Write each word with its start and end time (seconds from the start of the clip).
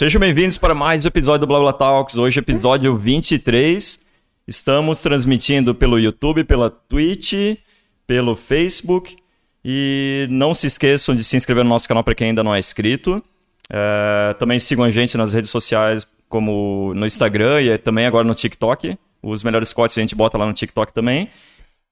Sejam 0.00 0.18
bem-vindos 0.18 0.56
para 0.56 0.74
mais 0.74 1.04
um 1.04 1.08
episódio 1.08 1.40
do 1.40 1.46
Blá 1.46 1.58
Blá 1.58 1.74
Talks. 1.74 2.16
Hoje, 2.16 2.38
episódio 2.38 2.96
23. 2.96 4.00
Estamos 4.48 5.02
transmitindo 5.02 5.74
pelo 5.74 5.98
YouTube, 5.98 6.42
pela 6.42 6.70
Twitch, 6.70 7.34
pelo 8.06 8.34
Facebook. 8.34 9.14
E 9.62 10.26
não 10.30 10.54
se 10.54 10.66
esqueçam 10.66 11.14
de 11.14 11.22
se 11.22 11.36
inscrever 11.36 11.64
no 11.64 11.68
nosso 11.68 11.86
canal 11.86 12.02
para 12.02 12.14
quem 12.14 12.28
ainda 12.28 12.42
não 12.42 12.54
é 12.54 12.58
inscrito. 12.58 13.22
É, 13.70 14.34
também 14.38 14.58
sigam 14.58 14.86
a 14.86 14.88
gente 14.88 15.18
nas 15.18 15.34
redes 15.34 15.50
sociais, 15.50 16.06
como 16.30 16.94
no 16.96 17.04
Instagram 17.04 17.60
e 17.60 17.76
também 17.76 18.06
agora 18.06 18.26
no 18.26 18.34
TikTok. 18.34 18.96
Os 19.22 19.44
melhores 19.44 19.70
cortes 19.70 19.98
a 19.98 20.00
gente 20.00 20.14
bota 20.14 20.38
lá 20.38 20.46
no 20.46 20.54
TikTok 20.54 20.94
também. 20.94 21.28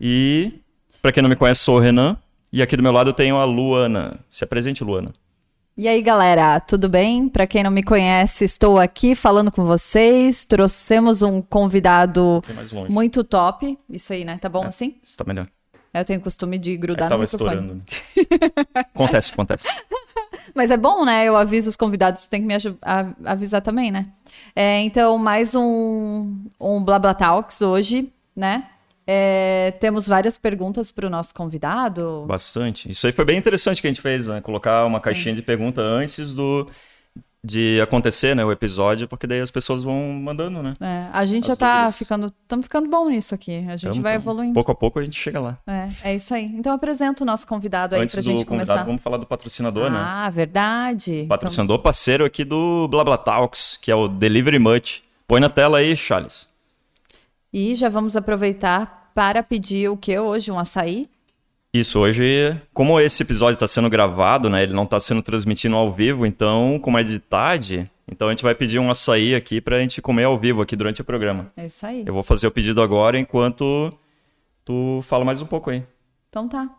E, 0.01 0.55
para 1.03 1.13
quem 1.13 1.23
não 1.23 1.29
me 1.29 1.37
conhece, 1.37 1.63
sou 1.63 1.77
o 1.77 1.79
Renan. 1.79 2.17
E 2.51 2.63
aqui 2.63 2.75
do 2.75 2.83
meu 2.83 2.91
lado 2.91 3.11
eu 3.11 3.15
tenho 3.15 3.37
a 3.37 3.45
Luana. 3.45 4.19
Se 4.31 4.45
apresente, 4.45 4.83
Luana. 4.83 5.13
E 5.81 5.87
aí, 5.87 6.03
galera, 6.03 6.59
tudo 6.59 6.89
bem? 6.89 7.29
Para 7.29 7.47
quem 7.47 7.63
não 7.63 7.71
me 7.71 7.85
conhece, 7.85 8.45
estou 8.45 8.81
aqui 8.81 9.15
falando 9.15 9.49
com 9.49 9.65
vocês. 9.65 10.45
Trouxemos 10.45 11.23
um 11.23 11.41
convidado 11.41 12.43
muito 12.91 13.23
top. 13.23 13.79
Isso 13.89 14.13
aí, 14.13 14.25
né? 14.25 14.39
Tá 14.39 14.49
bom 14.49 14.65
é, 14.65 14.67
assim? 14.67 14.97
Está 15.05 15.23
melhor. 15.23 15.47
Eu 15.95 16.05
tenho 16.05 16.21
costume 16.21 16.59
de 16.59 16.77
grudar 16.77 17.07
é 17.07 17.15
no 17.15 17.21
microfone. 17.21 17.55
estourando. 17.55 17.83
acontece, 18.75 19.33
acontece. 19.33 19.69
Mas 20.53 20.73
é 20.73 20.77
bom, 20.77 21.05
né? 21.05 21.25
Eu 21.25 21.37
aviso 21.37 21.69
os 21.69 21.77
convidados, 21.77 22.27
tem 22.27 22.41
que 22.41 22.47
me 22.49 22.55
avisar 23.25 23.63
também, 23.63 23.93
né? 23.93 24.09
É, 24.57 24.81
então, 24.81 25.17
mais 25.17 25.55
um, 25.55 26.45
um 26.61 26.83
Blabla 26.83 27.15
Talks 27.15 27.63
hoje, 27.63 28.13
né? 28.35 28.67
É, 29.11 29.71
temos 29.81 30.07
várias 30.07 30.37
perguntas 30.37 30.93
para 30.93 31.07
o 31.07 31.11
nosso 31.11 31.35
convidado. 31.35 32.27
Bastante. 32.29 32.91
Isso 32.91 33.07
aí 33.07 33.13
foi 33.13 33.25
bem 33.25 33.39
interessante 33.39 33.81
que 33.81 33.87
a 33.87 33.91
gente 33.91 34.03
fez, 34.03 34.27
né? 34.27 34.43
Colocar 34.43 34.85
uma 34.85 34.99
Sim. 34.99 35.05
caixinha 35.05 35.35
de 35.35 35.41
pergunta 35.41 35.81
antes 35.81 36.35
do 36.35 36.69
de 37.43 37.81
acontecer, 37.81 38.35
né, 38.35 38.45
o 38.45 38.51
episódio, 38.51 39.07
porque 39.07 39.25
daí 39.27 39.41
as 39.41 39.51
pessoas 39.51 39.85
vão 39.85 40.13
mandando, 40.13 40.61
né? 40.61 40.75
É, 40.81 41.07
a 41.13 41.25
gente 41.25 41.47
já 41.47 41.57
tá 41.57 41.75
dúvidas. 41.85 41.97
ficando, 41.97 42.35
estamos 42.43 42.67
ficando 42.67 42.89
bom 42.91 43.09
nisso 43.09 43.35
aqui. 43.35 43.65
A 43.69 43.77
gente 43.77 43.93
tamo, 43.93 44.03
vai 44.03 44.15
tamo. 44.15 44.23
evoluindo. 44.25 44.55
Pouco 44.55 44.73
a 44.73 44.75
pouco 44.75 44.99
a 44.99 45.03
gente 45.03 45.19
chega 45.19 45.41
lá. 45.41 45.59
É, 45.67 46.11
é 46.11 46.17
isso 46.17 46.35
aí. 46.35 46.45
Então 46.45 46.75
apresenta 46.75 47.23
o 47.23 47.27
nosso 47.27 47.47
convidado 47.47 47.95
aí 47.95 48.03
Antes 48.03 48.15
pra 48.15 48.23
gente 48.23 48.45
começar. 48.45 48.83
Vamos 48.83 49.01
falar 49.01 49.17
do 49.17 49.25
patrocinador, 49.25 49.87
ah, 49.87 49.91
né? 49.91 49.99
Ah, 49.99 50.31
verdade. 50.31 51.27
Patrocinador 51.29 51.79
parceiro 51.79 52.25
aqui 52.25 52.45
do 52.45 52.89
BlaBlaTalks, 52.89 53.79
que 53.81 53.91
é 53.91 53.95
o 53.95 54.09
Delivery 54.09 54.59
Much. 54.59 55.03
Põe 55.27 55.41
na 55.41 55.49
tela 55.49 55.79
aí, 55.79 55.95
Charles. 55.97 56.49
E 57.53 57.75
já 57.75 57.89
vamos 57.89 58.17
aproveitar 58.17 58.98
para 59.19 59.43
pedir 59.43 59.89
o 59.89 59.97
que 59.97 60.17
hoje? 60.17 60.53
Um 60.53 60.61
açaí? 60.61 61.11
Isso, 61.75 61.99
hoje, 61.99 62.57
como 62.73 63.01
esse 63.01 63.21
episódio 63.25 63.55
está 63.55 63.67
sendo 63.67 63.91
gravado, 63.91 64.49
né? 64.49 64.63
Ele 64.63 64.73
não 64.73 64.85
está 64.85 65.01
sendo 65.01 65.21
transmitido 65.23 65.75
ao 65.75 65.93
vivo, 65.93 66.25
então, 66.25 66.79
como 66.81 66.97
é 66.99 67.03
de 67.03 67.19
tarde, 67.19 67.91
então 68.07 68.29
a 68.29 68.31
gente 68.31 68.45
vai 68.45 68.55
pedir 68.55 68.79
um 68.79 68.89
açaí 68.89 69.35
aqui 69.35 69.61
para 69.61 69.77
a 69.77 69.81
gente 69.81 70.01
comer 70.01 70.23
ao 70.23 70.39
vivo 70.39 70.63
aqui 70.63 70.77
durante 70.77 71.01
o 71.01 71.05
programa. 71.05 71.49
É 71.57 71.67
isso 71.67 71.85
aí. 71.85 72.05
Eu 72.07 72.15
vou 72.15 72.23
fazer 72.23 72.47
o 72.47 72.51
pedido 72.53 72.81
agora 72.81 73.19
enquanto 73.19 73.93
tu 74.65 75.01
fala 75.03 75.25
mais 75.25 75.43
um 75.43 75.47
pouco 75.47 75.71
aí. 75.71 75.83
Então 76.29 76.49
tá. 76.49 76.71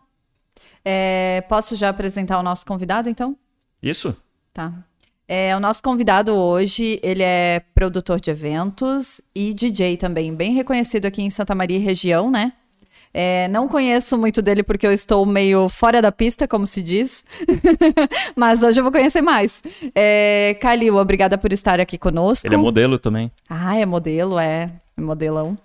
É, 0.82 1.44
posso 1.46 1.76
já 1.76 1.90
apresentar 1.90 2.38
o 2.38 2.42
nosso 2.42 2.64
convidado, 2.64 3.10
então? 3.10 3.36
Isso. 3.82 4.16
Tá. 4.54 4.82
É, 5.32 5.56
o 5.56 5.60
nosso 5.60 5.80
convidado 5.80 6.34
hoje, 6.34 6.98
ele 7.04 7.22
é 7.22 7.62
produtor 7.72 8.18
de 8.18 8.32
eventos 8.32 9.20
e 9.32 9.54
DJ 9.54 9.96
também, 9.96 10.34
bem 10.34 10.52
reconhecido 10.54 11.06
aqui 11.06 11.22
em 11.22 11.30
Santa 11.30 11.54
Maria 11.54 11.78
região, 11.78 12.28
né? 12.32 12.52
É, 13.14 13.46
não 13.46 13.68
conheço 13.68 14.18
muito 14.18 14.42
dele 14.42 14.64
porque 14.64 14.84
eu 14.84 14.90
estou 14.90 15.24
meio 15.24 15.68
fora 15.68 16.02
da 16.02 16.10
pista, 16.10 16.48
como 16.48 16.66
se 16.66 16.82
diz. 16.82 17.24
Mas 18.34 18.64
hoje 18.64 18.80
eu 18.80 18.82
vou 18.82 18.90
conhecer 18.90 19.20
mais. 19.20 19.62
É, 19.94 20.58
Kalil, 20.60 20.96
obrigada 20.96 21.38
por 21.38 21.52
estar 21.52 21.78
aqui 21.78 21.96
conosco. 21.96 22.44
Ele 22.44 22.56
é 22.56 22.58
modelo 22.58 22.98
também. 22.98 23.30
Ah, 23.48 23.78
é 23.78 23.86
modelo, 23.86 24.36
é. 24.36 24.68
É 24.96 25.00
modelão. 25.00 25.56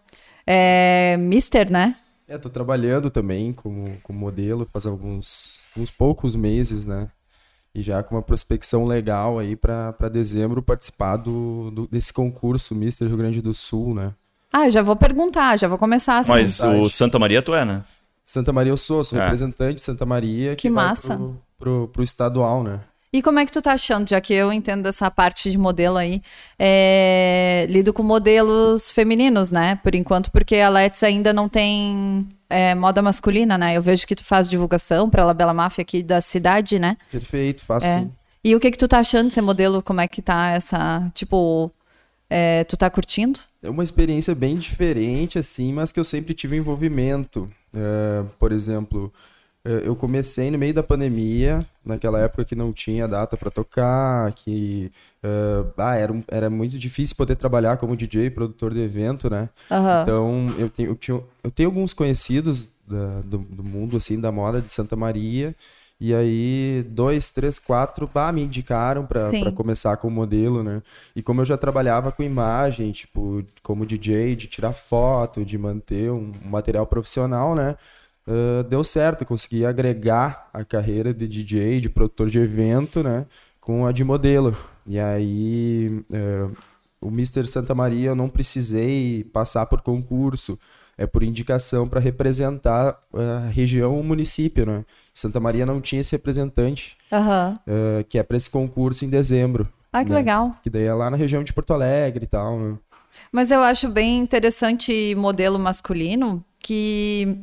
É 0.46 1.18
Mister, 1.18 1.72
né? 1.72 1.96
É, 2.28 2.38
tô 2.38 2.50
trabalhando 2.50 3.10
também 3.10 3.52
como, 3.52 3.98
como 4.04 4.20
modelo 4.20 4.64
faz 4.72 4.86
alguns 4.86 5.60
uns 5.76 5.90
poucos 5.90 6.36
meses, 6.36 6.86
né? 6.86 7.08
E 7.76 7.82
já 7.82 8.02
com 8.02 8.16
uma 8.16 8.22
prospecção 8.22 8.86
legal 8.86 9.38
aí 9.38 9.54
para 9.54 10.08
dezembro 10.10 10.62
participar 10.64 11.18
do, 11.18 11.70
do, 11.72 11.88
desse 11.88 12.14
concurso 12.14 12.74
Mister 12.74 13.06
Rio 13.06 13.18
Grande 13.18 13.42
do 13.42 13.54
Sul, 13.54 13.94
né? 13.94 14.14
Ah, 14.52 14.68
eu 14.68 14.72
já 14.72 14.82
vou 14.82 14.96
perguntar, 14.96 15.60
já 15.60 15.68
vou 15.68 15.78
começar 15.78 16.20
assim. 16.20 16.32
Mas 16.32 16.62
o 16.62 16.88
Santa 16.88 17.20
Maria 17.20 17.42
tu 17.42 17.54
é, 17.54 17.66
né? 17.66 17.84
Santa 18.24 18.54
Maria 18.54 18.72
eu 18.72 18.78
sou, 18.78 19.04
sou 19.04 19.20
é. 19.20 19.22
representante 19.22 19.76
de 19.76 19.82
Santa 19.82 20.06
Maria. 20.06 20.56
Que, 20.56 20.64
que 20.64 20.70
massa. 20.70 21.18
Pro, 21.18 21.42
pro, 21.60 21.88
pro, 21.90 22.04
estadual, 22.04 22.64
né? 22.64 22.80
E 23.12 23.22
como 23.22 23.40
é 23.40 23.46
que 23.46 23.52
tu 23.52 23.62
tá 23.62 23.74
achando, 23.74 24.10
já 24.10 24.20
que 24.22 24.34
eu 24.34 24.54
entendo 24.54 24.84
dessa 24.84 25.12
parte 25.12 25.52
de 25.52 25.58
modelo 25.58 25.98
aí, 25.98 26.22
é, 26.58 27.68
lido 27.70 27.94
com 27.94 28.04
modelos 28.04 28.92
femininos, 28.92 29.52
né? 29.52 29.80
Por 29.84 29.94
enquanto, 29.94 30.32
porque 30.32 30.56
a 30.56 30.70
Let's 30.70 31.04
ainda 31.04 31.34
não 31.34 31.50
tem 31.50 32.28
é, 32.56 32.74
moda 32.74 33.02
masculina, 33.02 33.58
né? 33.58 33.76
Eu 33.76 33.82
vejo 33.82 34.08
que 34.08 34.16
tu 34.16 34.24
faz 34.24 34.48
divulgação 34.48 35.10
pra 35.10 35.26
Labela 35.26 35.54
Máfia 35.54 35.82
aqui 35.82 36.02
da 36.02 36.22
cidade, 36.22 36.80
né? 36.80 36.96
Perfeito, 37.12 37.62
faço 37.62 37.86
é. 37.86 38.00
sim. 38.00 38.12
E 38.42 38.56
o 38.56 38.60
que 38.62 38.72
que 38.72 38.78
tu 38.78 38.88
tá 38.88 39.00
achando 39.00 39.28
de 39.28 39.34
ser 39.34 39.42
modelo? 39.42 39.84
Como 39.84 40.00
é 40.00 40.08
que 40.08 40.22
tá 40.22 40.52
essa, 40.52 41.12
tipo, 41.14 41.70
é, 42.30 42.64
tu 42.64 42.78
tá 42.78 42.90
curtindo? 42.90 43.42
É 43.62 43.70
uma 43.70 43.84
experiência 43.84 44.34
bem 44.34 44.56
diferente, 44.56 45.38
assim, 45.38 45.74
mas 45.74 45.92
que 45.92 46.00
eu 46.00 46.06
sempre 46.06 46.34
tive 46.34 46.56
envolvimento. 46.56 47.46
É, 47.76 48.24
por 48.40 48.54
exemplo, 48.54 49.12
eu 49.84 49.96
comecei 49.96 50.52
no 50.52 50.58
meio 50.58 50.74
da 50.74 50.84
pandemia, 50.84 51.66
naquela 51.84 52.20
época 52.20 52.46
que 52.46 52.56
não 52.56 52.72
tinha 52.72 53.08
data 53.08 53.36
para 53.36 53.50
tocar, 53.50 54.32
que 54.34 54.92
uh, 55.24 55.72
ah, 55.78 55.96
era, 55.96 56.14
era 56.28 56.50
muito 56.50 56.78
difícil 56.78 57.16
poder 57.16 57.36
trabalhar 57.36 57.78
como 57.78 57.96
DJ, 57.96 58.30
produtor 58.30 58.74
de 58.74 58.82
evento, 58.82 59.30
né? 59.30 59.50
Uhum. 59.72 60.02
Então 60.02 60.56
eu 60.58 60.70
tenho, 60.70 60.90
eu, 60.90 60.96
tinha, 60.96 61.24
eu 61.44 61.52
tenho 61.52 61.70
alguns 61.70 61.94
conhecidos 61.94 62.72
da, 62.88 63.22
do, 63.22 63.40
do 63.40 63.64
mundo 63.64 63.98
assim 63.98 64.20
da 64.20 64.32
moda 64.32 64.62
de 64.62 64.72
Santa 64.72 64.96
Maria 64.96 65.56
e 66.00 66.14
aí, 66.14 66.84
dois, 66.90 67.32
três, 67.32 67.58
quatro, 67.58 68.10
bah, 68.14 68.32
me 68.32 68.44
indicaram 68.44 69.06
para 69.06 69.30
começar 69.54 69.96
com 69.98 70.10
o 70.10 70.12
modelo, 70.12 70.62
né? 70.62 70.82
E 71.16 71.24
como 71.24 71.40
eu 71.40 71.46
já 71.46 71.58
trabalhava 71.58 72.12
com 72.12 72.22
imagem, 72.22 72.92
tipo, 72.92 73.46
como 73.64 73.86
DJ, 73.86 74.36
de 74.36 74.48
tirar 74.48 74.74
foto, 74.74 75.46
de 75.46 75.58
manter 75.58 76.12
um, 76.12 76.34
material 76.44 76.86
profissional, 76.86 77.56
né? 77.56 77.78
Uh, 78.28 78.64
deu 78.64 78.84
certo, 78.84 79.26
consegui 79.26 79.66
agregar 79.66 80.50
a 80.54 80.66
carreira 80.66 81.14
de 81.14 81.28
DJ, 81.28 81.80
de 81.80 81.90
produtor 81.90 82.30
de 82.30 82.40
evento, 82.40 83.04
né? 83.04 83.26
Com 83.60 83.86
a 83.86 83.92
de 83.92 84.04
modelo. 84.04 84.56
E 84.86 85.00
aí, 85.00 86.04
uh, 86.10 86.56
o 87.00 87.10
Mr. 87.10 87.48
Santa 87.48 87.76
Maria 87.76 88.10
eu 88.10 88.16
não 88.16 88.30
precisei 88.30 89.24
passar 89.26 89.66
por 89.68 89.82
concurso 89.82 90.58
é 90.98 91.06
por 91.06 91.24
indicação 91.24 91.88
para 91.88 92.00
representar 92.00 92.98
a 93.14 93.50
região, 93.50 94.00
o 94.00 94.04
município, 94.04 94.66
né? 94.66 94.86
Santa 95.14 95.40
Maria 95.40 95.66
não 95.66 95.82
tinha 95.82 96.02
esse 96.02 96.12
representante, 96.14 96.96
uhum. 97.12 97.54
uh, 97.54 98.04
que 98.08 98.18
é 98.18 98.24
para 98.24 98.38
esse 98.38 98.50
concurso 98.50 99.04
em 99.06 99.10
dezembro. 99.10 99.68
Ah, 99.92 100.04
que 100.04 100.10
né? 100.10 100.18
legal. 100.18 100.56
Que 100.64 100.70
daí 100.70 100.84
é 100.84 100.94
lá 100.94 101.10
na 101.10 101.18
região 101.18 101.44
de 101.44 101.54
Porto 101.54 101.74
Alegre 101.74 102.26
e 102.26 102.28
tal, 102.28 102.60
né? 102.60 102.78
Mas 103.32 103.50
eu 103.50 103.62
acho 103.62 103.88
bem 103.90 104.18
interessante 104.20 105.16
modelo 105.16 105.58
masculino 105.58 106.44
que 106.60 107.38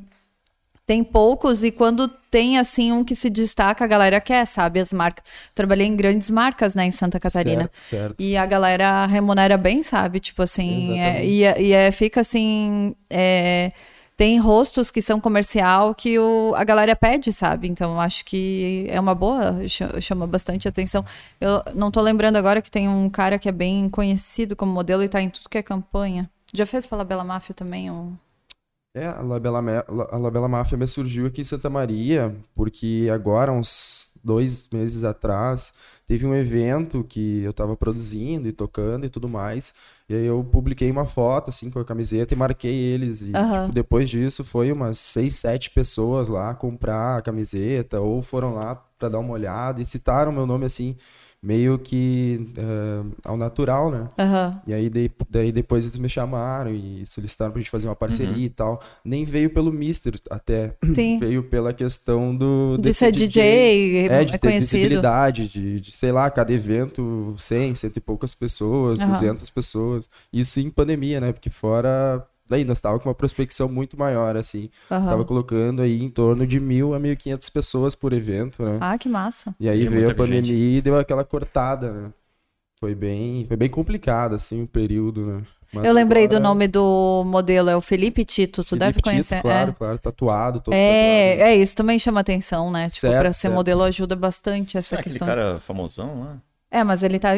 tem 0.92 1.02
poucos 1.02 1.64
e 1.64 1.70
quando 1.70 2.06
tem 2.06 2.58
assim 2.58 2.92
um 2.92 3.02
que 3.02 3.14
se 3.14 3.30
destaca, 3.30 3.82
a 3.82 3.86
galera 3.88 4.20
quer, 4.20 4.46
sabe? 4.46 4.78
As 4.78 4.92
marcas. 4.92 5.24
Trabalhei 5.54 5.86
em 5.86 5.96
grandes 5.96 6.30
marcas, 6.30 6.74
né, 6.74 6.84
em 6.84 6.90
Santa 6.90 7.18
Catarina. 7.18 7.62
Certo, 7.72 7.82
certo. 7.82 8.16
E 8.18 8.36
a 8.36 8.44
galera 8.44 9.06
remunera 9.06 9.56
bem, 9.56 9.82
sabe? 9.82 10.20
Tipo 10.20 10.42
assim, 10.42 11.00
é, 11.00 11.24
e, 11.24 11.44
é, 11.44 11.62
e 11.62 11.72
é, 11.72 11.90
fica 11.90 12.20
assim. 12.20 12.94
É, 13.08 13.70
tem 14.18 14.38
rostos 14.38 14.90
que 14.90 15.00
são 15.00 15.18
comercial 15.18 15.94
que 15.94 16.18
o, 16.18 16.52
a 16.54 16.62
galera 16.62 16.94
pede, 16.94 17.32
sabe? 17.32 17.68
Então 17.68 17.98
acho 17.98 18.22
que 18.26 18.84
é 18.90 19.00
uma 19.00 19.14
boa, 19.14 19.62
chama 19.98 20.26
bastante 20.26 20.68
atenção. 20.68 21.02
Eu 21.40 21.62
não 21.74 21.90
tô 21.90 22.02
lembrando 22.02 22.36
agora 22.36 22.60
que 22.60 22.70
tem 22.70 22.86
um 22.86 23.08
cara 23.08 23.38
que 23.38 23.48
é 23.48 23.52
bem 23.52 23.88
conhecido 23.88 24.54
como 24.54 24.70
modelo 24.70 25.02
e 25.02 25.08
tá 25.08 25.22
em 25.22 25.30
tudo 25.30 25.48
que 25.48 25.56
é 25.56 25.62
campanha. 25.62 26.28
Já 26.52 26.66
fez 26.66 26.86
pela 26.86 27.02
Bela 27.02 27.24
Máfia 27.24 27.54
também? 27.54 27.90
Um... 27.90 28.14
É, 28.94 29.06
a 29.06 29.22
Labela, 29.22 29.84
a 30.10 30.18
Labela 30.18 30.48
Máfia 30.48 30.76
me 30.76 30.86
surgiu 30.86 31.26
aqui 31.26 31.40
em 31.40 31.44
Santa 31.44 31.70
Maria, 31.70 32.36
porque 32.54 33.08
agora, 33.10 33.50
uns 33.50 34.12
dois 34.22 34.68
meses 34.70 35.02
atrás, 35.02 35.72
teve 36.06 36.26
um 36.26 36.34
evento 36.34 37.02
que 37.02 37.42
eu 37.42 37.50
estava 37.52 37.74
produzindo 37.74 38.46
e 38.46 38.52
tocando 38.52 39.06
e 39.06 39.08
tudo 39.08 39.30
mais. 39.30 39.72
E 40.10 40.14
aí 40.14 40.26
eu 40.26 40.44
publiquei 40.44 40.90
uma 40.90 41.06
foto, 41.06 41.48
assim, 41.48 41.70
com 41.70 41.78
a 41.78 41.84
camiseta 41.86 42.34
e 42.34 42.36
marquei 42.36 42.74
eles. 42.74 43.22
E 43.22 43.32
uhum. 43.34 43.62
tipo, 43.62 43.72
depois 43.72 44.10
disso 44.10 44.44
foi 44.44 44.70
umas 44.70 44.98
seis, 44.98 45.36
sete 45.36 45.70
pessoas 45.70 46.28
lá 46.28 46.54
comprar 46.54 47.16
a 47.16 47.22
camiseta 47.22 47.98
ou 47.98 48.20
foram 48.20 48.54
lá 48.54 48.74
para 48.98 49.08
dar 49.08 49.20
uma 49.20 49.32
olhada 49.32 49.80
e 49.80 49.86
citaram 49.86 50.30
meu 50.30 50.46
nome, 50.46 50.66
assim, 50.66 50.96
meio 51.42 51.76
que 51.76 52.46
uh, 52.56 53.10
ao 53.24 53.36
natural, 53.36 53.90
né? 53.90 54.08
Uhum. 54.16 54.60
E 54.68 54.72
aí 54.72 54.88
de, 54.88 55.10
daí 55.28 55.50
depois 55.50 55.84
eles 55.84 55.98
me 55.98 56.08
chamaram 56.08 56.72
e 56.72 57.04
solicitaram 57.04 57.50
pra 57.50 57.60
gente 57.60 57.70
fazer 57.70 57.88
uma 57.88 57.96
parceria 57.96 58.32
uhum. 58.32 58.40
e 58.40 58.48
tal. 58.48 58.80
Nem 59.04 59.24
veio 59.24 59.50
pelo 59.50 59.72
Mister, 59.72 60.14
até 60.30 60.76
Sim. 60.94 61.18
veio 61.18 61.42
pela 61.42 61.72
questão 61.72 62.34
do 62.34 62.78
de 62.78 62.94
ser 62.94 63.10
DJ, 63.10 63.26
DJ 63.26 64.08
é, 64.08 64.24
de 64.24 64.34
é 64.34 64.38
ter 64.38 64.46
conhecido. 64.46 64.78
visibilidade, 64.78 65.48
de, 65.48 65.80
de, 65.80 65.90
sei 65.90 66.12
lá, 66.12 66.30
cada 66.30 66.52
evento 66.52 67.34
100, 67.36 67.74
cento 67.74 67.96
e 67.96 68.00
poucas 68.00 68.34
pessoas, 68.36 69.00
uhum. 69.00 69.08
200 69.08 69.50
pessoas. 69.50 70.08
Isso 70.32 70.60
em 70.60 70.70
pandemia, 70.70 71.18
né? 71.18 71.32
Porque 71.32 71.50
fora 71.50 72.24
daí 72.48 72.64
nós 72.64 72.78
estava 72.78 72.98
com 72.98 73.08
uma 73.08 73.14
prospecção 73.14 73.68
muito 73.68 73.98
maior, 73.98 74.36
assim. 74.36 74.68
Uhum. 74.90 75.00
Estava 75.00 75.24
colocando 75.24 75.82
aí 75.82 76.02
em 76.02 76.10
torno 76.10 76.46
de 76.46 76.60
mil 76.60 76.94
a 76.94 76.98
mil 76.98 77.12
e 77.12 77.16
quinhentas 77.16 77.48
pessoas 77.50 77.94
por 77.94 78.12
evento, 78.12 78.62
né? 78.62 78.78
Ah, 78.80 78.98
que 78.98 79.08
massa. 79.08 79.54
E 79.58 79.68
aí 79.68 79.82
e 79.82 79.88
veio 79.88 80.10
a 80.10 80.14
pandemia 80.14 80.54
gente. 80.54 80.76
e 80.78 80.82
deu 80.82 80.98
aquela 80.98 81.24
cortada, 81.24 81.92
né? 81.92 82.10
Foi 82.80 82.94
bem, 82.94 83.44
foi 83.46 83.56
bem 83.56 83.68
complicado, 83.68 84.34
assim, 84.34 84.62
o 84.62 84.66
período, 84.66 85.24
né? 85.24 85.42
Mas 85.72 85.84
eu 85.84 85.94
lembrei 85.94 86.24
agora... 86.24 86.40
do 86.40 86.42
nome 86.42 86.68
do 86.68 87.22
modelo, 87.24 87.70
é 87.70 87.76
o 87.76 87.80
Felipe 87.80 88.24
Tito, 88.24 88.62
tu 88.62 88.70
Felipe 88.70 88.86
deve 88.86 89.00
conhecer. 89.00 89.36
Tito, 89.36 89.42
claro, 89.48 89.70
é. 89.70 89.74
claro, 89.74 89.98
tatuado, 89.98 90.60
todo 90.60 90.74
é, 90.74 91.30
tatuado. 91.30 91.50
É, 91.50 91.56
isso 91.56 91.76
também 91.76 91.98
chama 91.98 92.20
atenção, 92.20 92.70
né? 92.70 92.88
Tipo, 92.88 93.00
certo, 93.00 93.20
pra 93.20 93.32
ser 93.32 93.40
certo. 93.42 93.54
modelo 93.54 93.82
ajuda 93.84 94.14
bastante 94.14 94.76
essa 94.76 94.90
Será 94.90 95.02
questão. 95.02 95.26
Aquele 95.26 95.42
cara 95.42 95.60
famosão 95.60 96.20
lá? 96.20 96.42
É, 96.72 96.82
mas 96.82 97.02
ele 97.02 97.18
tá. 97.18 97.32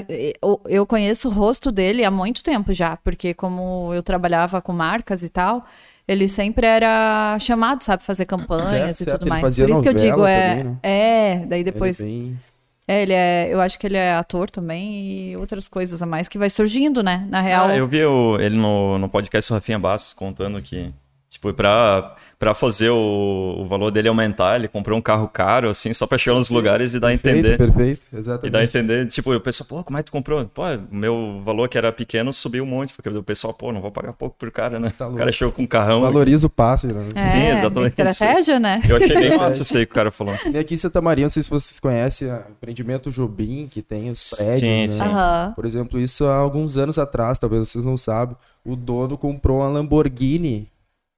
Eu 0.64 0.86
conheço 0.86 1.28
o 1.28 1.32
rosto 1.32 1.72
dele 1.72 2.04
há 2.04 2.10
muito 2.10 2.40
tempo 2.40 2.72
já, 2.72 2.96
porque 2.96 3.34
como 3.34 3.92
eu 3.92 4.00
trabalhava 4.00 4.62
com 4.62 4.72
marcas 4.72 5.24
e 5.24 5.28
tal, 5.28 5.66
ele 6.06 6.28
sempre 6.28 6.64
era 6.64 7.36
chamado, 7.40 7.82
sabe, 7.82 8.04
fazer 8.04 8.26
campanhas 8.26 8.98
certo, 8.98 9.10
e 9.10 9.18
tudo 9.18 9.28
mais. 9.28 9.42
Por 9.42 9.68
isso 9.68 9.82
que 9.82 9.88
eu 9.88 9.92
digo, 9.92 10.24
é. 10.24 10.50
Também, 10.50 10.64
né? 10.64 10.78
É, 10.84 11.46
daí 11.46 11.64
depois. 11.64 11.98
Ele 11.98 12.08
é, 12.08 12.14
bem... 12.14 12.38
é, 12.86 13.02
ele 13.02 13.12
é. 13.12 13.48
Eu 13.50 13.60
acho 13.60 13.76
que 13.76 13.88
ele 13.88 13.96
é 13.96 14.14
ator 14.14 14.48
também 14.48 15.32
e 15.32 15.36
outras 15.36 15.66
coisas 15.66 16.00
a 16.00 16.06
mais 16.06 16.28
que 16.28 16.38
vai 16.38 16.48
surgindo, 16.48 17.02
né? 17.02 17.26
Na 17.28 17.40
real. 17.40 17.66
Ah, 17.66 17.76
eu 17.76 17.88
vi 17.88 18.04
o, 18.04 18.38
ele 18.38 18.56
no, 18.56 18.98
no 18.98 19.08
podcast 19.08 19.50
do 19.50 19.54
Rafinha 19.54 19.80
Bastos 19.80 20.14
contando 20.14 20.62
que 20.62 20.94
Tipo, 21.34 21.52
pra, 21.52 22.14
pra 22.38 22.54
fazer 22.54 22.90
o, 22.90 23.56
o 23.58 23.66
valor 23.66 23.90
dele 23.90 24.06
aumentar, 24.06 24.54
ele 24.54 24.68
comprou 24.68 24.96
um 24.96 25.02
carro 25.02 25.26
caro, 25.26 25.68
assim, 25.68 25.92
só 25.92 26.06
pra 26.06 26.16
chegar 26.16 26.36
nos 26.36 26.48
lugares 26.48 26.94
e 26.94 27.00
dar 27.00 27.08
a 27.08 27.12
entender. 27.12 27.58
Perfeito, 27.58 28.02
exatamente. 28.16 28.46
E 28.46 28.50
dar 28.50 28.58
a 28.60 28.64
entender, 28.64 29.06
tipo, 29.08 29.34
o 29.34 29.40
pessoal, 29.40 29.66
pô, 29.66 29.82
como 29.82 29.98
é 29.98 30.02
que 30.02 30.06
tu 30.06 30.12
comprou? 30.12 30.44
Pô, 30.44 30.62
meu 30.92 31.42
valor 31.44 31.68
que 31.68 31.76
era 31.76 31.90
pequeno 31.90 32.32
subiu 32.32 32.62
um 32.62 32.66
monte, 32.68 32.94
porque 32.94 33.08
o 33.08 33.20
pessoal, 33.20 33.52
pô, 33.52 33.72
não 33.72 33.80
vou 33.80 33.90
pagar 33.90 34.12
pouco 34.12 34.36
por 34.38 34.48
cara, 34.52 34.78
né? 34.78 34.92
Tá 34.96 35.08
o 35.08 35.16
cara 35.16 35.32
chegou 35.32 35.52
com 35.52 35.62
um 35.62 35.66
carrão. 35.66 36.02
Valoriza 36.02 36.46
o 36.46 36.50
passe, 36.50 36.86
né? 36.86 37.04
É, 37.16 37.32
Sim, 37.32 37.58
exatamente. 37.58 38.00
Estratégia, 38.00 38.60
né? 38.60 38.80
Eu 38.88 38.96
achei 38.96 39.08
bem 39.08 39.34
massa 39.36 39.62
isso 39.62 39.76
aí 39.76 39.84
que 39.84 39.92
o 39.92 39.94
cara 39.94 40.12
falou. 40.12 40.36
E 40.52 40.56
aqui 40.56 40.74
em 40.74 40.76
Santa 40.76 41.00
Maria, 41.00 41.24
não 41.24 41.30
sei 41.30 41.42
se 41.42 41.50
vocês 41.50 41.80
conhecem 41.80 42.30
o 42.30 42.44
empreendimento 42.52 43.10
Jobim, 43.10 43.66
que 43.68 43.82
tem 43.82 44.08
os 44.08 44.30
prédios, 44.30 44.92
sim, 44.92 44.98
né? 44.98 45.04
Sim. 45.04 45.10
Uhum. 45.10 45.52
Por 45.52 45.66
exemplo, 45.66 45.98
isso 45.98 46.26
há 46.26 46.36
alguns 46.36 46.78
anos 46.78 46.96
atrás, 46.96 47.40
talvez 47.40 47.68
vocês 47.68 47.84
não 47.84 47.96
sabem, 47.96 48.36
o 48.64 48.76
dono 48.76 49.18
comprou 49.18 49.58
uma 49.58 49.68
Lamborghini 49.68 50.68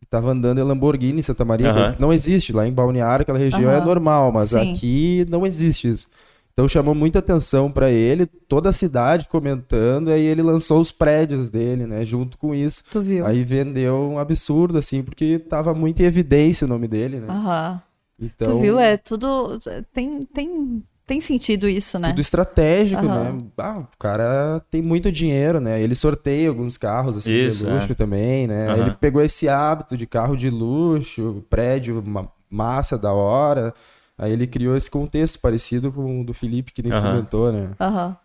Tava 0.09 0.31
andando 0.31 0.61
em 0.61 0.65
Lamborghini 0.65 1.19
em 1.19 1.23
Santa 1.23 1.45
Maria, 1.45 1.75
uhum. 1.75 1.95
não 1.99 2.13
existe. 2.13 2.53
Lá 2.53 2.67
em 2.67 2.73
Balneário, 2.73 3.23
aquela 3.23 3.39
região 3.39 3.71
uhum. 3.71 3.77
é 3.77 3.85
normal, 3.85 4.31
mas 4.31 4.51
Sim. 4.51 4.73
aqui 4.73 5.27
não 5.29 5.47
existe 5.47 5.89
isso. 5.89 6.09
Então 6.53 6.67
chamou 6.67 6.95
muita 6.95 7.19
atenção 7.19 7.71
para 7.71 7.91
ele, 7.91 8.25
toda 8.25 8.71
a 8.71 8.73
cidade 8.73 9.29
comentando, 9.29 10.09
aí 10.09 10.23
ele 10.23 10.41
lançou 10.41 10.81
os 10.81 10.91
prédios 10.91 11.51
dele, 11.51 11.87
né, 11.87 12.03
junto 12.03 12.39
com 12.39 12.55
isso. 12.55 12.83
Tu 12.91 13.01
viu? 13.03 13.27
Aí 13.27 13.43
vendeu 13.43 13.95
um 14.13 14.19
absurdo, 14.19 14.79
assim, 14.79 15.03
porque 15.03 15.39
tava 15.39 15.75
muito 15.75 16.01
em 16.01 16.07
evidência 16.07 16.65
o 16.65 16.69
nome 16.69 16.89
dele, 16.89 17.21
né? 17.21 17.27
Aham. 17.29 17.83
Então... 18.19 18.53
Tu 18.53 18.63
viu? 18.63 18.79
É 18.79 18.97
tudo. 18.97 19.59
Tem, 19.93 20.23
tem 20.25 20.83
tem 21.06 21.20
sentido 21.20 21.69
isso, 21.69 21.99
né? 22.00 22.08
Tudo 22.08 22.20
estratégico, 22.20 23.00
uhum. 23.06 23.35
né? 23.35 23.38
Ah, 23.58 23.79
o 23.79 23.97
cara 23.97 24.61
tem 24.69 24.82
muito 24.82 25.11
dinheiro, 25.12 25.61
né? 25.61 25.81
Ele 25.81 25.94
sorteia 25.94 26.49
alguns 26.49 26.76
carros 26.76 27.17
assim 27.17 27.32
isso, 27.32 27.64
de 27.64 27.70
luxo 27.70 27.93
é. 27.93 27.94
também, 27.94 28.49
né? 28.49 28.75
Uhum. 28.75 28.81
Ele 28.81 28.91
pegou 29.00 29.23
esse 29.23 29.49
hábito 29.49 29.97
de 29.97 30.05
carro 30.05 30.37
de 30.37 30.50
luxo, 30.50 31.44
prédio, 31.49 32.03
massa 32.50 32.99
da 32.99 33.12
hora. 33.12 33.73
Aí 34.19 34.32
ele 34.32 34.49
criou 34.49 34.76
esse 34.76 34.91
contexto 34.91 35.38
parecido 35.38 35.93
com 35.93 36.23
o 36.23 36.25
do 36.25 36.35
Felipe 36.35 36.73
que 36.73 36.82
nem 36.82 36.93
uhum. 36.93 37.00
comentou, 37.03 37.52
né? 37.52 37.70
Aham. 37.81 38.06
Uhum. 38.09 38.17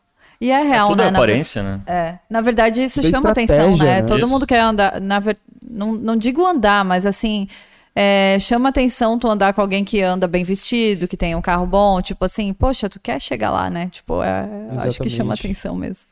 E 0.42 0.50
é 0.50 0.64
real, 0.64 0.88
é 0.88 0.90
tudo 0.90 1.04
né? 1.04 1.10
aparência, 1.10 1.62
na... 1.62 1.70
né? 1.70 1.82
É. 1.86 2.20
Na 2.28 2.42
verdade, 2.42 2.82
isso 2.82 3.04
chama 3.04 3.30
atenção, 3.30 3.78
né? 3.78 4.02
né? 4.02 4.02
Todo 4.02 4.22
isso. 4.22 4.28
mundo 4.28 4.48
quer 4.48 4.62
andar. 4.62 5.00
Na 5.00 5.20
ver... 5.20 5.38
não, 5.70 5.94
não 5.94 6.18
digo 6.18 6.44
andar, 6.44 6.84
mas 6.84 7.06
assim, 7.06 7.48
é, 7.96 8.38
chama 8.40 8.70
atenção 8.70 9.20
tu 9.20 9.28
andar 9.28 9.54
com 9.54 9.62
alguém 9.62 9.84
que 9.84 10.02
anda 10.02 10.28
bem 10.28 10.44
vestido, 10.44 11.08
que 11.08 11.18
tem 11.18 11.36
um 11.36 11.42
carro 11.42 11.66
bom, 11.66 12.02
tipo 12.02 12.24
assim, 12.24 12.54
poxa, 12.54 12.90
tu 12.90 13.00
quer 13.00 13.20
chegar 13.20 13.52
lá, 13.52 13.70
né? 13.70 13.90
Tipo, 13.92 14.24
é, 14.24 14.48
acho 14.78 15.02
que 15.02 15.10
chama 15.10 15.34
atenção 15.34 15.76
mesmo. 15.76 16.10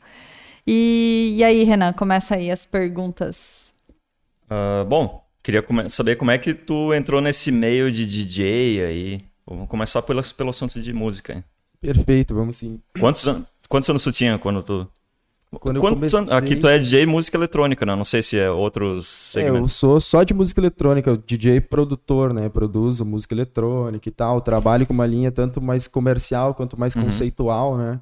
E, 0.67 1.35
e 1.37 1.43
aí, 1.43 1.63
Renan, 1.63 1.93
começa 1.93 2.35
aí 2.35 2.51
as 2.51 2.65
perguntas. 2.65 3.71
Uh, 4.45 4.85
bom, 4.85 5.23
queria 5.41 5.63
saber 5.87 6.15
como 6.15 6.31
é 6.31 6.37
que 6.37 6.53
tu 6.53 6.93
entrou 6.93 7.21
nesse 7.21 7.51
meio 7.51 7.91
de 7.91 8.05
DJ 8.05 8.85
aí. 8.85 9.21
Vamos 9.47 9.67
começar 9.67 10.01
pelo, 10.01 10.21
pelo 10.35 10.49
assunto 10.49 10.79
de 10.79 10.93
música. 10.93 11.43
Perfeito, 11.79 12.35
vamos 12.35 12.57
sim. 12.57 12.81
Quantos, 12.99 13.27
an 13.27 13.45
quantos 13.67 13.89
anos 13.89 14.03
tu 14.03 14.11
tinha 14.11 14.37
quando 14.37 14.61
tu 14.61 14.87
quando 15.57 15.77
eu 15.77 15.81
comecei... 15.81 16.19
Aqui 16.31 16.55
tu 16.55 16.67
é 16.67 16.77
DJ 16.77 17.05
música 17.05 17.37
eletrônica, 17.37 17.85
né? 17.85 17.95
Não 17.95 18.05
sei 18.05 18.21
se 18.21 18.37
é 18.37 18.51
outros 18.51 19.07
segmentos. 19.07 19.59
É, 19.59 19.63
eu 19.63 19.67
sou 19.67 19.99
só 19.99 20.23
de 20.23 20.33
música 20.33 20.61
eletrônica, 20.61 21.17
DJ 21.25 21.61
produtor, 21.61 22.33
né? 22.33 22.49
Produzo 22.49 23.03
música 23.03 23.33
eletrônica 23.33 24.07
e 24.07 24.11
tal. 24.11 24.41
Trabalho 24.41 24.85
com 24.85 24.93
uma 24.93 25.05
linha 25.07 25.31
tanto 25.31 25.61
mais 25.61 25.87
comercial 25.87 26.53
quanto 26.53 26.79
mais 26.79 26.95
uhum. 26.95 27.05
conceitual, 27.05 27.77
né? 27.77 27.99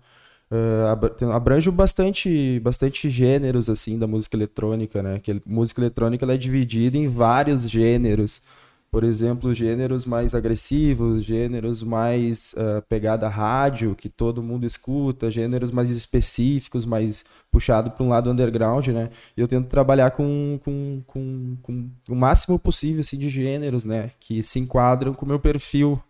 Uh, 0.49 1.29
abranjo 1.33 1.71
bastante, 1.73 2.59
bastante 2.61 3.09
gêneros, 3.09 3.69
assim, 3.69 3.99
da 3.99 4.07
música 4.07 4.35
eletrônica, 4.35 5.03
né? 5.03 5.19
Que 5.19 5.41
música 5.45 5.81
eletrônica 5.81 6.23
ela 6.23 6.33
é 6.33 6.37
dividida 6.37 6.97
em 6.97 7.07
vários 7.07 7.69
gêneros 7.69 8.41
por 8.89 9.03
exemplo, 9.03 9.53
gêneros 9.53 10.05
mais 10.05 10.33
agressivos, 10.33 11.23
gêneros 11.23 11.83
mais 11.83 12.53
uh, 12.53 12.81
pegada 12.87 13.27
rádio, 13.27 13.95
que 13.95 14.09
todo 14.09 14.41
mundo 14.41 14.65
escuta, 14.65 15.29
gêneros 15.29 15.71
mais 15.71 15.89
específicos, 15.91 16.85
mais 16.85 17.25
puxado 17.51 17.91
para 17.91 18.03
um 18.03 18.09
lado 18.09 18.31
underground, 18.31 18.87
né? 18.87 19.09
Eu 19.35 19.47
tento 19.47 19.67
trabalhar 19.67 20.11
com, 20.11 20.59
com, 20.63 21.01
com, 21.05 21.57
com, 21.61 21.89
o 22.09 22.15
máximo 22.15 22.57
possível 22.57 23.01
assim, 23.01 23.17
de 23.17 23.29
gêneros, 23.29 23.83
né? 23.83 24.11
Que 24.19 24.41
se 24.41 24.59
enquadram 24.59 25.13
com 25.13 25.25
o 25.25 25.29
meu 25.29 25.39
perfil 25.39 26.01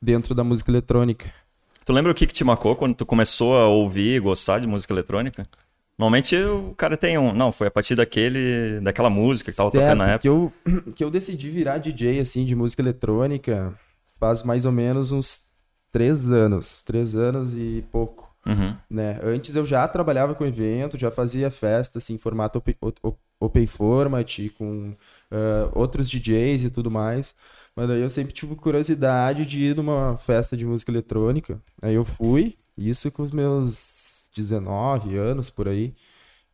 dentro 0.00 0.34
da 0.34 0.42
música 0.42 0.70
eletrônica. 0.70 1.32
Tu 1.84 1.92
lembra 1.92 2.12
o 2.12 2.14
que, 2.14 2.26
que 2.26 2.34
te 2.34 2.44
marcou 2.44 2.74
quando 2.76 2.94
tu 2.94 3.04
começou 3.04 3.58
a 3.58 3.66
ouvir 3.66 4.16
e 4.16 4.20
gostar 4.20 4.58
de 4.58 4.66
música 4.66 4.92
eletrônica? 4.94 5.46
Normalmente 5.98 6.36
o 6.36 6.74
cara 6.76 6.96
tem 6.96 7.18
um. 7.18 7.32
Não, 7.32 7.52
foi 7.52 7.68
a 7.68 7.70
partir 7.70 7.94
daquele, 7.94 8.80
daquela 8.80 9.10
música 9.10 9.50
que 9.50 9.56
tava 9.56 9.70
certo, 9.70 9.84
tocando 9.84 9.98
na 9.98 10.08
época. 10.12 10.20
Que 10.22 10.28
eu, 10.28 10.52
que 10.96 11.04
eu 11.04 11.10
decidi 11.10 11.50
virar 11.50 11.78
DJ 11.78 12.20
assim, 12.20 12.44
de 12.44 12.54
música 12.54 12.82
eletrônica 12.82 13.72
faz 14.18 14.42
mais 14.42 14.64
ou 14.64 14.72
menos 14.72 15.12
uns 15.12 15.52
três 15.90 16.30
anos. 16.30 16.82
Três 16.82 17.14
anos 17.14 17.54
e 17.54 17.84
pouco. 17.90 18.34
Uhum. 18.46 18.76
Né? 18.90 19.20
Antes 19.22 19.54
eu 19.54 19.64
já 19.64 19.86
trabalhava 19.86 20.34
com 20.34 20.44
evento, 20.44 20.98
já 20.98 21.10
fazia 21.10 21.50
festa 21.50 21.98
assim, 21.98 22.14
em 22.14 22.18
formato 22.18 22.58
open, 22.58 22.76
open 23.38 23.66
format, 23.66 24.38
com 24.58 24.90
uh, 25.30 25.70
outros 25.74 26.10
DJs 26.10 26.64
e 26.64 26.70
tudo 26.70 26.90
mais. 26.90 27.34
Mas 27.74 27.88
daí 27.88 28.00
eu 28.00 28.10
sempre 28.10 28.32
tive 28.32 28.54
curiosidade 28.54 29.46
de 29.46 29.62
ir 29.66 29.76
numa 29.76 30.16
festa 30.16 30.56
de 30.56 30.64
música 30.64 30.90
eletrônica. 30.90 31.60
Aí 31.82 31.94
eu 31.94 32.04
fui, 32.04 32.56
isso 32.76 33.10
com 33.10 33.22
os 33.22 33.30
meus 33.30 34.11
19 34.34 35.16
anos 35.16 35.50
por 35.50 35.68
aí. 35.68 35.94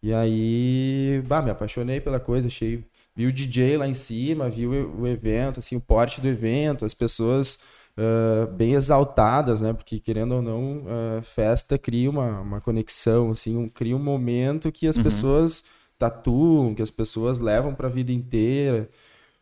E 0.02 0.12
aí, 0.12 1.22
bah, 1.26 1.42
me 1.42 1.50
apaixonei 1.50 2.00
pela 2.00 2.20
coisa, 2.20 2.48
achei. 2.48 2.84
Vi 3.16 3.26
o 3.26 3.32
DJ 3.32 3.76
lá 3.76 3.88
em 3.88 3.94
cima, 3.94 4.48
vi 4.48 4.66
o, 4.66 5.00
o 5.00 5.06
evento, 5.06 5.58
assim, 5.58 5.76
o 5.76 5.80
porte 5.80 6.20
do 6.20 6.28
evento, 6.28 6.84
as 6.84 6.94
pessoas 6.94 7.60
uh, 7.98 8.46
bem 8.52 8.74
exaltadas, 8.74 9.60
né? 9.60 9.72
Porque, 9.72 9.98
querendo 9.98 10.36
ou 10.36 10.42
não, 10.42 10.78
uh, 10.78 11.22
festa 11.22 11.76
cria 11.76 12.08
uma, 12.08 12.40
uma 12.40 12.60
conexão, 12.60 13.32
assim, 13.32 13.56
um, 13.56 13.68
cria 13.68 13.96
um 13.96 13.98
momento 13.98 14.70
que 14.70 14.86
as 14.86 14.96
uhum. 14.96 15.02
pessoas 15.02 15.64
tatuam, 15.98 16.74
que 16.74 16.82
as 16.82 16.90
pessoas 16.90 17.40
levam 17.40 17.74
para 17.74 17.88
a 17.88 17.90
vida 17.90 18.12
inteira. 18.12 18.88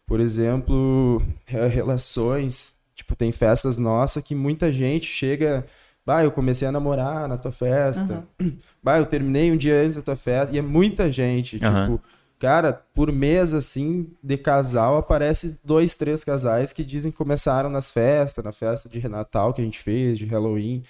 Por 0.07 0.21
exemplo, 0.21 1.23
relações. 1.47 2.77
Tipo, 2.95 3.15
tem 3.15 3.31
festas 3.31 3.77
nossas 3.77 4.23
que 4.23 4.35
muita 4.35 4.73
gente 4.73 5.07
chega 5.07 5.67
Bah, 6.07 6.23
eu 6.23 6.31
comecei 6.31 6.69
a 6.69 6.73
namorar 6.73 7.29
na 7.29 7.37
tua 7.37 7.51
festa. 7.51 8.25
Uhum. 8.41 8.57
Bah, 8.83 8.99
eu 8.99 9.07
terminei 9.07 9.51
um 9.51 9.57
dia 9.57 9.83
antes 9.83 9.97
da 9.97 10.03
tua 10.03 10.15
festa. 10.15 10.55
E 10.55 10.59
é 10.61 10.63
muita 10.63 11.11
gente. 11.11 11.57
Uhum. 11.57 11.97
Tipo, 11.97 12.01
cara, 12.39 12.73
por 12.95 13.11
mês, 13.11 13.53
assim, 13.53 14.09
de 14.23 14.37
casal, 14.37 14.97
aparece 14.97 15.59
dois, 15.65 15.97
três 15.97 16.23
casais 16.23 16.73
que 16.73 16.85
dizem 16.85 17.11
que 17.11 17.17
começaram 17.17 17.69
nas 17.69 17.91
festas, 17.91 18.45
na 18.45 18.53
festa 18.53 18.89
de 18.89 19.09
Natal 19.09 19.53
que 19.53 19.61
a 19.61 19.65
gente 19.65 19.81
fez, 19.81 20.17
de 20.17 20.25
Halloween. 20.27 20.85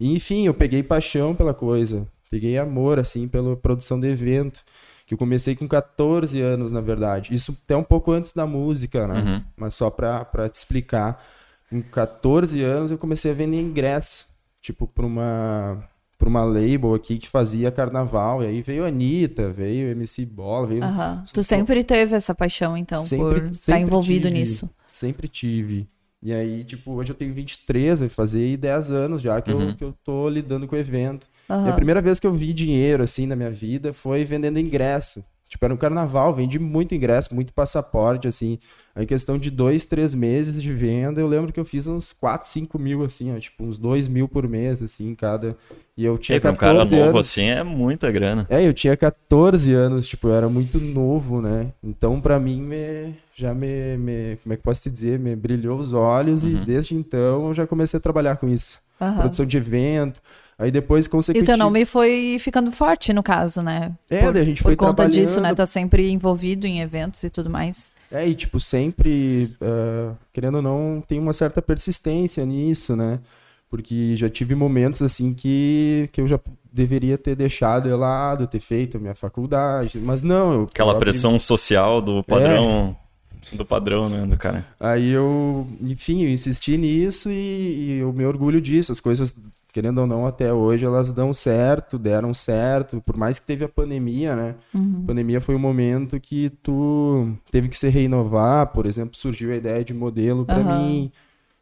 E, 0.00 0.12
enfim, 0.12 0.44
eu 0.44 0.52
peguei 0.52 0.82
paixão 0.82 1.36
pela 1.36 1.54
coisa. 1.54 2.04
Peguei 2.28 2.58
amor, 2.58 2.98
assim, 2.98 3.28
pela 3.28 3.56
produção 3.56 4.00
de 4.00 4.08
evento. 4.08 4.64
Que 5.06 5.14
eu 5.14 5.18
comecei 5.18 5.54
com 5.54 5.68
14 5.68 6.40
anos, 6.40 6.72
na 6.72 6.80
verdade. 6.80 7.32
Isso 7.32 7.56
até 7.64 7.76
um 7.76 7.84
pouco 7.84 8.10
antes 8.10 8.32
da 8.32 8.44
música, 8.44 9.06
né? 9.06 9.20
Uhum. 9.20 9.44
Mas 9.56 9.76
só 9.76 9.88
pra, 9.88 10.24
pra 10.24 10.48
te 10.48 10.56
explicar. 10.56 11.24
Com 11.70 11.80
14 11.80 12.60
anos 12.60 12.90
eu 12.90 12.98
comecei 12.98 13.30
a 13.30 13.34
vender 13.34 13.60
ingresso 13.60 14.34
tipo, 14.66 14.86
para 14.86 15.06
uma 15.06 15.88
por 16.18 16.28
uma 16.28 16.42
label 16.42 16.94
aqui 16.94 17.18
que 17.18 17.28
fazia 17.28 17.70
carnaval. 17.70 18.42
E 18.42 18.46
aí 18.46 18.62
veio 18.62 18.84
a 18.84 18.88
Anitta, 18.88 19.50
veio 19.50 19.90
MC 19.90 20.24
Bola, 20.24 20.66
veio. 20.66 20.82
Uhum. 20.82 21.24
Tu 21.32 21.42
sempre 21.44 21.84
teve 21.84 22.16
essa 22.16 22.34
paixão, 22.34 22.76
então, 22.76 23.02
sempre, 23.04 23.40
por 23.40 23.50
estar 23.50 23.78
envolvido 23.78 24.28
tive, 24.28 24.40
nisso. 24.40 24.70
Sempre 24.90 25.28
tive. 25.28 25.86
E 26.22 26.32
aí, 26.32 26.64
tipo, 26.64 26.92
hoje 26.92 27.12
eu 27.12 27.14
tenho 27.14 27.34
23, 27.34 28.00
vai 28.00 28.08
fazer 28.08 28.56
10 28.56 28.90
anos 28.90 29.22
já 29.22 29.40
que, 29.42 29.52
uhum. 29.52 29.68
eu, 29.68 29.76
que 29.76 29.84
eu 29.84 29.94
tô 30.02 30.28
lidando 30.28 30.66
com 30.66 30.74
o 30.74 30.78
evento. 30.78 31.28
Uhum. 31.50 31.66
E 31.66 31.68
a 31.68 31.72
primeira 31.72 32.00
vez 32.00 32.18
que 32.18 32.26
eu 32.26 32.32
vi 32.32 32.54
dinheiro, 32.54 33.02
assim, 33.02 33.26
na 33.26 33.36
minha 33.36 33.50
vida 33.50 33.92
foi 33.92 34.24
vendendo 34.24 34.58
ingresso. 34.58 35.22
Tipo, 35.56 35.64
era 35.64 35.72
um 35.72 35.78
carnaval, 35.78 36.34
vendi 36.34 36.58
muito 36.58 36.94
ingresso, 36.94 37.34
muito 37.34 37.50
passaporte, 37.50 38.28
assim. 38.28 38.58
Em 38.94 39.06
questão 39.06 39.38
de 39.38 39.50
dois, 39.50 39.86
três 39.86 40.12
meses 40.12 40.62
de 40.62 40.70
venda, 40.70 41.18
eu 41.18 41.26
lembro 41.26 41.50
que 41.50 41.58
eu 41.58 41.64
fiz 41.64 41.86
uns 41.86 42.12
4, 42.12 42.46
5 42.46 42.78
mil, 42.78 43.02
assim, 43.02 43.34
ó, 43.34 43.38
tipo, 43.38 43.64
uns 43.64 43.78
2 43.78 44.06
mil 44.06 44.28
por 44.28 44.46
mês, 44.46 44.82
assim, 44.82 45.14
cada. 45.14 45.56
E 45.96 46.04
eu 46.04 46.18
tinha 46.18 46.36
e 46.36 46.40
14 46.40 46.54
um 46.54 46.58
cara 46.58 46.84
novo, 46.84 47.08
anos. 47.08 47.26
assim, 47.26 47.44
é 47.44 47.62
muita 47.62 48.10
grana. 48.10 48.46
É, 48.50 48.66
eu 48.68 48.74
tinha 48.74 48.94
14 48.98 49.72
anos, 49.72 50.06
tipo, 50.06 50.28
eu 50.28 50.34
era 50.34 50.46
muito 50.46 50.78
novo, 50.78 51.40
né? 51.40 51.72
Então, 51.82 52.20
pra 52.20 52.38
mim, 52.38 52.60
me... 52.60 53.14
já 53.34 53.54
me, 53.54 53.96
me. 53.96 54.36
Como 54.42 54.52
é 54.52 54.56
que 54.58 54.62
posso 54.62 54.82
te 54.82 54.90
dizer? 54.90 55.18
Me 55.18 55.34
brilhou 55.34 55.78
os 55.78 55.94
olhos 55.94 56.44
uhum. 56.44 56.50
e 56.50 56.66
desde 56.66 56.94
então 56.94 57.48
eu 57.48 57.54
já 57.54 57.66
comecei 57.66 57.96
a 57.96 58.00
trabalhar 58.00 58.36
com 58.36 58.46
isso. 58.46 58.78
Uhum. 59.00 59.14
Produção 59.14 59.46
de 59.46 59.56
evento. 59.56 60.20
Aí 60.58 60.70
depois, 60.70 61.06
consequentemente... 61.06 61.50
E 61.50 61.54
o 61.54 61.56
teu 61.56 61.64
nome 61.64 61.84
foi 61.84 62.38
ficando 62.40 62.72
forte, 62.72 63.12
no 63.12 63.22
caso, 63.22 63.60
né? 63.60 63.92
É, 64.08 64.22
por, 64.22 64.38
a 64.38 64.44
gente 64.44 64.62
foi 64.62 64.74
Por 64.74 64.86
conta 64.86 65.06
disso, 65.08 65.40
né? 65.40 65.54
Tá 65.54 65.66
sempre 65.66 66.10
envolvido 66.10 66.66
em 66.66 66.80
eventos 66.80 67.22
e 67.22 67.28
tudo 67.28 67.50
mais. 67.50 67.90
É, 68.10 68.26
e 68.26 68.34
tipo, 68.34 68.58
sempre, 68.58 69.54
uh, 69.60 70.16
querendo 70.32 70.56
ou 70.56 70.62
não, 70.62 71.02
tem 71.06 71.18
uma 71.18 71.34
certa 71.34 71.60
persistência 71.60 72.44
nisso, 72.46 72.96
né? 72.96 73.20
Porque 73.68 74.16
já 74.16 74.30
tive 74.30 74.54
momentos, 74.54 75.02
assim, 75.02 75.34
que, 75.34 76.08
que 76.12 76.20
eu 76.20 76.26
já 76.26 76.40
deveria 76.72 77.18
ter 77.18 77.34
deixado 77.34 77.88
de 77.88 77.94
lado, 77.94 78.46
ter 78.46 78.60
feito 78.60 78.96
a 78.96 79.00
minha 79.00 79.14
faculdade, 79.14 79.98
mas 79.98 80.22
não. 80.22 80.52
Eu, 80.52 80.62
Aquela 80.62 80.92
próprio... 80.92 81.12
pressão 81.12 81.38
social 81.38 82.00
do 82.00 82.24
padrão... 82.24 82.96
É 83.02 83.06
do 83.52 83.64
padrão, 83.64 84.08
né, 84.08 84.26
do 84.26 84.36
cara. 84.36 84.66
Aí 84.80 85.10
eu, 85.10 85.68
enfim, 85.80 86.24
eu 86.24 86.30
insisti 86.30 86.76
nisso 86.76 87.30
e, 87.30 87.34
e 87.34 87.98
eu 87.98 88.12
me 88.12 88.24
orgulho 88.26 88.60
disso. 88.60 88.90
As 88.90 88.98
coisas 88.98 89.36
querendo 89.76 89.98
ou 89.98 90.06
não, 90.06 90.26
até 90.26 90.50
hoje 90.50 90.86
elas 90.86 91.12
dão 91.12 91.34
certo, 91.34 91.98
deram 91.98 92.32
certo, 92.32 92.98
por 93.04 93.14
mais 93.14 93.38
que 93.38 93.44
teve 93.44 93.62
a 93.62 93.68
pandemia, 93.68 94.34
né? 94.34 94.54
Uhum. 94.72 95.00
A 95.02 95.06
pandemia 95.08 95.38
foi 95.38 95.54
um 95.54 95.58
momento 95.58 96.18
que 96.18 96.48
tu 96.62 97.30
teve 97.50 97.68
que 97.68 97.76
se 97.76 97.86
renovar, 97.90 98.68
por 98.68 98.86
exemplo, 98.86 99.14
surgiu 99.14 99.52
a 99.52 99.56
ideia 99.56 99.84
de 99.84 99.92
modelo 99.92 100.46
para 100.46 100.60
uhum. 100.60 100.88
mim, 100.88 101.12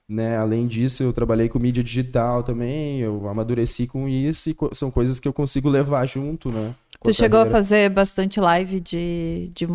né? 0.08 0.38
Além 0.38 0.68
disso, 0.68 1.02
eu 1.02 1.12
trabalhei 1.12 1.48
com 1.48 1.58
mídia 1.58 1.82
digital 1.82 2.44
também, 2.44 3.00
eu 3.00 3.28
amadureci 3.28 3.88
com 3.88 4.08
isso 4.08 4.48
e 4.48 4.54
co 4.54 4.72
são 4.72 4.92
coisas 4.92 5.18
que 5.18 5.26
eu 5.26 5.32
consigo 5.32 5.68
levar 5.68 6.06
junto, 6.06 6.52
né? 6.52 6.72
Tu 7.02 7.12
chegou 7.12 7.40
a 7.40 7.46
fazer 7.46 7.90
bastante 7.90 8.38
live 8.38 8.78
de, 8.78 9.50
de, 9.52 9.66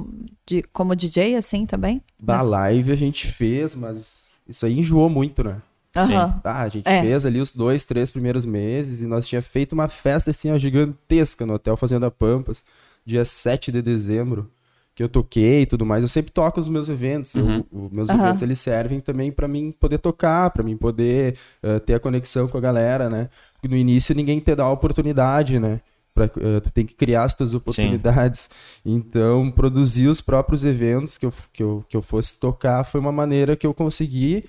de 0.47 0.63
como 0.73 0.95
DJ 0.95 1.35
assim 1.35 1.65
também? 1.65 2.01
Da 2.17 2.37
mas... 2.37 2.47
live 2.47 2.91
a 2.93 2.95
gente 2.95 3.27
fez, 3.27 3.75
mas 3.75 4.29
isso 4.47 4.65
aí 4.65 4.79
enjoou 4.79 5.09
muito, 5.09 5.43
né? 5.43 5.57
Sim. 6.05 6.15
Ah, 6.15 6.61
a 6.61 6.69
gente 6.69 6.87
é. 6.87 7.01
fez 7.01 7.25
ali 7.25 7.39
os 7.39 7.51
dois, 7.51 7.85
três 7.85 8.11
primeiros 8.11 8.45
meses 8.45 9.01
e 9.01 9.07
nós 9.07 9.27
tinha 9.27 9.41
feito 9.41 9.73
uma 9.73 9.87
festa 9.87 10.31
assim, 10.31 10.51
ó, 10.51 10.57
gigantesca 10.57 11.45
no 11.45 11.53
Hotel 11.53 11.75
Fazenda 11.77 12.09
Pampas, 12.09 12.63
dia 13.05 13.25
7 13.25 13.71
de 13.71 13.81
dezembro, 13.81 14.49
que 14.93 15.03
eu 15.03 15.09
toquei 15.09 15.61
e 15.61 15.65
tudo 15.65 15.85
mais. 15.85 16.03
Eu 16.03 16.09
sempre 16.09 16.31
toco 16.31 16.59
os 16.59 16.67
meus 16.67 16.89
eventos. 16.89 17.33
Uhum. 17.35 17.63
os 17.71 17.89
meus 17.89 18.09
uhum. 18.09 18.15
eventos 18.15 18.41
eles 18.41 18.59
servem 18.59 18.99
também 18.99 19.31
para 19.31 19.47
mim 19.47 19.71
poder 19.71 19.97
tocar, 19.97 20.49
para 20.49 20.63
mim 20.63 20.75
poder 20.75 21.35
uh, 21.63 21.79
ter 21.79 21.93
a 21.93 21.99
conexão 21.99 22.47
com 22.47 22.57
a 22.57 22.61
galera, 22.61 23.09
né? 23.09 23.29
no 23.67 23.75
início 23.75 24.15
ninguém 24.15 24.39
te 24.39 24.55
dá 24.55 24.63
a 24.63 24.71
oportunidade, 24.71 25.59
né? 25.59 25.81
Pra, 26.13 26.25
uh, 26.25 26.61
tu 26.61 26.71
tem 26.71 26.85
que 26.85 26.95
criar 26.95 27.25
essas 27.25 27.53
oportunidades. 27.53 28.49
Sim. 28.83 28.95
Então, 28.95 29.51
produzir 29.51 30.07
os 30.07 30.21
próprios 30.21 30.63
eventos 30.63 31.17
que 31.17 31.25
eu, 31.25 31.33
que, 31.53 31.63
eu, 31.63 31.85
que 31.87 31.95
eu 31.95 32.01
fosse 32.01 32.39
tocar 32.39 32.83
foi 32.83 32.99
uma 32.99 33.11
maneira 33.11 33.55
que 33.55 33.65
eu 33.65 33.73
consegui 33.73 34.43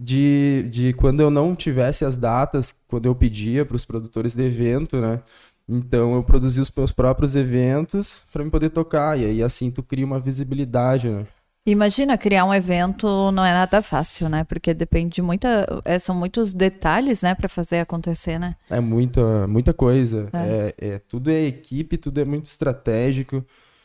de, 0.00 0.68
de 0.70 0.92
quando 0.92 1.20
eu 1.20 1.30
não 1.30 1.56
tivesse 1.56 2.04
as 2.04 2.16
datas, 2.16 2.74
quando 2.86 3.06
eu 3.06 3.14
pedia 3.14 3.64
para 3.66 3.74
os 3.74 3.84
produtores 3.84 4.34
de 4.34 4.42
evento, 4.42 5.00
né? 5.00 5.20
Então 5.68 6.14
eu 6.14 6.22
produzia 6.22 6.62
os 6.62 6.72
meus 6.74 6.92
próprios 6.92 7.34
eventos 7.34 8.20
para 8.32 8.44
me 8.44 8.50
poder 8.50 8.70
tocar. 8.70 9.18
E 9.18 9.24
aí 9.24 9.42
assim 9.42 9.70
tu 9.70 9.82
cria 9.82 10.06
uma 10.06 10.20
visibilidade, 10.20 11.08
né? 11.08 11.26
Imagina, 11.66 12.16
criar 12.16 12.46
um 12.46 12.54
evento 12.54 13.30
não 13.32 13.44
é 13.44 13.52
nada 13.52 13.82
fácil, 13.82 14.28
né? 14.28 14.44
Porque 14.44 14.72
depende 14.72 15.16
de 15.16 15.22
muita. 15.22 15.66
É, 15.84 15.98
são 15.98 16.14
muitos 16.14 16.54
detalhes, 16.54 17.20
né, 17.20 17.34
para 17.34 17.48
fazer 17.48 17.80
acontecer, 17.80 18.38
né? 18.38 18.56
É 18.70 18.80
muita, 18.80 19.46
muita 19.46 19.74
coisa. 19.74 20.30
É. 20.32 20.74
É, 20.78 20.94
é. 20.94 20.98
tudo 20.98 21.30
é 21.30 21.42
equipe, 21.42 21.98
tudo 21.98 22.20
é 22.20 22.24
muito 22.24 22.46
estratégico. 22.46 23.44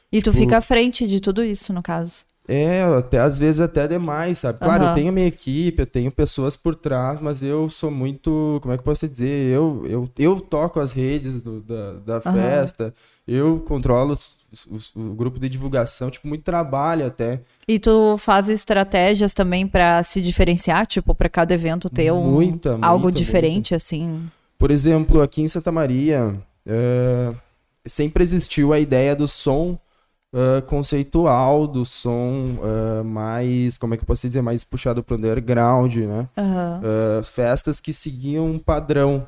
E 0.10 0.22
tu 0.22 0.32
tipo... 0.32 0.44
fica 0.44 0.60
à 0.60 0.62
frente 0.62 1.06
de 1.06 1.20
tudo 1.20 1.44
isso, 1.44 1.74
no 1.74 1.84
caso. 1.84 2.24
É, 2.48 2.84
até 2.84 3.20
às 3.20 3.38
vezes 3.38 3.62
até 3.62 3.88
demais, 3.88 4.40
sabe? 4.40 4.60
Claro, 4.60 4.84
uhum. 4.84 4.90
eu 4.90 4.96
tenho 4.96 5.14
minha 5.14 5.28
equipe, 5.28 5.82
eu 5.82 5.86
tenho 5.86 6.12
pessoas 6.12 6.58
por 6.58 6.76
trás, 6.76 7.22
mas 7.22 7.42
eu 7.42 7.70
sou 7.70 7.90
muito, 7.90 8.60
como 8.62 8.74
é 8.74 8.78
que 8.78 8.82
eu 8.82 8.86
posso 8.86 9.08
dizer? 9.08 9.54
Eu, 9.54 9.84
eu, 9.86 10.10
eu 10.18 10.42
toco 10.42 10.80
as 10.80 10.92
redes 10.92 11.44
do, 11.44 11.62
da, 11.62 11.94
da 11.94 12.16
uhum. 12.16 12.34
festa, 12.34 12.94
eu 13.26 13.60
controlo 13.66 14.12
os, 14.12 14.36
os, 14.70 14.94
o 14.94 15.14
grupo 15.14 15.40
de 15.40 15.48
divulgação, 15.48 16.12
tipo, 16.12 16.28
muito 16.28 16.44
trabalho 16.44 17.06
até. 17.06 17.42
E 17.66 17.80
tu 17.80 18.18
faz 18.18 18.50
estratégias 18.50 19.34
também 19.34 19.66
para 19.66 20.04
se 20.04 20.22
diferenciar, 20.22 20.86
tipo, 20.86 21.16
para 21.16 21.30
cada 21.30 21.54
evento 21.54 21.90
ter 21.90 22.12
um, 22.12 22.22
muita, 22.24 22.78
algo 22.82 23.04
muita, 23.06 23.18
diferente, 23.18 23.72
muita. 23.72 23.76
assim? 23.78 24.30
Por 24.58 24.70
exemplo, 24.70 25.22
aqui 25.22 25.42
em 25.42 25.48
Santa 25.48 25.72
Maria, 25.72 26.38
uh, 26.68 27.36
sempre 27.86 28.22
existiu 28.22 28.74
a 28.74 28.80
ideia 28.80 29.16
do 29.16 29.28
som 29.28 29.78
uh, 30.34 30.62
conceitual 30.64 31.68
do 31.68 31.86
som 31.86 32.58
uh, 32.58 33.04
mais, 33.04 33.78
como 33.78 33.94
é 33.94 33.98
que 33.98 34.04
eu 34.04 34.08
posso 34.08 34.28
dizer, 34.28 34.42
mais 34.42 34.64
puxado 34.64 35.04
para 35.04 35.16
o 35.16 35.18
underground, 35.18 35.96
né? 35.96 36.28
Uhum. 36.36 37.20
Uh, 37.20 37.24
festas 37.24 37.80
que 37.80 37.94
seguiam 37.94 38.48
um 38.48 38.60
padrão. 38.60 39.28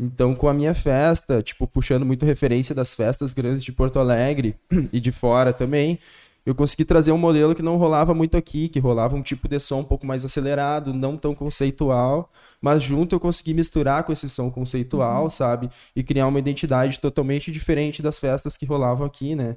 Então, 0.00 0.34
com 0.34 0.48
a 0.48 0.54
minha 0.54 0.74
festa, 0.74 1.42
tipo, 1.42 1.66
puxando 1.66 2.04
muito 2.04 2.24
referência 2.24 2.74
das 2.74 2.94
festas 2.94 3.32
grandes 3.32 3.62
de 3.62 3.70
Porto 3.70 3.98
Alegre 3.98 4.56
e 4.92 5.00
de 5.00 5.12
fora 5.12 5.52
também, 5.52 5.98
eu 6.44 6.56
consegui 6.56 6.84
trazer 6.84 7.12
um 7.12 7.18
modelo 7.18 7.54
que 7.54 7.62
não 7.62 7.76
rolava 7.76 8.12
muito 8.12 8.36
aqui, 8.36 8.68
que 8.68 8.80
rolava 8.80 9.14
um 9.14 9.22
tipo 9.22 9.46
de 9.46 9.60
som 9.60 9.78
um 9.78 9.84
pouco 9.84 10.04
mais 10.04 10.24
acelerado, 10.24 10.92
não 10.92 11.16
tão 11.16 11.36
conceitual, 11.36 12.28
mas 12.60 12.82
junto 12.82 13.14
eu 13.14 13.20
consegui 13.20 13.54
misturar 13.54 14.02
com 14.02 14.12
esse 14.12 14.28
som 14.28 14.50
conceitual, 14.50 15.24
uhum. 15.24 15.30
sabe? 15.30 15.70
E 15.94 16.02
criar 16.02 16.26
uma 16.26 16.40
identidade 16.40 16.98
totalmente 16.98 17.52
diferente 17.52 18.02
das 18.02 18.18
festas 18.18 18.56
que 18.56 18.66
rolavam 18.66 19.06
aqui, 19.06 19.36
né? 19.36 19.56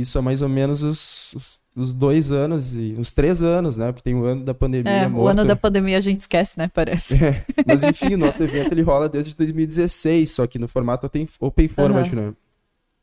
Isso 0.00 0.18
há 0.18 0.22
mais 0.22 0.42
ou 0.42 0.48
menos 0.48 0.82
os, 0.82 1.32
os, 1.32 1.60
os, 1.74 1.94
dois 1.94 2.30
anos, 2.30 2.76
e 2.76 2.94
uns 2.98 3.10
três 3.10 3.42
anos, 3.42 3.78
né? 3.78 3.92
Porque 3.92 4.02
tem 4.02 4.14
o 4.14 4.26
ano 4.26 4.44
da 4.44 4.52
pandemia. 4.52 4.92
É, 4.92 5.08
morto. 5.08 5.24
o 5.24 5.28
ano 5.28 5.44
da 5.46 5.56
pandemia 5.56 5.96
a 5.96 6.00
gente 6.00 6.20
esquece, 6.20 6.58
né? 6.58 6.70
Parece. 6.72 7.14
É, 7.14 7.42
mas 7.66 7.82
enfim, 7.82 8.12
o 8.12 8.18
nosso 8.18 8.42
evento 8.42 8.72
ele 8.72 8.82
rola 8.82 9.08
desde 9.08 9.34
2016, 9.34 10.30
só 10.30 10.46
que 10.46 10.58
no 10.58 10.68
formato 10.68 11.10
open 11.40 11.68
format, 11.68 12.12
uhum. 12.12 12.26
né? 12.26 12.34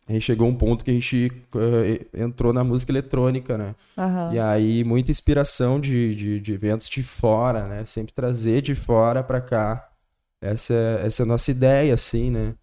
A 0.07 0.11
gente 0.11 0.23
chegou 0.23 0.45
a 0.47 0.49
um 0.51 0.53
ponto 0.53 0.83
que 0.83 0.91
a 0.91 0.93
gente 0.93 1.31
uh, 1.55 2.05
entrou 2.13 2.53
na 2.53 2.63
música 2.63 2.91
eletrônica, 2.91 3.57
né? 3.57 3.73
Uhum. 3.97 4.33
E 4.33 4.39
aí, 4.39 4.83
muita 4.83 5.09
inspiração 5.09 5.79
de, 5.79 6.13
de, 6.15 6.39
de, 6.39 6.53
eventos 6.53 6.89
de 6.89 7.01
fora, 7.01 7.67
né? 7.67 7.85
Sempre 7.85 8.13
trazer 8.13 8.61
de 8.61 8.75
fora 8.75 9.23
para 9.23 9.41
cá. 9.41 9.89
Essa, 10.41 10.73
essa 11.03 11.23
é 11.23 11.25
a 11.25 11.27
nossa 11.27 11.49
ideia, 11.49 11.93
assim, 11.93 12.29
né? 12.29 12.53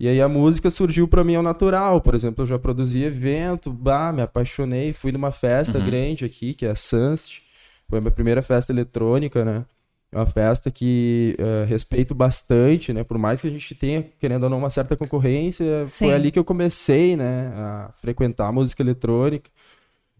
E 0.00 0.06
aí 0.06 0.20
a 0.20 0.28
música 0.28 0.70
surgiu 0.70 1.08
para 1.08 1.24
mim 1.24 1.34
ao 1.34 1.42
natural. 1.42 2.00
Por 2.00 2.14
exemplo, 2.14 2.42
eu 2.42 2.46
já 2.46 2.58
produzi 2.58 3.02
evento, 3.02 3.72
bah, 3.72 4.12
me 4.12 4.22
apaixonei, 4.22 4.92
fui 4.92 5.10
numa 5.10 5.32
festa 5.32 5.78
uhum. 5.78 5.86
grande 5.86 6.24
aqui, 6.24 6.54
que 6.54 6.64
é 6.64 6.70
a 6.70 6.74
Sunst. 6.74 7.40
Foi 7.88 7.98
a 7.98 8.00
minha 8.00 8.12
primeira 8.12 8.42
festa 8.42 8.72
eletrônica, 8.72 9.44
né? 9.44 9.64
É 10.10 10.16
uma 10.16 10.26
festa 10.26 10.70
que 10.70 11.36
uh, 11.38 11.66
respeito 11.66 12.14
bastante, 12.14 12.92
né? 12.92 13.04
Por 13.04 13.18
mais 13.18 13.40
que 13.40 13.48
a 13.48 13.50
gente 13.50 13.74
tenha, 13.74 14.02
querendo 14.18 14.44
ou 14.44 14.50
não, 14.50 14.58
uma 14.58 14.70
certa 14.70 14.96
concorrência, 14.96 15.86
Sim. 15.86 16.06
foi 16.06 16.14
ali 16.14 16.30
que 16.30 16.38
eu 16.38 16.44
comecei, 16.44 17.16
né? 17.16 17.52
A 17.54 17.90
frequentar 17.94 18.48
a 18.48 18.52
música 18.52 18.82
eletrônica. 18.82 19.50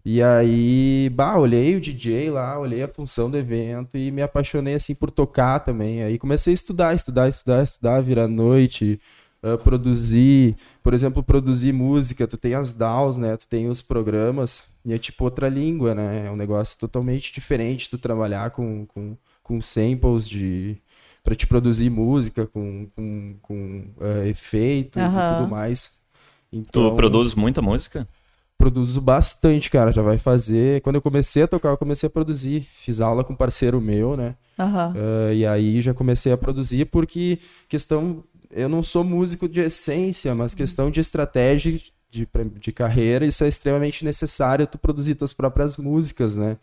E 0.04 0.22
aí, 0.22 1.10
bah, 1.14 1.36
olhei 1.38 1.76
o 1.76 1.80
DJ 1.80 2.30
lá, 2.30 2.58
olhei 2.58 2.82
a 2.82 2.88
função 2.88 3.30
do 3.30 3.36
evento 3.36 3.96
e 3.96 4.10
me 4.10 4.22
apaixonei, 4.22 4.74
assim, 4.74 4.94
por 4.94 5.10
tocar 5.10 5.60
também. 5.60 6.02
Aí 6.02 6.18
comecei 6.18 6.52
a 6.52 6.54
estudar, 6.54 6.94
estudar, 6.94 7.28
estudar, 7.28 7.62
estudar, 7.62 8.00
virar 8.00 8.28
noite, 8.28 9.00
uh, 9.42 9.58
produzir, 9.58 10.56
por 10.82 10.94
exemplo, 10.94 11.22
produzir 11.22 11.72
música, 11.72 12.26
tu 12.26 12.36
tem 12.36 12.54
as 12.54 12.72
DAWs, 12.72 13.16
né? 13.16 13.36
Tu 13.36 13.48
tem 13.48 13.68
os 13.68 13.80
programas, 13.80 14.64
e 14.84 14.92
é 14.92 14.98
tipo 14.98 15.24
outra 15.24 15.48
língua, 15.48 15.94
né? 15.94 16.26
É 16.26 16.30
um 16.30 16.36
negócio 16.36 16.78
totalmente 16.78 17.32
diferente 17.32 17.90
tu 17.90 17.98
trabalhar 17.98 18.50
com, 18.50 18.86
com, 18.86 19.16
com 19.42 19.60
samples 19.60 20.28
de 20.28 20.76
para 21.22 21.34
te 21.34 21.46
produzir 21.46 21.90
música 21.90 22.46
com, 22.46 22.86
com, 22.96 23.34
com 23.42 23.84
uh, 23.98 24.26
efeitos 24.26 25.14
uhum. 25.14 25.20
e 25.20 25.34
tudo 25.34 25.48
mais. 25.50 25.98
Então, 26.50 26.90
tu 26.90 26.96
produz 26.96 27.34
muita 27.34 27.60
música? 27.60 28.08
Produzo 28.56 29.00
bastante, 29.00 29.70
cara. 29.70 29.92
Já 29.92 30.00
vai 30.00 30.16
fazer. 30.16 30.80
Quando 30.80 30.96
eu 30.96 31.02
comecei 31.02 31.42
a 31.42 31.46
tocar, 31.46 31.68
eu 31.68 31.76
comecei 31.76 32.06
a 32.06 32.10
produzir. 32.10 32.66
Fiz 32.74 33.00
aula 33.00 33.22
com 33.22 33.34
um 33.34 33.36
parceiro 33.36 33.80
meu, 33.80 34.16
né? 34.16 34.36
Uhum. 34.58 34.92
Uh, 34.92 35.32
e 35.34 35.46
aí 35.46 35.82
já 35.82 35.92
comecei 35.92 36.32
a 36.32 36.36
produzir 36.36 36.86
porque 36.86 37.38
questão 37.68 38.24
eu 38.50 38.68
não 38.68 38.82
sou 38.82 39.04
músico 39.04 39.48
de 39.48 39.60
essência, 39.60 40.34
mas 40.34 40.54
questão 40.54 40.90
de 40.90 41.00
estratégia 41.00 41.78
de, 42.10 42.28
de 42.60 42.72
carreira, 42.72 43.26
isso 43.26 43.44
é 43.44 43.48
extremamente 43.48 44.04
necessário 44.04 44.66
tu 44.66 44.78
produzir 44.78 45.14
tuas 45.14 45.32
próprias 45.32 45.76
músicas, 45.76 46.34
né? 46.34 46.56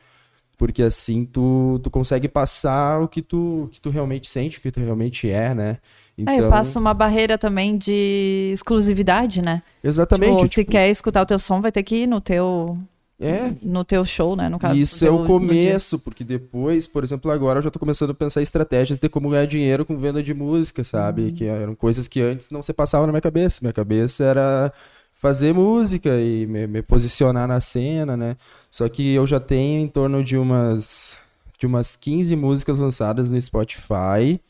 Porque 0.58 0.82
assim 0.82 1.26
tu, 1.26 1.80
tu 1.84 1.90
consegue 1.90 2.28
passar 2.28 3.02
o 3.02 3.08
que 3.08 3.22
tu, 3.22 3.70
que 3.72 3.82
tu 3.82 3.90
realmente 3.90 4.30
sente, 4.30 4.58
o 4.58 4.62
que 4.62 4.72
tu 4.72 4.80
realmente 4.80 5.30
é, 5.30 5.54
né? 5.54 5.78
Então... 6.18 6.34
É, 6.34 6.50
passa 6.50 6.80
uma 6.80 6.94
barreira 6.94 7.38
também 7.38 7.78
de 7.78 8.52
exclusividade, 8.54 9.42
né? 9.42 9.62
Exatamente. 9.84 10.32
Tipo, 10.32 10.50
tipo... 10.50 10.56
Se 10.56 10.66
quer 10.66 10.90
escutar 10.90 11.22
o 11.22 11.26
teu 11.26 11.38
som, 11.38 11.62
vai 11.62 11.72
ter 11.72 11.84
que 11.84 12.04
ir 12.04 12.08
no 12.08 12.22
teu 12.22 12.78
é. 13.20 13.54
no 13.62 13.86
teu 13.86 14.04
show, 14.04 14.36
né? 14.36 14.50
No 14.50 14.60
caso. 14.60 14.80
Isso 14.80 15.06
é 15.06 15.10
o 15.10 15.26
começo, 15.26 15.98
porque 16.00 16.24
depois, 16.24 16.86
por 16.86 17.04
exemplo, 17.04 17.32
agora 17.32 17.60
eu 17.60 17.64
já 17.64 17.72
tô 17.72 17.80
começando 17.80 18.10
a 18.10 18.14
pensar 18.14 18.42
em 18.42 18.44
estratégias 18.44 19.00
de 19.00 19.08
como 19.08 19.30
ganhar 19.30 19.46
dinheiro 19.46 19.86
com 19.86 19.98
venda 19.98 20.22
de 20.22 20.34
música, 20.34 20.84
sabe? 20.84 21.24
Uhum. 21.24 21.32
Que 21.32 21.46
eram 21.46 21.76
coisas 21.76 22.08
que 22.08 22.22
antes 22.22 22.52
não 22.52 22.62
se 22.62 22.74
passavam 22.74 23.08
na 23.08 23.14
minha 23.14 23.22
cabeça. 23.22 23.60
Minha 23.62 23.74
cabeça 23.74 24.24
era 24.24 24.74
fazer 25.14 25.54
música 25.54 26.20
e 26.20 26.46
me, 26.46 26.68
me 26.68 26.82
posicionar 26.82 27.48
na 27.48 27.60
cena, 27.60 28.18
né? 28.18 28.36
Só 28.70 28.88
que 28.90 29.14
eu 29.14 29.26
já 29.26 29.40
tenho 29.40 29.82
em 29.82 29.88
torno 29.88 30.24
de 30.24 30.38
umas 30.38 31.18
de 31.58 31.66
umas 31.66 31.96
15 31.96 32.36
músicas 32.36 32.80
lançadas 32.80 33.32
no 33.32 33.42
Spotify. 33.42 34.42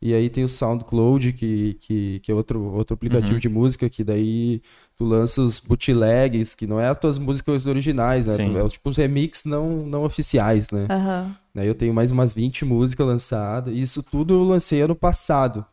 E 0.00 0.12
aí 0.12 0.28
tem 0.28 0.44
o 0.44 0.48
SoundCloud, 0.48 1.32
que, 1.32 1.78
que, 1.80 2.20
que 2.20 2.30
é 2.30 2.34
outro, 2.34 2.62
outro 2.74 2.94
aplicativo 2.94 3.34
uhum. 3.34 3.40
de 3.40 3.48
música, 3.48 3.88
que 3.88 4.04
daí 4.04 4.60
tu 4.96 5.04
lança 5.04 5.40
os 5.40 5.58
bootlegs, 5.58 6.54
que 6.54 6.66
não 6.66 6.78
é 6.78 6.88
as 6.88 6.98
tuas 6.98 7.18
músicas 7.18 7.66
originais, 7.66 8.26
né? 8.26 8.36
Tu, 8.36 8.58
é 8.58 8.68
tipo 8.68 8.90
os 8.90 8.96
remix 8.96 9.44
não, 9.44 9.86
não 9.86 10.04
oficiais, 10.04 10.70
né? 10.70 10.86
Uhum. 10.90 11.32
Aí 11.62 11.66
eu 11.66 11.74
tenho 11.74 11.94
mais 11.94 12.10
umas 12.10 12.34
20 12.34 12.64
músicas 12.64 13.06
lançadas, 13.06 13.74
e 13.74 13.80
isso 13.80 14.02
tudo 14.02 14.34
eu 14.34 14.44
lancei 14.44 14.82
ano 14.82 14.94
passado. 14.94 15.64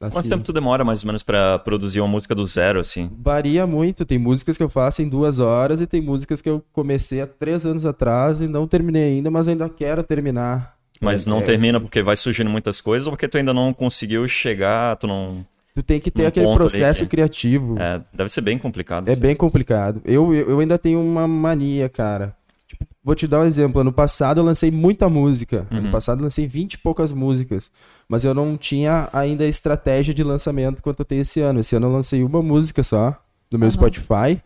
Assim. 0.00 0.16
Quanto 0.16 0.28
tempo 0.28 0.44
tu 0.44 0.52
demora 0.52 0.84
mais 0.84 1.02
ou 1.02 1.06
menos 1.06 1.22
para 1.22 1.58
produzir 1.60 2.00
uma 2.00 2.08
música 2.08 2.34
do 2.34 2.46
zero, 2.46 2.80
assim? 2.80 3.10
Varia 3.18 3.66
muito. 3.66 4.04
Tem 4.04 4.18
músicas 4.18 4.56
que 4.56 4.62
eu 4.62 4.68
faço 4.68 5.02
em 5.02 5.08
duas 5.08 5.38
horas 5.38 5.80
e 5.80 5.86
tem 5.86 6.00
músicas 6.00 6.42
que 6.42 6.48
eu 6.48 6.62
comecei 6.72 7.20
há 7.20 7.26
três 7.26 7.64
anos 7.64 7.86
atrás 7.86 8.40
e 8.40 8.48
não 8.48 8.66
terminei 8.66 9.14
ainda, 9.14 9.30
mas 9.30 9.48
ainda 9.48 9.68
quero 9.68 10.02
terminar. 10.02 10.76
Mas 11.00 11.26
não 11.26 11.38
é... 11.38 11.42
termina 11.42 11.80
porque 11.80 12.02
vai 12.02 12.16
surgindo 12.16 12.48
muitas 12.48 12.80
coisas 12.80 13.06
ou 13.06 13.12
porque 13.12 13.28
tu 13.28 13.36
ainda 13.36 13.52
não 13.52 13.72
conseguiu 13.72 14.26
chegar, 14.26 14.96
tu 14.96 15.06
não 15.06 15.44
Tu 15.74 15.82
tem 15.82 15.98
que 15.98 16.08
ter 16.08 16.26
aquele 16.26 16.46
processo 16.54 17.02
que... 17.02 17.10
criativo. 17.10 17.76
É, 17.80 18.00
deve 18.12 18.30
ser 18.30 18.42
bem 18.42 18.56
complicado. 18.56 19.08
É 19.08 19.12
assim. 19.12 19.20
bem 19.20 19.34
complicado. 19.34 20.00
Eu, 20.04 20.32
eu, 20.32 20.50
eu, 20.50 20.60
ainda 20.60 20.78
tenho 20.78 21.00
uma 21.00 21.26
mania, 21.26 21.88
cara. 21.88 22.36
Tipo, 22.68 22.86
vou 23.02 23.16
te 23.16 23.26
dar 23.26 23.40
um 23.40 23.44
exemplo. 23.44 23.80
Ano 23.80 23.92
passado 23.92 24.38
eu 24.38 24.44
lancei 24.44 24.70
muita 24.70 25.08
música. 25.08 25.66
Uhum. 25.72 25.78
Ano 25.78 25.90
passado 25.90 26.20
eu 26.20 26.24
lancei 26.24 26.46
20 26.46 26.74
e 26.74 26.78
poucas 26.78 27.12
músicas. 27.12 27.72
Mas 28.08 28.24
eu 28.24 28.32
não 28.32 28.56
tinha 28.56 29.08
ainda 29.12 29.42
a 29.42 29.48
estratégia 29.48 30.14
de 30.14 30.22
lançamento 30.22 30.80
quanto 30.80 31.00
eu 31.00 31.04
tenho 31.04 31.22
esse 31.22 31.40
ano. 31.40 31.58
Esse 31.58 31.74
ano 31.74 31.88
eu 31.88 31.92
lancei 31.92 32.22
uma 32.22 32.40
música 32.40 32.84
só 32.84 33.20
no 33.50 33.58
meu 33.58 33.66
uhum. 33.66 33.72
Spotify, 33.72 34.40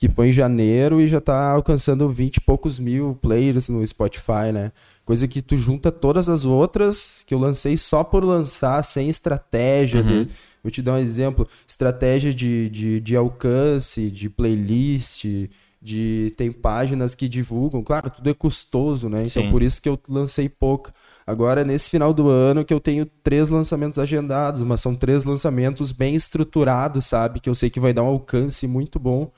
que 0.00 0.08
foi 0.08 0.30
em 0.30 0.32
janeiro 0.32 0.98
e 0.98 1.06
já 1.06 1.20
tá 1.20 1.50
alcançando 1.50 2.08
20 2.08 2.38
e 2.38 2.40
poucos 2.40 2.78
mil 2.78 3.18
players 3.20 3.68
no 3.68 3.86
Spotify, 3.86 4.50
né? 4.50 4.72
Coisa 5.04 5.28
que 5.28 5.42
tu 5.42 5.58
junta 5.58 5.92
todas 5.92 6.26
as 6.26 6.46
outras 6.46 7.22
que 7.26 7.34
eu 7.34 7.38
lancei 7.38 7.76
só 7.76 8.02
por 8.02 8.24
lançar, 8.24 8.82
sem 8.82 9.10
estratégia 9.10 10.00
uhum. 10.00 10.24
de 10.24 10.30
Vou 10.62 10.70
te 10.70 10.82
dar 10.82 10.94
um 10.94 10.98
exemplo: 10.98 11.46
estratégia 11.66 12.32
de, 12.32 12.68
de, 12.70 13.00
de 13.00 13.16
alcance, 13.16 14.10
de 14.10 14.28
playlist, 14.28 15.26
de 15.80 16.32
tem 16.34 16.50
páginas 16.50 17.14
que 17.14 17.28
divulgam. 17.28 17.82
Claro, 17.82 18.10
tudo 18.10 18.30
é 18.30 18.34
custoso, 18.34 19.08
né? 19.08 19.24
Então 19.26 19.42
Sim. 19.42 19.50
por 19.50 19.62
isso 19.62 19.80
que 19.80 19.88
eu 19.88 19.98
lancei 20.08 20.48
pouco. 20.48 20.92
Agora, 21.26 21.62
nesse 21.62 21.88
final 21.88 22.12
do 22.12 22.28
ano, 22.28 22.64
que 22.64 22.74
eu 22.74 22.80
tenho 22.80 23.06
três 23.22 23.48
lançamentos 23.48 23.98
agendados, 23.98 24.62
mas 24.62 24.80
são 24.80 24.94
três 24.94 25.24
lançamentos 25.24 25.92
bem 25.92 26.14
estruturados, 26.14 27.06
sabe? 27.06 27.38
Que 27.38 27.48
eu 27.48 27.54
sei 27.54 27.70
que 27.70 27.78
vai 27.78 27.92
dar 27.92 28.02
um 28.02 28.08
alcance 28.08 28.66
muito 28.66 28.98
bom. 28.98 29.30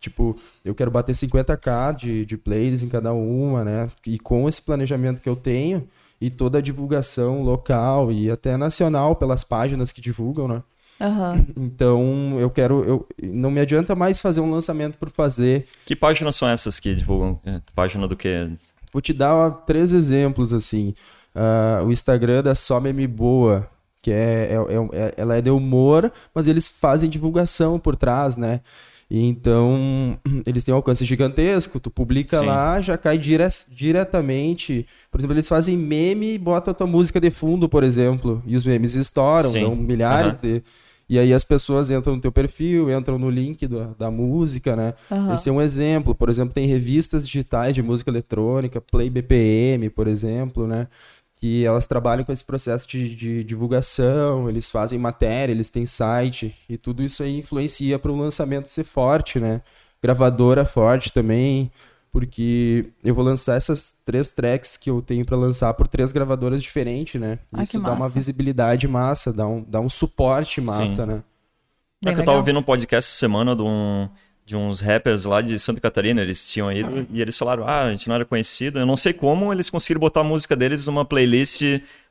Tipo, 0.00 0.36
eu 0.64 0.74
quero 0.74 0.90
bater 0.90 1.14
50k 1.14 1.96
de, 1.96 2.26
de 2.26 2.36
players 2.36 2.82
em 2.82 2.88
cada 2.88 3.12
uma, 3.12 3.64
né? 3.64 3.88
E 4.06 4.18
com 4.18 4.48
esse 4.48 4.62
planejamento 4.62 5.22
que 5.22 5.28
eu 5.28 5.36
tenho, 5.36 5.88
e 6.20 6.30
toda 6.30 6.58
a 6.58 6.62
divulgação 6.62 7.42
local 7.42 8.10
e 8.10 8.30
até 8.30 8.56
nacional 8.56 9.16
pelas 9.16 9.44
páginas 9.44 9.92
que 9.92 10.00
divulgam, 10.00 10.48
né? 10.48 10.62
Uhum. 11.00 11.46
Então 11.56 12.40
eu 12.40 12.50
quero. 12.50 12.84
Eu, 12.84 13.08
não 13.22 13.50
me 13.50 13.60
adianta 13.60 13.94
mais 13.94 14.18
fazer 14.18 14.40
um 14.40 14.50
lançamento 14.50 14.96
por 14.98 15.10
fazer. 15.10 15.66
Que 15.84 15.94
páginas 15.94 16.36
são 16.36 16.48
essas 16.48 16.80
que 16.80 16.94
divulgam? 16.94 17.38
É, 17.44 17.60
página 17.74 18.08
do 18.08 18.16
que? 18.16 18.50
Vou 18.92 19.02
te 19.02 19.12
dar 19.12 19.50
três 19.66 19.92
exemplos 19.92 20.52
assim. 20.52 20.94
Uh, 21.34 21.84
o 21.84 21.92
Instagram 21.92 22.42
da 22.42 22.54
Só 22.54 22.80
Meme 22.80 23.06
Boa, 23.06 23.68
que 24.02 24.10
é, 24.10 24.52
é, 24.52 24.98
é, 24.98 25.14
ela 25.18 25.36
é 25.36 25.42
de 25.42 25.50
humor, 25.50 26.10
mas 26.34 26.46
eles 26.46 26.66
fazem 26.66 27.10
divulgação 27.10 27.78
por 27.78 27.94
trás, 27.94 28.38
né? 28.38 28.62
Então, 29.10 30.18
eles 30.46 30.64
têm 30.64 30.74
um 30.74 30.78
alcance 30.78 31.04
gigantesco. 31.04 31.78
Tu 31.78 31.90
publica 31.90 32.40
Sim. 32.40 32.46
lá, 32.46 32.80
já 32.80 32.98
cai 32.98 33.16
dire 33.16 33.46
diretamente. 33.70 34.86
Por 35.10 35.20
exemplo, 35.20 35.34
eles 35.34 35.48
fazem 35.48 35.76
meme 35.76 36.34
e 36.34 36.38
botam 36.38 36.72
a 36.72 36.74
tua 36.74 36.86
música 36.86 37.20
de 37.20 37.30
fundo, 37.30 37.68
por 37.68 37.84
exemplo. 37.84 38.42
E 38.46 38.56
os 38.56 38.64
memes 38.64 38.94
estouram, 38.94 39.52
Sim. 39.52 39.62
dão 39.62 39.76
milhares 39.76 40.34
uhum. 40.34 40.40
de. 40.42 40.62
E 41.08 41.20
aí 41.20 41.32
as 41.32 41.44
pessoas 41.44 41.88
entram 41.88 42.16
no 42.16 42.20
teu 42.20 42.32
perfil, 42.32 42.90
entram 42.90 43.16
no 43.16 43.30
link 43.30 43.64
do, 43.68 43.94
da 43.96 44.10
música, 44.10 44.74
né? 44.74 44.92
Uhum. 45.08 45.34
Esse 45.34 45.48
é 45.48 45.52
um 45.52 45.62
exemplo. 45.62 46.16
Por 46.16 46.28
exemplo, 46.28 46.52
tem 46.52 46.66
revistas 46.66 47.24
digitais 47.24 47.76
de 47.76 47.82
música 47.82 48.10
eletrônica, 48.10 48.80
Play 48.80 49.08
BPM, 49.08 49.88
por 49.88 50.08
exemplo, 50.08 50.66
né? 50.66 50.88
Que 51.46 51.64
elas 51.64 51.86
trabalham 51.86 52.24
com 52.24 52.32
esse 52.32 52.44
processo 52.44 52.88
de, 52.88 53.14
de, 53.14 53.44
divulgação, 53.44 54.48
eles 54.48 54.68
fazem 54.68 54.98
matéria, 54.98 55.52
eles 55.52 55.70
têm 55.70 55.86
site, 55.86 56.52
e 56.68 56.76
tudo 56.76 57.04
isso 57.04 57.22
aí 57.22 57.38
influencia 57.38 58.00
para 58.00 58.10
o 58.10 58.16
lançamento 58.16 58.66
ser 58.66 58.82
forte, 58.82 59.38
né? 59.38 59.60
Gravadora 60.02 60.64
forte 60.64 61.12
também, 61.12 61.70
porque 62.10 62.86
eu 63.04 63.14
vou 63.14 63.24
lançar 63.24 63.54
essas 63.54 63.94
três 64.04 64.32
tracks 64.32 64.76
que 64.76 64.90
eu 64.90 65.00
tenho 65.00 65.24
para 65.24 65.36
lançar 65.36 65.72
por 65.74 65.86
três 65.86 66.10
gravadoras 66.10 66.60
diferentes, 66.60 67.20
né? 67.20 67.38
Ah, 67.52 67.62
isso 67.62 67.78
dá 67.78 67.92
uma 67.92 68.08
visibilidade 68.08 68.88
massa, 68.88 69.32
dá 69.32 69.46
um, 69.46 69.62
dá 69.62 69.80
um 69.80 69.88
suporte 69.88 70.60
massa, 70.60 71.04
Sim. 71.04 71.06
né? 71.06 71.22
É 72.04 72.12
que 72.12 72.20
eu 72.20 72.24
tava 72.24 72.38
ouvindo 72.38 72.58
um 72.58 72.62
podcast 72.62 73.08
essa 73.08 73.18
semana 73.18 73.54
de 73.54 73.62
um 73.62 74.08
de 74.46 74.54
uns 74.54 74.78
rappers 74.78 75.24
lá 75.24 75.42
de 75.42 75.58
Santa 75.58 75.80
Catarina, 75.80 76.22
eles 76.22 76.48
tinham 76.48 76.70
ido 76.70 77.04
e 77.10 77.20
eles 77.20 77.36
falaram: 77.36 77.66
"Ah, 77.66 77.82
a 77.82 77.90
gente 77.90 78.06
não 78.06 78.14
era 78.14 78.24
conhecido". 78.24 78.78
Eu 78.78 78.86
não 78.86 78.96
sei 78.96 79.12
como 79.12 79.52
eles 79.52 79.68
conseguiram 79.68 79.98
botar 79.98 80.20
a 80.20 80.24
música 80.24 80.54
deles 80.54 80.86
numa 80.86 81.04
playlist 81.04 81.62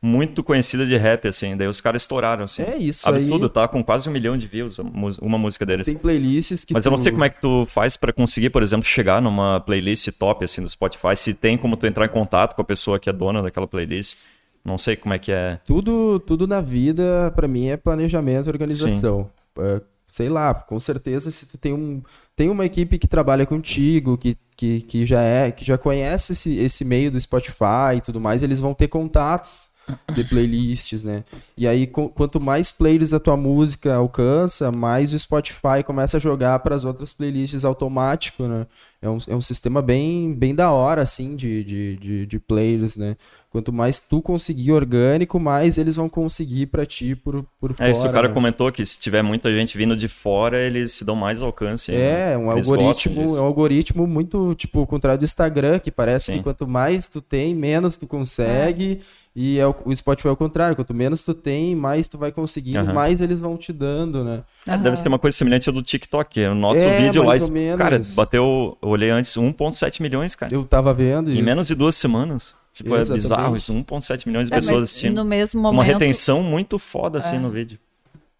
muito 0.02 0.44
conhecida 0.44 0.86
de 0.86 0.98
rap 0.98 1.30
assim, 1.30 1.56
daí 1.56 1.66
os 1.66 1.80
caras 1.80 2.02
estouraram 2.02 2.44
assim. 2.44 2.64
É 2.64 2.76
isso 2.78 3.08
Absurdo, 3.08 3.46
aí. 3.46 3.50
tá 3.50 3.70
com 3.70 3.82
quase 3.82 4.10
um 4.10 4.12
milhão 4.12 4.38
de 4.38 4.48
views 4.48 4.78
uma 5.22 5.38
música 5.38 5.66
deles. 5.66 5.86
Tem 5.86 5.96
playlists 5.96 6.66
que 6.66 6.74
Mas 6.74 6.84
tu... 6.84 6.88
eu 6.88 6.92
não 6.92 6.98
sei 6.98 7.14
como 7.14 7.24
é 7.24 7.30
que 7.30 7.40
tu 7.40 7.66
faz 7.70 7.96
para 7.96 8.12
conseguir, 8.12 8.50
por 8.50 8.62
exemplo, 8.62 8.86
chegar 8.86 9.22
numa 9.22 9.62
playlist 9.62 10.10
top 10.20 10.44
assim 10.44 10.62
do 10.62 10.70
Spotify, 10.70 11.16
se 11.16 11.34
tem 11.34 11.58
como 11.58 11.78
tu 11.78 11.88
entrar 11.88 12.06
em 12.06 12.10
contato 12.10 12.54
com 12.54 12.62
a 12.62 12.66
pessoa 12.66 13.00
que 13.00 13.10
é 13.10 13.14
dona 13.14 13.42
daquela 13.42 13.66
playlist. 13.66 14.18
Não 14.64 14.78
sei 14.78 14.98
como 14.98 15.14
é 15.14 15.20
que 15.20 15.32
é. 15.32 15.60
Tudo, 15.64 16.20
tudo 16.20 16.48
na 16.48 16.60
vida, 16.60 17.32
para 17.34 17.48
mim, 17.48 17.68
é 17.68 17.78
planejamento 17.78 18.48
e 18.48 18.50
organização. 18.50 19.30
É, 19.58 19.80
sei 20.16 20.28
lá, 20.28 20.54
com 20.54 20.80
certeza 20.80 21.30
se 21.30 21.46
tu 21.46 21.58
tem 21.58 21.74
um 21.74 22.02
tem 22.36 22.50
uma 22.50 22.66
equipe 22.66 22.98
que 22.98 23.08
trabalha 23.08 23.46
contigo, 23.46 24.18
que, 24.18 24.38
que, 24.58 24.82
que 24.82 25.06
já 25.06 25.22
é, 25.22 25.52
que 25.52 25.64
já 25.64 25.78
conhece 25.78 26.34
esse, 26.34 26.58
esse 26.58 26.84
meio 26.84 27.10
do 27.12 27.20
Spotify 27.20 27.96
e 27.98 28.02
tudo 28.02 28.20
mais, 28.20 28.44
eles 28.44 28.60
vão 28.60 28.74
ter 28.74 28.88
contatos 28.88 29.72
de 30.14 30.24
playlists, 30.24 31.04
né? 31.04 31.24
E 31.56 31.68
aí, 31.68 31.88
quanto 31.88 32.40
mais 32.40 32.72
players 32.72 33.14
a 33.14 33.20
tua 33.20 33.38
música 33.38 33.96
alcança, 33.96 34.72
mais 34.72 35.14
o 35.14 35.20
Spotify 35.20 35.84
começa 35.86 36.18
a 36.18 36.20
jogar 36.20 36.60
para 36.60 36.76
as 36.76 36.84
outras 36.84 37.14
playlists 37.14 37.64
automático, 37.64 38.44
né? 38.44 38.66
É 39.06 39.10
um, 39.10 39.18
é 39.30 39.36
um 39.36 39.42
sistema 39.42 39.82
bem, 39.82 40.34
bem 40.34 40.56
da 40.56 40.72
hora, 40.72 41.02
assim, 41.02 41.36
de, 41.36 41.64
de, 41.64 41.96
de, 41.98 42.26
de 42.26 42.40
players, 42.40 42.98
né? 42.98 43.16
Quanto 43.52 43.72
mais 43.72 44.00
tu 44.00 44.22
conseguir 44.22 44.74
orgânico, 44.74 45.40
mais 45.40 45.78
eles 45.78 45.96
vão 45.96 46.10
conseguir 46.10 46.66
para 46.66 46.86
ti 46.86 47.16
por, 47.16 47.46
por 47.58 47.74
fora. 47.74 47.88
É 47.88 47.92
isso 47.92 48.02
que 48.02 48.08
o 48.08 48.12
cara 48.12 48.28
né? 48.28 48.34
comentou, 48.34 48.70
que 48.70 48.86
se 48.86 49.00
tiver 49.00 49.22
muita 49.22 49.54
gente 49.54 49.78
vindo 49.78 49.96
de 49.96 50.10
fora, 50.10 50.60
eles 50.60 50.92
se 50.92 51.06
dão 51.06 51.16
mais 51.16 51.42
alcance. 51.42 51.94
É, 51.94 52.32
né? 52.32 52.38
um 52.38 52.52
eles 52.52 52.70
algoritmo, 52.70 53.38
é 53.38 53.40
um 53.40 53.46
algoritmo 53.46 54.08
muito, 54.08 54.54
tipo, 54.56 54.82
o 54.82 54.88
contrário 54.88 55.20
do 55.20 55.24
Instagram, 55.24 55.80
que 55.80 55.90
parece 55.90 56.26
Sim. 56.26 56.38
que 56.40 56.44
quanto 56.44 56.68
mais 56.68 57.08
tu 57.08 57.22
tem, 57.22 57.56
menos 57.56 57.96
tu 57.96 58.08
consegue. 58.08 59.00
É. 59.02 59.26
E 59.36 59.60
é 59.60 59.68
o, 59.68 59.76
o 59.84 59.96
Spotify 59.96 60.30
é 60.30 60.32
o 60.32 60.36
contrário, 60.38 60.78
quanto 60.78 60.94
menos 60.94 61.26
tu 61.26 61.34
tem, 61.34 61.76
mais 61.76 62.08
tu 62.08 62.18
vai 62.18 62.32
conseguindo, 62.32 62.80
uhum. 62.80 62.94
mais 62.94 63.20
eles 63.20 63.42
vão 63.42 63.58
te 63.58 63.74
dando, 63.74 64.24
né? 64.24 64.44
É, 64.66 64.78
deve 64.78 64.96
ser 64.96 65.10
uma 65.10 65.20
coisa 65.20 65.36
semelhante 65.36 65.68
ao 65.68 65.76
do 65.76 65.82
TikTok. 65.82 66.40
O 66.46 66.56
nosso 66.56 66.80
é, 66.80 67.02
vídeo 67.02 67.22
lá, 67.22 67.36
cara, 67.78 68.00
bateu, 68.16 68.78
eu 68.82 68.95
olhei 68.96 69.10
antes, 69.10 69.32
1.7 69.32 70.02
milhões, 70.02 70.36
cara. 70.36 70.54
Eu 70.54 70.64
tava 70.64 70.94
vendo 70.94 71.32
Em 71.32 71.42
menos 71.42 71.68
de 71.68 71.76
duas 71.76 71.96
semanas. 71.96 72.56
Tipo, 72.74 72.96
Exatamente. 72.96 73.12
é 73.12 73.24
bizarro 73.24 73.56
isso, 73.56 73.74
1.7 73.74 74.28
milhões 74.28 74.48
de 74.48 74.54
é, 74.54 74.58
pessoas 74.58 74.84
assistindo. 74.84 75.16
No 75.16 75.24
mesmo 75.24 75.62
momento... 75.62 75.78
Uma 75.78 75.84
retenção 75.84 76.44
muito 76.44 76.78
foda, 76.78 77.20
assim, 77.20 77.38
é. 77.38 77.40
no 77.40 77.50
vídeo. 77.50 77.80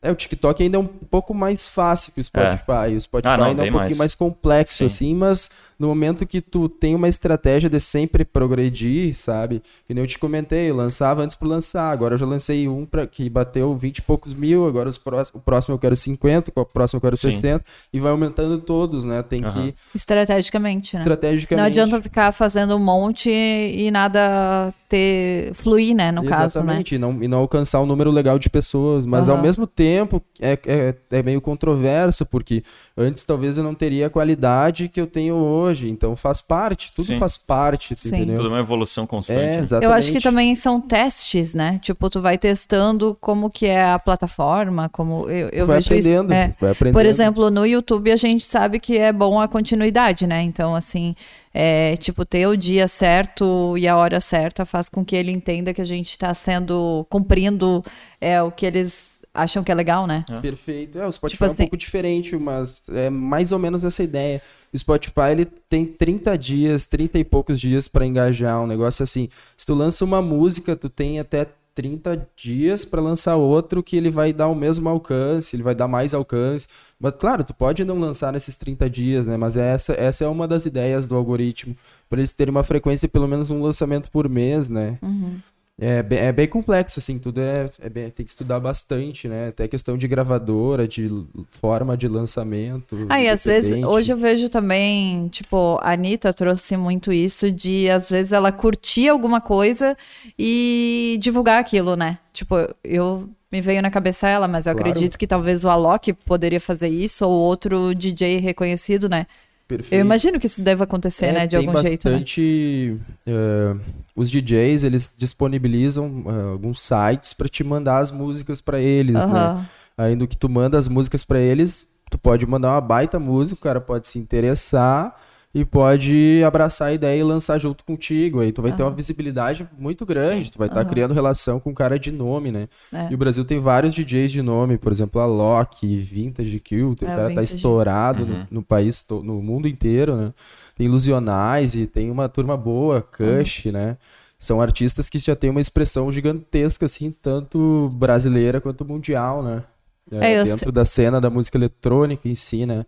É, 0.02 0.12
o 0.12 0.16
TikTok 0.16 0.62
ainda 0.62 0.78
é 0.78 0.80
um 0.80 0.86
pouco 0.86 1.34
mais 1.34 1.68
fácil 1.68 2.12
que 2.14 2.22
o 2.22 2.24
Spotify. 2.24 2.92
É. 2.92 2.96
O 2.96 3.02
Spotify 3.02 3.28
ah, 3.30 3.38
não, 3.38 3.46
ainda 3.46 3.66
é 3.66 3.70
um 3.70 3.72
pouquinho 3.72 3.98
mais, 3.98 3.98
mais 3.98 4.16
complexo, 4.16 4.78
Sim. 4.78 4.86
assim, 4.86 5.16
mas 5.16 5.50
no 5.78 5.88
momento 5.88 6.26
que 6.26 6.42
tu 6.42 6.70
tem 6.70 6.96
uma 6.96 7.08
estratégia 7.08 7.70
de 7.70 7.80
sempre 7.80 8.24
progredir, 8.24 9.14
sabe? 9.16 9.62
Que 9.86 9.94
nem 9.94 10.04
eu 10.04 10.08
te 10.08 10.18
comentei, 10.18 10.70
eu 10.70 10.76
lançava 10.76 11.22
antes 11.22 11.36
por 11.36 11.48
lançar, 11.48 11.92
agora 11.92 12.14
eu 12.14 12.18
já 12.18 12.26
lancei 12.26 12.68
um 12.68 12.86
pra, 12.86 13.06
que 13.06 13.30
bateu 13.30 13.76
20 13.76 13.98
e 13.98 14.02
poucos 14.02 14.34
mil, 14.34 14.66
agora 14.68 14.88
os 14.88 14.98
próximos, 14.98 15.42
o 15.42 15.44
próximo 15.44 15.76
eu 15.76 15.80
quero 15.80 15.96
50, 15.96 16.52
o 16.56 16.66
próximo 16.66 16.98
eu 16.98 17.02
quero 17.02 17.18
Sim. 17.18 17.32
60, 17.32 17.66
e 17.92 18.00
vai 18.00 18.12
aumentando 18.12 18.58
todos, 18.58 19.04
né? 19.06 19.22
Tem 19.22 19.44
uhum. 19.44 19.52
que... 19.52 19.76
Estrategicamente, 19.94 20.96
né? 20.96 21.02
Estrategicamente. 21.02 21.60
Não 21.60 21.68
adianta 21.68 22.02
ficar 22.02 22.32
fazendo 22.32 22.76
um 22.76 22.80
monte 22.80 23.30
e 23.30 23.92
nada 23.92 24.74
ter 24.88 25.54
fluir, 25.54 25.96
né, 25.96 26.12
no 26.12 26.24
Exatamente, 26.24 26.32
caso, 26.32 26.64
né? 26.64 26.84
E 26.92 26.98
não, 26.98 27.24
e 27.24 27.28
não 27.28 27.40
alcançar 27.40 27.82
um 27.82 27.86
número 27.86 28.12
legal 28.12 28.38
de 28.38 28.50
pessoas, 28.50 29.06
mas 29.06 29.28
uhum. 29.28 29.36
ao 29.36 29.42
mesmo 29.42 29.68
tempo 29.68 30.22
é, 30.40 30.58
é, 30.66 30.96
é 31.12 31.24
meio 31.24 31.42
controverso, 31.42 32.26
porque 32.26 32.64
antes 32.96 33.26
talvez 33.26 33.58
eu 33.58 33.64
não 33.64 33.74
teria 33.74 34.08
a 34.08 34.10
qualidade 34.10 34.88
que 34.88 35.02
eu 35.02 35.08
tenho 35.08 35.36
hoje, 35.36 35.65
então 35.90 36.16
faz 36.16 36.42
parte, 36.42 36.94
tudo 36.94 37.06
Sim. 37.06 37.20
faz 37.20 37.38
parte, 37.38 37.96
Sim. 37.98 38.10
entendeu? 38.10 38.38
Tudo 38.38 38.48
é 38.48 38.52
uma 38.52 38.60
evolução 38.60 39.06
constante. 39.08 39.40
É, 39.40 39.58
né? 39.58 39.60
exatamente. 39.60 39.90
Eu 39.90 39.94
acho 39.94 40.12
que 40.12 40.22
também 40.22 40.56
são 40.56 40.80
testes, 40.80 41.54
né? 41.54 41.80
Tipo, 41.82 42.10
tu 42.10 42.22
vai 42.22 42.38
testando 42.38 43.18
como 43.20 43.50
que 43.50 43.66
é 43.66 43.84
a 43.84 44.00
plataforma, 44.00 44.90
como 44.90 45.30
eu, 45.30 45.50
eu 45.50 45.66
vai 45.66 45.78
vejo 45.78 45.88
aprendendo, 45.88 46.26
isso. 46.26 46.34
É. 46.34 46.54
Vai 46.60 46.72
aprendendo. 46.72 47.00
Por 47.02 47.06
exemplo, 47.06 47.50
no 47.50 47.66
YouTube 47.66 48.12
a 48.12 48.16
gente 48.16 48.46
sabe 48.46 48.80
que 48.80 48.98
é 48.98 49.12
bom 49.12 49.40
a 49.40 49.48
continuidade, 49.48 50.28
né? 50.28 50.42
Então, 50.42 50.76
assim, 50.76 51.16
é, 51.54 51.96
tipo, 51.98 52.26
ter 52.26 52.48
o 52.48 52.58
dia 52.58 52.88
certo 52.88 53.78
e 53.78 53.88
a 53.88 53.96
hora 53.96 54.20
certa 54.20 54.66
faz 54.66 54.90
com 54.90 55.06
que 55.06 55.16
ele 55.16 55.32
entenda 55.32 55.74
que 55.74 55.82
a 55.82 55.86
gente 55.86 56.12
está 56.12 56.34
sendo, 56.34 57.06
cumprindo 57.10 57.84
é, 58.20 58.42
o 58.42 58.52
que 58.52 58.66
eles 58.66 59.15
acham 59.36 59.64
que 59.64 59.72
é 59.72 59.76
legal, 59.76 60.08
né? 60.08 60.24
É. 60.30 60.40
Perfeito. 60.40 60.98
É, 60.98 61.06
o 61.06 61.12
Spotify 61.12 61.36
tipo 61.36 61.44
é 61.44 61.48
um 61.48 61.52
assim... 61.52 61.58
pouco 61.58 61.78
diferente, 61.78 62.36
mas 62.38 62.82
é 62.90 63.10
mais 63.10 63.52
ou 63.52 63.60
menos 63.60 63.84
essa 63.84 64.02
ideia. 64.02 64.42
O 64.74 64.78
Spotify 64.78 65.32
ele 65.32 65.46
tem 65.46 65.86
30 65.86 66.38
dias, 66.38 66.86
30 66.86 67.20
e 67.20 67.24
poucos 67.24 67.60
dias 67.60 67.88
para 67.88 68.06
engajar 68.06 68.62
um 68.62 68.68
negócio 68.68 69.04
assim. 69.04 69.30
Se 69.56 69.66
tu 69.66 69.74
lança 69.74 70.04
uma 70.04 70.22
música, 70.22 70.76
tu 70.76 70.90
tem 70.90 71.20
até 71.20 71.48
30 71.76 72.28
dias 72.38 72.86
para 72.86 73.02
lançar 73.02 73.36
outro 73.36 73.84
que 73.84 73.98
ele 73.98 74.10
vai 74.10 74.32
dar 74.32 74.48
o 74.48 74.56
mesmo 74.56 74.88
alcance, 74.88 75.56
ele 75.56 75.64
vai 75.64 75.76
dar 75.76 75.90
mais 75.90 76.14
alcance. 76.14 76.68
Mas 76.98 77.14
claro, 77.20 77.44
tu 77.44 77.54
pode 77.54 77.84
não 77.84 78.00
lançar 78.00 78.32
nesses 78.32 78.56
30 78.58 78.90
dias, 78.90 79.28
né? 79.28 79.36
Mas 79.36 79.58
essa, 79.58 79.94
essa 79.94 80.24
é 80.24 80.28
uma 80.28 80.48
das 80.48 80.66
ideias 80.66 81.06
do 81.06 81.16
algoritmo, 81.16 81.76
para 82.10 82.20
eles 82.20 82.32
terem 82.32 82.52
uma 82.52 82.64
frequência 82.64 83.10
pelo 83.10 83.28
menos 83.28 83.52
um 83.52 83.62
lançamento 83.62 84.10
por 84.10 84.30
mês, 84.30 84.70
né? 84.70 84.98
Uhum. 85.02 85.40
É 85.78 86.02
bem, 86.02 86.20
é 86.20 86.32
bem 86.32 86.48
complexo, 86.48 87.00
assim, 87.00 87.20
tudo 87.20 87.42
é, 87.42 87.66
é 87.82 87.90
bem, 87.90 88.10
tem 88.10 88.26
que 88.26 88.32
estudar 88.32 88.62
bastante, 88.62 89.28
né? 89.28 89.50
Até 89.50 89.68
questão 89.68 89.98
de 89.98 90.08
gravadora, 90.08 90.88
de 90.88 91.10
forma 91.50 91.98
de 91.98 92.08
lançamento. 92.08 93.06
Ah, 93.10 93.22
e 93.22 93.28
às 93.28 93.44
vezes, 93.44 93.84
hoje 93.84 94.14
eu 94.14 94.18
vejo 94.18 94.48
também, 94.48 95.28
tipo, 95.28 95.78
a 95.82 95.92
Anitta 95.92 96.32
trouxe 96.32 96.78
muito 96.78 97.12
isso 97.12 97.52
de, 97.52 97.90
às 97.90 98.10
vezes, 98.10 98.32
ela 98.32 98.54
curtir 98.54 99.10
alguma 99.10 99.42
coisa 99.42 99.98
e 100.40 101.18
divulgar 101.20 101.60
aquilo, 101.60 101.98
né? 101.98 102.20
Tipo, 102.32 102.56
eu 102.82 103.30
me 103.52 103.60
veio 103.60 103.82
na 103.82 103.92
cabeça 103.92 104.30
ela, 104.30 104.48
mas 104.48 104.68
eu 104.68 104.74
claro. 104.74 104.90
acredito 104.90 105.18
que 105.18 105.28
talvez 105.28 105.66
o 105.66 105.70
Alok 105.70 106.14
poderia 106.14 106.60
fazer 106.60 106.88
isso, 106.88 107.26
ou 107.28 107.32
outro 107.32 107.94
DJ 107.94 108.38
reconhecido, 108.40 109.10
né? 109.10 109.28
Perfeito. 109.68 109.94
Eu 109.94 110.06
imagino 110.06 110.40
que 110.40 110.46
isso 110.46 110.62
deve 110.62 110.84
acontecer, 110.84 111.28
é, 111.28 111.34
né, 111.34 111.48
de 111.48 111.56
algum 111.56 111.82
jeito. 111.82 112.08
Né? 112.08 112.14
bastante. 112.14 113.00
Uh, 113.28 113.80
os 114.16 114.30
DJs 114.30 114.84
eles 114.84 115.14
disponibilizam 115.18 116.24
uh, 116.26 116.52
alguns 116.52 116.80
sites 116.80 117.34
para 117.34 117.50
te 117.50 117.64
mandar 117.64 117.98
as 117.98 118.12
músicas 118.12 118.62
para 118.62 118.80
eles, 118.80 119.24
uhum. 119.24 119.34
né? 119.34 119.66
Aí 119.98 120.16
no 120.16 120.28
que 120.28 120.38
tu 120.38 120.48
manda 120.48 120.78
as 120.78 120.88
músicas 120.88 121.24
para 121.24 121.40
eles, 121.40 121.88
tu 122.12 122.18
pode 122.18 122.46
mandar 122.46 122.74
uma 122.74 122.82
baita 122.82 123.20
música, 123.20 123.56
o 123.56 123.64
cara 123.64 123.82
pode 123.82 124.06
se 124.06 124.20
interessar 124.20 125.16
e 125.56 125.64
pode 125.64 126.44
abraçar 126.46 126.90
a 126.90 126.94
ideia 126.94 127.18
e 127.18 127.24
lançar 127.24 127.58
junto 127.58 127.86
contigo. 127.86 128.42
Aí 128.42 128.52
tu 128.52 128.62
vai 128.62 128.72
uhum. 128.72 128.78
ter 128.78 128.84
uma 128.84 128.92
visibilidade 128.92 129.66
muito 129.80 130.06
grande, 130.06 130.52
tu 130.52 130.58
vai 130.58 130.68
estar 130.68 130.82
uhum. 130.82 130.86
tá 130.86 130.90
criando 130.90 131.14
relação 131.14 131.62
com 131.62 131.70
um 131.70 131.74
cara 131.74 131.98
de 131.98 132.12
nome, 132.12 132.52
né? 132.52 132.68
É. 132.92 133.08
E 133.10 133.16
o 133.16 133.18
Brasil 133.18 133.46
tem 133.46 133.58
vários 133.58 133.96
DJs 133.96 134.34
de 134.34 134.42
nome, 134.42 134.78
por 134.78 134.92
exemplo, 134.92 135.22
a 135.22 135.26
Loki, 135.26 135.98
Vintage 135.98 136.60
Kill, 136.60 136.90
o 136.90 137.06
é, 137.06 137.08
cara 137.08 137.34
tá 137.34 137.42
estourado 137.42 138.24
uhum. 138.24 138.40
no, 138.40 138.46
no, 138.52 138.64
país, 138.64 139.06
no 139.10 139.42
mundo 139.42 139.66
inteiro, 139.66 140.18
né? 140.18 140.34
Tem 140.76 140.88
Ilusionais 140.88 141.74
e 141.74 141.88
tem 141.88 142.12
uma 142.12 142.28
turma 142.28 142.58
boa, 142.58 143.02
Kush, 143.02 143.68
né? 143.68 143.96
São 144.38 144.60
artistas 144.60 145.10
que 145.10 145.20
já 145.20 145.38
têm 145.38 145.50
uma 145.50 145.62
expressão 145.62 146.12
gigantesca, 146.12 146.86
assim, 146.86 147.12
tanto 147.22 147.90
brasileira 147.94 148.60
quanto 148.60 148.84
mundial, 148.84 149.42
né? 149.42 149.64
É, 150.12 150.34
é, 150.34 150.44
dentro 150.44 150.60
sei. 150.60 150.72
da 150.72 150.86
cena 150.86 151.20
da 151.20 151.30
música 151.30 151.58
eletrônica 151.58 152.30
em 152.30 152.36
si, 152.36 152.66
né? 152.66 152.86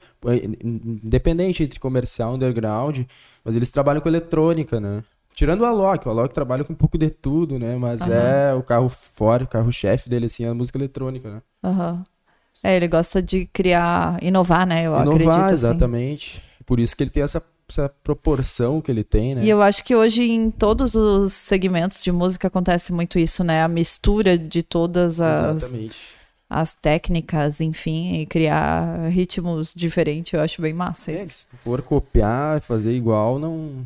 Independente 0.64 1.64
entre 1.64 1.80
comercial 1.80 2.34
e 2.34 2.36
underground, 2.36 3.00
mas 3.44 3.56
eles 3.56 3.72
trabalham 3.72 4.02
com 4.02 4.10
eletrônica, 4.10 4.80
né? 4.80 5.04
Tirando 5.34 5.62
o 5.62 5.66
Alok, 5.66 6.08
o 6.08 6.12
Alok 6.12 6.34
trabalha 6.34 6.64
com 6.64 6.74
um 6.74 6.76
pouco 6.76 6.98
de 6.98 7.10
tudo, 7.10 7.58
né? 7.58 7.76
Mas 7.76 8.02
uhum. 8.02 8.14
é 8.14 8.54
o 8.54 8.62
carro 8.62 8.90
fora, 8.90 9.44
o 9.44 9.48
carro-chefe 9.48 10.10
dele, 10.10 10.26
assim, 10.26 10.46
é 10.46 10.50
a 10.50 10.54
música 10.54 10.78
eletrônica, 10.78 11.30
né? 11.30 11.42
Uhum. 11.64 12.04
É, 12.64 12.76
ele 12.76 12.88
gosta 12.88 13.22
de 13.22 13.46
criar, 13.46 14.22
inovar, 14.24 14.66
né? 14.66 14.86
Eu 14.86 14.94
inovar, 14.94 15.14
acredito. 15.14 15.40
Assim. 15.40 15.54
exatamente. 15.54 16.38
Assim. 16.38 16.64
Por 16.66 16.80
isso 16.80 16.96
que 16.96 17.04
ele 17.04 17.12
tem 17.12 17.24
essa, 17.24 17.44
essa 17.70 17.90
proporção 18.04 18.82
que 18.82 18.92
ele 18.92 19.04
tem, 19.04 19.36
né? 19.36 19.44
E 19.44 19.50
eu 19.50 19.62
acho 19.62 19.84
que 19.84 19.96
hoje 19.96 20.24
em 20.24 20.50
todos 20.50 20.96
os 20.96 21.34
segmentos 21.34 22.04
de 22.04 22.12
música 22.12 22.48
acontece 22.48 22.92
muito 22.92 23.20
isso, 23.20 23.44
né? 23.44 23.64
A 23.64 23.68
mistura 23.68 24.38
de 24.38 24.62
todas 24.62 25.22
as. 25.22 25.64
Exatamente 25.64 26.17
as 26.50 26.74
técnicas, 26.74 27.60
enfim, 27.60 28.22
e 28.22 28.26
criar 28.26 29.10
ritmos 29.10 29.74
diferentes, 29.76 30.34
eu 30.34 30.42
acho 30.42 30.62
bem 30.62 30.74
massa. 30.74 31.12
É, 31.12 31.18
se 31.18 31.48
for 31.64 31.82
copiar, 31.82 32.62
fazer 32.62 32.94
igual, 32.94 33.38
não, 33.38 33.86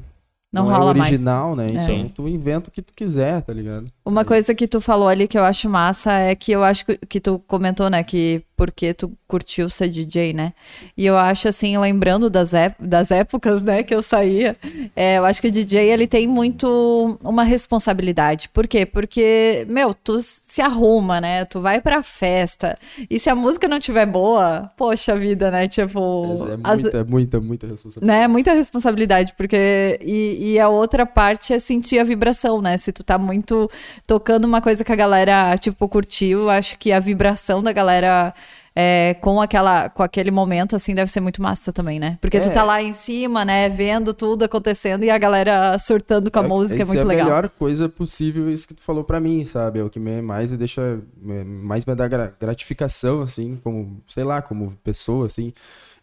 não, 0.52 0.66
não 0.66 0.76
é 0.76 0.80
original, 0.80 1.56
mais. 1.56 1.72
né? 1.72 1.80
É. 1.80 1.94
Então 1.94 2.10
tu 2.10 2.28
inventa 2.28 2.70
o 2.70 2.72
que 2.72 2.82
tu 2.82 2.94
quiser, 2.94 3.42
tá 3.42 3.54
ligado? 3.54 3.88
Uma 4.06 4.26
coisa 4.26 4.54
que 4.54 4.68
tu 4.68 4.82
falou 4.82 5.08
ali 5.08 5.28
que 5.28 5.38
eu 5.38 5.44
acho 5.44 5.70
massa 5.70 6.12
é 6.12 6.36
que 6.36 6.52
eu 6.52 6.64
acho 6.64 6.86
que, 6.86 6.98
que 6.98 7.20
tu 7.20 7.40
comentou, 7.48 7.90
né, 7.90 8.04
que 8.04 8.44
porque 8.62 8.94
tu 8.94 9.12
curtiu 9.28 9.72
ser 9.72 9.90
DJ, 9.90 10.34
né? 10.34 10.54
E 10.96 11.04
eu 11.04 11.18
acho 11.18 11.48
assim, 11.48 11.76
lembrando 11.80 12.30
das, 12.30 12.52
das 12.80 13.10
épocas, 13.10 13.64
né, 13.64 13.82
que 13.82 13.96
eu 13.96 14.04
saía, 14.04 14.56
é, 14.96 15.18
eu 15.18 15.26
acho 15.26 15.42
que 15.42 15.48
o 15.48 15.52
DJ 15.52 15.90
ele 15.90 16.06
tem 16.06 16.28
muito 16.28 17.18
uma 17.24 17.44
responsabilidade. 17.44 18.50
Por 18.50 18.68
quê? 18.68 18.86
Porque, 18.86 19.66
meu, 19.68 19.96
tu 19.96 20.20
se 20.22 20.62
arruma, 20.62 21.20
né? 21.20 21.44
Tu 21.46 21.60
vai 21.60 21.82
pra 21.82 22.04
festa. 22.04 22.78
E 23.10 23.20
se 23.20 23.32
a 23.32 23.36
música 23.36 23.68
não 23.68 23.80
tiver 23.80 24.06
boa, 24.06 24.70
poxa 24.78 25.16
vida, 25.16 25.50
né? 25.50 25.68
Tipo. 25.68 26.48
É, 26.48 26.54
é 26.54 26.58
muita, 26.58 27.00
as... 27.02 27.08
muita, 27.08 27.40
muita 27.40 27.66
responsabilidade. 27.66 28.20
Né? 28.22 28.28
Muita 28.28 28.54
responsabilidade, 28.54 29.34
porque. 29.36 29.98
E, 30.04 30.52
e 30.52 30.60
a 30.60 30.70
outra 30.70 31.04
parte 31.04 31.52
é 31.52 31.58
sentir 31.58 31.98
a 31.98 32.04
vibração, 32.04 32.62
né? 32.62 32.78
Se 32.78 32.92
tu 32.92 33.04
tá 33.04 33.18
muito 33.18 33.68
tocando 34.06 34.46
uma 34.46 34.62
coisa 34.62 34.84
que 34.84 34.92
a 34.92 34.96
galera, 34.96 35.58
tipo, 35.58 35.90
curtiu, 35.90 36.48
acho 36.48 36.78
que 36.78 36.92
a 36.92 37.00
vibração 37.00 37.64
da 37.64 37.74
galera 37.74 38.32
é, 38.76 39.16
com 39.16 39.42
aquela 39.42 39.90
com 39.90 40.02
aquele 40.02 40.32
momento 40.32 40.76
assim 40.76 40.96
deve 40.96 41.12
ser 41.12 41.20
muito 41.20 41.42
massa 41.42 41.74
também, 41.74 42.00
né? 42.00 42.18
Porque 42.22 42.38
é. 42.38 42.40
tu 42.40 42.52
tá 42.52 42.64
lá 42.64 42.82
em 42.82 42.94
cima, 42.94 43.44
né, 43.44 43.68
vendo 43.70 44.14
tudo 44.14 44.44
acontecendo 44.44 45.04
e 45.04 45.10
a 45.10 45.18
galera 45.18 45.78
surtando 45.78 46.32
com 46.32 46.40
a 46.40 46.44
é, 46.44 46.48
música, 46.48 46.82
é 46.82 46.86
muito 46.86 47.02
é 47.02 47.04
legal. 47.04 47.28
É 47.28 47.32
a 47.32 47.36
melhor 47.36 47.50
coisa 47.50 47.90
possível 47.90 48.52
isso 48.52 48.68
que 48.68 48.74
tu 48.74 48.82
falou 48.82 49.04
para 49.04 49.20
mim, 49.20 49.44
sabe? 49.44 49.80
É 49.80 49.84
o 49.84 49.90
que 49.90 50.00
me 50.00 50.22
mais 50.22 50.52
deixa 50.52 51.00
mais 51.22 51.86
me 51.86 51.96
dá 51.96 52.08
gratificação 52.08 53.22
assim, 53.22 53.58
como, 53.64 54.02
sei 54.08 54.24
lá, 54.24 54.42
como 54.42 54.72
pessoa 54.84 55.26
assim. 55.26 55.54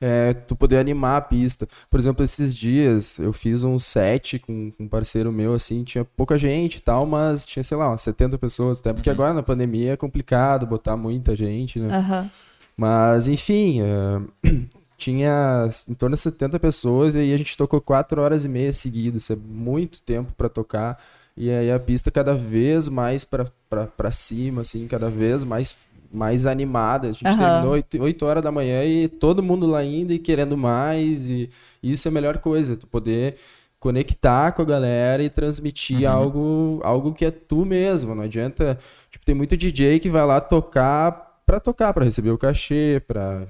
É, 0.00 0.32
tu 0.32 0.54
poder 0.54 0.78
animar 0.78 1.16
a 1.16 1.20
pista. 1.20 1.68
Por 1.90 1.98
exemplo, 1.98 2.24
esses 2.24 2.54
dias 2.54 3.18
eu 3.18 3.32
fiz 3.32 3.64
um 3.64 3.78
set 3.78 4.38
com, 4.38 4.70
com 4.70 4.84
um 4.84 4.88
parceiro 4.88 5.32
meu, 5.32 5.54
assim, 5.54 5.82
tinha 5.82 6.04
pouca 6.04 6.38
gente 6.38 6.76
e 6.76 6.82
tal, 6.82 7.04
mas 7.04 7.44
tinha, 7.44 7.62
sei 7.64 7.76
lá, 7.76 7.88
umas 7.88 8.02
70 8.02 8.38
pessoas, 8.38 8.78
até 8.78 8.92
porque 8.92 9.10
uhum. 9.10 9.14
agora 9.14 9.34
na 9.34 9.42
pandemia 9.42 9.92
é 9.92 9.96
complicado 9.96 10.66
botar 10.66 10.96
muita 10.96 11.34
gente, 11.34 11.80
né? 11.80 11.98
Uhum. 11.98 12.30
Mas, 12.76 13.26
enfim, 13.26 13.82
uh, 13.82 14.28
tinha 14.96 15.68
em 15.88 15.94
torno 15.94 16.14
de 16.14 16.22
70 16.22 16.60
pessoas 16.60 17.16
e 17.16 17.18
aí 17.18 17.34
a 17.34 17.36
gente 17.36 17.56
tocou 17.56 17.80
4 17.80 18.22
horas 18.22 18.44
e 18.44 18.48
meia 18.48 18.72
seguidas. 18.72 19.22
Isso 19.22 19.32
é 19.32 19.36
muito 19.36 20.00
tempo 20.02 20.32
para 20.36 20.48
tocar. 20.48 20.96
E 21.36 21.50
aí 21.50 21.70
a 21.70 21.78
pista 21.78 22.10
cada 22.10 22.34
vez 22.34 22.88
mais 22.88 23.24
para 23.24 24.10
cima, 24.10 24.62
assim, 24.62 24.88
cada 24.88 25.08
vez 25.08 25.44
mais, 25.44 25.76
mais 26.12 26.46
animada. 26.46 27.08
A 27.08 27.12
gente 27.12 27.26
uhum. 27.26 27.38
terminou 27.38 27.72
8, 27.72 28.02
8 28.02 28.26
horas 28.26 28.42
da 28.42 28.52
manhã 28.52 28.84
e 28.84 29.08
todo 29.08 29.42
mundo 29.42 29.66
lá 29.66 29.84
indo 29.84 30.12
e 30.12 30.18
querendo 30.18 30.56
mais. 30.56 31.28
E 31.28 31.50
isso 31.82 32.08
é 32.08 32.10
a 32.10 32.14
melhor 32.14 32.38
coisa, 32.38 32.76
tu 32.76 32.86
poder 32.86 33.36
conectar 33.80 34.52
com 34.52 34.62
a 34.62 34.64
galera 34.64 35.22
e 35.22 35.30
transmitir 35.30 36.02
uhum. 36.02 36.10
algo, 36.10 36.80
algo 36.82 37.14
que 37.14 37.24
é 37.24 37.30
tu 37.30 37.64
mesmo. 37.64 38.14
Não 38.14 38.24
adianta. 38.24 38.78
Tipo, 39.10 39.24
tem 39.24 39.34
muito 39.34 39.56
DJ 39.56 39.98
que 39.98 40.10
vai 40.10 40.24
lá 40.26 40.40
tocar 40.40 41.40
para 41.46 41.60
tocar, 41.60 41.94
para 41.94 42.04
receber 42.04 42.30
o 42.30 42.38
cachê, 42.38 43.02
para 43.06 43.46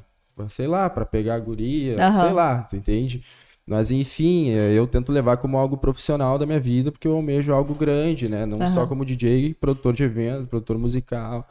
sei 0.49 0.68
lá, 0.68 0.88
para 0.88 1.05
pegar 1.05 1.35
a 1.35 1.40
guria, 1.40 1.97
uhum. 1.99 2.12
sei 2.12 2.33
lá, 2.33 2.62
tu 2.62 2.77
entende? 2.77 3.25
Mas 3.66 3.90
enfim, 3.90 4.51
é, 4.51 4.73
eu 4.73 4.87
tento 4.87 5.11
levar 5.11 5.37
como 5.38 5.59
algo 5.59 5.77
profissional 5.77 6.38
da 6.38 6.47
minha 6.47 6.61
vida, 6.61 6.92
porque 6.92 7.09
eu 7.09 7.16
almejo 7.16 7.53
algo 7.53 7.75
grande, 7.75 8.29
né? 8.29 8.47
Não 8.47 8.57
uhum. 8.59 8.68
só 8.68 8.87
como 8.87 9.05
DJ, 9.05 9.53
produtor 9.55 9.92
de 9.92 10.05
eventos, 10.05 10.47
produtor 10.47 10.79
musical, 10.79 11.47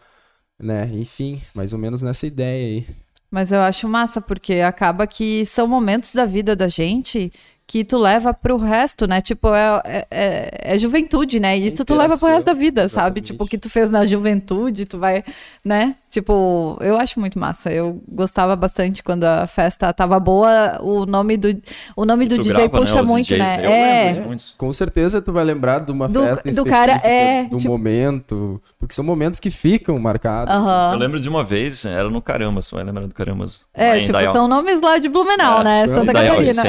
né? 0.60 0.90
Enfim, 0.94 1.42
mais 1.54 1.74
ou 1.74 1.80
menos 1.80 2.02
nessa 2.02 2.26
ideia 2.28 2.66
aí. 2.66 2.96
Mas 3.30 3.52
eu 3.52 3.60
acho 3.60 3.88
massa, 3.88 4.22
porque 4.22 4.56
acaba 4.56 5.06
que 5.06 5.46
são 5.46 5.68
momentos 5.68 6.14
da 6.14 6.26
vida 6.26 6.56
da 6.56 6.68
gente 6.68 7.32
que 7.68 7.84
tu 7.84 7.98
leva 7.98 8.34
pro 8.34 8.56
resto, 8.56 9.06
né? 9.06 9.20
Tipo, 9.20 9.54
é, 9.54 9.82
é, 9.84 10.08
é, 10.10 10.74
é 10.74 10.78
juventude, 10.78 11.38
né? 11.38 11.58
E 11.58 11.68
isso 11.68 11.84
tu 11.84 11.96
leva 11.96 12.18
pro 12.18 12.30
resto 12.30 12.46
da 12.46 12.54
vida, 12.54 12.84
exatamente. 12.84 13.08
sabe? 13.08 13.22
Tipo, 13.22 13.44
o 13.44 13.48
que 13.48 13.58
tu 13.58 13.70
fez 13.70 13.90
na 13.90 14.06
juventude, 14.06 14.86
tu 14.86 14.98
vai, 14.98 15.22
né? 15.66 15.94
Tipo, 16.10 16.78
eu 16.80 16.98
acho 16.98 17.20
muito 17.20 17.38
massa. 17.38 17.70
Eu 17.70 18.02
gostava 18.08 18.56
bastante 18.56 19.04
quando 19.04 19.26
a 19.26 19.46
festa 19.46 19.92
tava 19.92 20.18
boa. 20.20 20.80
O 20.82 21.06
nome 21.06 21.36
do, 21.36 21.50
o 21.96 22.06
nome 22.06 22.26
do 22.26 22.38
DJ 22.38 22.54
grava, 22.54 22.70
puxa 22.70 22.96
né, 22.96 23.02
muito, 23.02 23.28
DJs. 23.28 23.40
né? 23.40 23.66
Eu 23.66 23.70
é. 23.70 24.38
Com 24.58 24.72
certeza 24.72 25.22
tu 25.22 25.34
vai 25.34 25.44
lembrar 25.44 25.80
de 25.80 25.92
uma 25.92 26.08
do, 26.08 26.24
festa 26.24 26.52
do 26.54 26.66
cara, 26.66 26.94
é, 27.04 27.44
do 27.44 27.58
tipo... 27.58 27.72
momento. 27.72 28.62
Porque 28.80 28.96
são 28.96 29.04
momentos 29.04 29.40
que 29.40 29.50
ficam 29.50 30.00
marcados. 30.00 30.56
Uh 30.56 30.60
-huh. 30.60 30.94
Eu 30.94 30.98
lembro 30.98 31.20
de 31.20 31.28
uma 31.28 31.44
vez, 31.44 31.84
era 31.84 32.10
no 32.10 32.22
Caramba, 32.22 32.62
você 32.62 32.74
vai 32.74 32.86
lembrar 32.86 33.06
do 33.06 33.14
Caramba. 33.14 33.46
É, 33.74 34.00
tipo, 34.00 34.18
são 34.34 34.48
nomes 34.48 34.82
lá 34.82 34.98
de 34.98 35.10
Blumenau, 35.10 35.60
é, 35.60 35.64
né? 35.66 35.88
Santa 35.88 36.14
Catarina. 36.14 36.64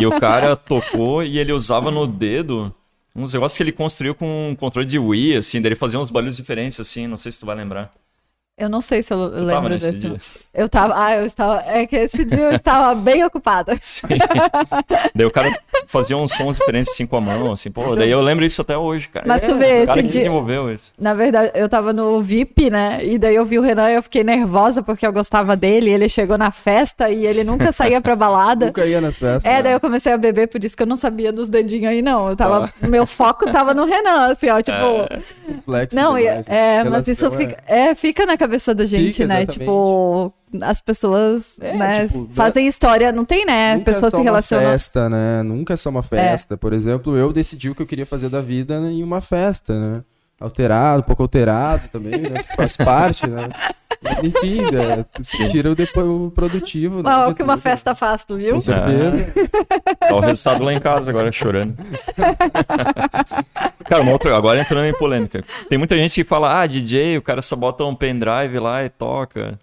e 0.00 0.06
o 0.06 0.18
cara 0.24 0.56
tocou 0.56 1.22
e 1.22 1.38
ele 1.38 1.52
usava 1.52 1.90
no 1.90 2.06
dedo 2.06 2.74
uns 3.14 3.32
negócios 3.32 3.56
que 3.56 3.62
ele 3.62 3.72
construiu 3.72 4.14
com 4.14 4.50
um 4.50 4.56
controle 4.56 4.86
de 4.86 4.98
Wii, 4.98 5.36
assim, 5.36 5.60
daí 5.60 5.68
ele 5.68 5.76
fazia 5.76 6.00
uns 6.00 6.10
barulhos 6.10 6.36
diferentes, 6.36 6.80
assim, 6.80 7.06
não 7.06 7.16
sei 7.16 7.30
se 7.30 7.38
tu 7.38 7.46
vai 7.46 7.54
lembrar. 7.54 7.92
Eu 8.56 8.68
não 8.68 8.80
sei 8.80 9.02
se 9.02 9.12
eu 9.12 9.30
tu 9.30 9.44
lembro 9.44 9.70
desse. 9.70 9.92
Dia? 9.98 10.16
Eu 10.54 10.68
tava. 10.68 10.94
Ah, 10.96 11.16
eu 11.16 11.26
estava. 11.26 11.64
É 11.66 11.84
que 11.88 11.96
esse 11.96 12.24
dia 12.24 12.38
eu 12.38 12.54
estava 12.54 12.94
bem 12.94 13.24
ocupada. 13.24 13.76
Sim. 13.82 14.06
daí 15.12 15.26
o 15.26 15.30
cara 15.30 15.52
fazia 15.88 16.16
uns 16.16 16.30
sons 16.30 16.58
diferentes 16.58 16.92
assim 16.92 17.04
com 17.04 17.16
a 17.16 17.20
mão, 17.20 17.50
assim, 17.50 17.68
pô, 17.68 17.96
daí 17.96 18.08
eu 18.08 18.20
lembro 18.20 18.44
isso 18.44 18.62
até 18.62 18.78
hoje, 18.78 19.08
cara. 19.08 19.26
Mas 19.26 19.42
tu 19.42 19.50
é, 19.50 19.54
vê, 19.54 19.82
o 19.82 19.86
cara 19.86 19.98
esse 19.98 20.06
que 20.06 20.12
dia... 20.12 20.20
desenvolveu 20.20 20.72
isso. 20.72 20.92
Na 20.96 21.14
verdade, 21.14 21.50
eu 21.56 21.68
tava 21.68 21.92
no 21.92 22.22
VIP, 22.22 22.70
né? 22.70 23.04
E 23.04 23.18
daí 23.18 23.34
eu 23.34 23.44
vi 23.44 23.58
o 23.58 23.62
Renan 23.62 23.90
e 23.90 23.94
eu 23.94 24.02
fiquei 24.04 24.22
nervosa 24.22 24.84
porque 24.84 25.04
eu 25.04 25.12
gostava 25.12 25.56
dele. 25.56 25.90
Ele 25.90 26.08
chegou 26.08 26.38
na 26.38 26.52
festa 26.52 27.10
e 27.10 27.26
ele 27.26 27.42
nunca 27.42 27.72
saía 27.72 28.00
pra 28.00 28.14
balada. 28.14 28.66
nunca 28.70 28.86
ia 28.86 29.00
nas 29.00 29.18
festas. 29.18 29.46
É, 29.46 29.56
né? 29.56 29.62
daí 29.64 29.72
eu 29.72 29.80
comecei 29.80 30.12
a 30.12 30.16
beber, 30.16 30.46
por 30.46 30.62
isso 30.62 30.76
que 30.76 30.82
eu 30.84 30.86
não 30.86 30.96
sabia 30.96 31.32
dos 31.32 31.48
dedinhos 31.48 31.90
aí, 31.90 32.00
não. 32.00 32.28
Eu 32.28 32.36
tava. 32.36 32.68
Tá. 32.68 32.86
Meu 32.86 33.04
foco 33.04 33.50
tava 33.50 33.74
no 33.74 33.84
Renan, 33.84 34.26
assim, 34.26 34.48
ó, 34.48 34.62
tipo. 34.62 34.76
É. 34.76 35.18
Complexo 35.44 35.96
não, 35.96 36.16
demais, 36.16 36.48
é, 36.48 36.76
é 36.76 36.84
mas 36.84 37.06
isso 37.06 37.30
fica, 37.32 37.56
é, 37.66 37.94
fica 37.94 38.24
na 38.24 38.36
cabeça 38.44 38.74
da 38.74 38.84
gente, 38.84 39.12
fica, 39.12 39.26
né? 39.26 39.42
Exatamente. 39.42 39.58
Tipo, 39.58 40.32
as 40.62 40.80
pessoas, 40.80 41.56
é, 41.60 41.76
né, 41.76 42.06
tipo, 42.06 42.28
fazem 42.34 42.66
história, 42.66 43.10
não 43.12 43.24
tem, 43.24 43.44
né? 43.44 43.74
Nunca 43.74 43.84
pessoas 43.86 44.12
é 44.12 44.16
só 44.16 44.18
se 44.18 44.22
relacionam. 44.22 44.64
Uma 44.66 44.72
festa, 44.72 45.08
né? 45.08 45.42
Nunca 45.42 45.74
é 45.74 45.76
só 45.76 45.90
uma 45.90 46.02
festa. 46.02 46.54
É. 46.54 46.56
Por 46.56 46.72
exemplo, 46.72 47.16
eu 47.16 47.32
decidi 47.32 47.70
o 47.70 47.74
que 47.74 47.82
eu 47.82 47.86
queria 47.86 48.06
fazer 48.06 48.28
da 48.28 48.40
vida 48.40 48.76
em 48.76 49.02
uma 49.02 49.20
festa, 49.20 49.78
né? 49.78 50.02
Alterado, 50.40 51.00
um 51.00 51.02
pouco 51.02 51.22
alterado 51.22 51.88
também, 51.88 52.18
né? 52.18 52.42
Tipo, 52.42 52.56
faz 52.56 52.76
parte, 52.76 53.26
né? 53.26 53.48
Mas, 54.02 54.22
enfim, 54.22 54.60
né? 54.70 55.04
tira 55.50 55.70
o, 55.70 55.74
depois, 55.74 56.06
o 56.06 56.30
produtivo. 56.34 57.02
Né? 57.02 57.26
o 57.26 57.34
que 57.34 57.42
uma 57.42 57.56
festa 57.56 57.94
faz, 57.94 58.24
tu 58.24 58.36
viu? 58.36 58.54
Com 58.54 58.60
certeza. 58.60 59.16
É. 59.16 60.08
Tá 60.08 60.14
o 60.14 60.20
resultado 60.20 60.62
lá 60.62 60.74
em 60.74 60.80
casa 60.80 61.10
agora, 61.10 61.32
chorando. 61.32 61.74
cara, 63.84 64.02
uma 64.02 64.12
outra, 64.12 64.36
agora 64.36 64.60
entrando 64.60 64.86
em 64.86 64.98
polêmica. 64.98 65.42
Tem 65.70 65.78
muita 65.78 65.96
gente 65.96 66.14
que 66.14 66.24
fala, 66.24 66.60
ah, 66.60 66.66
DJ, 66.66 67.16
o 67.16 67.22
cara 67.22 67.40
só 67.40 67.56
bota 67.56 67.84
um 67.84 67.94
pendrive 67.94 68.58
lá 68.58 68.84
e 68.84 68.90
toca. 68.90 69.58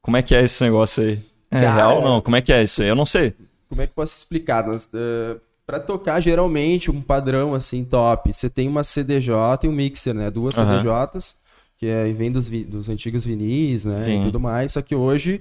Como 0.00 0.16
é 0.16 0.22
que 0.22 0.34
é 0.34 0.42
esse 0.42 0.64
negócio 0.64 1.02
aí? 1.02 1.18
É 1.50 1.60
cara, 1.60 1.74
real 1.74 1.96
ou 1.96 2.02
não? 2.02 2.20
Como 2.22 2.36
é 2.36 2.40
que 2.40 2.52
é 2.52 2.62
isso 2.62 2.80
aí? 2.80 2.88
Eu 2.88 2.96
não 2.96 3.06
sei. 3.06 3.34
Como 3.68 3.82
é 3.82 3.86
que 3.86 3.90
eu 3.90 3.94
posso 3.94 4.16
explicar? 4.16 4.66
Nós, 4.66 4.90
uh, 4.94 5.40
para 5.66 5.80
tocar, 5.80 6.20
geralmente, 6.20 6.90
um 6.90 7.02
padrão 7.02 7.52
assim 7.52 7.84
top, 7.84 8.32
você 8.32 8.48
tem 8.48 8.68
uma 8.68 8.84
CDJ 8.84 9.34
e 9.64 9.68
um 9.68 9.72
mixer, 9.72 10.14
né? 10.14 10.30
Duas 10.30 10.56
uhum. 10.56 10.78
CDJs, 10.78 11.36
que 11.76 11.86
é, 11.86 12.10
vem 12.12 12.30
dos, 12.30 12.48
dos 12.48 12.88
antigos 12.88 13.24
vinis, 13.24 13.84
né? 13.84 14.04
Sim. 14.04 14.20
E 14.20 14.22
tudo 14.22 14.38
mais. 14.38 14.72
Só 14.72 14.80
que 14.80 14.94
hoje, 14.94 15.40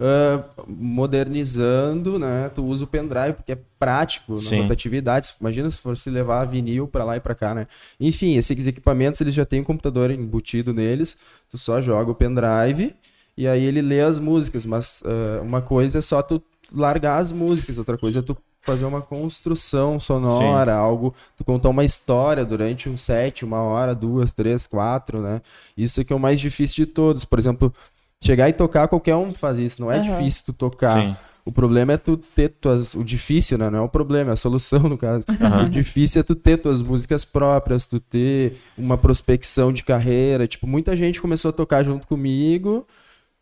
uh, 0.00 0.64
modernizando, 0.66 2.18
né? 2.18 2.50
Tu 2.54 2.64
usa 2.64 2.84
o 2.84 2.86
pendrive, 2.86 3.34
porque 3.34 3.52
é 3.52 3.58
prático 3.78 4.34
na 4.34 4.62
rotatividade. 4.62 5.34
Imagina 5.38 5.70
se 5.70 5.76
fosse 5.76 6.08
levar 6.08 6.46
vinil 6.46 6.88
para 6.88 7.04
lá 7.04 7.18
e 7.18 7.20
para 7.20 7.34
cá, 7.34 7.54
né? 7.54 7.66
Enfim, 8.00 8.36
esses 8.36 8.66
equipamentos, 8.66 9.20
eles 9.20 9.34
já 9.34 9.44
têm 9.44 9.60
um 9.60 9.64
computador 9.64 10.10
embutido 10.10 10.72
neles. 10.72 11.18
Tu 11.50 11.58
só 11.58 11.82
joga 11.82 12.10
o 12.10 12.14
pendrive 12.14 12.94
e 13.36 13.46
aí 13.46 13.62
ele 13.62 13.82
lê 13.82 14.00
as 14.00 14.18
músicas. 14.18 14.64
Mas 14.64 15.02
uh, 15.02 15.42
uma 15.42 15.60
coisa 15.60 15.98
é 15.98 16.02
só 16.02 16.22
tu 16.22 16.42
largar 16.72 17.18
as 17.18 17.30
músicas, 17.30 17.76
outra 17.76 17.98
coisa 17.98 18.20
é 18.20 18.22
tu 18.22 18.36
fazer 18.66 18.84
uma 18.84 19.00
construção 19.00 20.00
sonora, 20.00 20.72
Sim. 20.72 20.78
algo, 20.78 21.14
tu 21.36 21.44
contar 21.44 21.68
uma 21.68 21.84
história 21.84 22.44
durante 22.44 22.88
um 22.88 22.96
set, 22.96 23.44
uma 23.44 23.62
hora, 23.62 23.94
duas, 23.94 24.32
três, 24.32 24.66
quatro, 24.66 25.22
né? 25.22 25.40
Isso 25.76 26.00
é 26.00 26.04
que 26.04 26.12
é 26.12 26.16
o 26.16 26.20
mais 26.20 26.40
difícil 26.40 26.84
de 26.84 26.90
todos. 26.90 27.24
Por 27.24 27.38
exemplo, 27.38 27.72
chegar 28.20 28.48
e 28.48 28.52
tocar, 28.52 28.88
qualquer 28.88 29.14
um 29.14 29.30
faz 29.30 29.56
isso. 29.56 29.80
Não 29.80 29.90
é 29.90 29.98
uhum. 29.98 30.02
difícil 30.02 30.46
tu 30.46 30.52
tocar. 30.52 31.00
Sim. 31.00 31.16
O 31.44 31.52
problema 31.52 31.92
é 31.92 31.96
tu 31.96 32.16
ter 32.16 32.48
tuas. 32.48 32.94
O 32.94 33.04
difícil, 33.04 33.56
né? 33.56 33.70
Não 33.70 33.78
é 33.78 33.82
o 33.82 33.88
problema, 33.88 34.30
é 34.30 34.32
a 34.32 34.36
solução, 34.36 34.80
no 34.80 34.98
caso. 34.98 35.24
Uhum. 35.28 35.66
O 35.66 35.70
difícil 35.70 36.20
é 36.20 36.24
tu 36.24 36.34
ter 36.34 36.56
tuas 36.56 36.82
músicas 36.82 37.24
próprias, 37.24 37.86
tu 37.86 38.00
ter 38.00 38.56
uma 38.76 38.98
prospecção 38.98 39.72
de 39.72 39.84
carreira. 39.84 40.48
Tipo, 40.48 40.66
muita 40.66 40.96
gente 40.96 41.20
começou 41.20 41.50
a 41.50 41.52
tocar 41.52 41.84
junto 41.84 42.08
comigo. 42.08 42.84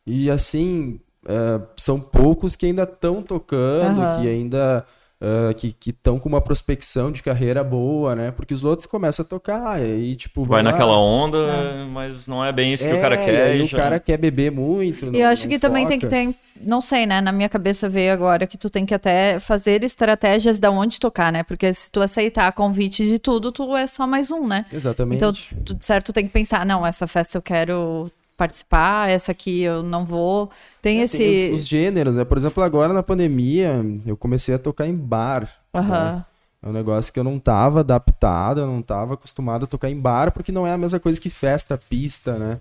E 0.07 0.31
assim, 0.31 1.01
uh, 1.25 1.67
são 1.79 1.99
poucos 1.99 2.55
que 2.55 2.67
ainda 2.67 2.83
estão 2.83 3.23
tocando, 3.23 4.03
uhum. 4.03 4.21
que 4.21 4.29
ainda 4.29 4.85
Uh, 5.25 5.55
que 5.55 5.75
estão 5.89 6.19
com 6.19 6.29
uma 6.29 6.41
prospecção 6.41 7.11
de 7.11 7.23
carreira 7.23 7.65
boa, 7.65 8.15
né? 8.15 8.31
Porque 8.31 8.53
os 8.53 8.63
outros 8.63 8.85
começam 8.85 9.25
a 9.25 9.29
tocar 9.29 9.81
e 9.81 9.85
aí, 9.85 10.17
tipo... 10.17 10.45
Vai 10.45 10.63
naquela 10.63 10.99
onda, 10.99 11.39
é. 11.39 11.85
mas 11.87 12.29
não 12.29 12.45
é 12.45 12.53
bem 12.53 12.75
isso 12.75 12.87
é, 12.87 12.91
que 12.91 12.97
o 12.97 13.01
cara 13.01 13.15
é, 13.15 13.25
quer. 13.25 13.57
E, 13.57 13.63
e 13.63 13.67
já... 13.67 13.79
o 13.79 13.81
cara 13.81 13.99
quer 13.99 14.19
beber 14.19 14.53
muito. 14.53 15.17
E 15.17 15.21
eu 15.21 15.29
acho 15.29 15.49
que 15.49 15.55
foca. 15.55 15.69
também 15.69 15.87
tem 15.87 15.99
que 15.99 16.07
ter... 16.07 16.35
Não 16.61 16.83
sei, 16.83 17.07
né? 17.07 17.23
Na 17.23 17.33
minha 17.33 17.49
cabeça 17.49 17.89
veio 17.89 18.13
agora 18.13 18.47
que 18.47 18.59
tu 18.59 18.69
tem 18.69 18.85
que 18.85 18.93
até 18.93 19.41
fazer 19.41 19.83
estratégias 19.83 20.59
da 20.59 20.71
onde 20.71 21.01
tocar, 21.01 21.33
né? 21.33 21.43
Porque 21.43 21.73
se 21.73 21.91
tu 21.91 22.03
aceitar 22.03 22.53
convite 22.53 23.07
de 23.07 23.19
tudo, 23.19 23.51
tu 23.51 23.75
é 23.75 23.87
só 23.87 24.07
mais 24.07 24.31
um, 24.31 24.47
né? 24.47 24.65
Exatamente. 24.71 25.17
Então, 25.17 25.33
tu, 25.33 25.77
certo, 25.81 26.07
tu 26.07 26.13
tem 26.13 26.27
que 26.27 26.33
pensar, 26.33 26.67
não, 26.67 26.87
essa 26.87 27.07
festa 27.07 27.39
eu 27.39 27.43
quero 27.43 28.11
participar, 28.37 29.09
essa 29.09 29.33
aqui 29.33 29.63
eu 29.63 29.83
não 29.83 30.05
vou. 30.05 30.51
Tem 30.83 31.01
é, 31.01 31.05
esse. 31.05 31.19
Tem 31.19 31.53
os, 31.53 31.61
os, 31.61 31.67
gêneros, 31.67 32.17
né? 32.17 32.25
Por 32.25 32.37
exemplo, 32.37 32.63
agora 32.63 32.93
na 32.93 33.03
pandemia, 33.03 33.85
eu 34.07 34.17
comecei 34.17 34.55
a 34.55 34.59
tocar 34.59 34.87
em 34.87 34.97
bar. 34.97 35.49
Uhum. 35.73 35.83
Né? 35.83 36.25
É 36.63 36.69
um 36.69 36.73
negócio 36.73 37.13
que 37.13 37.21
eu 37.21 37.25
não 37.25 37.39
tava 37.39 37.81
adaptado, 37.81 38.61
eu 38.61 38.67
não 38.67 38.81
tava 38.81 39.15
acostumado 39.15 39.65
a 39.65 39.67
tocar 39.67 39.91
em 39.91 40.01
bar, 40.01 40.33
porque 40.33 40.51
não 40.51 40.67
é 40.67 40.73
a 40.73 40.79
mesma 40.79 40.99
coisa 40.99 41.21
que 41.21 41.29
festa, 41.29 41.77
pista, 41.77 42.39
né? 42.39 42.59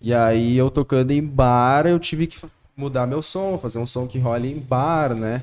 E 0.00 0.12
aí 0.14 0.56
eu 0.56 0.70
tocando 0.70 1.10
em 1.10 1.22
bar, 1.22 1.86
eu 1.86 1.98
tive 1.98 2.26
que 2.26 2.38
mudar 2.76 3.06
meu 3.06 3.22
som, 3.22 3.58
fazer 3.58 3.78
um 3.78 3.86
som 3.86 4.06
que 4.06 4.18
role 4.18 4.50
em 4.50 4.58
bar, 4.58 5.14
né? 5.14 5.42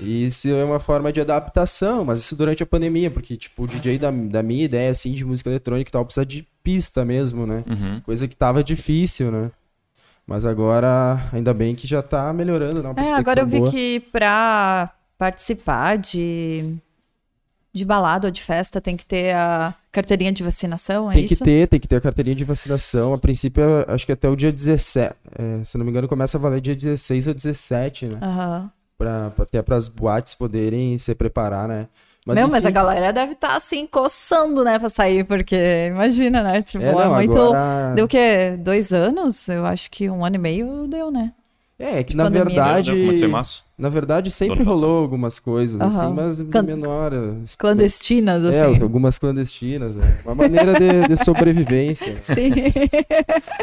Isso 0.00 0.48
é 0.48 0.64
uma 0.64 0.78
forma 0.78 1.10
de 1.10 1.20
adaptação, 1.20 2.04
mas 2.04 2.20
isso 2.20 2.36
durante 2.36 2.62
a 2.62 2.66
pandemia, 2.66 3.10
porque, 3.10 3.36
tipo, 3.36 3.62
o 3.62 3.66
DJ 3.66 3.98
da, 3.98 4.10
da 4.10 4.42
minha 4.42 4.64
ideia, 4.64 4.90
assim, 4.90 5.12
de 5.12 5.24
música 5.24 5.48
eletrônica 5.48 5.88
e 5.88 5.92
tal, 5.92 6.04
precisa 6.04 6.26
de 6.26 6.46
pista 6.66 7.04
mesmo, 7.04 7.46
né? 7.46 7.62
Uhum. 7.64 8.00
Coisa 8.00 8.26
que 8.26 8.34
tava 8.34 8.64
difícil, 8.64 9.30
né? 9.30 9.52
Mas 10.26 10.44
agora, 10.44 11.28
ainda 11.32 11.54
bem 11.54 11.76
que 11.76 11.86
já 11.86 12.02
tá 12.02 12.32
melhorando, 12.32 12.82
né? 12.82 12.92
É, 12.96 13.12
agora 13.12 13.42
eu 13.42 13.46
vi 13.46 13.60
boa. 13.60 13.70
que 13.70 14.00
pra 14.10 14.90
participar 15.16 15.96
de, 15.96 16.74
de 17.72 17.84
balada 17.84 18.26
ou 18.26 18.32
de 18.32 18.42
festa 18.42 18.80
tem 18.80 18.96
que 18.96 19.06
ter 19.06 19.32
a 19.36 19.72
carteirinha 19.92 20.32
de 20.32 20.42
vacinação, 20.42 21.08
é 21.08 21.14
tem 21.14 21.24
isso? 21.26 21.36
Tem 21.36 21.38
que 21.38 21.44
ter, 21.44 21.68
tem 21.68 21.80
que 21.80 21.86
ter 21.86 21.96
a 21.96 22.00
carteirinha 22.00 22.34
de 22.34 22.42
vacinação. 22.42 23.14
A 23.14 23.18
princípio, 23.18 23.62
acho 23.86 24.04
que 24.04 24.10
até 24.10 24.28
o 24.28 24.34
dia 24.34 24.50
17, 24.50 25.14
é, 25.38 25.64
se 25.64 25.78
não 25.78 25.84
me 25.84 25.92
engano, 25.92 26.08
começa 26.08 26.36
a 26.36 26.40
valer 26.40 26.60
dia 26.60 26.74
16 26.74 27.28
ou 27.28 27.34
17, 27.34 28.06
né? 28.06 28.18
Aham. 28.20 28.62
Uhum 28.62 28.76
pra, 28.96 29.32
até 29.38 29.62
para 29.62 29.76
as 29.76 29.88
boates 29.88 30.34
poderem 30.34 30.98
se 30.98 31.14
preparar, 31.14 31.68
né? 31.68 31.88
Mas, 32.26 32.38
enfim... 32.38 32.50
mas 32.50 32.66
a 32.66 32.70
galera 32.70 33.12
deve 33.12 33.34
estar 33.34 33.50
tá, 33.50 33.56
assim, 33.56 33.86
coçando, 33.86 34.64
né, 34.64 34.80
pra 34.80 34.88
sair, 34.88 35.24
porque 35.24 35.86
imagina, 35.88 36.42
né? 36.42 36.60
Tipo, 36.60 36.82
é, 36.82 36.88
é 36.88 36.92
não, 36.92 37.00
é 37.00 37.08
muito. 37.08 37.38
Agora... 37.38 37.92
Deu 37.94 38.04
o 38.04 38.08
quê? 38.08 38.56
Dois 38.58 38.92
anos? 38.92 39.48
Eu 39.48 39.64
acho 39.64 39.88
que 39.88 40.10
um 40.10 40.24
ano 40.24 40.34
e 40.34 40.38
meio 40.38 40.88
deu, 40.88 41.12
né? 41.12 41.32
É, 41.78 42.02
que 42.02 42.12
de 42.12 42.16
na 42.16 42.24
pandemia. 42.24 42.46
verdade. 42.46 42.92
Na 43.78 43.88
verdade, 43.90 44.30
sempre 44.30 44.62
rolou 44.64 45.02
algumas 45.02 45.38
coisas, 45.38 45.78
uhum. 45.78 45.86
assim, 45.86 46.14
mas 46.14 46.42
Can... 46.50 46.62
menor. 46.62 47.12
Clandestinas, 47.56 48.42
é, 48.44 48.48
assim. 48.48 48.80
É, 48.80 48.82
algumas 48.82 49.18
clandestinas, 49.18 49.94
né? 49.94 50.18
Uma 50.24 50.34
maneira 50.34 50.72
de, 50.80 51.06
de 51.06 51.16
sobrevivência. 51.22 52.16
Sim. 52.22 52.50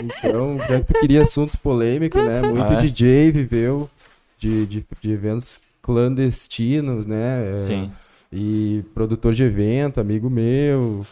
Então, 0.04 0.58
já 0.60 0.80
que 0.80 0.86
tu 0.86 1.00
queria 1.02 1.24
assunto 1.24 1.58
polêmico, 1.58 2.18
né? 2.22 2.44
Muito 2.44 2.62
ah, 2.62 2.78
é? 2.78 2.82
DJ 2.82 3.32
viveu 3.32 3.90
de, 4.38 4.68
de, 4.68 4.86
de 5.02 5.12
eventos 5.12 5.60
clandestinos, 5.82 7.06
né? 7.06 7.56
É, 7.56 7.58
Sim. 7.58 7.92
E 8.34 8.84
produtor 8.96 9.34
de 9.34 9.44
evento, 9.44 10.02
amigo 10.02 10.30
meu. 10.30 11.06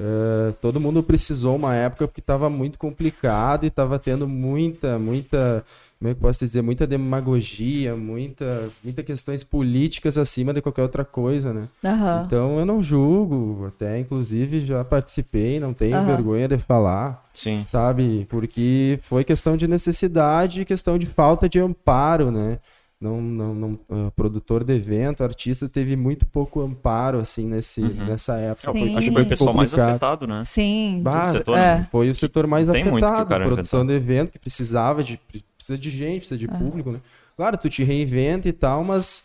É, 0.00 0.52
todo 0.60 0.78
mundo 0.78 1.02
precisou 1.02 1.56
uma 1.56 1.74
época 1.74 2.06
porque 2.06 2.20
estava 2.20 2.48
muito 2.48 2.78
complicado 2.78 3.64
e 3.64 3.66
estava 3.66 3.98
tendo 3.98 4.28
muita, 4.28 4.96
muita, 4.96 5.64
como 5.98 6.08
é 6.08 6.14
que 6.14 6.20
posso 6.20 6.44
dizer, 6.44 6.62
muita 6.62 6.86
demagogia, 6.86 7.96
muita, 7.96 8.68
muita 8.84 9.02
questões 9.02 9.42
políticas 9.42 10.16
acima 10.16 10.54
de 10.54 10.62
qualquer 10.62 10.82
outra 10.82 11.04
coisa, 11.04 11.52
né? 11.52 11.68
Uhum. 11.82 12.24
Então 12.24 12.58
eu 12.60 12.64
não 12.64 12.80
julgo, 12.80 13.66
até 13.66 13.98
inclusive 13.98 14.64
já 14.64 14.84
participei, 14.84 15.58
não 15.58 15.74
tenho 15.74 15.98
uhum. 15.98 16.06
vergonha 16.06 16.46
de 16.46 16.58
falar, 16.58 17.28
Sim. 17.34 17.64
sabe? 17.66 18.24
Porque 18.30 19.00
foi 19.02 19.24
questão 19.24 19.56
de 19.56 19.66
necessidade 19.66 20.60
e 20.60 20.64
questão 20.64 20.96
de 20.96 21.06
falta 21.06 21.48
de 21.48 21.58
amparo, 21.58 22.30
né? 22.30 22.60
Não, 23.00 23.20
não, 23.20 23.54
não 23.54 23.70
uh, 23.88 24.10
produtor 24.16 24.64
de 24.64 24.74
evento, 24.74 25.22
artista 25.22 25.68
teve 25.68 25.94
muito 25.94 26.26
pouco 26.26 26.60
amparo 26.60 27.18
assim 27.20 27.46
nesse 27.48 27.80
Uhum. 27.80 28.06
nessa 28.06 28.34
época. 28.36 28.72
Sim. 28.72 28.96
Acho 28.96 29.06
que 29.06 29.12
foi 29.12 29.22
o 29.22 29.28
pessoal 29.28 29.54
mais 29.54 29.70
Complicado. 29.70 29.90
afetado, 29.90 30.26
né? 30.26 30.42
Sim. 30.44 31.00
Bah, 31.02 31.32
setor, 31.32 31.58
é. 31.58 31.60
né? 31.60 31.88
Foi 31.92 32.10
o 32.10 32.14
setor 32.14 32.46
mais 32.46 32.66
Tem 32.66 32.82
afetado, 32.82 33.44
produção 33.44 33.86
de 33.86 33.92
evento 33.92 34.32
que 34.32 34.38
precisava 34.38 35.04
de 35.04 35.18
precisa 35.56 35.78
de 35.78 35.90
gente, 35.90 36.18
precisa 36.18 36.38
de 36.38 36.48
público, 36.48 36.90
né? 36.90 37.00
Claro, 37.36 37.56
tu 37.56 37.68
te 37.68 37.84
reinventa 37.84 38.48
e 38.48 38.52
tal, 38.52 38.82
mas 38.82 39.24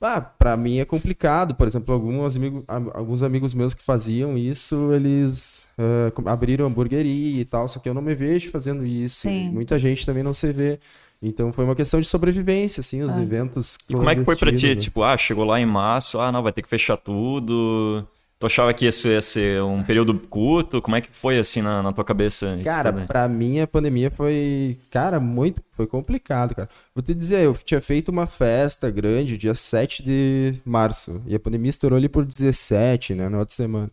ah, 0.00 0.20
para 0.20 0.56
mim 0.56 0.78
é 0.78 0.84
complicado. 0.84 1.54
Por 1.54 1.66
exemplo, 1.66 1.94
alguns 1.94 2.36
amigos, 2.36 2.64
alguns 2.66 3.22
amigos 3.22 3.54
meus 3.54 3.74
que 3.74 3.82
faziam 3.82 4.36
isso, 4.38 4.92
eles 4.92 5.68
uh, 5.78 6.28
abriram 6.28 6.66
hamburgueria 6.66 7.40
e 7.40 7.44
tal, 7.44 7.68
só 7.68 7.78
que 7.78 7.88
eu 7.88 7.94
não 7.94 8.02
me 8.02 8.14
vejo 8.14 8.50
fazendo 8.50 8.84
isso. 8.84 9.20
Sim. 9.20 9.50
Muita 9.50 9.78
gente 9.78 10.04
também 10.06 10.22
não 10.22 10.34
se 10.34 10.50
vê. 10.50 10.80
Então 11.22 11.52
foi 11.52 11.64
uma 11.64 11.76
questão 11.76 12.00
de 12.00 12.06
sobrevivência, 12.06 12.80
assim, 12.80 13.02
os 13.02 13.10
Ah. 13.10 13.22
eventos. 13.22 13.78
E 13.88 13.92
como 13.94 14.10
é 14.10 14.16
que 14.16 14.24
foi 14.24 14.34
pra 14.36 14.50
ti? 14.52 14.68
né? 14.70 14.74
Tipo, 14.74 15.02
ah, 15.04 15.16
chegou 15.16 15.44
lá 15.44 15.60
em 15.60 15.66
março, 15.66 16.18
ah, 16.20 16.32
não, 16.32 16.42
vai 16.42 16.52
ter 16.52 16.62
que 16.62 16.68
fechar 16.68 16.96
tudo. 16.96 18.06
Tu 18.40 18.46
achava 18.46 18.74
que 18.74 18.84
isso 18.84 19.06
ia 19.06 19.22
ser 19.22 19.62
um 19.62 19.84
período 19.84 20.14
curto? 20.18 20.82
Como 20.82 20.96
é 20.96 21.00
que 21.00 21.08
foi, 21.12 21.38
assim, 21.38 21.62
na, 21.62 21.80
na 21.80 21.92
tua 21.92 22.04
cabeça? 22.04 22.58
Cara, 22.64 22.92
pra 22.92 23.28
mim 23.28 23.60
a 23.60 23.68
pandemia 23.68 24.10
foi, 24.10 24.76
cara, 24.90 25.20
muito, 25.20 25.62
foi 25.76 25.86
complicado, 25.86 26.52
cara. 26.56 26.68
Vou 26.92 27.00
te 27.04 27.14
dizer, 27.14 27.44
eu 27.44 27.54
tinha 27.64 27.80
feito 27.80 28.08
uma 28.08 28.26
festa 28.26 28.90
grande 28.90 29.38
dia 29.38 29.54
7 29.54 30.02
de 30.02 30.54
março, 30.64 31.22
e 31.24 31.36
a 31.36 31.38
pandemia 31.38 31.70
estourou 31.70 31.96
ali 31.96 32.08
por 32.08 32.24
17, 32.24 33.14
né, 33.14 33.28
na 33.28 33.38
outra 33.38 33.54
semana. 33.54 33.86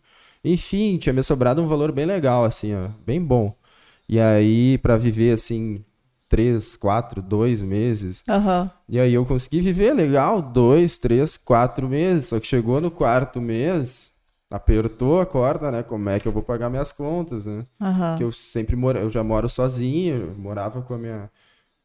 Enfim, 0.44 0.96
tinha 0.98 1.12
me 1.12 1.22
sobrado 1.22 1.62
um 1.62 1.68
valor 1.68 1.92
bem 1.92 2.04
legal, 2.06 2.44
assim, 2.44 2.74
ó, 2.74 2.88
bem 3.06 3.22
bom. 3.22 3.54
E 4.08 4.18
aí, 4.18 4.78
pra 4.78 4.96
viver, 4.96 5.30
assim, 5.30 5.84
três, 6.30 6.76
quatro, 6.76 7.20
dois 7.20 7.60
meses, 7.60 8.22
Aham. 8.28 8.70
e 8.88 9.00
aí 9.00 9.12
eu 9.12 9.26
consegui 9.26 9.60
viver 9.60 9.92
legal, 9.92 10.40
dois, 10.40 10.96
três, 10.96 11.36
quatro 11.36 11.88
meses. 11.88 12.26
Só 12.26 12.38
que 12.38 12.46
chegou 12.46 12.80
no 12.80 12.90
quarto 12.90 13.40
mês, 13.40 14.12
apertou 14.48 15.20
a 15.20 15.26
corda, 15.26 15.70
né? 15.72 15.82
Como 15.82 16.08
é 16.08 16.20
que 16.20 16.28
eu 16.28 16.32
vou 16.32 16.42
pagar 16.42 16.70
minhas 16.70 16.92
contas, 16.92 17.46
né? 17.46 17.66
Aham. 17.80 18.16
Que 18.16 18.22
eu 18.22 18.30
sempre 18.30 18.76
moro, 18.76 18.98
eu 18.98 19.10
já 19.10 19.24
moro 19.24 19.48
sozinho, 19.48 20.16
eu 20.28 20.34
morava 20.38 20.80
com 20.82 20.94
a 20.94 20.98
minha 20.98 21.30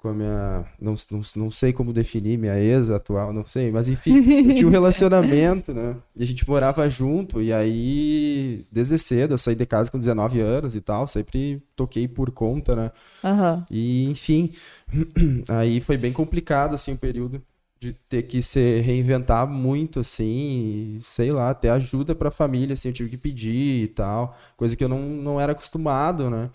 com 0.05 0.09
a 0.09 0.13
minha 0.13 0.63
não, 0.79 0.93
não, 1.09 1.21
não 1.35 1.49
sei 1.49 1.73
como 1.73 1.91
definir 1.91 2.37
minha 2.37 2.59
ex 2.59 2.91
atual, 2.91 3.33
não 3.33 3.43
sei, 3.43 3.71
mas 3.71 3.89
enfim, 3.89 4.17
eu 4.49 4.55
tinha 4.55 4.67
um 4.67 4.71
relacionamento, 4.71 5.73
né? 5.73 5.95
E 6.15 6.21
a 6.21 6.27
gente 6.27 6.47
morava 6.47 6.87
junto 6.87 7.41
e 7.41 7.51
aí 7.51 8.63
desde 8.71 8.99
cedo 8.99 9.33
eu 9.33 9.37
saí 9.39 9.55
de 9.55 9.65
casa 9.65 9.89
com 9.89 9.97
19 9.97 10.39
anos 10.39 10.75
e 10.75 10.81
tal, 10.81 11.07
sempre 11.07 11.59
toquei 11.75 12.07
por 12.07 12.29
conta, 12.29 12.75
né? 12.75 12.91
Aham. 13.23 13.65
E, 13.71 14.05
enfim, 14.05 14.51
aí 15.49 15.81
foi 15.81 15.97
bem 15.97 16.13
complicado, 16.13 16.75
assim, 16.75 16.93
o 16.93 16.97
período 16.97 17.41
de 17.79 17.91
ter 17.91 18.23
que 18.23 18.43
se 18.43 18.79
reinventar 18.81 19.47
muito, 19.47 20.01
assim, 20.01 20.97
e, 20.97 21.01
sei 21.01 21.31
lá, 21.31 21.51
ter 21.53 21.69
ajuda 21.69 22.13
pra 22.13 22.29
família, 22.29 22.73
assim, 22.73 22.89
eu 22.89 22.93
tive 22.93 23.09
que 23.09 23.17
pedir 23.17 23.83
e 23.83 23.87
tal, 23.87 24.37
coisa 24.55 24.75
que 24.75 24.83
eu 24.83 24.89
não, 24.89 24.99
não 24.99 25.41
era 25.41 25.53
acostumado, 25.53 26.29
né? 26.29 26.51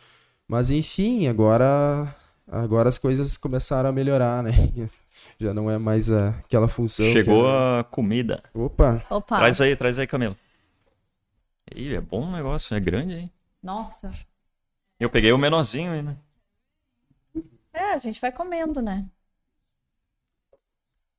Mas, 0.47 0.71
enfim, 0.71 1.27
agora, 1.29 2.15
agora 2.51 2.89
as 2.89 2.99
coisas 2.99 3.37
começaram 3.37 3.89
a 3.89 3.93
melhorar, 3.93 4.43
né? 4.43 4.51
Já 5.39 5.53
não 5.55 5.71
é 5.71 5.79
mais 5.79 6.11
a- 6.11 6.31
aquela 6.31 6.69
função. 6.69 7.13
Chegou 7.13 7.47
era- 7.49 7.81
a 7.81 7.85
comida. 7.85 8.43
Opa! 8.53 9.05
Opa. 9.09 9.37
Traz 9.37 9.61
aí, 9.61 9.77
traz 9.77 9.99
aí, 9.99 10.07
Camila. 10.07 10.37
Ih, 11.75 11.95
é 11.95 12.01
bom 12.01 12.27
o 12.29 12.33
negócio, 12.33 12.75
é 12.77 12.81
grande, 12.81 13.15
hein? 13.15 13.31
Nossa. 13.63 14.11
Eu 14.99 15.09
peguei 15.09 15.33
o 15.33 15.39
menorzinho 15.39 16.03
né? 16.03 16.17
É, 17.73 17.93
a 17.93 17.99
gente 17.99 18.21
vai 18.21 18.33
comendo, 18.33 18.83
né? 18.83 19.09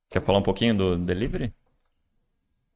Quer 0.09 0.21
falar 0.21 0.39
um 0.39 0.43
pouquinho 0.43 0.75
do 0.75 0.97
delivery? 0.97 1.53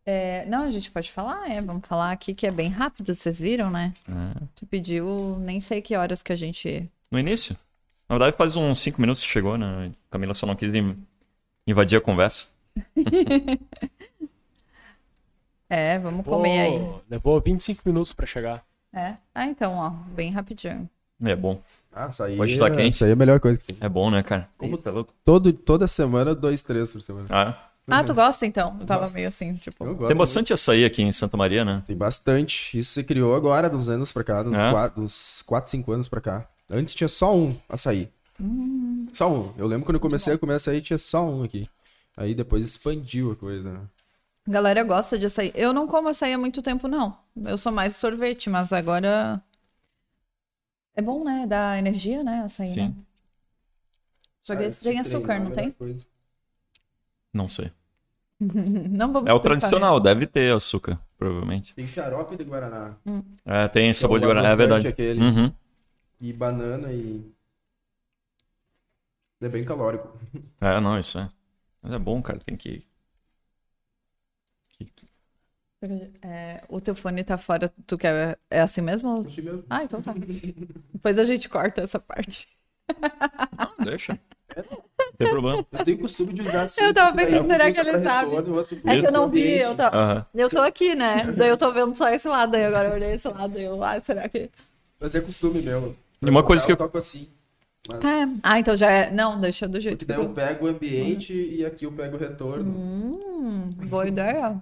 É, 0.05 0.45
não, 0.45 0.63
a 0.63 0.71
gente 0.71 0.89
pode 0.91 1.11
falar, 1.11 1.49
é. 1.51 1.59
Vamos 1.61 1.85
falar 1.85 2.11
aqui 2.11 2.33
que 2.33 2.47
é 2.47 2.51
bem 2.51 2.69
rápido, 2.69 3.13
vocês 3.13 3.39
viram, 3.39 3.69
né? 3.69 3.91
É. 4.07 4.43
Tu 4.55 4.65
pediu, 4.65 5.37
nem 5.39 5.59
sei 5.59 5.81
que 5.81 5.95
horas 5.97 6.23
que 6.23 6.31
a 6.31 6.35
gente. 6.35 6.89
No 7.11 7.19
início? 7.19 7.57
Na 8.07 8.15
verdade, 8.17 8.37
faz 8.37 8.55
uns 8.55 8.79
5 8.79 9.01
minutos 9.01 9.23
que 9.23 9.29
chegou, 9.29 9.57
né? 9.57 9.91
Camila 10.11 10.33
só 10.33 10.45
não 10.45 10.55
quis 10.55 10.73
in- 10.73 10.95
invadir 11.67 11.97
a 11.97 12.01
conversa. 12.01 12.47
É, 15.69 15.97
vamos 15.97 16.25
comer 16.25 16.59
aí. 16.59 16.87
Levou 17.09 17.41
25 17.41 17.81
minutos 17.85 18.13
pra 18.13 18.25
chegar. 18.25 18.63
É. 18.93 19.15
Ah, 19.33 19.45
então, 19.47 19.73
ó, 19.73 19.89
bem 19.89 20.31
rapidinho. 20.31 20.87
É 21.23 21.35
bom. 21.35 21.59
Ah, 21.91 22.07
isso 22.07 22.23
aí, 22.23 22.37
Pode 22.37 22.53
estar 22.53 22.67
é, 22.67 22.75
quente. 22.75 22.93
isso 22.93 23.03
aí 23.03 23.09
é 23.09 23.13
a 23.13 23.15
melhor 23.15 23.39
coisa 23.39 23.59
que 23.59 23.65
tem. 23.73 23.77
É 23.81 23.89
bom, 23.89 24.11
né, 24.11 24.21
cara? 24.21 24.47
Como 24.57 24.77
tá 24.77 24.91
louco? 24.91 25.13
Todo, 25.23 25.51
toda 25.51 25.87
semana, 25.87 26.35
dois, 26.35 26.61
três 26.61 26.91
por 26.93 27.01
semana. 27.01 27.25
Ah, 27.31 27.69
Ah, 27.87 28.03
tu 28.03 28.13
gosta 28.13 28.45
então? 28.45 28.77
Eu 28.79 28.85
tava 28.85 29.01
Gosto. 29.01 29.15
meio 29.15 29.27
assim, 29.27 29.55
tipo. 29.55 29.83
Eu 29.83 29.95
gosto 29.95 30.07
tem 30.09 30.17
bastante 30.17 30.53
açaí 30.53 30.85
aqui 30.85 31.01
em 31.01 31.11
Santa 31.11 31.35
Maria, 31.35 31.65
né? 31.65 31.81
Tem 31.85 31.95
bastante. 31.97 32.77
Isso 32.77 32.93
se 32.93 33.03
criou 33.03 33.33
agora, 33.35 33.67
dos 33.69 33.89
anos 33.89 34.11
pra 34.11 34.23
cá, 34.23 34.43
dos 34.43 34.53
É? 34.53 34.69
4, 34.71 35.01
uns 35.03 35.41
4, 35.47 35.71
5 35.71 35.91
anos 35.91 36.07
pra 36.07 36.21
cá. 36.21 36.47
Antes 36.69 36.95
tinha 36.95 37.07
só 37.07 37.35
um 37.35 37.55
açaí. 37.69 38.09
Só 39.13 39.31
um. 39.31 39.53
Eu 39.57 39.67
lembro 39.67 39.85
quando 39.85 39.95
eu 39.95 40.01
comecei 40.01 40.33
a 40.33 40.37
comer 40.37 40.55
açaí, 40.55 40.81
tinha 40.81 40.97
só 40.97 41.23
um 41.25 41.43
aqui. 41.43 41.67
Aí 42.17 42.33
depois 42.33 42.65
expandiu 42.65 43.31
a 43.31 43.35
coisa, 43.35 43.73
né? 43.73 43.81
Galera 44.47 44.83
gosta 44.83 45.17
de 45.17 45.25
açaí. 45.25 45.51
Eu 45.55 45.73
não 45.73 45.87
como 45.87 46.09
açaí 46.09 46.33
há 46.33 46.37
muito 46.37 46.61
tempo, 46.61 46.87
não. 46.87 47.17
Eu 47.35 47.57
sou 47.57 47.71
mais 47.71 47.95
sorvete, 47.95 48.49
mas 48.49 48.71
agora. 48.73 49.41
É 50.95 51.01
bom, 51.01 51.23
né? 51.23 51.45
Dá 51.47 51.77
energia, 51.77 52.23
né? 52.23 52.43
Açaí, 52.45 52.67
Sim. 52.69 52.75
né? 52.75 52.93
Só 54.41 54.55
que 54.55 54.63
esse 54.63 54.83
tem 54.83 54.99
açúcar, 54.99 55.39
não 55.39 55.51
tem? 55.51 55.75
Não 57.33 57.47
sei. 57.47 57.71
Não 58.39 59.13
vamos 59.13 59.29
É 59.29 59.33
o 59.33 59.37
explicar 59.37 59.59
tradicional, 59.59 59.99
deve 59.99 60.27
ter 60.27 60.53
açúcar, 60.53 60.99
provavelmente. 61.17 61.73
Tem 61.73 61.87
xarope 61.87 62.35
de 62.35 62.43
Guaraná. 62.43 62.95
É, 63.45 63.67
tem 63.69 63.93
sabor 63.93 64.19
de 64.19 64.25
guaraná, 64.25 64.49
é 64.49 64.55
verdade. 64.55 64.87
aquele. 64.87 65.21
Uhum. 65.21 65.53
E 66.19 66.33
banana 66.33 66.91
e. 66.91 67.33
É 69.41 69.49
bem 69.49 69.63
calórico. 69.63 70.17
É, 70.61 70.79
não, 70.79 70.97
isso 70.97 71.19
é. 71.19 71.29
Mas 71.81 71.91
é 71.93 71.99
bom, 71.99 72.21
cara, 72.21 72.39
tem 72.39 72.55
que. 72.55 72.85
É, 76.21 76.63
o 76.67 76.81
teu 76.81 76.95
fone 76.95 77.23
tá 77.23 77.37
fora. 77.37 77.69
Tu 77.85 77.97
quer. 77.97 78.39
É 78.49 78.61
assim 78.61 78.81
mesmo? 78.81 79.19
Assim 79.19 79.41
mesmo. 79.41 79.63
Ah, 79.69 79.83
então 79.83 80.01
tá. 80.01 80.13
Depois 80.93 81.19
a 81.19 81.23
gente 81.23 81.47
corta 81.47 81.81
essa 81.81 81.99
parte. 81.99 82.47
Não, 83.57 83.83
deixa. 83.83 84.19
Não 84.55 85.13
tem 85.17 85.27
problema. 85.27 85.65
Eu 85.71 85.83
tenho 85.83 85.99
costume 85.99 86.33
de 86.33 86.41
usar 86.41 86.63
assim. 86.63 86.83
Eu 86.83 86.93
tava 86.93 87.15
daí 87.15 87.25
pensando, 87.27 87.47
será 87.47 87.71
que 87.71 87.79
ele 87.79 88.03
sabe? 88.03 88.35
É 88.85 88.99
que 88.99 89.07
eu 89.07 89.11
não 89.11 89.29
vi, 89.29 89.59
eu 89.59 89.75
tô, 89.75 89.83
Aham. 89.83 90.25
eu 90.33 90.49
tô 90.49 90.59
aqui, 90.59 90.95
né? 90.95 91.23
Daí 91.31 91.49
eu 91.49 91.57
tô 91.57 91.71
vendo 91.71 91.95
só 91.95 92.09
esse 92.09 92.27
lado, 92.27 92.55
aí 92.55 92.65
agora 92.65 92.89
eu 92.89 92.93
olhei 92.93 93.13
esse 93.13 93.27
lado, 93.27 93.57
eu, 93.57 93.83
ah, 93.83 93.99
será 93.99 94.27
que. 94.27 94.49
Mas 94.99 95.13
é 95.13 95.21
costume 95.21 95.61
meu. 95.61 95.95
E 96.21 96.29
uma 96.29 96.43
coisa 96.43 96.65
que 96.65 96.71
eu- 96.71 96.77
toco 96.77 96.97
assim. 96.97 97.27
Mas... 97.87 98.03
É. 98.03 98.27
Ah, 98.41 98.59
então 98.59 98.75
já 98.75 98.89
é. 98.89 99.11
Não, 99.11 99.39
deixa 99.39 99.67
do 99.67 99.79
jeito 99.79 100.05
Porque 100.05 100.13
que 100.13 100.17
daí 100.17 100.25
eu 100.25 100.29
tu... 100.29 100.35
pego 100.35 100.65
o 100.65 100.69
ambiente 100.69 101.33
e 101.33 101.65
aqui 101.65 101.85
eu 101.85 101.91
pego 101.91 102.17
o 102.17 102.19
retorno. 102.19 102.71
Hum, 102.71 103.69
boa 103.85 104.07
ideia. 104.07 104.61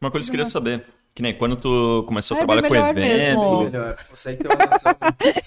Uma 0.00 0.10
coisa 0.10 0.26
que 0.26 0.30
eu 0.30 0.38
queria 0.38 0.50
saber. 0.50 0.84
Que 1.14 1.22
nem 1.22 1.32
quando 1.32 1.54
tu 1.54 2.02
começou 2.08 2.36
a 2.36 2.40
é 2.40 2.44
trabalhar 2.44 2.68
com 2.68 2.74
evento. 2.74 3.62
Melhor. 3.62 3.96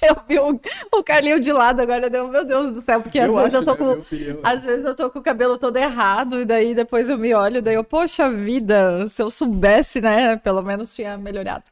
Eu 0.01 0.15
vi 0.25 0.39
o, 0.39 0.61
o 0.97 1.03
Carlinho 1.03 1.41
de 1.41 1.51
lado 1.51 1.81
agora, 1.81 2.09
deu, 2.09 2.29
meu 2.29 2.45
Deus 2.45 2.71
do 2.73 2.79
céu, 2.79 3.01
porque 3.01 3.19
às 3.19 3.29
vezes 3.29 3.53
eu 3.53 3.65
tô 3.65 3.71
né, 3.71 3.77
com. 3.77 4.37
Às 4.43 4.63
vezes 4.63 4.85
eu 4.85 4.95
tô 4.95 5.09
com 5.09 5.19
o 5.19 5.21
cabelo 5.21 5.57
todo 5.57 5.75
errado, 5.75 6.39
e 6.39 6.45
daí 6.45 6.73
depois 6.73 7.09
eu 7.09 7.17
me 7.17 7.33
olho, 7.33 7.61
daí 7.61 7.75
eu, 7.75 7.83
poxa 7.83 8.29
vida, 8.29 9.05
se 9.07 9.21
eu 9.21 9.29
soubesse, 9.29 9.99
né? 9.99 10.37
Pelo 10.37 10.61
menos 10.61 10.95
tinha 10.95 11.17
melhorado. 11.17 11.65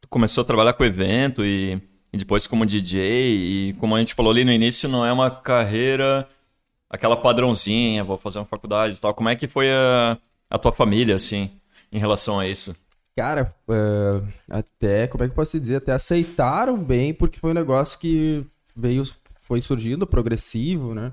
tu 0.00 0.08
começou 0.08 0.40
a 0.40 0.46
trabalhar 0.46 0.72
com 0.72 0.82
evento 0.82 1.44
e, 1.44 1.78
e 2.12 2.16
depois 2.16 2.46
como 2.46 2.66
DJ 2.66 3.70
e 3.70 3.72
como 3.74 3.96
a 3.96 3.98
gente 3.98 4.14
falou 4.14 4.32
ali 4.32 4.44
no 4.44 4.52
início, 4.52 4.88
não 4.88 5.04
é 5.04 5.12
uma 5.12 5.30
carreira 5.30 6.28
aquela 6.92 7.16
padrãozinha, 7.16 8.04
vou 8.04 8.18
fazer 8.18 8.38
uma 8.38 8.44
faculdade 8.44 8.96
e 8.96 9.00
tal. 9.00 9.14
Como 9.14 9.30
é 9.30 9.34
que 9.34 9.48
foi 9.48 9.72
a, 9.72 10.18
a 10.50 10.58
tua 10.58 10.70
família, 10.70 11.16
assim, 11.16 11.50
em 11.90 11.98
relação 11.98 12.38
a 12.38 12.46
isso? 12.46 12.76
Cara, 13.16 13.54
é, 13.68 14.22
até, 14.50 15.06
como 15.06 15.24
é 15.24 15.26
que 15.26 15.32
eu 15.32 15.36
posso 15.36 15.58
dizer? 15.58 15.76
Até 15.76 15.92
aceitaram 15.92 16.76
bem, 16.76 17.14
porque 17.14 17.38
foi 17.38 17.50
um 17.50 17.54
negócio 17.54 17.98
que 17.98 18.44
veio, 18.76 19.02
foi 19.38 19.62
surgindo 19.62 20.06
progressivo, 20.06 20.94
né? 20.94 21.12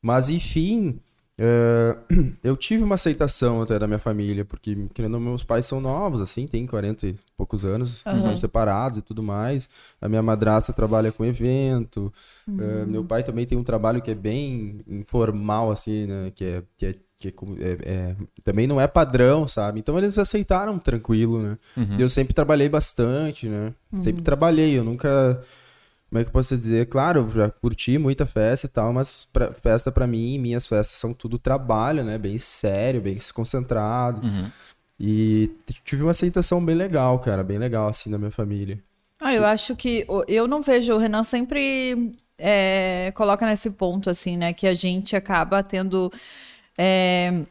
Mas, 0.00 0.28
enfim, 0.28 1.00
é, 1.42 1.96
eu 2.44 2.54
tive 2.54 2.82
uma 2.82 2.96
aceitação 2.96 3.62
até 3.62 3.78
da 3.78 3.86
minha 3.86 3.98
família, 3.98 4.44
porque, 4.44 4.76
querendo 4.92 5.18
meus 5.18 5.42
pais 5.42 5.64
são 5.64 5.80
novos, 5.80 6.20
assim, 6.20 6.46
tem 6.46 6.66
40 6.66 7.06
e 7.06 7.16
poucos 7.34 7.64
anos, 7.64 8.06
Aham. 8.06 8.18
são 8.18 8.36
separados 8.36 8.98
e 8.98 9.02
tudo 9.02 9.22
mais. 9.22 9.66
A 10.02 10.08
minha 10.08 10.22
madrasta 10.22 10.70
trabalha 10.70 11.10
com 11.10 11.24
evento, 11.24 12.12
é, 12.46 12.84
meu 12.84 13.02
pai 13.02 13.22
também 13.22 13.46
tem 13.46 13.56
um 13.56 13.62
trabalho 13.62 14.02
que 14.02 14.10
é 14.10 14.14
bem 14.14 14.80
informal, 14.86 15.70
assim, 15.70 16.04
né? 16.06 16.30
Que 16.34 16.44
é, 16.44 16.62
que 16.76 16.86
é, 16.86 16.94
que 17.18 17.28
é 17.28 17.32
é- 17.60 17.78
é- 17.82 18.16
também 18.44 18.66
não 18.66 18.78
é 18.80 18.86
padrão, 18.86 19.46
sabe? 19.48 19.80
Então 19.80 19.96
eles 19.96 20.18
aceitaram 20.18 20.78
tranquilo, 20.78 21.40
né? 21.42 21.58
Uhum. 21.76 21.96
Eu 21.98 22.08
sempre 22.10 22.34
trabalhei 22.34 22.68
bastante, 22.68 23.48
né? 23.48 23.72
Sempre 23.98 24.22
trabalhei, 24.22 24.78
eu 24.78 24.84
nunca 24.84 25.40
como 26.10 26.20
é 26.20 26.24
que 26.24 26.28
eu 26.28 26.32
posso 26.32 26.56
dizer? 26.56 26.86
Claro, 26.86 27.30
já 27.32 27.48
curti 27.48 27.96
muita 27.96 28.26
festa 28.26 28.66
e 28.66 28.68
tal, 28.68 28.92
mas 28.92 29.28
pra, 29.32 29.52
festa 29.52 29.92
para 29.92 30.08
mim, 30.08 30.38
minhas 30.38 30.66
festas 30.66 30.98
são 30.98 31.14
tudo 31.14 31.38
trabalho, 31.38 32.02
né? 32.02 32.18
Bem 32.18 32.36
sério, 32.36 33.00
bem 33.00 33.16
concentrado. 33.32 34.26
Uhum. 34.26 34.50
E 34.98 35.52
tive 35.84 36.02
uma 36.02 36.10
aceitação 36.10 36.62
bem 36.62 36.74
legal, 36.74 37.16
cara, 37.20 37.44
bem 37.44 37.58
legal, 37.58 37.86
assim, 37.86 38.10
da 38.10 38.18
minha 38.18 38.32
família. 38.32 38.82
Ah, 39.22 39.32
eu 39.32 39.44
acho 39.46 39.76
que. 39.76 40.04
Eu 40.26 40.48
não 40.48 40.60
vejo. 40.60 40.94
O 40.94 40.98
Renan 40.98 41.22
sempre 41.22 42.12
é, 42.36 43.12
coloca 43.14 43.46
nesse 43.46 43.70
ponto, 43.70 44.10
assim, 44.10 44.36
né? 44.36 44.52
Que 44.52 44.66
a 44.66 44.74
gente 44.74 45.14
acaba 45.14 45.62
tendo. 45.62 46.12
É, 46.76 47.42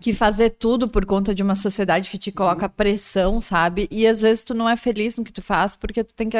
que 0.00 0.14
fazer 0.14 0.50
tudo 0.50 0.86
por 0.88 1.04
conta 1.04 1.34
de 1.34 1.42
uma 1.42 1.54
sociedade 1.54 2.10
que 2.10 2.18
te 2.18 2.30
coloca 2.30 2.68
pressão, 2.68 3.40
sabe? 3.40 3.88
E 3.90 4.06
às 4.06 4.22
vezes 4.22 4.44
tu 4.44 4.54
não 4.54 4.68
é 4.68 4.76
feliz 4.76 5.18
no 5.18 5.24
que 5.24 5.32
tu 5.32 5.42
faz 5.42 5.76
porque 5.76 6.02
tu 6.04 6.14
tem 6.14 6.28
que 6.28 6.36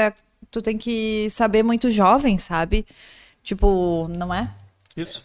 tu 0.51 0.61
tem 0.61 0.77
que 0.77 1.29
saber 1.31 1.63
muito 1.63 1.91
jovem, 1.91 2.39
sabe? 2.39 2.87
Tipo, 3.43 4.09
não 4.17 4.33
é? 4.33 4.51
Isso. 4.97 5.25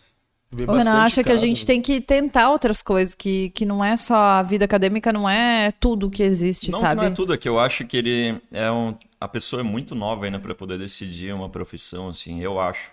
O 0.51 0.55
Renan 0.55 1.01
acha 1.01 1.24
que 1.24 1.32
a 1.32 1.36
gente 1.36 1.65
tem 1.65 1.82
que 1.82 1.99
tentar 1.99 2.49
outras 2.49 2.82
coisas, 2.82 3.13
que, 3.13 3.49
que 3.49 3.65
não 3.65 3.84
é 3.84 3.97
só 3.97 4.15
a 4.15 4.43
vida 4.43 4.63
acadêmica, 4.63 5.11
não 5.11 5.28
é 5.28 5.72
tudo 5.74 6.09
que 6.09 6.24
existe, 6.24 6.72
não, 6.72 6.80
sabe? 6.80 7.01
Não, 7.01 7.03
é 7.03 7.11
tudo, 7.11 7.34
é 7.34 7.38
que 7.38 7.49
eu 7.49 7.59
acho 7.59 7.86
que 7.86 7.97
ele 7.97 8.41
é 8.51 8.72
um... 8.72 8.95
A 9.20 9.28
pessoa 9.28 9.59
é 9.59 9.63
muito 9.63 9.93
nova 9.93 10.26
ainda 10.26 10.39
para 10.39 10.55
poder 10.55 10.80
decidir 10.80 11.34
uma 11.34 11.49
profissão, 11.49 12.09
assim, 12.09 12.41
eu 12.41 12.59
acho. 12.61 12.91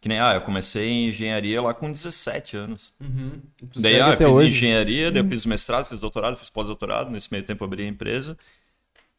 Que 0.00 0.08
nem, 0.08 0.18
ah, 0.18 0.34
eu 0.34 0.40
comecei 0.40 0.88
em 0.88 1.08
engenharia 1.08 1.62
lá 1.62 1.72
com 1.72 1.90
17 1.90 2.56
anos. 2.56 2.92
Uhum. 3.00 3.32
Daí, 3.76 4.00
ah, 4.00 4.10
eu 4.10 4.16
fiz 4.16 4.26
hoje. 4.26 4.50
engenharia, 4.50 5.10
daí 5.12 5.20
eu 5.20 5.24
uhum. 5.24 5.30
fiz 5.30 5.46
mestrado, 5.46 5.86
fiz 5.86 6.00
doutorado, 6.00 6.36
fiz 6.36 6.50
pós-doutorado, 6.50 7.10
nesse 7.10 7.30
meio 7.30 7.44
tempo 7.44 7.64
abri 7.64 7.84
a 7.84 7.88
empresa. 7.88 8.36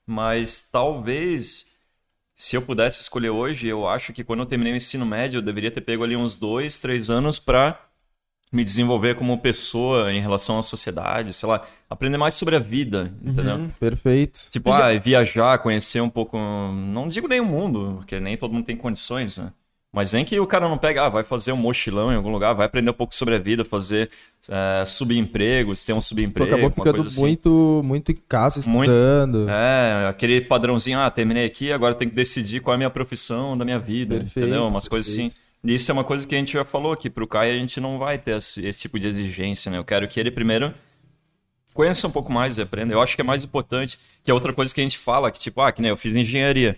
Mas 0.05 0.69
talvez 0.69 1.67
se 2.39 2.55
eu 2.55 2.61
pudesse 2.61 3.01
escolher 3.01 3.31
hoje, 3.31 3.67
eu 3.67 3.85
acho 3.85 4.13
que 4.13 4.23
quando 4.23 4.39
eu 4.39 4.45
terminei 4.45 4.71
o 4.71 4.77
ensino 4.77 5.05
médio, 5.05 5.39
eu 5.39 5.41
deveria 5.41 5.69
ter 5.69 5.81
pego 5.81 6.05
ali 6.05 6.15
uns 6.15 6.37
dois, 6.37 6.79
três 6.79 7.09
anos 7.09 7.37
para 7.37 7.77
me 8.49 8.63
desenvolver 8.63 9.15
como 9.15 9.37
pessoa 9.39 10.13
em 10.13 10.21
relação 10.21 10.57
à 10.57 10.63
sociedade, 10.63 11.33
sei 11.33 11.49
lá, 11.49 11.67
aprender 11.89 12.15
mais 12.15 12.35
sobre 12.35 12.55
a 12.55 12.59
vida, 12.59 13.13
entendeu? 13.21 13.57
Uhum, 13.57 13.69
perfeito. 13.77 14.47
Tipo, 14.49 14.71
ah, 14.71 14.97
viajar, 14.97 15.59
conhecer 15.59 15.99
um 15.99 16.09
pouco, 16.09 16.37
não 16.37 17.09
digo 17.09 17.27
nem 17.27 17.41
o 17.41 17.45
mundo, 17.45 17.95
porque 17.97 18.21
nem 18.21 18.37
todo 18.37 18.53
mundo 18.53 18.65
tem 18.65 18.77
condições, 18.77 19.37
né? 19.37 19.51
Mas 19.91 20.13
nem 20.13 20.23
que 20.23 20.39
o 20.39 20.45
cara 20.45 20.69
não 20.69 20.77
pega, 20.77 21.05
ah, 21.05 21.09
vai 21.09 21.23
fazer 21.23 21.51
um 21.51 21.57
mochilão 21.57 22.11
em 22.11 22.15
algum 22.15 22.29
lugar, 22.29 22.53
vai 22.53 22.67
aprender 22.67 22.91
um 22.91 22.93
pouco 22.93 23.15
sobre 23.15 23.33
a 23.33 23.39
vida, 23.39 23.65
fazer 23.65 24.09
é, 24.47 24.85
subempregos, 24.85 25.83
ter 25.83 25.93
um 25.93 26.01
subemprego. 26.01 26.53
acabou 26.53 26.69
ficando 26.69 27.07
assim. 27.07 27.19
muito, 27.19 27.81
muito 27.83 28.11
em 28.11 28.17
casa 28.27 28.59
estudando. 28.59 29.37
Muito, 29.39 29.49
é, 29.49 30.07
aquele 30.07 30.41
padrãozinho, 30.41 30.99
ah, 30.99 31.09
terminei 31.09 31.45
aqui, 31.45 31.71
agora 31.71 31.95
tem 31.95 32.07
que 32.07 32.13
decidir 32.13 32.59
qual 32.59 32.73
é 32.73 32.75
a 32.75 32.77
minha 32.77 32.89
profissão 32.89 33.57
da 33.57 33.65
minha 33.65 33.79
vida, 33.79 34.17
perfeito, 34.17 34.39
entendeu? 34.39 34.67
Umas 34.67 34.87
perfeito. 34.87 34.89
coisas 34.91 35.11
assim. 35.11 35.31
E 35.63 35.73
isso 35.73 35.89
é 35.89 35.93
uma 35.93 36.03
coisa 36.03 36.25
que 36.27 36.35
a 36.35 36.37
gente 36.37 36.53
já 36.53 36.63
falou 36.63 36.91
aqui, 36.91 37.09
pro 37.09 37.27
Caio 37.27 37.55
a 37.55 37.59
gente 37.59 37.81
não 37.81 37.97
vai 37.97 38.19
ter 38.19 38.37
esse, 38.37 38.65
esse 38.65 38.81
tipo 38.81 38.99
de 38.99 39.07
exigência, 39.07 39.71
né? 39.71 39.79
Eu 39.79 39.83
quero 39.83 40.07
que 40.07 40.19
ele 40.19 40.29
primeiro 40.29 40.71
conheça 41.73 42.07
um 42.07 42.11
pouco 42.11 42.31
mais 42.31 42.57
e 42.57 42.61
aprenda. 42.61 42.93
Eu 42.93 43.01
acho 43.01 43.15
que 43.15 43.21
é 43.21 43.23
mais 43.23 43.43
importante, 43.43 43.97
que 44.23 44.29
é 44.29 44.33
outra 44.33 44.53
coisa 44.53 44.73
que 44.73 44.81
a 44.81 44.83
gente 44.83 44.97
fala, 44.97 45.31
que 45.31 45.39
tipo, 45.39 45.61
ah, 45.61 45.71
que 45.71 45.81
nem 45.81 45.89
eu 45.89 45.97
fiz 45.97 46.15
engenharia. 46.15 46.77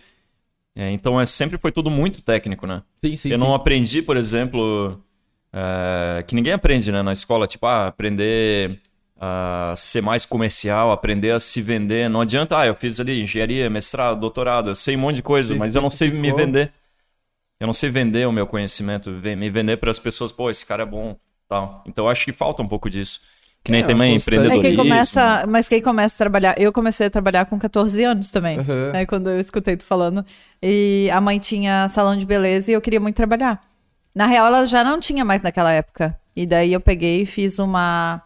É, 0.76 0.90
então 0.92 1.20
é, 1.20 1.26
sempre 1.26 1.58
foi 1.58 1.72
tudo 1.72 1.90
muito 1.90 2.22
técnico, 2.22 2.66
né? 2.66 2.82
Sim, 2.96 3.16
sim. 3.16 3.30
Eu 3.30 3.36
sim. 3.36 3.42
não 3.42 3.54
aprendi, 3.54 4.02
por 4.02 4.16
exemplo, 4.16 5.02
é, 5.52 6.24
que 6.26 6.34
ninguém 6.34 6.54
aprende 6.54 6.92
né, 6.92 7.02
na 7.02 7.12
escola, 7.12 7.48
tipo, 7.48 7.66
ah, 7.66 7.88
aprender 7.88 8.80
a 9.20 9.74
ser 9.78 10.02
mais 10.02 10.26
comercial, 10.26 10.92
aprender 10.92 11.32
a 11.32 11.40
se 11.40 11.62
vender. 11.62 12.10
Não 12.10 12.22
adianta, 12.22 12.58
ah, 12.58 12.66
eu 12.66 12.74
fiz 12.74 13.00
ali 13.00 13.22
engenharia, 13.22 13.70
mestrado, 13.70 14.20
doutorado, 14.20 14.70
eu 14.70 14.76
sei 14.76 14.96
um 14.96 15.00
monte 15.00 15.18
de 15.18 15.24
coisa, 15.24 15.54
sim, 15.54 15.60
mas 15.60 15.76
eu 15.76 15.82
não 15.82 15.92
sei 15.92 16.10
me 16.10 16.32
vender. 16.32 16.72
Eu 17.60 17.68
não 17.68 17.74
sei 17.74 17.92
vender 17.92 18.28
o 18.28 18.32
meu 18.32 18.48
conhecimento, 18.48 19.12
me 19.12 19.50
vender 19.50 19.78
para 19.78 19.92
as 19.92 20.00
pessoas, 20.00 20.32
pô, 20.32 20.50
esse 20.50 20.66
cara 20.66 20.82
é 20.82 20.86
bom, 20.86 21.16
tal. 21.48 21.84
Então 21.86 22.10
acho 22.10 22.26
que 22.26 22.34
falta 22.34 22.64
um 22.64 22.68
pouco 22.68 22.90
disso. 22.90 23.22
Que 23.64 23.72
nem 23.72 23.82
é, 23.82 23.86
também 23.86 24.16
empreendedorismo. 24.16 24.66
É 24.66 24.70
quem 24.70 24.76
começa, 24.76 25.46
mas 25.48 25.70
quem 25.70 25.82
começa 25.82 26.16
a 26.16 26.18
trabalhar. 26.18 26.60
Eu 26.60 26.74
comecei 26.74 27.08
a 27.08 27.10
trabalhar 27.10 27.46
com 27.46 27.60
14 27.60 28.04
anos 28.04 28.30
também, 28.30 28.60
uhum. 28.60 28.92
né, 28.92 29.06
quando 29.06 29.30
eu 29.30 29.40
escutei 29.40 29.78
tu 29.78 29.86
falando. 29.86 30.26
E 30.62 31.10
a 31.14 31.22
mãe 31.22 31.38
tinha 31.38 31.88
salão 31.90 32.18
de 32.18 32.26
beleza 32.26 32.72
e 32.72 32.74
eu 32.74 32.82
queria 32.82 33.00
muito 33.00 33.16
trabalhar. 33.16 33.62
Na 34.16 34.26
real, 34.26 34.48
ela 34.48 34.66
já 34.66 34.84
não 34.84 35.00
tinha 35.00 35.24
mais 35.24 35.44
naquela 35.44 35.72
época. 35.72 36.18
E 36.36 36.46
daí 36.46 36.74
eu 36.74 36.82
peguei 36.82 37.22
e 37.22 37.26
fiz 37.26 37.60
uma, 37.60 38.22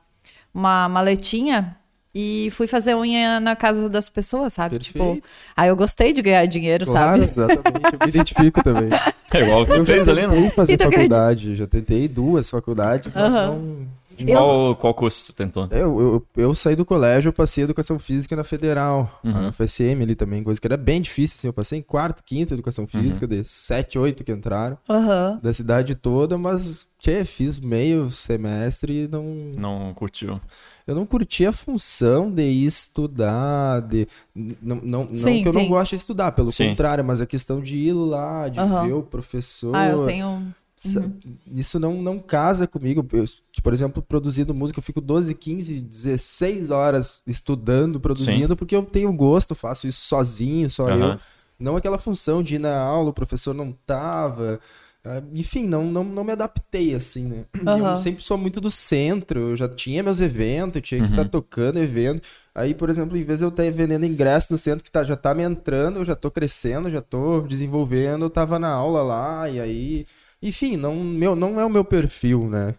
uma 0.54 0.88
maletinha 0.88 1.76
e 2.14 2.48
fui 2.52 2.66
fazer 2.66 2.96
unha 2.96 3.42
na 3.42 3.58
casa 3.58 3.90
das 3.90 4.10
pessoas, 4.10 4.54
sabe? 4.54 4.80
Tipo, 4.80 5.00
Perfeito. 5.00 5.28
Tipo, 5.28 5.38
aí 5.58 5.68
eu 5.68 5.76
gostei 5.76 6.14
de 6.14 6.22
ganhar 6.22 6.46
dinheiro, 6.46 6.86
claro, 6.86 7.20
sabe? 7.20 7.32
Exatamente, 7.32 7.94
eu 7.94 8.00
me 8.06 8.10
identifico 8.10 8.64
também. 8.64 8.90
É 9.36 9.42
igual 9.42 9.66
que 9.66 9.74
eu 9.74 9.86
fez 9.86 10.08
ali, 10.08 10.26
não? 10.26 10.50
fazer 10.52 10.76
então, 10.76 10.90
faculdade, 10.90 11.58
já 11.58 11.68
tentei 11.68 12.08
duas 12.08 12.50
faculdades, 12.50 13.14
mas 13.14 13.26
uhum. 13.26 13.32
não 13.34 13.88
qual, 14.24 14.70
eu... 14.70 14.76
qual 14.76 14.94
curso 14.94 15.28
tu 15.28 15.36
tentou? 15.36 15.68
Eu, 15.72 16.00
eu, 16.00 16.28
eu, 16.38 16.56
saí 16.56 16.76
do 16.76 16.86
colégio, 16.86 17.30
eu 17.30 17.34
passei 17.34 17.64
educação 17.64 18.00
física 18.00 18.36
na 18.36 18.44
Federal, 18.44 19.20
uhum. 19.24 19.32
na 19.32 19.52
FSM 19.52 20.02
ali 20.02 20.16
também, 20.16 20.44
coisa 20.44 20.60
que 20.60 20.68
era 20.68 20.78
bem 20.78 21.02
difícil, 21.02 21.36
assim, 21.38 21.48
eu 21.48 21.54
passei 21.54 21.80
em 21.80 21.82
quarto, 21.82 22.24
quinto 22.24 22.54
educação 22.54 22.88
física, 22.88 23.26
uhum. 23.26 23.30
de 23.30 23.44
sete, 23.44 24.00
oito 24.00 24.24
que 24.24 24.32
entraram, 24.32 24.78
uhum. 24.88 25.38
da 25.42 25.52
cidade 25.52 25.96
toda, 25.96 26.38
mas, 26.38 26.88
tchê, 27.00 27.26
fiz 27.26 27.60
meio 27.60 28.10
semestre 28.12 29.04
e 29.04 29.08
não... 29.08 29.24
Não 29.58 29.94
curtiu? 29.94 30.40
Eu 30.88 30.94
não 30.94 31.06
curti 31.06 31.46
a 31.46 31.52
função 31.52 32.32
de 32.32 32.44
estudar, 32.44 33.82
de... 33.82 34.08
Não, 34.36 34.80
não, 34.84 35.08
sim, 35.12 35.38
não 35.38 35.44
que 35.44 35.48
eu 35.48 35.54
sim. 35.54 35.60
não 35.60 35.68
gosto 35.68 35.92
de 35.92 35.96
estudar, 35.96 36.32
pelo 36.32 36.52
sim. 36.52 36.70
contrário, 36.70 37.04
mas 37.04 37.20
a 37.20 37.26
questão 37.26 37.60
de 37.60 37.76
ir 37.76 37.94
lá, 37.94 38.48
de 38.48 38.60
ver 38.60 38.94
o 38.94 39.02
professor... 39.02 39.76
Ah, 39.76 39.90
eu 39.90 40.02
tenho 40.02 40.54
Uhum. 40.86 41.14
Isso 41.56 41.80
não, 41.80 42.02
não 42.02 42.20
casa 42.20 42.68
comigo. 42.68 43.06
Eu, 43.14 43.26
por 43.64 43.74
exemplo, 43.74 44.02
produzindo 44.02 44.54
música, 44.54 44.80
eu 44.80 44.84
fico 44.84 45.02
12, 45.02 45.34
15, 45.34 45.82
16 45.82 46.72
horas 46.72 47.22
estudando, 47.26 48.00
produzindo, 48.00 48.54
Sim. 48.54 48.56
porque 48.56 48.76
eu 48.76 48.84
tenho 48.84 49.12
gosto, 49.14 49.56
faço 49.56 49.88
isso 49.88 50.02
sozinho, 50.02 50.70
só 50.70 50.86
uhum. 50.86 51.12
eu. 51.12 51.20
Não 51.58 51.78
aquela 51.78 51.98
função 51.98 52.44
de 52.44 52.56
ir 52.56 52.60
na 52.60 52.78
aula, 52.78 53.10
o 53.10 53.14
professor 53.14 53.54
não 53.54 53.72
tava. 53.72 54.60
Ah, 55.06 55.22
enfim, 55.34 55.68
não, 55.68 55.86
não, 55.86 56.04
não 56.04 56.24
me 56.24 56.32
adaptei 56.32 56.96
assim, 56.96 57.28
né? 57.28 57.46
Uhum. 57.64 57.88
Eu 57.90 57.98
sempre 57.98 58.24
sou 58.24 58.38
muito 58.38 58.60
do 58.60 58.72
centro, 58.72 59.52
eu 59.52 59.56
já 59.56 59.70
tinha 59.70 60.02
meus 60.02 60.20
eventos, 60.20 60.78
eu 60.78 60.82
tinha 60.82 61.02
que 61.02 61.10
estar 61.10 61.22
uhum. 61.22 61.28
tá 61.28 61.32
tocando 61.32 61.78
evento. 61.78 62.28
Aí, 62.56 62.74
por 62.74 62.90
exemplo, 62.90 63.16
em 63.16 63.24
vez 63.24 63.40
de 63.40 63.46
eu 63.46 63.50
estar 63.50 63.70
vendendo 63.72 64.06
ingresso 64.06 64.52
no 64.52 64.58
centro 64.58 64.84
que 64.84 64.90
tá, 64.90 65.04
já 65.04 65.16
tá 65.16 65.34
me 65.34 65.44
entrando, 65.44 66.00
eu 66.00 66.06
já 66.06 66.16
tô 66.16 66.32
crescendo, 66.32 66.90
já 66.90 67.02
tô 67.02 67.42
desenvolvendo, 67.42 68.26
eu 68.26 68.30
tava 68.30 68.58
na 68.58 68.70
aula 68.70 69.04
lá, 69.04 69.48
e 69.48 69.60
aí 69.60 70.08
enfim, 70.42 70.78
não, 70.78 70.96
meu, 71.04 71.36
não 71.36 71.60
é 71.60 71.66
o 71.66 71.70
meu 71.70 71.84
perfil, 71.86 72.50
né? 72.50 72.76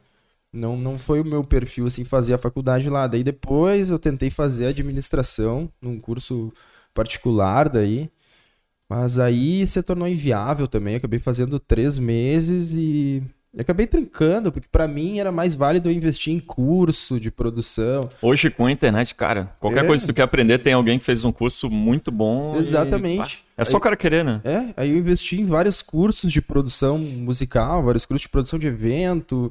Não, 0.53 0.77
não 0.77 0.99
foi 0.99 1.21
o 1.21 1.25
meu 1.25 1.45
perfil, 1.45 1.87
assim, 1.87 2.05
fazer 2.05 2.35
a 2.35 2.39
faculdade 2.39 2.89
lá. 2.89 3.07
Daí 3.07 3.23
depois 3.25 3.91
eu 3.91 3.99
tentei 3.99 4.31
fazer 4.31 4.67
administração 4.69 5.71
num 5.81 5.99
curso 6.01 6.53
particular 6.95 7.69
daí. 7.69 8.11
Mas 8.89 9.19
aí 9.19 9.67
se 9.67 9.83
tornou 9.83 10.09
inviável 10.09 10.69
também. 10.69 10.97
Acabei 10.97 11.19
fazendo 11.19 11.59
três 11.61 11.99
meses 11.99 12.73
e 12.73 13.23
acabei 13.63 13.87
trincando, 13.87 14.53
porque 14.53 14.69
para 14.71 14.87
mim 14.87 15.19
era 15.19 15.33
mais 15.33 15.55
válido 15.55 15.89
eu 15.89 15.93
investir 15.93 16.33
em 16.33 16.39
curso 16.39 17.19
de 17.19 17.31
produção. 17.31 18.09
Hoje 18.21 18.51
com 18.51 18.67
a 18.67 18.73
internet, 18.73 19.15
cara, 19.15 19.55
qualquer 19.59 19.85
é. 19.85 19.87
coisa 19.87 20.05
que 20.05 20.13
tu 20.13 20.17
quer 20.17 20.23
aprender, 20.23 20.59
tem 20.59 20.73
alguém 20.73 20.99
que 20.99 21.05
fez 21.05 21.25
um 21.25 21.33
curso 21.33 21.71
muito 21.71 22.11
bom. 22.11 22.57
Exatamente. 22.57 23.43
E... 23.43 23.61
É 23.63 23.65
só 23.65 23.79
o 23.79 23.81
cara 23.81 23.97
querer, 23.97 24.23
né? 24.23 24.41
É, 24.45 24.75
aí 24.77 24.91
eu 24.91 24.99
investi 24.99 25.41
em 25.41 25.47
vários 25.47 25.81
cursos 25.81 26.31
de 26.31 26.43
produção 26.43 26.99
musical, 26.99 27.83
vários 27.83 28.05
cursos 28.05 28.23
de 28.23 28.29
produção 28.29 28.59
de 28.59 28.67
evento, 28.67 29.51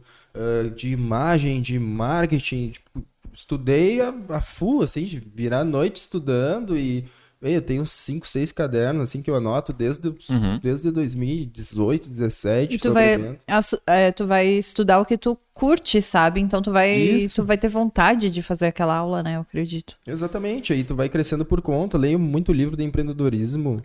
de 0.75 0.89
imagem, 0.89 1.59
de 1.59 1.79
marketing. 1.79 2.69
Tipo, 2.69 3.03
estudei 3.33 4.01
a, 4.01 4.13
a 4.29 4.39
full, 4.39 4.83
assim, 4.83 5.03
de 5.03 5.19
virar 5.19 5.61
a 5.61 5.65
noite 5.65 5.97
estudando 5.97 6.77
e 6.77 7.05
eu 7.41 7.61
tenho 7.61 7.85
cinco, 7.85 8.27
seis 8.27 8.51
cadernos, 8.51 9.03
assim, 9.03 9.21
que 9.21 9.29
eu 9.29 9.35
anoto 9.35 9.71
desde, 9.73 10.07
uhum. 10.07 10.59
desde 10.61 10.91
2018, 10.91 12.07
2017. 12.07 12.75
E 12.75 12.77
tu 12.77 12.93
vai, 12.93 13.37
é, 13.85 14.11
tu 14.11 14.25
vai 14.25 14.47
estudar 14.47 14.99
o 14.99 15.05
que 15.05 15.17
tu 15.17 15.37
curte, 15.53 16.01
sabe? 16.01 16.39
Então 16.39 16.61
tu 16.61 16.71
vai, 16.71 17.27
tu 17.33 17.43
vai 17.43 17.57
ter 17.57 17.69
vontade 17.69 18.29
de 18.29 18.41
fazer 18.41 18.67
aquela 18.67 18.95
aula, 18.95 19.21
né? 19.21 19.35
Eu 19.35 19.41
acredito. 19.41 19.95
Exatamente. 20.07 20.73
Aí 20.73 20.83
tu 20.83 20.95
vai 20.95 21.09
crescendo 21.09 21.45
por 21.45 21.61
conta. 21.61 21.97
leio 21.97 22.17
muito 22.17 22.51
livro 22.51 22.75
de 22.75 22.83
empreendedorismo. 22.83 23.81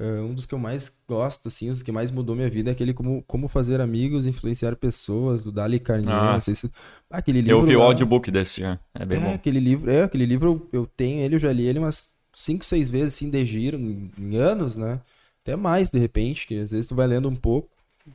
Uh, 0.00 0.24
um 0.24 0.34
dos 0.34 0.44
que 0.44 0.52
eu 0.52 0.58
mais 0.58 0.90
gosto, 1.08 1.46
assim, 1.46 1.70
os 1.70 1.80
que 1.80 1.92
mais 1.92 2.10
mudou 2.10 2.34
minha 2.34 2.50
vida 2.50 2.68
é 2.68 2.72
aquele 2.72 2.92
como, 2.92 3.22
como 3.28 3.46
fazer 3.46 3.80
amigos, 3.80 4.26
influenciar 4.26 4.74
pessoas, 4.74 5.44
do 5.44 5.52
Dali 5.52 5.78
Carneiro, 5.78 6.10
ah. 6.18 6.32
não 6.32 6.40
sei 6.40 6.56
se... 6.56 6.68
Ah, 7.08 7.18
aquele 7.18 7.40
livro... 7.40 7.60
Eu 7.60 7.64
vi 7.64 7.76
o 7.76 7.82
audiobook 7.82 8.28
desse 8.28 8.60
já, 8.60 8.76
é 8.92 9.06
bem 9.06 9.18
é, 9.18 9.20
bom. 9.20 9.34
Aquele 9.34 9.60
livro, 9.60 9.88
é, 9.88 10.02
aquele 10.02 10.26
livro 10.26 10.68
eu, 10.72 10.80
eu 10.80 10.86
tenho 10.96 11.20
ele, 11.20 11.36
eu 11.36 11.38
já 11.38 11.52
li 11.52 11.64
ele 11.64 11.78
umas 11.78 12.10
cinco, 12.34 12.64
seis 12.64 12.90
vezes 12.90 13.14
assim 13.14 13.30
de 13.30 13.44
giro 13.46 13.78
em, 13.78 14.10
em 14.18 14.36
anos, 14.36 14.76
né? 14.76 15.00
Até 15.42 15.56
mais, 15.56 15.90
de 15.90 15.98
repente, 15.98 16.46
que 16.46 16.58
às 16.58 16.70
vezes 16.70 16.88
tu 16.88 16.94
vai 16.94 17.06
lendo 17.06 17.28
um 17.28 17.36
pouco. 17.36 17.68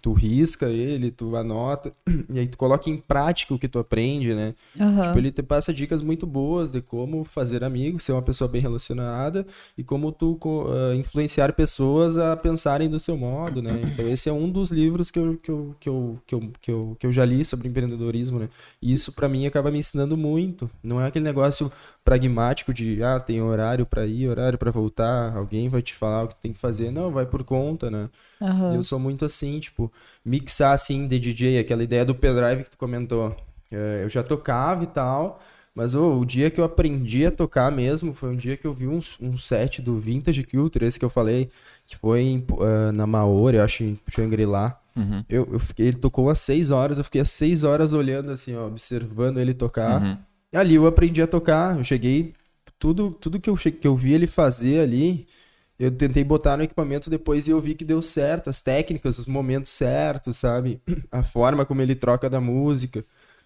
tu 0.04 0.14
risca 0.14 0.68
ele, 0.68 1.10
tu 1.10 1.36
anota, 1.36 1.92
e 2.30 2.40
aí 2.40 2.48
tu 2.48 2.58
coloca 2.58 2.90
em 2.90 2.98
prática 2.98 3.54
o 3.54 3.58
que 3.60 3.68
tu 3.68 3.80
aprende, 3.80 4.36
né? 4.36 4.54
Uhum. 4.80 5.02
Tipo, 5.02 5.18
ele 5.18 5.32
te 5.32 5.42
passa 5.42 5.74
dicas 5.74 6.02
muito 6.02 6.28
boas 6.28 6.70
de 6.72 6.80
como 6.80 7.24
fazer 7.24 7.64
amigos, 7.64 8.04
ser 8.04 8.12
uma 8.12 8.22
pessoa 8.22 8.48
bem 8.48 8.62
relacionada 8.62 9.46
e 9.76 9.84
como 9.84 10.12
tu 10.12 10.38
uh, 10.44 10.94
influenciar 10.94 11.54
pessoas 11.54 12.18
a 12.20 12.38
pensarem 12.38 12.88
do 12.88 13.00
seu 13.00 13.18
modo, 13.18 13.62
né? 13.64 13.82
Então 13.84 14.08
esse 14.08 14.30
é 14.30 14.34
um 14.34 14.50
dos 14.50 14.72
livros 14.72 15.10
que 15.10 15.18
eu, 15.18 15.38
que 15.38 15.50
eu, 15.50 15.76
que 15.80 15.90
eu, 15.90 16.20
que 16.28 16.36
eu, 16.36 16.52
que 16.62 16.72
eu, 16.72 16.98
que 17.00 17.08
eu 17.08 17.12
já 17.12 17.26
li 17.26 17.44
sobre 17.44 17.68
empreendedorismo, 17.68 18.38
né? 18.38 18.50
E 18.80 18.92
isso 18.92 19.12
para 19.12 19.28
mim 19.28 19.48
acaba 19.48 19.72
me 19.72 19.80
ensinando 19.80 20.16
muito. 20.16 20.70
Não 20.84 21.02
é 21.02 21.08
aquele 21.08 21.26
negócio 21.26 21.72
pragmático 22.10 22.74
de, 22.74 23.04
ah, 23.04 23.20
tem 23.20 23.40
horário 23.40 23.86
para 23.86 24.04
ir, 24.04 24.28
horário 24.28 24.58
para 24.58 24.72
voltar, 24.72 25.38
alguém 25.38 25.70
vai 25.70 25.80
te 25.80 25.94
falar 25.94 26.24
o 26.24 26.28
que 26.28 26.36
tem 26.38 26.52
que 26.52 26.58
fazer. 26.58 26.90
Não, 26.90 27.12
vai 27.12 27.24
por 27.24 27.44
conta, 27.44 27.92
né? 27.92 28.10
Uhum. 28.42 28.74
Eu 28.74 28.82
sou 28.82 28.98
muito 28.98 29.24
assim, 29.24 29.60
tipo, 29.60 29.94
mixar 30.26 30.74
assim 30.74 31.08
de 31.08 31.20
DJ, 31.20 31.60
aquela 31.60 31.84
ideia 31.84 32.04
do 32.04 32.16
pendrive 32.16 32.64
que 32.64 32.72
tu 32.72 32.80
comentou. 32.80 33.38
É, 33.72 34.02
eu 34.04 34.10
já 34.10 34.24
tocava 34.24 34.84
e 34.84 34.88
tal, 34.88 35.40
mas 35.76 35.94
oh, 35.94 36.18
o 36.18 36.26
dia 36.26 36.50
que 36.50 36.60
eu 36.60 36.64
aprendi 36.64 37.28
a 37.28 37.32
tocar 37.32 37.72
mesmo 37.72 38.12
foi 38.12 38.30
um 38.32 38.36
dia 38.36 38.58
que 38.58 38.66
eu 38.66 38.74
vi 38.74 38.88
um, 38.88 39.00
um 39.22 39.38
set 39.38 39.80
do 39.80 40.00
Vintage 40.00 40.44
Culture, 40.46 40.86
esse 40.86 40.98
que 40.98 41.06
eu 41.06 41.12
falei, 41.12 41.52
que 41.86 41.96
foi 41.96 42.22
em, 42.22 42.44
uh, 42.54 42.92
na 42.92 43.06
Maori, 43.06 43.58
eu 43.58 43.64
acho, 43.64 43.84
em 43.84 44.00
Shangri-La. 44.10 44.80
Uhum. 44.96 45.24
Eu, 45.30 45.48
eu 45.52 45.60
fiquei, 45.60 45.90
ele 45.90 45.98
tocou 45.98 46.28
às 46.28 46.40
seis 46.40 46.72
horas, 46.72 46.98
eu 46.98 47.04
fiquei 47.04 47.22
às 47.22 47.30
seis 47.30 47.64
horas 47.64 47.94
olhando 47.94 48.32
assim, 48.32 48.56
ó, 48.56 48.66
observando 48.66 49.40
ele 49.40 49.54
tocar. 49.54 50.02
Uhum. 50.02 50.18
E 50.52 50.58
ali 50.58 50.76
eu 50.76 50.88
aprendi 50.88 51.22
a 51.22 51.28
tocar, 51.28 51.78
eu 51.78 51.84
cheguei, 51.84 52.34
tudo, 52.80 53.12
tudo 53.12 53.40
que, 53.40 53.50
eu, 53.50 53.56
que 53.56 53.88
eu 53.88 53.96
vi 53.96 54.14
ele 54.14 54.26
fazer 54.26 54.80
ali, 54.80 55.28
eu 55.78 55.92
tentei 55.92 56.24
botar 56.24 56.58
no 56.58 56.64
equipamento 56.64 57.10
depois 57.10 57.48
e 57.48 57.52
eu 57.52 57.60
vi 57.62 57.76
que 57.76 57.86
deu 57.86 58.02
certo, 58.02 58.50
as 58.50 58.62
técnicas, 58.62 59.20
os 59.20 59.28
momentos 59.28 59.72
certos, 59.72 60.38
sabe? 60.38 60.82
A 61.12 61.24
forma 61.24 61.66
como 61.66 61.82
ele 61.82 61.96
troca 61.96 62.30
da 62.30 62.42
música. 62.42 63.06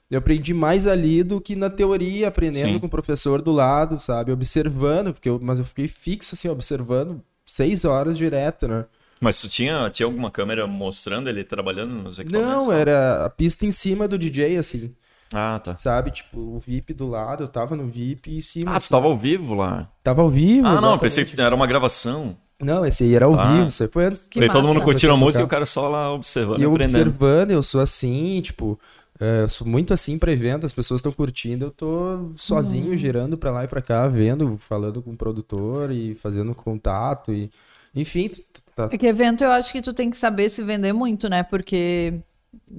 Eu 0.09 0.19
aprendi 0.19 0.53
mais 0.53 0.85
ali 0.85 1.23
do 1.23 1.41
que 1.41 1.55
na 1.55 1.69
teoria, 1.69 2.27
aprendendo 2.27 2.73
Sim. 2.73 2.79
com 2.79 2.85
o 2.85 2.89
professor 2.89 3.41
do 3.41 3.51
lado, 3.51 3.99
sabe? 3.99 4.31
Observando, 4.31 5.13
porque 5.13 5.29
eu, 5.29 5.39
mas 5.41 5.59
eu 5.59 5.65
fiquei 5.65 5.87
fixo 5.87 6.35
assim, 6.35 6.47
observando 6.47 7.21
seis 7.45 7.83
horas 7.83 8.17
direto, 8.17 8.67
né? 8.67 8.85
Mas 9.19 9.39
tu 9.39 9.47
tinha, 9.47 9.89
tinha 9.89 10.05
alguma 10.05 10.29
câmera 10.29 10.67
mostrando 10.67 11.29
ele 11.29 11.43
trabalhando 11.43 11.93
nos 11.93 12.19
equipamentos? 12.19 12.67
Não, 12.67 12.73
era 12.73 13.25
a 13.25 13.29
pista 13.29 13.65
em 13.65 13.71
cima 13.71 14.07
do 14.07 14.19
DJ, 14.19 14.57
assim. 14.57 14.93
Ah, 15.33 15.59
tá. 15.63 15.75
Sabe, 15.75 16.11
tipo, 16.11 16.39
o 16.39 16.59
VIP 16.59 16.93
do 16.93 17.09
lado, 17.09 17.43
eu 17.43 17.47
tava 17.47 17.75
no 17.75 17.87
VIP 17.87 18.31
e 18.31 18.37
em 18.37 18.41
cima. 18.41 18.71
Ah, 18.71 18.77
assim. 18.77 18.87
tu 18.87 18.91
tava 18.91 19.07
ao 19.07 19.17
vivo 19.17 19.53
lá? 19.53 19.89
Tava 20.03 20.21
ao 20.21 20.29
vivo, 20.29 20.67
Ah, 20.67 20.71
exatamente. 20.71 20.91
não, 20.91 20.99
pensei 20.99 21.25
que 21.25 21.41
era 21.41 21.55
uma 21.55 21.67
gravação. 21.67 22.37
Não, 22.61 22.85
esse 22.85 23.03
aí 23.03 23.15
era 23.15 23.25
ao 23.25 23.35
tá. 23.35 23.51
vivo, 23.51 23.67
isso 23.67 23.83
aí 23.83 23.89
foi 23.89 24.05
antes. 24.05 24.25
Que 24.25 24.47
todo 24.47 24.67
mundo 24.67 24.81
curtindo 24.81 25.13
a 25.13 25.17
música 25.17 25.41
e 25.41 25.45
o 25.45 25.49
cara 25.49 25.65
só 25.65 25.87
lá 25.89 26.11
observando 26.11 26.59
e 26.59 26.63
eu 26.63 26.71
aprendendo. 26.71 27.09
observando, 27.09 27.51
eu 27.51 27.63
sou 27.63 27.81
assim, 27.81 28.41
tipo, 28.41 28.79
é, 29.19 29.41
eu 29.41 29.47
sou 29.47 29.67
muito 29.67 29.93
assim 29.93 30.17
pra 30.17 30.31
evento, 30.31 30.65
as 30.65 30.73
pessoas 30.73 30.99
estão 30.99 31.11
curtindo, 31.11 31.65
eu 31.65 31.71
tô 31.71 32.31
sozinho, 32.35 32.91
uhum. 32.91 32.97
girando 32.97 33.37
pra 33.37 33.51
lá 33.51 33.63
e 33.63 33.67
pra 33.67 33.81
cá, 33.81 34.07
vendo, 34.07 34.57
falando 34.67 35.01
com 35.01 35.11
o 35.11 35.17
produtor 35.17 35.91
e 35.91 36.15
fazendo 36.15 36.53
contato 36.55 37.31
e... 37.31 37.51
Enfim, 37.95 38.31
tá... 38.75 38.89
É 38.91 38.97
que 38.97 39.05
evento 39.05 39.43
eu 39.43 39.51
acho 39.51 39.71
que 39.71 39.81
tu 39.81 39.93
tem 39.93 40.09
que 40.09 40.17
saber 40.17 40.49
se 40.49 40.63
vender 40.63 40.93
muito, 40.93 41.29
né? 41.29 41.43
Porque... 41.43 42.21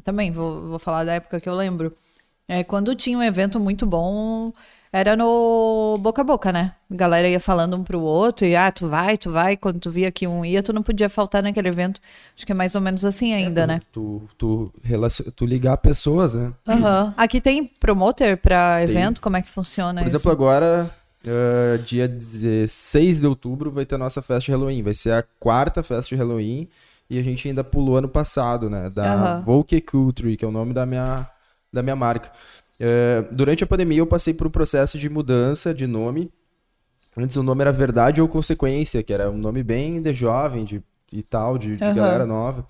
Também, 0.03 0.31
vou, 0.33 0.69
vou 0.69 0.79
falar 0.79 1.05
da 1.05 1.15
época 1.15 1.41
que 1.41 1.49
eu 1.49 1.55
lembro 1.55 1.93
é, 2.49 2.63
quando 2.63 2.95
tinha 2.95 3.19
um 3.19 3.23
evento 3.23 3.59
muito 3.59 3.87
bom, 3.87 4.53
era 4.95 5.17
no 5.17 5.97
boca 5.99 6.23
a 6.23 6.25
boca, 6.25 6.53
né? 6.53 6.73
A 6.89 6.95
galera 6.95 7.29
ia 7.29 7.41
falando 7.41 7.77
um 7.77 7.83
pro 7.83 8.01
outro 8.01 8.47
e, 8.47 8.55
ah, 8.55 8.71
tu 8.71 8.87
vai, 8.87 9.19
tu 9.19 9.29
vai. 9.29 9.57
Quando 9.57 9.81
tu 9.81 9.91
via 9.91 10.09
que 10.13 10.25
um 10.25 10.45
ia, 10.45 10.63
tu 10.63 10.73
não 10.73 10.85
podia 10.85 11.09
faltar 11.09 11.43
naquele 11.43 11.67
evento. 11.67 12.01
Acho 12.37 12.47
que 12.47 12.53
é 12.53 12.55
mais 12.55 12.77
ou 12.77 12.81
menos 12.81 13.05
assim 13.05 13.33
é, 13.33 13.39
ainda, 13.39 13.63
é, 13.63 13.65
tu, 13.65 13.69
né? 13.69 13.81
Tu, 13.91 14.23
tu, 14.39 14.73
tu 15.35 15.47
ligar 15.47 15.79
pessoas, 15.79 16.35
né? 16.35 16.53
Uhum. 16.69 17.13
Aqui 17.17 17.41
tem 17.41 17.65
promoter 17.65 18.37
pra 18.37 18.85
evento? 18.85 19.17
Tem. 19.17 19.23
Como 19.23 19.37
é 19.37 19.43
que 19.43 19.51
funciona 19.51 20.01
Por 20.01 20.07
isso? 20.07 20.17
exemplo, 20.17 20.31
agora, 20.31 20.89
uh, 21.27 21.83
dia 21.83 22.07
16 22.07 23.23
de 23.23 23.27
outubro, 23.27 23.73
vai 23.73 23.85
ter 23.85 23.97
a 23.97 23.99
nossa 23.99 24.23
festa 24.23 24.45
de 24.45 24.53
Halloween. 24.53 24.83
Vai 24.85 24.95
ser 24.95 25.13
a 25.13 25.25
quarta 25.41 25.83
festa 25.83 26.15
de 26.15 26.23
Halloween. 26.23 26.69
E 27.11 27.19
a 27.19 27.23
gente 27.23 27.49
ainda 27.49 27.65
pulou 27.65 27.97
ano 27.97 28.09
passado, 28.09 28.71
né? 28.71 28.91
Da 28.91 29.39
uhum. 29.39 29.43
Volke 29.43 29.81
Culture, 29.81 30.37
que 30.37 30.45
é 30.45 30.49
o 30.49 30.53
nome 30.53 30.73
da 30.73 30.87
minha 30.87 31.29
da 31.75 31.83
minha 31.83 31.97
marca. 31.97 32.31
É, 32.79 33.25
durante 33.33 33.63
a 33.63 33.67
pandemia 33.67 33.99
eu 33.99 34.07
passei 34.07 34.33
por 34.33 34.47
um 34.47 34.51
processo 34.51 34.99
de 34.99 35.09
mudança 35.11 35.75
de 35.75 35.87
nome. 35.87 36.31
Antes 37.17 37.37
o 37.37 37.43
nome 37.43 37.61
era 37.61 37.73
Verdade 37.73 38.21
ou 38.21 38.29
Consequência, 38.29 39.03
que 39.03 39.13
era 39.13 39.31
um 39.31 39.39
nome 39.39 39.63
bem 39.63 40.01
de 40.01 40.13
jovem 40.13 40.65
de, 40.65 40.83
e 41.13 41.23
tal, 41.23 41.59
de, 41.59 41.77
de 41.77 41.85
uhum. 41.85 41.95
galera 41.95 42.27
nova. 42.27 42.67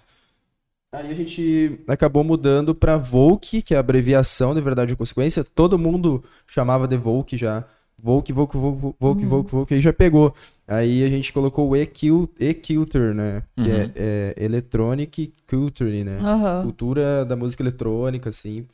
Aí 0.93 1.11
a 1.11 1.15
gente 1.15 1.81
acabou 1.89 2.23
mudando 2.23 2.75
para 2.75 2.97
Volk, 2.97 3.63
que 3.63 3.75
é 3.75 3.77
a 3.77 3.81
abreviação 3.81 4.55
de 4.55 4.61
Verdade 4.61 4.93
ou 4.93 4.97
Consequência. 4.97 5.43
Todo 5.43 5.79
mundo 5.79 6.23
chamava 6.47 6.87
de 6.87 6.97
Volk 6.97 7.37
já. 7.37 7.65
Volk, 7.99 8.33
Volk, 8.33 8.57
Volk, 8.57 8.95
Volk, 9.01 9.23
uhum. 9.23 9.29
Volk, 9.29 9.51
Volk, 9.51 9.75
aí 9.75 9.81
já 9.81 9.93
pegou. 9.93 10.35
Aí 10.69 11.03
a 11.03 11.09
gente 11.09 11.33
colocou 11.33 11.71
o 11.71 11.77
E-Culture, 11.77 13.15
né? 13.15 13.43
Que 13.57 13.71
é, 13.71 13.75
uhum. 13.75 13.93
é, 13.97 14.35
é 14.37 14.45
Electronic 14.45 15.33
Culture, 15.49 16.05
né? 16.05 16.19
Uhum. 16.21 16.63
Cultura 16.65 17.25
da 17.25 17.35
música 17.35 17.63
eletrônica, 17.63 18.29
assim. 18.29 18.67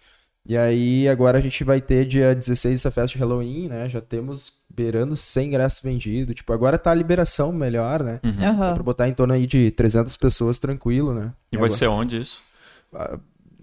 E 0.48 0.56
aí, 0.56 1.08
agora 1.08 1.38
a 1.38 1.40
gente 1.40 1.62
vai 1.62 1.80
ter 1.80 2.06
dia 2.06 2.34
16 2.34 2.80
essa 2.80 2.90
festa 2.90 3.16
de 3.16 3.18
Halloween, 3.18 3.68
né? 3.68 3.88
Já 3.88 4.00
temos 4.00 4.52
beirando 4.68 5.16
100 5.16 5.48
ingressos 5.48 5.80
vendidos. 5.80 6.34
Tipo, 6.34 6.52
agora 6.52 6.78
tá 6.78 6.90
a 6.90 6.94
liberação 6.94 7.52
melhor, 7.52 8.02
né? 8.02 8.20
Uhum. 8.24 8.58
Dá 8.58 8.74
pra 8.74 8.82
botar 8.82 9.08
em 9.08 9.14
torno 9.14 9.34
aí 9.34 9.46
de 9.46 9.70
300 9.70 10.16
pessoas 10.16 10.58
tranquilo, 10.58 11.12
né? 11.12 11.32
E, 11.52 11.56
e 11.56 11.58
vai 11.58 11.66
agora... 11.66 11.78
ser 11.78 11.86
onde 11.88 12.18
isso? 12.18 12.40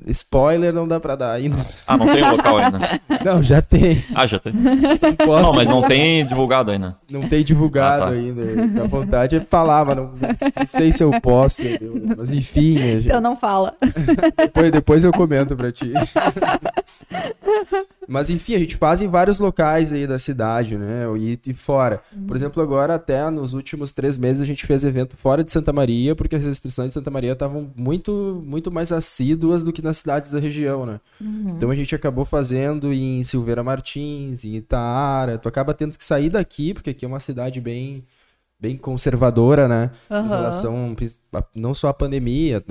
Spoiler 0.07 0.73
não 0.73 0.87
dá 0.87 0.99
pra 0.99 1.15
dar 1.15 1.33
ainda. 1.33 1.65
Ah, 1.85 1.97
não 1.97 2.07
tem 2.07 2.29
local 2.29 2.57
ainda? 2.57 3.01
Não, 3.25 3.43
já 3.43 3.61
tem. 3.61 4.05
Ah, 4.15 4.25
já 4.25 4.39
tem. 4.39 4.53
Não, 4.53 5.41
não 5.41 5.53
mas 5.53 5.67
não 5.67 5.81
tem 5.81 6.25
divulgado 6.25 6.71
ainda. 6.71 6.95
Não 7.09 7.27
tem 7.27 7.43
divulgado 7.43 8.03
ah, 8.03 8.07
tá. 8.07 8.13
ainda. 8.13 8.83
A 8.83 8.87
vontade 8.87 9.35
é 9.35 9.39
falar, 9.39 9.83
mas 9.83 9.97
não, 9.97 10.11
não 10.55 10.65
sei 10.65 10.93
se 10.93 11.03
eu 11.03 11.11
posso. 11.19 11.63
Mas 12.17 12.31
enfim. 12.31 12.77
Gente... 12.77 13.05
Então 13.05 13.19
não 13.19 13.35
fala. 13.35 13.73
Depois, 14.37 14.71
depois 14.71 15.03
eu 15.03 15.11
comento 15.11 15.55
pra 15.55 15.71
ti. 15.71 15.91
Mas 18.07 18.29
enfim, 18.29 18.55
a 18.55 18.59
gente 18.59 18.77
faz 18.77 19.01
em 19.01 19.07
vários 19.07 19.39
locais 19.39 19.91
aí 19.91 20.07
da 20.07 20.17
cidade, 20.17 20.77
né? 20.77 21.05
E, 21.17 21.39
e 21.45 21.53
fora. 21.53 22.01
Por 22.09 22.31
uhum. 22.31 22.35
exemplo, 22.35 22.63
agora 22.63 22.95
até 22.95 23.29
nos 23.29 23.53
últimos 23.53 23.91
três 23.91 24.17
meses 24.17 24.41
a 24.41 24.45
gente 24.45 24.65
fez 24.65 24.83
evento 24.85 25.17
fora 25.17 25.43
de 25.43 25.51
Santa 25.51 25.73
Maria, 25.73 26.15
porque 26.15 26.35
as 26.35 26.45
restrições 26.45 26.89
de 26.89 26.93
Santa 26.93 27.11
Maria 27.11 27.33
estavam 27.33 27.69
muito, 27.75 28.41
muito 28.45 28.71
mais 28.71 28.91
assíduas 28.91 29.61
do 29.63 29.73
que 29.73 29.81
nas 29.81 29.97
cidades 29.97 30.31
da 30.31 30.39
região, 30.39 30.85
né? 30.85 31.01
Uhum. 31.19 31.55
Então 31.57 31.69
a 31.69 31.75
gente 31.75 31.93
acabou 31.93 32.23
fazendo 32.23 32.93
em 32.93 33.23
Silveira 33.23 33.63
Martins, 33.63 34.45
em 34.45 34.55
Itaara. 34.55 35.37
Tu 35.37 35.49
acaba 35.49 35.73
tendo 35.73 35.97
que 35.97 36.03
sair 36.03 36.29
daqui, 36.29 36.73
porque 36.73 36.91
aqui 36.91 37.03
é 37.03 37.07
uma 37.07 37.19
cidade 37.19 37.59
bem 37.59 38.03
bem 38.59 38.75
conservadora, 38.75 39.67
né? 39.67 39.91
Uhum. 40.09 40.25
Em 40.25 40.27
relação 40.29 40.95
a, 41.33 41.43
não 41.55 41.75
só 41.75 41.89
à 41.89 41.93
pandemia, 41.93 42.63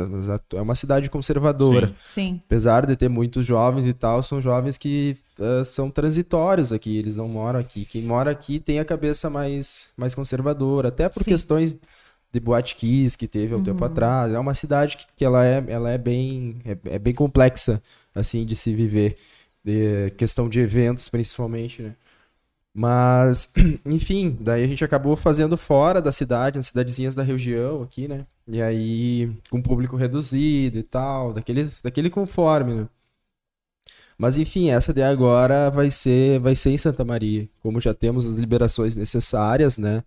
é 0.54 0.60
uma 0.60 0.74
cidade 0.74 1.08
conservadora. 1.08 1.88
Sim. 2.00 2.26
Sim. 2.26 2.42
Apesar 2.44 2.86
de 2.86 2.96
ter 2.96 3.08
muitos 3.08 3.46
jovens 3.46 3.86
e 3.86 3.92
tal, 3.92 4.22
são 4.22 4.42
jovens 4.42 4.76
que 4.76 5.16
uh, 5.38 5.64
são 5.64 5.88
transitórios 5.88 6.72
aqui, 6.72 6.96
eles 6.96 7.14
não 7.14 7.28
moram 7.28 7.60
aqui. 7.60 7.84
Quem 7.84 8.02
mora 8.02 8.30
aqui 8.30 8.58
tem 8.58 8.80
a 8.80 8.84
cabeça 8.84 9.30
mais, 9.30 9.90
mais 9.96 10.14
conservadora, 10.14 10.88
até 10.88 11.08
por 11.08 11.22
Sim. 11.22 11.30
questões 11.30 11.78
de 12.32 12.40
Boate 12.40 12.74
Kiss 12.74 13.16
que 13.16 13.28
teve 13.28 13.52
há 13.52 13.56
um 13.56 13.60
uhum. 13.60 13.64
tempo 13.64 13.84
atrás. 13.84 14.32
É 14.32 14.38
uma 14.38 14.54
cidade 14.54 14.96
que, 14.96 15.06
que 15.14 15.24
ela, 15.24 15.46
é, 15.46 15.64
ela 15.68 15.90
é, 15.90 15.98
bem, 15.98 16.60
é, 16.64 16.94
é 16.96 16.98
bem 16.98 17.14
complexa, 17.14 17.80
assim, 18.14 18.44
de 18.44 18.56
se 18.56 18.74
viver. 18.74 19.16
De 19.64 20.10
questão 20.16 20.48
de 20.48 20.60
eventos, 20.60 21.08
principalmente, 21.08 21.82
né? 21.82 21.94
Mas, 22.78 23.54
enfim, 23.86 24.36
daí 24.38 24.62
a 24.62 24.68
gente 24.68 24.84
acabou 24.84 25.16
fazendo 25.16 25.56
fora 25.56 26.02
da 26.02 26.12
cidade, 26.12 26.58
nas 26.58 26.66
cidadezinhas 26.66 27.14
da 27.14 27.22
região 27.22 27.82
aqui, 27.82 28.06
né? 28.06 28.26
E 28.46 28.60
aí, 28.60 29.32
com 29.50 29.62
público 29.62 29.96
reduzido 29.96 30.76
e 30.76 30.82
tal, 30.82 31.32
daqueles, 31.32 31.80
daquele 31.80 32.10
conforme, 32.10 32.74
né? 32.74 32.88
Mas 34.18 34.36
enfim, 34.36 34.68
essa 34.68 34.92
de 34.92 35.02
agora 35.02 35.70
vai 35.70 35.90
ser, 35.90 36.38
vai 36.38 36.54
ser 36.54 36.68
em 36.70 36.76
Santa 36.76 37.02
Maria. 37.02 37.48
Como 37.62 37.80
já 37.80 37.94
temos 37.94 38.26
as 38.26 38.36
liberações 38.36 38.94
necessárias, 38.94 39.78
né? 39.78 40.04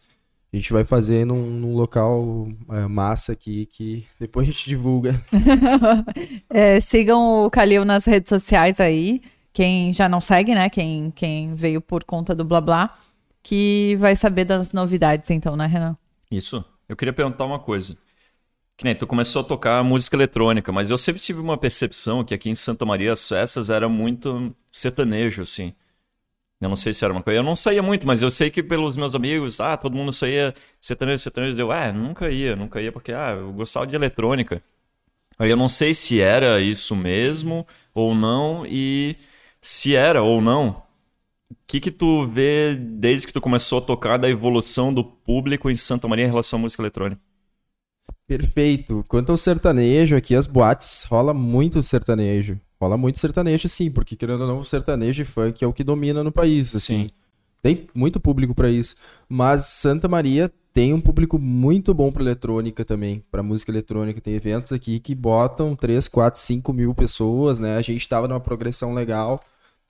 A 0.54 0.56
gente 0.56 0.72
vai 0.72 0.86
fazer 0.86 1.26
num, 1.26 1.50
num 1.50 1.76
local 1.76 2.48
é, 2.70 2.86
massa 2.88 3.32
aqui 3.32 3.66
que 3.66 4.06
depois 4.20 4.48
a 4.48 4.52
gente 4.52 4.70
divulga. 4.70 5.20
é, 6.52 6.80
sigam 6.80 7.46
o 7.46 7.50
Calil 7.50 7.84
nas 7.84 8.06
redes 8.06 8.30
sociais 8.30 8.80
aí. 8.80 9.22
Quem 9.52 9.92
já 9.92 10.08
não 10.08 10.22
segue, 10.22 10.54
né? 10.54 10.70
Quem, 10.70 11.12
quem 11.12 11.56
veio 11.56 11.82
por 11.82 12.04
conta 12.04 12.36
do 12.36 12.46
blá 12.46 12.62
blá, 12.62 12.98
que 13.42 13.96
vai 14.00 14.16
saber 14.16 14.46
das 14.46 14.74
novidades, 14.74 15.30
então, 15.30 15.56
né, 15.56 15.66
Renan? 15.66 15.98
Isso. 16.32 16.64
Eu 16.88 16.96
queria 16.96 17.14
perguntar 17.14 17.46
uma 17.46 17.60
coisa. 17.60 17.98
Que 18.78 18.86
nem 18.86 18.96
tu 18.96 19.06
começou 19.06 19.42
a 19.42 19.46
tocar 19.46 19.84
música 19.84 20.16
eletrônica, 20.16 20.72
mas 20.72 20.90
eu 20.90 20.98
sempre 20.98 21.22
tive 21.22 21.40
uma 21.40 21.58
percepção 21.58 22.24
que 22.24 22.34
aqui 22.34 22.50
em 22.50 22.56
Santa 22.56 22.86
Maria 22.86 23.12
as 23.12 23.28
festas 23.28 23.70
eram 23.70 23.90
muito 23.90 24.56
sertanejo, 24.72 25.42
assim. 25.42 25.74
Eu 26.62 26.70
não 26.70 26.76
sei 26.76 26.94
se 26.94 27.04
era 27.04 27.14
uma 27.14 27.22
coisa. 27.22 27.40
Eu 27.40 27.44
não 27.44 27.56
saía 27.56 27.82
muito, 27.82 28.08
mas 28.08 28.22
eu 28.22 28.32
sei 28.32 28.50
que 28.50 28.64
pelos 28.64 28.96
meus 28.96 29.16
amigos, 29.16 29.60
ah, 29.60 29.78
todo 29.78 29.96
mundo 29.96 30.12
saía 30.12 30.54
sertanejo, 30.80 31.20
sertanejo. 31.20 31.60
Eu, 31.60 31.72
ah, 31.72 31.92
nunca 31.92 32.30
ia, 32.30 32.56
nunca 32.56 32.82
ia, 32.82 32.92
porque 32.92 33.12
ah, 33.12 33.32
eu 33.38 33.52
gostava 33.54 33.86
de 33.86 33.96
eletrônica. 33.96 34.62
Aí 35.38 35.50
eu 35.50 35.58
não 35.58 35.70
sei 35.70 35.94
se 35.94 36.20
era 36.22 36.60
isso 36.62 36.96
mesmo 36.96 37.66
ou 37.94 38.14
não, 38.14 38.66
e 38.66 39.16
se 39.62 39.96
era 39.96 40.22
ou 40.22 40.42
não, 40.42 40.82
o 41.52 41.56
que 41.68 41.80
que 41.80 41.92
tu 41.92 42.28
vê 42.28 42.76
desde 42.76 43.28
que 43.28 43.34
tu 43.34 43.42
começou 43.42 43.80
a 43.80 43.82
tocar 43.82 44.18
da 44.18 44.30
evolução 44.30 44.94
do 44.94 45.04
público 45.04 45.70
em 45.70 45.76
Santa 45.76 46.08
Maria 46.08 46.26
em 46.26 46.30
relação 46.30 46.60
à 46.60 46.62
música 46.62 46.82
eletrônica? 46.82 47.22
Perfeito. 48.28 49.04
Quanto 49.08 49.32
ao 49.32 49.38
sertanejo, 49.38 50.16
aqui 50.16 50.36
as 50.36 50.46
boates 50.46 51.04
rola 51.04 51.34
muito 51.34 51.82
sertanejo. 51.82 52.60
Rola 52.80 52.96
muito 52.96 53.20
sertanejo, 53.20 53.68
sim, 53.68 53.90
porque 53.90 54.16
querendo 54.16 54.42
ou 54.42 54.48
não, 54.48 54.64
sertanejo 54.64 55.22
e 55.24 55.26
funk 55.26 55.64
é 55.64 55.68
o 55.68 55.74
que 55.74 55.84
domina 55.84 56.24
no 56.24 56.32
país, 56.32 56.76
assim. 56.76 57.04
Sim. 57.04 57.10
Tem 57.62 57.88
muito 57.94 58.20
público 58.20 58.54
para 58.56 58.70
isso. 58.70 58.96
Mas 59.28 59.66
Santa 59.66 60.08
Maria 60.08 60.52
tem 60.74 60.94
um 60.94 61.00
público 61.00 61.40
muito 61.40 61.94
bom 61.94 62.12
para 62.12 62.22
eletrônica 62.22 62.86
também, 62.86 63.24
para 63.32 63.42
música 63.42 63.72
eletrônica. 63.72 64.22
Tem 64.22 64.36
eventos 64.36 64.72
aqui 64.72 65.00
que 65.00 65.16
botam 65.16 65.76
3, 65.76 66.08
4, 66.08 66.40
5 66.40 66.72
mil 66.74 66.94
pessoas, 66.94 67.60
né? 67.60 67.78
A 67.78 67.82
gente 67.82 68.02
estava 68.02 68.28
numa 68.28 68.40
progressão 68.40 68.94
legal 68.94 69.40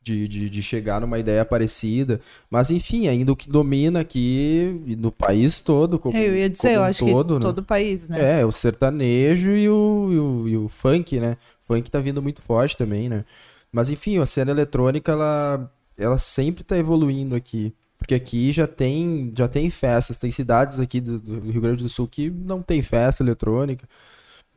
de, 0.01 0.27
de, 0.27 0.49
de, 0.49 0.63
chegar 0.63 1.01
numa 1.01 1.19
ideia 1.19 1.43
parecida. 1.43 2.21
Mas, 2.49 2.71
enfim, 2.71 3.07
ainda 3.07 3.31
o 3.31 3.35
que 3.35 3.49
domina 3.49 3.99
aqui 3.99 4.95
no 4.97 5.11
país 5.11 5.61
todo. 5.61 5.99
Como, 5.99 6.17
eu 6.17 6.35
ia 6.35 6.49
dizer, 6.49 6.75
eu 6.75 6.83
acho 6.83 7.05
todo, 7.05 7.27
que 7.27 7.33
né? 7.33 7.39
todo 7.41 7.59
o 7.59 7.63
país, 7.63 8.09
né? 8.09 8.39
É, 8.39 8.45
o 8.45 8.51
sertanejo 8.51 9.51
e 9.51 9.69
o, 9.69 10.09
e 10.11 10.19
o, 10.19 10.47
e 10.47 10.57
o 10.57 10.69
funk, 10.69 11.19
né? 11.19 11.37
O 11.63 11.73
funk 11.73 11.91
tá 11.91 11.99
vindo 11.99 12.21
muito 12.21 12.41
forte 12.41 12.77
também, 12.77 13.09
né? 13.09 13.25
Mas, 13.71 13.89
enfim, 13.89 14.17
a 14.17 14.25
cena 14.25 14.51
eletrônica, 14.51 15.11
ela, 15.11 15.71
ela 15.97 16.17
sempre 16.17 16.63
tá 16.63 16.77
evoluindo 16.77 17.35
aqui. 17.35 17.73
Porque 17.99 18.15
aqui 18.15 18.51
já 18.51 18.65
tem, 18.65 19.31
já 19.37 19.47
tem 19.47 19.69
festas, 19.69 20.17
tem 20.17 20.31
cidades 20.31 20.79
aqui 20.79 21.01
do, 21.01 21.19
do 21.19 21.51
Rio 21.51 21.61
Grande 21.61 21.83
do 21.83 21.89
Sul 21.89 22.07
que 22.07 22.29
não 22.29 22.61
tem 22.61 22.81
festa 22.81 23.21
eletrônica 23.21 23.87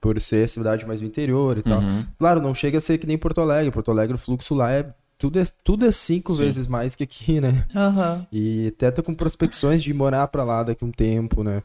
por 0.01 0.19
ser 0.21 0.49
cidade 0.49 0.87
mais 0.87 1.01
do 1.01 1.07
interior 1.07 1.59
e 1.59 1.63
tal. 1.63 1.81
Uhum. 1.81 2.07
Claro, 2.19 2.41
não 2.41 2.55
chega 2.55 2.79
a 2.79 2.81
ser 2.81 2.99
que 2.99 3.07
nem 3.07 3.19
Porto 3.19 3.41
Alegre. 3.41 3.71
Porto 3.71 3.91
Alegre, 3.91 4.15
o 4.15 4.19
fluxo 4.19 4.55
lá 4.55 4.71
é 4.71 4.93
tudo 5.19 5.39
é, 5.39 5.45
tudo 5.63 5.87
é 5.87 5.93
cinco 5.93 6.35
Sim. 6.35 6.45
vezes 6.45 6.67
mais 6.67 6.95
que 6.95 7.05
aqui, 7.05 7.41
né? 7.41 7.67
Uhum. 7.75 8.27
E 8.33 8.69
até 8.69 8.91
tô 8.91 9.03
com 9.03 9.15
prospecções 9.15 9.83
de 9.83 9.93
morar 9.93 10.27
para 10.29 10.43
lá 10.43 10.63
daqui 10.63 10.83
a 10.83 10.87
um 10.87 10.91
tempo, 10.91 11.45
né? 11.45 11.63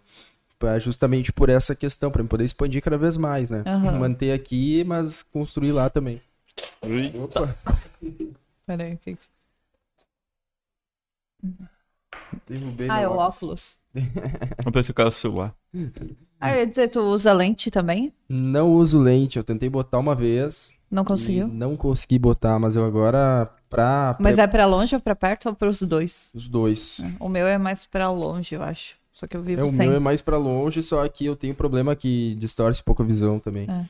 Pra, 0.59 0.77
justamente 0.77 1.31
por 1.31 1.49
essa 1.49 1.75
questão, 1.75 2.11
para 2.11 2.23
poder 2.23 2.43
expandir 2.43 2.81
cada 2.81 2.97
vez 2.97 3.17
mais, 3.17 3.49
né? 3.49 3.63
Uhum. 3.65 3.99
Manter 3.99 4.31
aqui, 4.31 4.83
mas 4.83 5.23
construir 5.23 5.71
lá 5.71 5.89
também. 5.89 6.21
Opa! 7.23 7.55
Peraí, 8.65 8.97
que... 8.97 9.17
Derrubei 12.47 12.89
ah, 12.89 13.01
é 13.01 13.07
o 13.07 13.13
óculos. 13.13 13.77
Não 14.65 14.71
pensei 14.71 14.93
que 14.93 15.01
era 15.01 15.09
o 15.09 15.13
celular. 15.13 15.53
Ah, 16.39 16.53
eu 16.53 16.59
ia 16.59 16.67
dizer, 16.67 16.89
tu 16.89 16.99
usa 16.99 17.33
lente 17.33 17.71
também? 17.71 18.13
Não 18.29 18.73
uso 18.73 18.99
lente, 18.99 19.37
eu 19.37 19.43
tentei 19.43 19.69
botar 19.69 19.99
uma 19.99 20.13
vez, 20.13 20.73
não 20.89 21.03
conseguiu? 21.03 21.47
Não 21.47 21.75
consegui 21.75 22.17
botar, 22.17 22.57
mas 22.59 22.75
eu 22.75 22.85
agora 22.85 23.49
pra. 23.69 24.15
Mas 24.19 24.39
é 24.39 24.47
pra 24.47 24.65
longe 24.65 24.95
ou 24.95 25.01
pra 25.01 25.15
perto 25.15 25.49
ou 25.49 25.55
pros 25.55 25.81
dois? 25.81 26.31
Os 26.33 26.47
dois. 26.47 26.99
É. 27.01 27.11
O 27.19 27.27
meu 27.27 27.45
é 27.45 27.57
mais 27.57 27.85
pra 27.85 28.09
longe, 28.09 28.55
eu 28.55 28.63
acho. 28.63 28.95
Só 29.11 29.25
que 29.25 29.35
eu 29.35 29.41
vivo 29.41 29.61
é, 29.61 29.63
O 29.63 29.69
sem. 29.69 29.77
meu 29.77 29.93
é 29.93 29.99
mais 29.99 30.21
pra 30.21 30.37
longe, 30.37 30.81
só 30.83 31.07
que 31.09 31.25
eu 31.25 31.35
tenho 31.35 31.55
problema 31.55 31.95
que 31.95 32.35
distorce 32.35 32.81
um 32.81 32.83
pouco 32.85 33.01
a 33.01 33.05
visão 33.05 33.39
também. 33.39 33.67
É. 33.69 33.85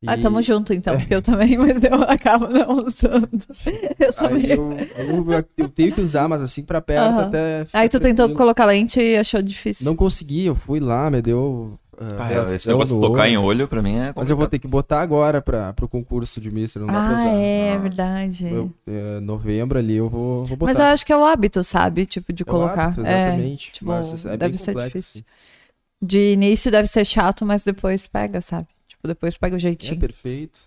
E... 0.00 0.08
Ah, 0.08 0.16
tamo 0.16 0.40
junto 0.40 0.72
então, 0.72 0.96
porque 0.96 1.14
eu 1.14 1.20
também, 1.20 1.56
mas 1.58 1.82
eu 1.82 2.02
acabo 2.04 2.46
não 2.46 2.86
usando. 2.86 3.28
Eu 3.98 4.12
sou 4.12 4.30
meio... 4.30 4.72
eu, 4.96 5.32
eu, 5.32 5.44
eu, 5.56 5.68
tenho 5.68 5.92
que 5.92 6.00
usar, 6.00 6.28
mas 6.28 6.40
assim 6.40 6.62
pra 6.62 6.80
perto 6.80 7.14
uhum. 7.14 7.20
até. 7.20 7.66
Aí 7.72 7.88
tu 7.88 7.98
tentou 7.98 8.32
colocar 8.32 8.64
lente 8.64 9.00
e 9.00 9.16
achou 9.16 9.42
difícil. 9.42 9.84
Não 9.84 9.96
consegui, 9.96 10.46
eu 10.46 10.54
fui 10.54 10.78
lá, 10.78 11.10
me 11.10 11.20
deu 11.20 11.78
ah, 12.00 12.54
esse 12.54 12.68
negócio 12.68 12.94
de 12.94 13.00
tocar 13.00 13.22
olho. 13.22 13.32
em 13.32 13.36
olho, 13.36 13.68
pra 13.68 13.82
mim 13.82 13.90
é 13.90 13.92
complicado. 13.94 14.14
Mas 14.16 14.30
eu 14.30 14.36
vou 14.36 14.46
ter 14.46 14.60
que 14.60 14.68
botar 14.68 15.00
agora 15.00 15.42
pra, 15.42 15.72
pro 15.72 15.88
concurso 15.88 16.40
de 16.40 16.48
Mister, 16.48 16.80
não 16.80 16.86
dá 16.86 17.02
ah, 17.02 17.08
pra 17.08 17.18
usar. 17.18 17.34
é, 17.34 17.72
ah, 17.72 17.78
verdade. 17.78 18.46
Eu, 18.46 18.72
é, 18.86 19.20
novembro 19.20 19.78
ali 19.78 19.96
eu 19.96 20.08
vou, 20.08 20.44
vou, 20.44 20.56
botar. 20.56 20.72
Mas 20.72 20.78
eu 20.78 20.86
acho 20.86 21.04
que 21.04 21.12
é 21.12 21.16
o 21.16 21.24
hábito, 21.24 21.64
sabe? 21.64 22.06
Tipo, 22.06 22.32
de 22.32 22.44
é 22.44 22.46
colocar. 22.46 22.84
Hábito, 22.84 23.00
exatamente. 23.00 23.70
É, 23.70 23.72
tipo, 23.72 23.86
mas 23.86 24.24
é 24.24 24.36
deve 24.36 24.56
ser 24.58 24.72
complexo, 24.72 24.98
difícil. 24.98 25.24
Assim. 25.26 26.06
De 26.06 26.32
início 26.32 26.70
deve 26.70 26.86
ser 26.86 27.04
chato, 27.04 27.44
mas 27.44 27.64
depois 27.64 28.06
pega, 28.06 28.40
sabe? 28.40 28.68
Tipo, 28.98 29.08
depois 29.08 29.38
pega 29.38 29.54
o 29.54 29.58
jeitinho. 29.58 29.94
É 29.94 29.96
perfeito. 29.96 30.60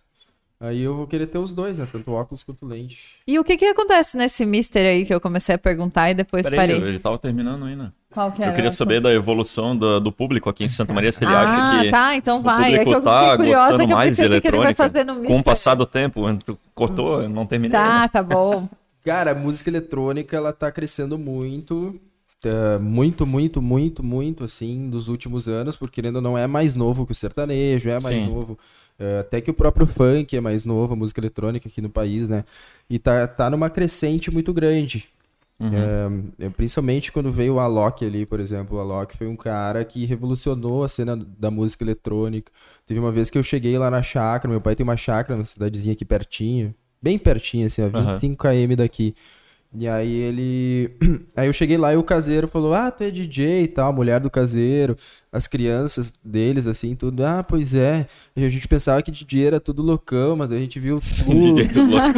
Aí 0.60 0.82
eu 0.82 0.96
vou 0.96 1.08
querer 1.08 1.26
ter 1.26 1.40
os 1.40 1.56
dois, 1.56 1.80
né? 1.80 1.88
Tanto 1.92 2.12
óculos 2.12 2.44
quanto 2.44 2.68
lente. 2.68 3.16
E 3.28 3.38
o 3.40 3.44
que 3.44 3.58
que 3.58 3.66
acontece 3.66 4.16
nesse 4.16 4.46
mister 4.46 4.86
aí 4.86 5.06
que 5.06 5.14
eu 5.14 5.20
comecei 5.20 5.56
a 5.56 5.58
perguntar 5.58 6.12
e 6.12 6.14
depois 6.14 6.44
Pera 6.44 6.56
parei? 6.56 6.78
Ele 6.78 7.00
tava 7.00 7.18
terminando 7.18 7.66
ainda. 7.66 7.92
Qual 8.12 8.32
que 8.32 8.44
era? 8.44 8.52
Eu 8.52 8.56
queria 8.56 8.72
saber 8.72 9.02
da 9.02 9.12
evolução 9.12 9.76
do, 9.76 10.00
do, 10.00 10.12
público 10.12 10.50
aqui 10.50 10.64
em 10.64 10.70
Santa 10.70 10.94
Maria, 10.94 11.12
se 11.12 11.24
ele 11.24 11.34
ah, 11.34 11.42
acha 11.42 11.84
que 11.84 11.90
tá, 11.90 12.16
então 12.16 12.44
vai. 12.44 12.76
o 12.76 12.84
público 12.84 12.92
é 12.92 13.00
que 13.00 13.02
tá 13.02 13.36
gostando 13.38 13.88
mais 13.88 14.18
de 14.18 14.24
eletrônica. 14.24 14.90
Com 15.26 15.40
o 15.40 15.44
passar 15.44 15.74
do 15.74 15.86
tempo, 15.86 16.22
tu 16.46 16.58
cortou, 16.76 17.28
não 17.28 17.48
terminei. 17.48 17.72
Tá, 17.72 18.08
tá 18.08 18.22
bom. 18.22 18.70
Cara, 19.04 19.32
a 19.32 19.36
música 19.36 19.70
eletrônica, 19.70 20.38
ela 20.38 20.54
tá 20.54 20.72
crescendo 20.72 21.18
muito. 21.18 22.00
Uh, 22.44 22.82
muito, 22.82 23.26
muito, 23.26 23.62
muito, 23.62 24.02
muito, 24.04 24.44
assim, 24.44 24.90
dos 24.90 25.08
últimos 25.08 25.48
anos, 25.48 25.76
porque 25.76 26.02
ainda 26.02 26.20
não 26.20 26.36
é 26.36 26.48
mais 26.48 26.76
novo 26.76 27.06
que 27.06 27.12
o 27.12 27.16
sertanejo, 27.16 27.90
é 27.90 28.00
mais 28.00 28.20
Sim. 28.20 28.28
novo. 28.28 28.58
Uh, 29.00 29.20
até 29.20 29.40
que 29.42 29.52
o 29.52 29.54
próprio 29.54 29.86
funk 29.86 30.36
é 30.36 30.42
mais 30.42 30.66
novo, 30.66 30.94
a 30.94 30.96
música 30.96 31.20
eletrônica 31.20 31.68
aqui 31.68 31.82
no 31.82 31.90
país, 31.90 32.30
né? 32.30 32.44
E 32.90 32.98
tá, 32.98 33.28
tá 33.28 33.50
numa 33.50 33.70
crescente 33.70 34.32
muito 34.32 34.52
grande. 34.54 35.08
Uhum. 35.62 36.32
É, 36.40 36.50
principalmente 36.50 37.12
quando 37.12 37.32
veio 37.32 37.56
o 37.56 37.60
Alok 37.60 38.04
ali, 38.04 38.26
por 38.26 38.40
exemplo. 38.40 38.78
O 38.78 38.80
Alok 38.82 39.16
foi 39.16 39.28
um 39.28 39.36
cara 39.36 39.86
que 39.86 40.06
revolucionou 40.06 40.84
a 40.84 40.88
cena 40.88 41.16
da 41.16 41.52
música 41.52 41.84
eletrônica. 41.84 42.52
Teve 42.84 43.00
uma 43.00 43.12
vez 43.12 43.30
que 43.30 43.38
eu 43.38 43.44
cheguei 43.44 43.78
lá 43.78 43.92
na 43.92 44.02
chácara, 44.02 44.50
meu 44.50 44.60
pai 44.60 44.76
tem 44.76 44.84
uma 44.84 44.98
chácara 44.98 45.38
na 45.38 45.46
cidadezinha 45.46 45.94
aqui 45.94 46.04
pertinho, 46.04 46.74
bem 47.00 47.20
pertinho, 47.20 47.68
assim, 47.68 47.84
a 47.84 47.88
25 47.88 48.48
uhum. 48.48 48.68
km 48.68 48.76
daqui. 48.76 49.14
E 49.74 49.88
aí 49.88 50.14
ele. 50.14 50.98
Aí 51.36 51.48
eu 51.48 51.54
cheguei 51.54 51.78
lá 51.78 51.94
e 51.94 51.98
o 51.98 52.04
caseiro 52.04 52.48
falou: 52.48 52.74
Ah, 52.74 52.92
tu 52.92 53.04
é 53.04 53.12
DJ 53.12 53.64
e 53.64 53.68
tal, 53.70 53.94
mulher 53.94 54.20
do 54.20 54.30
caseiro 54.30 54.98
as 55.32 55.48
crianças 55.48 56.14
deles, 56.26 56.68
assim, 56.68 56.94
tudo. 56.94 57.24
Ah, 57.24 57.42
pois 57.42 57.74
é. 57.74 58.06
A 58.36 58.50
gente 58.50 58.68
pensava 58.68 59.02
que 59.02 59.10
DJ 59.10 59.46
era 59.46 59.60
tudo 59.62 59.82
loucão, 59.82 60.36
mas 60.36 60.52
a 60.52 60.60
gente 60.60 60.78
viu 60.78 61.00
tu. 61.24 61.60
é 61.60 61.68
tudo 61.68 61.98
é. 61.98 62.12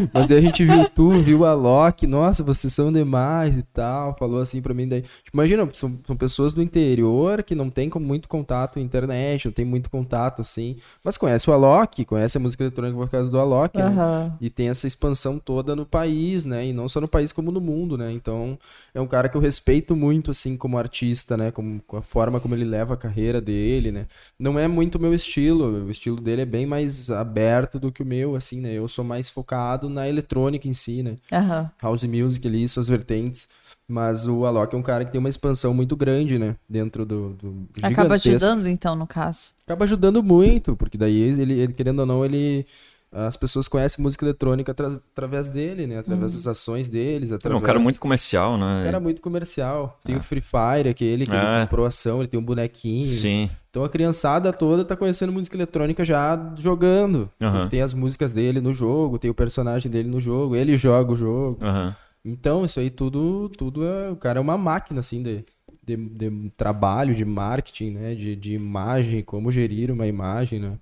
Mas 0.12 0.26
daí 0.26 0.38
a 0.38 0.40
gente 0.40 0.64
viu 0.64 0.88
tu, 0.88 1.10
viu 1.22 1.44
a 1.44 1.54
Loki. 1.54 2.06
Nossa, 2.06 2.42
vocês 2.42 2.72
são 2.72 2.92
demais 2.92 3.56
e 3.56 3.62
tal. 3.62 4.16
Falou 4.16 4.40
assim 4.40 4.60
pra 4.60 4.74
mim. 4.74 4.88
Daí, 4.88 5.02
tipo, 5.02 5.36
imagina, 5.36 5.68
são, 5.72 5.96
são 6.04 6.16
pessoas 6.16 6.52
do 6.52 6.62
interior 6.62 7.42
que 7.44 7.54
não 7.54 7.70
tem 7.70 7.88
com 7.88 8.00
muito 8.00 8.28
contato 8.28 8.74
com 8.74 8.80
a 8.80 8.82
internet, 8.82 9.46
não 9.46 9.52
tem 9.52 9.64
muito 9.64 9.90
contato, 9.90 10.40
assim. 10.40 10.76
Mas 11.04 11.16
conhece 11.16 11.48
o 11.48 11.52
Alok, 11.52 12.04
conhece 12.04 12.36
a 12.36 12.40
música 12.40 12.64
eletrônica 12.64 12.98
por 12.98 13.08
causa 13.08 13.30
do 13.30 13.38
Alok, 13.38 13.78
uhum. 13.78 13.94
né? 13.94 14.32
E 14.40 14.50
tem 14.50 14.68
essa 14.68 14.86
expansão 14.86 15.38
toda 15.38 15.76
no 15.76 15.86
país, 15.86 16.44
né? 16.44 16.66
E 16.66 16.72
não 16.72 16.88
só 16.88 17.00
no 17.00 17.08
país, 17.08 17.30
como 17.30 17.52
no 17.52 17.60
mundo, 17.60 17.96
né? 17.96 18.10
Então, 18.12 18.58
é 18.92 19.00
um 19.00 19.06
cara 19.06 19.28
que 19.28 19.36
eu 19.36 19.40
respeito 19.40 19.94
muito, 19.94 20.32
assim, 20.32 20.56
como 20.56 20.78
artista, 20.78 21.36
né? 21.36 21.50
Como, 21.60 21.82
com 21.86 21.96
a 21.98 22.02
forma 22.02 22.40
como 22.40 22.54
ele 22.54 22.64
leva 22.64 22.94
a 22.94 22.96
carreira 22.96 23.40
dele, 23.40 23.92
né? 23.92 24.06
Não 24.38 24.58
é 24.58 24.66
muito 24.66 24.96
o 24.96 25.00
meu 25.00 25.14
estilo, 25.14 25.84
o 25.84 25.90
estilo 25.90 26.18
dele 26.18 26.42
é 26.42 26.46
bem 26.46 26.64
mais 26.64 27.10
aberto 27.10 27.78
do 27.78 27.92
que 27.92 28.02
o 28.02 28.06
meu, 28.06 28.34
assim, 28.34 28.60
né? 28.60 28.72
Eu 28.72 28.88
sou 28.88 29.04
mais 29.04 29.28
focado 29.28 29.90
na 29.90 30.08
eletrônica 30.08 30.66
em 30.66 30.72
si, 30.72 31.02
né? 31.02 31.16
Uhum. 31.30 31.68
House 31.82 32.04
music 32.04 32.46
ali, 32.48 32.66
suas 32.66 32.88
vertentes. 32.88 33.46
Mas 33.86 34.26
o 34.26 34.46
Alok 34.46 34.74
é 34.74 34.78
um 34.78 34.82
cara 34.82 35.04
que 35.04 35.12
tem 35.12 35.18
uma 35.18 35.28
expansão 35.28 35.74
muito 35.74 35.96
grande, 35.96 36.38
né? 36.38 36.56
Dentro 36.68 37.04
do, 37.04 37.30
do 37.34 37.68
Acaba 37.82 38.14
ajudando, 38.14 38.66
então, 38.66 38.96
no 38.96 39.06
caso. 39.06 39.52
Acaba 39.66 39.84
ajudando 39.84 40.22
muito, 40.22 40.76
porque 40.76 40.96
daí 40.96 41.16
ele, 41.16 41.60
ele 41.60 41.72
querendo 41.72 42.00
ou 42.00 42.06
não, 42.06 42.24
ele 42.24 42.64
as 43.12 43.36
pessoas 43.36 43.66
conhecem 43.66 44.02
música 44.02 44.24
eletrônica 44.24 44.70
atra 44.70 45.00
através 45.12 45.48
dele, 45.48 45.86
né? 45.86 45.98
Através 45.98 46.32
uhum. 46.32 46.38
das 46.38 46.46
ações 46.46 46.88
deles. 46.88 47.32
Através... 47.32 47.60
É 47.60 47.62
um 47.62 47.66
cara 47.66 47.78
muito 47.78 47.98
comercial, 47.98 48.56
né? 48.56 48.80
Um 48.80 48.84
cara 48.84 49.00
muito 49.00 49.20
comercial. 49.20 49.98
Tem 50.04 50.14
é. 50.14 50.18
o 50.18 50.22
Free 50.22 50.40
Fire, 50.40 50.88
aquele 50.88 51.26
que 51.26 51.32
é. 51.32 51.36
ele 51.36 51.64
comprou 51.64 51.86
ação, 51.86 52.20
ele 52.20 52.28
tem 52.28 52.38
um 52.38 52.44
bonequinho. 52.44 53.04
Sim. 53.04 53.50
Então 53.68 53.82
a 53.82 53.88
criançada 53.88 54.52
toda 54.52 54.84
tá 54.84 54.96
conhecendo 54.96 55.32
música 55.32 55.56
eletrônica 55.56 56.04
já 56.04 56.54
jogando. 56.56 57.28
Uhum. 57.40 57.68
Tem 57.68 57.82
as 57.82 57.92
músicas 57.92 58.32
dele 58.32 58.60
no 58.60 58.72
jogo, 58.72 59.18
tem 59.18 59.30
o 59.30 59.34
personagem 59.34 59.90
dele 59.90 60.08
no 60.08 60.20
jogo, 60.20 60.54
ele 60.54 60.76
joga 60.76 61.12
o 61.12 61.16
jogo. 61.16 61.58
Uhum. 61.64 61.92
Então, 62.24 62.64
isso 62.64 62.78
aí 62.78 62.90
tudo, 62.90 63.48
tudo 63.48 63.84
é. 63.84 64.10
O 64.10 64.16
cara 64.16 64.38
é 64.38 64.42
uma 64.42 64.58
máquina, 64.58 65.00
assim, 65.00 65.22
de, 65.22 65.44
de, 65.82 65.96
de 65.96 66.50
trabalho, 66.56 67.14
de 67.14 67.24
marketing, 67.24 67.90
né? 67.92 68.14
De, 68.14 68.36
de 68.36 68.54
imagem, 68.54 69.22
como 69.22 69.50
gerir 69.50 69.90
uma 69.90 70.06
imagem, 70.06 70.60
né? 70.60 70.72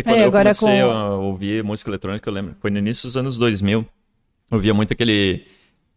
E 0.00 0.02
quando 0.02 0.16
é, 0.16 0.26
eu 0.26 0.32
comecei 0.32 0.82
com... 0.82 0.90
a 0.90 1.16
ouvir 1.16 1.64
música 1.64 1.90
eletrônica, 1.90 2.28
eu 2.28 2.32
lembro, 2.32 2.56
foi 2.60 2.70
no 2.70 2.78
início 2.78 3.06
dos 3.06 3.16
anos 3.16 3.38
2000. 3.38 3.80
Eu 3.80 4.56
ouvia 4.56 4.74
muito 4.74 4.92
aquele. 4.92 5.46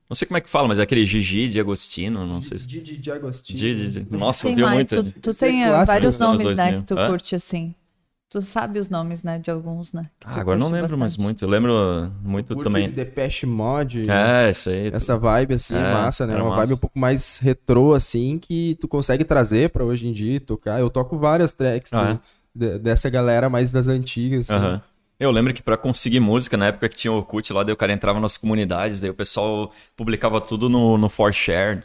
Não 0.09 0.15
sei 0.15 0.27
como 0.27 0.37
é 0.37 0.41
que 0.41 0.49
fala, 0.49 0.67
mas 0.67 0.79
é 0.79 0.81
aquele 0.81 1.05
Gigi 1.05 1.49
de 1.49 1.59
Agostino, 1.59 2.25
não 2.25 2.41
sei 2.41 2.57
se. 2.57 2.67
Gigi 2.67 2.97
de 2.97 3.11
Agostino. 3.11 3.59
Gigi, 3.59 4.07
Nossa, 4.09 4.47
eu 4.47 4.51
ouvia 4.51 4.69
muito. 4.69 5.03
Tu, 5.03 5.19
tu 5.19 5.39
tem 5.39 5.63
é 5.63 5.85
vários 5.85 6.17
nomes, 6.17 6.57
né, 6.57 6.77
que 6.77 6.81
tu 6.83 6.97
Hã? 6.97 7.09
curte 7.09 7.35
assim. 7.35 7.75
Tu 8.31 8.41
sabe 8.43 8.77
os 8.77 8.89
nomes, 8.89 9.23
né, 9.23 9.39
de 9.39 9.49
alguns, 9.49 9.91
né? 9.91 10.07
Ah, 10.23 10.39
agora 10.39 10.55
não 10.55 10.67
lembro 10.67 10.81
bastante. 10.81 10.99
mais 10.99 11.17
muito. 11.17 11.43
Eu 11.43 11.49
lembro 11.49 11.73
muito 12.21 12.53
Curte 12.53 12.63
também. 12.63 12.87
Depeche 12.87 13.47
Mode. 13.47 14.07
É, 14.07 14.51
isso 14.51 14.69
aí. 14.69 14.91
Essa 14.93 15.17
vibe, 15.17 15.55
assim, 15.55 15.75
é, 15.75 15.93
massa, 15.93 16.27
né? 16.27 16.35
Uma 16.35 16.49
massa. 16.49 16.57
vibe 16.57 16.73
um 16.73 16.77
pouco 16.77 16.99
mais 16.99 17.39
retrô, 17.39 17.95
assim, 17.95 18.37
que 18.37 18.77
tu 18.79 18.87
consegue 18.87 19.23
trazer 19.23 19.71
pra 19.71 19.83
hoje 19.83 20.07
em 20.07 20.13
dia 20.13 20.39
tocar. 20.39 20.79
Eu 20.79 20.91
toco 20.91 21.17
várias 21.17 21.55
tracks 21.55 21.91
ah, 21.91 22.19
dessa 22.53 23.09
galera 23.09 23.49
mais 23.49 23.71
das 23.71 23.87
antigas. 23.87 24.49
Uhum. 24.49 24.79
Eu 25.19 25.31
lembro 25.31 25.53
que 25.53 25.61
para 25.61 25.75
conseguir 25.75 26.19
música, 26.21 26.55
na 26.55 26.67
época 26.67 26.87
que 26.87 26.95
tinha 26.95 27.11
o 27.11 27.17
Orkut 27.17 27.51
lá, 27.51 27.63
daí 27.63 27.73
o 27.73 27.77
cara 27.77 27.91
entrava 27.91 28.19
nas 28.19 28.37
comunidades, 28.37 29.01
daí 29.01 29.09
o 29.09 29.13
pessoal 29.13 29.71
publicava 29.95 30.39
tudo 30.39 30.69
no, 30.69 30.97
no 30.97 31.09
ForShare, 31.09 31.81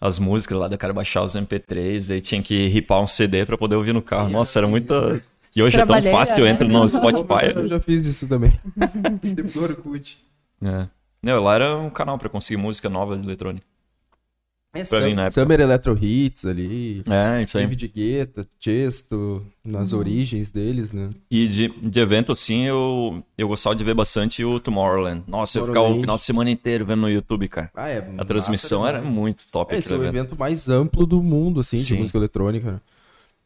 as 0.00 0.20
músicas 0.20 0.56
lá, 0.56 0.68
daí 0.68 0.76
o 0.76 0.78
cara 0.78 0.92
baixava 0.92 1.26
os 1.26 1.34
MP3, 1.34 2.08
daí 2.08 2.20
tinha 2.20 2.40
que 2.40 2.68
ripar 2.68 3.00
um 3.00 3.06
CD 3.06 3.44
para 3.44 3.58
poder 3.58 3.74
ouvir 3.74 3.92
no 3.92 4.02
carro. 4.02 4.30
Nossa, 4.30 4.58
era 4.60 4.66
muita... 4.66 5.20
E 5.56 5.62
hoje 5.62 5.76
é 5.80 5.84
tão 5.84 6.02
fácil 6.02 6.36
que 6.36 6.40
eu 6.42 6.44
né? 6.44 6.52
entro 6.52 6.68
no 6.68 6.88
Spotify. 6.88 7.52
Eu 7.56 7.66
já 7.66 7.80
fiz 7.80 8.06
isso 8.06 8.28
também. 8.28 8.52
do 8.76 9.62
Orkut. 9.62 10.18
É. 10.62 10.86
Não, 11.22 11.42
lá 11.42 11.54
era 11.54 11.76
um 11.76 11.90
canal 11.90 12.16
para 12.16 12.28
conseguir 12.28 12.58
música 12.58 12.88
nova 12.88 13.16
de 13.16 13.24
eletrônica. 13.24 13.66
É, 14.74 14.84
Summer, 14.84 15.32
Summer 15.32 15.60
Electro 15.60 15.98
Hits 16.00 16.44
ali. 16.44 17.02
É, 17.08 17.42
isso 17.42 17.56
aí. 17.56 17.64
David 17.64 17.88
Guetta, 17.88 18.46
Chesto, 18.60 19.44
nas 19.64 19.92
uhum. 19.92 20.00
origens 20.00 20.50
deles, 20.50 20.92
né? 20.92 21.08
E 21.30 21.48
de, 21.48 21.68
de 21.68 22.00
evento, 22.00 22.32
assim, 22.32 22.64
eu, 22.64 23.24
eu 23.36 23.48
gostava 23.48 23.74
de 23.74 23.82
ver 23.82 23.94
bastante 23.94 24.44
o 24.44 24.60
Tomorrowland. 24.60 25.24
Nossa, 25.26 25.58
Tomorrowland. 25.58 25.78
eu 25.78 25.84
ficava 25.84 25.98
o 25.98 26.00
final 26.00 26.16
de 26.16 26.22
semana 26.22 26.50
inteiro 26.50 26.84
vendo 26.84 27.00
no 27.00 27.10
YouTube, 27.10 27.48
cara. 27.48 27.70
Ah, 27.74 27.88
é. 27.88 28.06
A 28.18 28.24
transmissão 28.24 28.86
era 28.86 29.00
muito 29.00 29.48
top. 29.48 29.74
Esse 29.74 29.92
é 29.92 29.96
o 29.96 30.02
evento. 30.02 30.16
evento 30.16 30.38
mais 30.38 30.68
amplo 30.68 31.06
do 31.06 31.22
mundo, 31.22 31.60
assim, 31.60 31.78
Sim. 31.78 31.94
de 31.94 32.00
música 32.00 32.18
eletrônica, 32.18 32.72
né? 32.72 32.80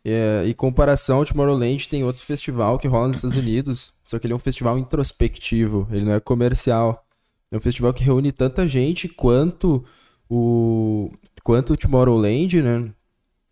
É, 0.05 0.43
em 0.49 0.53
comparação 0.53 1.19
ao 1.19 1.25
Tomorrowland, 1.25 1.89
tem 1.89 2.03
outro 2.03 2.25
festival 2.25 2.77
que 2.77 2.89
rola 2.89 3.07
nos 3.07 3.17
Estados 3.17 3.37
Unidos, 3.37 3.95
só 4.05 4.19
que 4.19 4.27
ele 4.27 4.33
é 4.33 4.37
um 4.37 4.41
festival 4.41 4.77
introspectivo, 4.77 5.87
ele 5.93 6.05
não 6.05 6.15
é 6.15 6.19
comercial. 6.19 7.07
É 7.53 7.57
um 7.57 7.61
festival 7.61 7.93
que 7.93 8.03
reúne 8.03 8.33
tanta 8.33 8.67
gente 8.67 9.09
quanto 9.09 9.85
o 10.35 11.11
quanto 11.45 11.75
o 11.75 11.77
Tomorrowland, 11.77 12.63
né? 12.63 12.91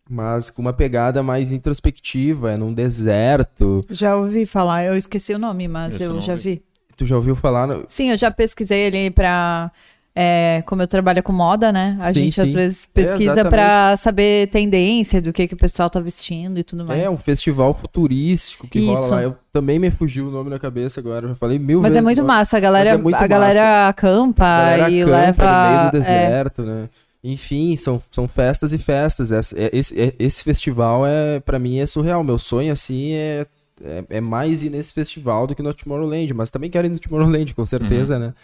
Mas 0.08 0.50
com 0.50 0.62
uma 0.62 0.72
pegada 0.72 1.22
mais 1.22 1.52
introspectiva, 1.52 2.52
é 2.52 2.56
num 2.56 2.72
deserto. 2.72 3.80
Já 3.90 4.16
ouvi 4.16 4.46
falar, 4.46 4.84
eu 4.84 4.96
esqueci 4.96 5.34
o 5.34 5.38
nome, 5.38 5.68
mas 5.68 5.94
Esse 5.94 6.04
eu 6.04 6.10
nome. 6.10 6.22
já 6.22 6.34
vi. 6.34 6.62
Tu 6.96 7.04
já 7.04 7.16
ouviu 7.16 7.36
falar? 7.36 7.66
No... 7.66 7.84
Sim, 7.86 8.10
eu 8.10 8.16
já 8.18 8.30
pesquisei 8.30 8.80
ele 8.80 9.10
pra 9.10 9.70
é, 10.14 10.62
como 10.66 10.82
eu 10.82 10.88
trabalho 10.88 11.22
com 11.22 11.32
moda, 11.32 11.70
né? 11.70 11.96
A 12.00 12.08
sim, 12.08 12.24
gente 12.24 12.34
sim. 12.34 12.40
às 12.42 12.52
vezes 12.52 12.86
pesquisa 12.86 13.40
é, 13.40 13.44
para 13.44 13.96
saber 13.96 14.48
tendência 14.48 15.22
do 15.22 15.32
que, 15.32 15.46
que 15.46 15.54
o 15.54 15.56
pessoal 15.56 15.88
tá 15.88 16.00
vestindo 16.00 16.58
e 16.58 16.64
tudo 16.64 16.84
mais. 16.84 17.00
É, 17.00 17.08
um 17.08 17.16
festival 17.16 17.72
futurístico 17.72 18.66
que 18.66 18.80
Isso. 18.80 18.92
rola 18.92 19.06
lá. 19.06 19.22
Eu 19.22 19.36
também 19.52 19.78
me 19.78 19.90
fugiu 19.90 20.28
o 20.28 20.30
nome 20.30 20.50
na 20.50 20.58
cabeça 20.58 20.98
agora. 21.00 21.28
Eu 21.28 21.36
falei 21.36 21.58
mil 21.58 21.80
Mas 21.80 21.92
é 21.92 21.94
vezes. 21.94 22.04
Mas 22.04 22.18
é 22.18 22.20
muito 22.20 22.20
agora. 22.20 22.38
massa. 22.38 22.56
A 22.56 22.60
galera, 22.60 22.90
é 22.90 22.92
a 22.92 23.26
galera 23.26 23.88
acampa 23.88 24.44
a 24.44 24.70
galera 24.76 24.90
e 24.90 25.02
acampa 25.02 25.16
leva. 25.16 25.44
No 25.44 25.68
meio 25.68 25.90
do 25.90 25.96
é. 25.96 26.00
deserto, 26.00 26.62
né? 26.62 26.88
Enfim, 27.22 27.76
são, 27.76 28.02
são 28.10 28.26
festas 28.26 28.72
e 28.72 28.78
festas. 28.78 29.30
Esse, 29.30 29.70
esse, 29.72 30.14
esse 30.18 30.42
festival 30.42 31.06
é, 31.06 31.38
para 31.38 31.58
mim, 31.58 31.78
é 31.78 31.86
surreal. 31.86 32.24
Meu 32.24 32.38
sonho, 32.38 32.72
assim, 32.72 33.12
é, 33.12 33.46
é, 33.84 34.04
é, 34.10 34.20
mais 34.20 34.62
ir 34.62 34.70
nesse 34.70 34.92
festival 34.92 35.46
do 35.46 35.54
que 35.54 35.62
no 35.62 35.72
Tomorrowland. 35.72 36.34
Mas 36.34 36.50
também 36.50 36.68
quero 36.68 36.86
ir 36.86 36.90
no 36.90 36.98
Tomorrowland, 36.98 37.54
com 37.54 37.64
certeza, 37.64 38.14
uhum. 38.14 38.20
né? 38.20 38.34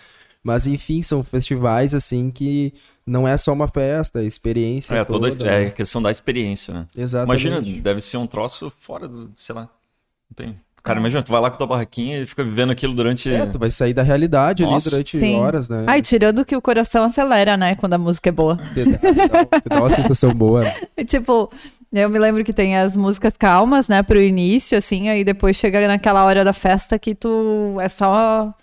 Mas 0.47 0.69
enfim, 0.69 1.03
são 1.03 1.25
festivais 1.25 1.93
assim 1.93 2.31
que 2.31 2.73
não 3.05 3.27
é 3.27 3.37
só 3.37 3.53
uma 3.53 3.67
festa, 3.67 4.21
é 4.21 4.25
experiência. 4.25 4.95
É, 4.95 5.05
toda, 5.05 5.29
toda 5.29 5.51
é 5.51 5.67
a 5.67 5.71
questão 5.73 6.01
da 6.01 6.09
experiência, 6.09 6.73
né? 6.73 6.87
Exatamente. 6.97 7.49
Imagina, 7.49 7.83
deve 7.83 8.01
ser 8.01 8.17
um 8.19 8.29
troço 8.29 8.73
fora 8.81 9.09
do, 9.09 9.29
sei 9.35 9.57
lá. 9.57 9.63
Não 9.63 10.37
tem. 10.37 10.57
Cara, 10.85 11.01
imagina, 11.01 11.21
tu 11.21 11.33
vai 11.33 11.41
lá 11.41 11.51
com 11.51 11.59
tua 11.59 11.67
barraquinha 11.67 12.21
e 12.21 12.27
fica 12.27 12.45
vivendo 12.45 12.71
aquilo 12.71 12.95
durante. 12.95 13.29
É, 13.29 13.45
tu 13.45 13.59
vai 13.59 13.73
sair 13.73 13.93
da 13.93 14.05
realidade 14.05 14.63
Nossa. 14.63 14.89
ali 14.89 14.91
durante 14.93 15.19
Sim. 15.19 15.35
horas, 15.41 15.69
né? 15.69 15.83
Ai, 15.85 16.01
tirando 16.01 16.45
que 16.45 16.55
o 16.55 16.63
coração 16.63 17.03
acelera, 17.03 17.57
né? 17.57 17.75
Quando 17.75 17.95
a 17.95 17.99
música 17.99 18.29
é 18.29 18.33
boa. 18.33 18.57
Te 18.73 18.85
dá, 18.85 18.99
te 18.99 19.69
dá 19.69 19.81
uma 19.81 19.91
sensação 19.91 20.33
boa. 20.33 20.65
tipo, 21.09 21.51
eu 21.93 22.09
me 22.09 22.21
lembro 22.21 22.45
que 22.45 22.53
tem 22.53 22.77
as 22.77 22.97
músicas 22.97 23.33
calmas, 23.37 23.89
né, 23.89 24.01
pro 24.05 24.21
início, 24.21 24.79
assim, 24.79 25.09
aí 25.09 25.25
depois 25.25 25.57
chega 25.57 25.89
naquela 25.89 26.25
hora 26.25 26.45
da 26.45 26.53
festa 26.53 26.97
que 27.01 27.17
tu 27.17 27.79
é 27.81 27.89
só 27.89 28.55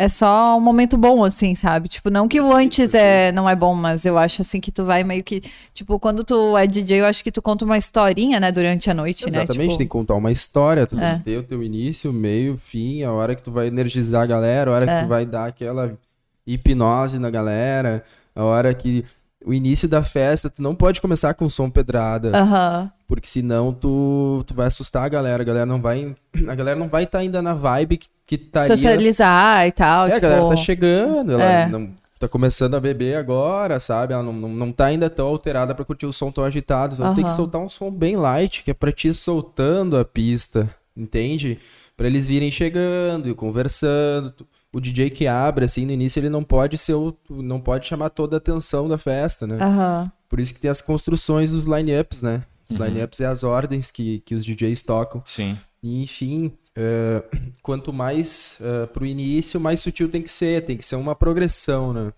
é 0.00 0.08
só 0.08 0.56
um 0.56 0.60
momento 0.62 0.96
bom, 0.96 1.22
assim, 1.22 1.54
sabe? 1.54 1.86
Tipo, 1.86 2.08
não 2.08 2.26
que 2.26 2.40
o 2.40 2.50
antes 2.50 2.94
é, 2.94 3.30
não 3.32 3.46
é 3.46 3.54
bom, 3.54 3.74
mas 3.74 4.06
eu 4.06 4.16
acho, 4.16 4.40
assim, 4.40 4.58
que 4.58 4.72
tu 4.72 4.82
vai 4.82 5.04
meio 5.04 5.22
que... 5.22 5.42
Tipo, 5.74 6.00
quando 6.00 6.24
tu 6.24 6.56
é 6.56 6.66
DJ, 6.66 7.02
eu 7.02 7.04
acho 7.04 7.22
que 7.22 7.30
tu 7.30 7.42
conta 7.42 7.66
uma 7.66 7.76
historinha, 7.76 8.40
né, 8.40 8.50
durante 8.50 8.90
a 8.90 8.94
noite, 8.94 9.24
Exatamente, 9.24 9.36
né? 9.36 9.44
Exatamente, 9.44 9.68
tipo... 9.72 9.78
tem 9.78 9.86
que 9.86 9.92
contar 9.92 10.14
uma 10.14 10.32
história. 10.32 10.86
Tu 10.86 10.98
é. 10.98 11.00
tem 11.00 11.18
que 11.18 11.24
ter 11.24 11.36
o 11.36 11.42
teu 11.42 11.62
início, 11.62 12.10
meio, 12.14 12.56
fim, 12.56 13.02
a 13.02 13.12
hora 13.12 13.34
que 13.34 13.42
tu 13.42 13.52
vai 13.52 13.66
energizar 13.66 14.22
a 14.22 14.26
galera, 14.26 14.70
a 14.70 14.74
hora 14.74 14.90
é. 14.90 14.96
que 14.96 15.04
tu 15.04 15.08
vai 15.08 15.26
dar 15.26 15.48
aquela 15.48 15.92
hipnose 16.46 17.18
na 17.18 17.28
galera, 17.28 18.02
a 18.34 18.42
hora 18.42 18.72
que 18.72 19.04
o 19.44 19.54
início 19.54 19.88
da 19.88 20.02
festa, 20.02 20.50
tu 20.50 20.62
não 20.62 20.74
pode 20.74 21.00
começar 21.00 21.34
com 21.34 21.48
som 21.48 21.70
pedrada. 21.70 22.28
Uhum. 22.28 22.90
Porque 23.06 23.26
senão 23.26 23.72
tu, 23.72 24.44
tu 24.46 24.54
vai 24.54 24.66
assustar 24.66 25.04
a 25.04 25.08
galera. 25.08 25.42
A 25.42 25.46
galera 25.46 25.66
não 25.66 25.80
vai. 25.80 26.14
A 26.46 26.54
galera 26.54 26.78
não 26.78 26.88
vai 26.88 27.04
estar 27.04 27.18
tá 27.18 27.22
ainda 27.22 27.40
na 27.40 27.54
vibe 27.54 27.96
que, 27.96 28.08
que 28.26 28.34
estaria... 28.36 28.68
Socializar 28.68 29.66
e 29.66 29.72
tal. 29.72 30.06
É, 30.06 30.14
tipo... 30.14 30.26
a 30.26 30.28
galera 30.28 30.48
tá 30.48 30.56
chegando, 30.56 31.32
ela 31.32 31.42
é. 31.42 31.68
não, 31.68 31.90
tá 32.18 32.28
começando 32.28 32.74
a 32.74 32.80
beber 32.80 33.16
agora, 33.16 33.80
sabe? 33.80 34.12
Ela 34.12 34.22
não, 34.22 34.32
não, 34.32 34.48
não 34.50 34.72
tá 34.72 34.86
ainda 34.86 35.08
tão 35.08 35.26
alterada 35.26 35.74
para 35.74 35.84
curtir 35.86 36.06
o 36.06 36.12
som 36.12 36.30
tão 36.30 36.44
agitado. 36.44 36.94
Então 36.94 37.08
uhum. 37.08 37.14
tem 37.14 37.24
que 37.24 37.34
soltar 37.34 37.60
um 37.60 37.68
som 37.68 37.90
bem 37.90 38.16
light, 38.16 38.62
que 38.62 38.70
é 38.70 38.74
pra 38.74 38.92
ti 38.92 39.12
soltando 39.14 39.96
a 39.96 40.04
pista, 40.04 40.68
entende? 40.94 41.58
Para 41.96 42.06
eles 42.06 42.28
virem 42.28 42.50
chegando 42.50 43.28
e 43.28 43.34
conversando. 43.34 44.34
O 44.72 44.80
DJ 44.80 45.10
que 45.10 45.26
abre, 45.26 45.64
assim, 45.64 45.84
no 45.84 45.92
início, 45.92 46.20
ele 46.20 46.28
não 46.28 46.44
pode 46.44 46.78
ser 46.78 46.94
o, 46.94 47.16
não 47.28 47.60
pode 47.60 47.86
chamar 47.86 48.10
toda 48.10 48.36
a 48.36 48.38
atenção 48.38 48.88
da 48.88 48.96
festa, 48.96 49.46
né? 49.46 49.56
Uhum. 49.56 50.10
Por 50.28 50.38
isso 50.38 50.54
que 50.54 50.60
tem 50.60 50.70
as 50.70 50.80
construções 50.80 51.50
dos 51.50 51.64
line-ups, 51.64 52.22
né? 52.22 52.44
Os 52.68 52.76
uhum. 52.76 52.86
line-ups 52.86 53.20
é 53.20 53.26
as 53.26 53.42
ordens 53.42 53.90
que, 53.90 54.20
que 54.20 54.34
os 54.34 54.44
DJs 54.44 54.82
tocam. 54.82 55.22
Sim. 55.26 55.58
E, 55.82 56.02
enfim, 56.02 56.52
uh, 56.78 57.36
quanto 57.62 57.92
mais 57.92 58.58
uh, 58.60 58.86
pro 58.88 59.04
início, 59.04 59.58
mais 59.58 59.80
sutil 59.80 60.08
tem 60.08 60.22
que 60.22 60.30
ser. 60.30 60.64
Tem 60.64 60.76
que 60.76 60.86
ser 60.86 60.96
uma 60.96 61.16
progressão, 61.16 61.92
né? 61.92 62.12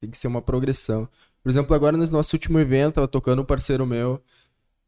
Tem 0.00 0.10
que 0.10 0.16
ser 0.16 0.28
uma 0.28 0.40
progressão. 0.40 1.06
Por 1.42 1.50
exemplo, 1.50 1.74
agora 1.74 1.96
no 1.96 2.06
nosso 2.10 2.34
último 2.34 2.58
evento, 2.58 2.94
tava 2.94 3.08
tocando 3.08 3.42
um 3.42 3.44
parceiro 3.44 3.86
meu 3.86 4.22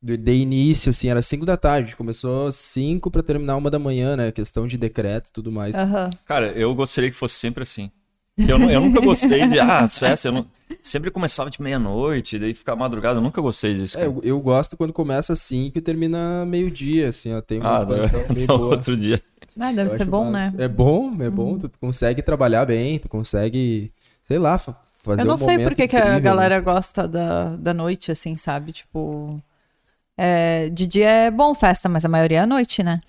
de, 0.02 0.16
de 0.16 0.32
início, 0.32 0.90
assim, 0.90 1.08
era 1.08 1.20
5 1.20 1.44
da 1.44 1.56
tarde. 1.56 1.96
Começou 1.96 2.50
5 2.50 3.10
para 3.10 3.22
terminar 3.22 3.56
uma 3.56 3.70
da 3.70 3.78
manhã, 3.78 4.16
né? 4.16 4.32
Questão 4.32 4.66
de 4.66 4.78
decreto 4.78 5.28
e 5.28 5.32
tudo 5.32 5.52
mais. 5.52 5.76
Uhum. 5.76 6.10
Cara, 6.24 6.52
eu 6.52 6.74
gostaria 6.74 7.10
que 7.10 7.16
fosse 7.16 7.34
sempre 7.34 7.62
assim. 7.62 7.90
Eu, 8.38 8.58
eu 8.70 8.80
nunca 8.80 9.00
gostei 9.00 9.46
de. 9.46 9.60
Ah, 9.60 9.86
suécia 9.86 10.28
eu 10.28 10.32
não... 10.32 10.46
sempre 10.82 11.10
começava 11.10 11.50
de 11.50 11.60
meia-noite, 11.60 12.38
daí 12.38 12.54
ficar 12.54 12.74
madrugada. 12.74 13.18
Eu 13.18 13.22
nunca 13.22 13.40
gostei 13.40 13.74
disso. 13.74 13.98
É, 13.98 14.06
eu, 14.06 14.20
eu, 14.22 14.40
gosto 14.40 14.76
quando 14.76 14.92
começa 14.92 15.36
5 15.36 15.76
e 15.76 15.80
termina 15.80 16.44
meio-dia, 16.46 17.10
assim, 17.10 17.34
ó. 17.34 17.40
Tem 17.40 17.60
umas 17.60 17.82
ah, 17.82 17.84
não, 17.84 17.96
meio 18.34 18.46
boa. 18.46 18.76
outro 18.76 18.96
dia. 18.96 19.22
Ah, 19.58 19.72
deve 19.72 19.92
eu 19.92 19.98
ser 19.98 20.04
bom, 20.06 20.30
né? 20.30 20.52
É 20.56 20.68
bom, 20.68 21.14
é 21.20 21.28
bom. 21.28 21.52
Uhum. 21.52 21.58
Tu 21.58 21.70
consegue 21.78 22.22
trabalhar 22.22 22.64
bem, 22.64 22.98
tu 22.98 23.08
consegue, 23.08 23.92
sei 24.22 24.38
lá, 24.38 24.58
fazer 24.58 25.20
Eu 25.20 25.26
não 25.26 25.34
um 25.34 25.38
sei 25.38 25.58
por 25.58 25.74
que, 25.74 25.86
que 25.86 25.96
a 25.96 26.18
galera 26.18 26.56
né? 26.56 26.60
gosta 26.62 27.06
da, 27.06 27.56
da 27.56 27.74
noite, 27.74 28.10
assim, 28.10 28.36
sabe? 28.36 28.72
Tipo. 28.72 29.42
É, 30.22 30.68
de 30.68 30.86
dia 30.86 31.08
é 31.08 31.30
bom 31.30 31.54
festa, 31.54 31.88
mas 31.88 32.04
a 32.04 32.08
maioria 32.08 32.40
é 32.40 32.40
à 32.42 32.46
noite, 32.46 32.82
né? 32.82 33.00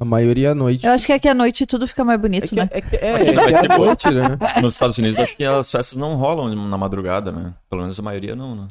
A 0.00 0.04
maioria 0.04 0.48
é 0.48 0.50
à 0.52 0.54
noite. 0.54 0.86
Eu 0.86 0.92
acho 0.92 1.04
que 1.04 1.12
é 1.12 1.18
que 1.18 1.28
à 1.28 1.34
noite 1.34 1.66
tudo 1.66 1.86
fica 1.86 2.02
mais 2.02 2.18
bonito, 2.18 2.44
é 2.44 2.48
que, 2.48 2.54
né? 2.54 2.68
É, 2.70 2.80
que, 2.80 2.96
é, 2.96 3.06
é, 3.06 3.34
é, 3.34 3.72
à 3.72 3.78
noite, 3.78 4.10
né? 4.10 4.38
Nos 4.62 4.72
Estados 4.72 4.96
Unidos, 4.96 5.20
acho 5.20 5.36
que 5.36 5.44
as 5.44 5.70
festas 5.70 5.98
não 5.98 6.16
rolam 6.16 6.54
na 6.54 6.78
madrugada, 6.78 7.30
né? 7.30 7.52
Pelo 7.68 7.82
menos 7.82 7.98
a 7.98 8.02
maioria 8.02 8.34
não, 8.34 8.56
né? 8.56 8.66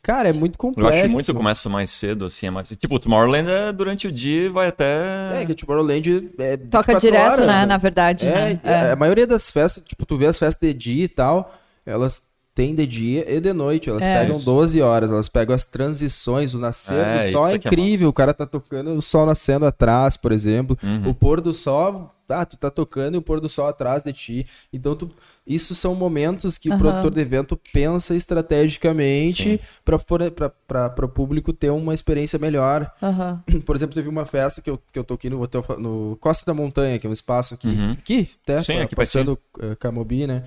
Cara, 0.00 0.28
é 0.28 0.32
muito 0.32 0.56
complexo. 0.56 0.88
Eu 0.88 0.94
acho 0.94 1.02
que 1.02 1.12
muito 1.12 1.34
começa 1.34 1.68
mais 1.68 1.90
cedo, 1.90 2.26
assim. 2.26 2.46
É 2.46 2.50
mais... 2.50 2.68
Tipo, 2.68 2.94
o 2.94 2.98
Tomorrowland 3.00 3.50
é 3.50 3.72
durante 3.72 4.06
o 4.06 4.12
dia 4.12 4.42
e 4.42 4.48
vai 4.48 4.68
até. 4.68 5.42
É, 5.42 5.44
que 5.44 5.50
o 5.50 5.54
Tomorrowland 5.56 6.30
é. 6.38 6.56
Toca 6.56 6.94
direto, 7.00 7.32
horas, 7.32 7.46
né? 7.46 7.66
Na 7.66 7.78
verdade. 7.78 8.28
É, 8.28 8.30
né? 8.30 8.60
é, 8.62 8.92
A 8.92 8.96
maioria 8.96 9.26
das 9.26 9.50
festas, 9.50 9.82
tipo, 9.82 10.06
tu 10.06 10.16
vê 10.16 10.26
as 10.26 10.38
festas 10.38 10.68
de 10.68 10.72
dia 10.72 11.04
e 11.04 11.08
tal, 11.08 11.52
elas 11.84 12.22
tem 12.58 12.74
de 12.74 12.84
dia 12.88 13.24
e 13.32 13.40
de 13.40 13.52
noite. 13.52 13.88
Elas 13.88 14.04
é, 14.04 14.18
pegam 14.18 14.36
isso. 14.36 14.44
12 14.44 14.82
horas, 14.82 15.12
elas 15.12 15.28
pegam 15.28 15.54
as 15.54 15.64
transições, 15.64 16.54
o 16.54 16.58
nascer 16.58 17.06
é, 17.06 17.26
do 17.26 17.32
sol 17.32 17.46
é, 17.46 17.52
é 17.52 17.56
incrível. 17.56 18.06
É 18.06 18.10
o 18.10 18.12
cara 18.12 18.34
tá 18.34 18.44
tocando 18.44 18.92
o 18.94 19.00
sol 19.00 19.24
nascendo 19.24 19.64
atrás, 19.64 20.16
por 20.16 20.32
exemplo. 20.32 20.76
Uhum. 20.82 21.10
O 21.10 21.14
pôr 21.14 21.40
do 21.40 21.54
sol, 21.54 22.12
ah, 22.28 22.44
tu 22.44 22.56
tá 22.56 22.68
tocando 22.68 23.14
e 23.14 23.18
o 23.18 23.22
pôr 23.22 23.38
do 23.38 23.48
sol 23.48 23.68
atrás 23.68 24.02
de 24.02 24.12
ti. 24.12 24.46
Então 24.72 24.96
tu, 24.96 25.08
isso 25.46 25.72
são 25.72 25.94
momentos 25.94 26.58
que 26.58 26.68
uhum. 26.68 26.74
o 26.74 26.78
produtor 26.80 27.12
de 27.12 27.20
evento 27.20 27.56
pensa 27.72 28.16
estrategicamente 28.16 29.60
para 29.84 31.04
o 31.04 31.08
público 31.08 31.52
ter 31.52 31.70
uma 31.70 31.94
experiência 31.94 32.40
melhor. 32.40 32.90
Uhum. 33.00 33.60
Por 33.62 33.76
exemplo, 33.76 33.94
teve 33.94 34.08
uma 34.08 34.24
festa 34.24 34.60
que 34.60 34.68
eu, 34.68 34.82
que 34.92 34.98
eu 34.98 35.04
toquei 35.04 35.30
no 35.30 35.40
hotel 35.40 35.64
no 35.78 36.18
Costa 36.20 36.44
da 36.44 36.52
Montanha, 36.52 36.98
que 36.98 37.06
é 37.06 37.10
um 37.10 37.12
espaço 37.12 37.54
aqui, 37.54 37.68
uhum. 37.68 37.92
aqui, 37.92 38.28
até, 38.42 38.60
Sim, 38.62 38.80
aqui 38.80 38.96
passando 38.96 39.38
uh, 39.58 39.76
Camobi, 39.76 40.26
né? 40.26 40.42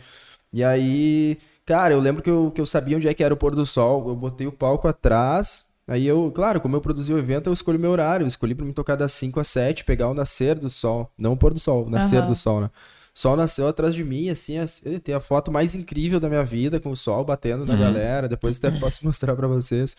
E 0.53 0.61
aí 0.61 1.37
Cara, 1.65 1.93
eu 1.93 1.99
lembro 1.99 2.21
que 2.21 2.29
eu, 2.29 2.51
que 2.53 2.59
eu 2.59 2.65
sabia 2.65 2.97
onde 2.97 3.07
é 3.07 3.13
que 3.13 3.23
era 3.23 3.33
o 3.33 3.37
pôr 3.37 3.55
do 3.55 3.65
sol. 3.65 4.09
Eu 4.09 4.15
botei 4.15 4.47
o 4.47 4.51
palco 4.51 4.87
atrás. 4.87 5.65
Aí 5.87 6.05
eu, 6.07 6.31
claro, 6.33 6.61
como 6.61 6.75
eu 6.75 6.81
produzi 6.81 7.13
o 7.13 7.17
evento, 7.17 7.47
eu 7.47 7.53
escolhi 7.53 7.77
meu 7.77 7.91
horário. 7.91 8.23
Eu 8.23 8.27
escolhi 8.27 8.55
pra 8.55 8.65
me 8.65 8.73
tocar 8.73 8.95
das 8.95 9.11
5 9.13 9.39
às 9.39 9.47
7, 9.47 9.83
pegar 9.83 10.09
o 10.09 10.13
nascer 10.13 10.57
do 10.57 10.69
sol. 10.69 11.11
Não 11.17 11.33
o 11.33 11.37
pôr 11.37 11.53
do 11.53 11.59
sol, 11.59 11.85
o 11.85 11.89
nascer 11.89 12.21
uhum. 12.21 12.27
do 12.27 12.35
sol, 12.35 12.61
né? 12.61 12.69
sol 13.13 13.35
nasceu 13.35 13.67
atrás 13.67 13.93
de 13.93 14.03
mim, 14.03 14.29
assim, 14.29 14.57
assim, 14.57 14.97
tem 14.99 15.13
a 15.13 15.19
foto 15.19 15.51
mais 15.51 15.75
incrível 15.75 16.19
da 16.19 16.29
minha 16.29 16.43
vida, 16.43 16.79
com 16.79 16.91
o 16.91 16.95
sol 16.95 17.23
batendo 17.25 17.65
na 17.65 17.73
uhum. 17.73 17.79
galera. 17.79 18.27
Depois 18.27 18.57
até 18.57 18.71
posso 18.71 19.03
mostrar 19.05 19.35
para 19.35 19.47
vocês. 19.47 19.95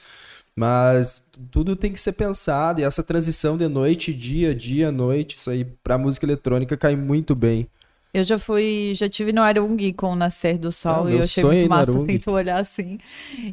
Mas 0.54 1.30
tudo 1.50 1.74
tem 1.74 1.92
que 1.92 2.00
ser 2.00 2.12
pensado, 2.12 2.80
e 2.80 2.84
essa 2.84 3.02
transição 3.02 3.56
de 3.56 3.66
noite, 3.68 4.12
dia, 4.12 4.54
dia, 4.54 4.92
noite, 4.92 5.36
isso 5.36 5.50
aí 5.50 5.64
pra 5.64 5.96
música 5.96 6.26
eletrônica 6.26 6.76
cai 6.76 6.94
muito 6.94 7.34
bem. 7.34 7.66
Eu 8.14 8.24
já 8.24 8.38
fui, 8.38 8.92
já 8.94 9.08
tive 9.08 9.32
no 9.32 9.40
Arung 9.40 9.90
com 9.96 10.12
o 10.12 10.14
nascer 10.14 10.58
do 10.58 10.70
sol 10.70 11.06
ah, 11.06 11.10
e 11.10 11.14
eu 11.14 11.22
achei 11.22 11.42
muito 11.42 11.66
massa 11.66 11.96
assim, 11.96 12.18
tu 12.18 12.30
olhar 12.30 12.58
assim. 12.58 12.98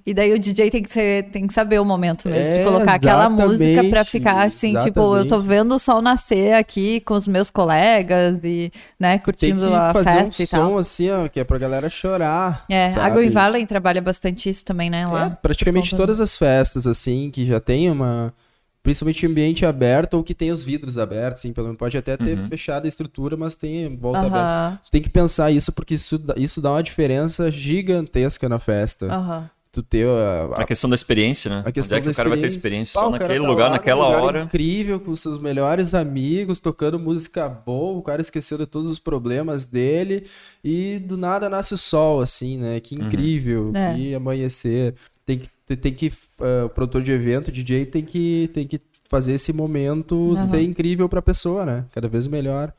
E 0.05 0.13
daí 0.13 0.33
o 0.33 0.39
DJ 0.39 0.69
tem 0.69 0.83
que 0.83 0.91
ser, 0.91 1.29
tem 1.29 1.47
que 1.47 1.53
saber 1.53 1.79
o 1.79 1.85
momento 1.85 2.27
mesmo 2.27 2.53
é, 2.53 2.57
de 2.57 2.65
colocar 2.65 2.95
aquela 2.95 3.29
música 3.29 3.85
para 3.85 4.03
ficar 4.03 4.41
assim, 4.41 4.71
exatamente. 4.71 4.93
tipo, 4.93 5.15
eu 5.15 5.25
tô 5.25 5.39
vendo 5.39 5.73
o 5.73 5.79
sol 5.79 6.01
nascer 6.01 6.55
aqui 6.55 6.99
com 6.99 7.13
os 7.13 7.25
meus 7.25 7.49
colegas 7.49 8.41
e, 8.43 8.69
né, 8.99 9.19
curtindo 9.19 9.61
tem 9.61 9.69
que 9.69 9.75
a 9.75 9.93
fazer 9.93 10.25
festa 10.25 10.41
um 10.41 10.43
e 10.43 10.47
tal. 10.47 10.71
som 10.71 10.77
assim, 10.77 11.09
ó, 11.09 11.29
que 11.29 11.39
é 11.39 11.45
pra 11.45 11.57
galera 11.57 11.89
chorar. 11.89 12.65
É, 12.67 12.89
sabe? 12.89 13.05
a 13.05 13.09
Green 13.11 13.29
Valley 13.29 13.65
trabalha 13.65 14.01
bastante 14.01 14.49
isso 14.49 14.65
também, 14.65 14.89
né, 14.89 15.07
lá. 15.07 15.27
É, 15.27 15.29
praticamente 15.41 15.95
todas 15.95 16.19
as 16.19 16.35
festas 16.35 16.85
assim 16.85 17.31
que 17.31 17.45
já 17.45 17.61
tem 17.61 17.89
uma 17.89 18.33
Principalmente 18.81 19.27
ambiente 19.27 19.65
aberto 19.65 20.13
ou 20.13 20.23
que 20.23 20.33
tem 20.33 20.51
os 20.51 20.63
vidros 20.63 20.97
abertos, 20.97 21.41
assim, 21.41 21.51
pelo 21.51 21.67
menos 21.67 21.77
pode 21.77 21.97
até 21.97 22.15
ter 22.15 22.37
uhum. 22.37 22.47
fechado 22.47 22.85
a 22.85 22.87
estrutura, 22.87 23.35
mas 23.35 23.55
tem 23.55 23.95
volta 23.97 24.21
uhum. 24.21 24.27
aberta. 24.27 24.79
Você 24.81 24.91
tem 24.91 25.01
que 25.01 25.09
pensar 25.09 25.51
isso 25.51 25.71
porque 25.71 25.95
isso, 25.95 26.19
isso 26.37 26.61
dá 26.61 26.71
uma 26.71 26.83
diferença 26.83 27.51
gigantesca 27.51 28.47
na 28.47 28.57
festa. 28.57 29.05
Uhum. 29.05 29.49
Tu 29.71 29.83
ter 29.83 30.07
a, 30.07 30.55
a, 30.55 30.61
a, 30.61 30.65
questão 30.65 30.89
da 30.89 30.95
experiência, 30.95 31.47
né? 31.47 31.63
A 31.63 31.71
questão 31.71 31.95
Onde 31.95 32.07
é 32.07 32.09
que 32.09 32.13
o 32.13 32.17
cara 32.17 32.29
vai 32.29 32.39
ter 32.39 32.47
experiência 32.47 32.99
Pá, 32.99 33.05
só 33.05 33.11
naquele 33.11 33.39
tá 33.39 33.47
lugar, 33.47 33.65
lá, 33.65 33.71
naquela 33.73 34.07
lugar 34.07 34.23
hora. 34.23 34.41
incrível, 34.41 34.99
com 34.99 35.15
seus 35.15 35.39
melhores 35.39 35.93
amigos, 35.93 36.59
tocando 36.59 36.97
música 36.97 37.47
boa, 37.47 37.99
o 37.99 38.01
cara 38.01 38.19
esqueceu 38.19 38.57
de 38.57 38.65
todos 38.65 38.89
os 38.89 38.97
problemas 38.97 39.67
dele 39.67 40.25
e 40.63 40.97
do 40.97 41.15
nada 41.15 41.47
nasce 41.47 41.75
o 41.75 41.77
sol, 41.77 42.19
assim, 42.19 42.57
né? 42.57 42.79
Que 42.79 42.95
uhum. 42.95 43.05
incrível, 43.05 43.65
uhum. 43.65 43.95
que 43.95 44.15
amanhecer. 44.15 44.95
Tem 45.23 45.37
que 45.37 45.47
tem 45.75 45.93
que 45.93 46.07
uh, 46.07 46.65
o 46.65 46.69
produtor 46.69 47.01
de 47.01 47.11
evento, 47.11 47.51
DJ 47.51 47.85
tem 47.85 48.03
que 48.03 48.49
tem 48.53 48.67
que 48.67 48.81
fazer 49.09 49.33
esse 49.33 49.51
momento 49.51 50.15
uhum. 50.15 50.49
ser 50.49 50.61
incrível 50.61 51.09
para 51.09 51.19
a 51.19 51.23
pessoa, 51.23 51.65
né? 51.65 51.85
Cada 51.91 52.07
vez 52.07 52.27
melhor. 52.27 52.71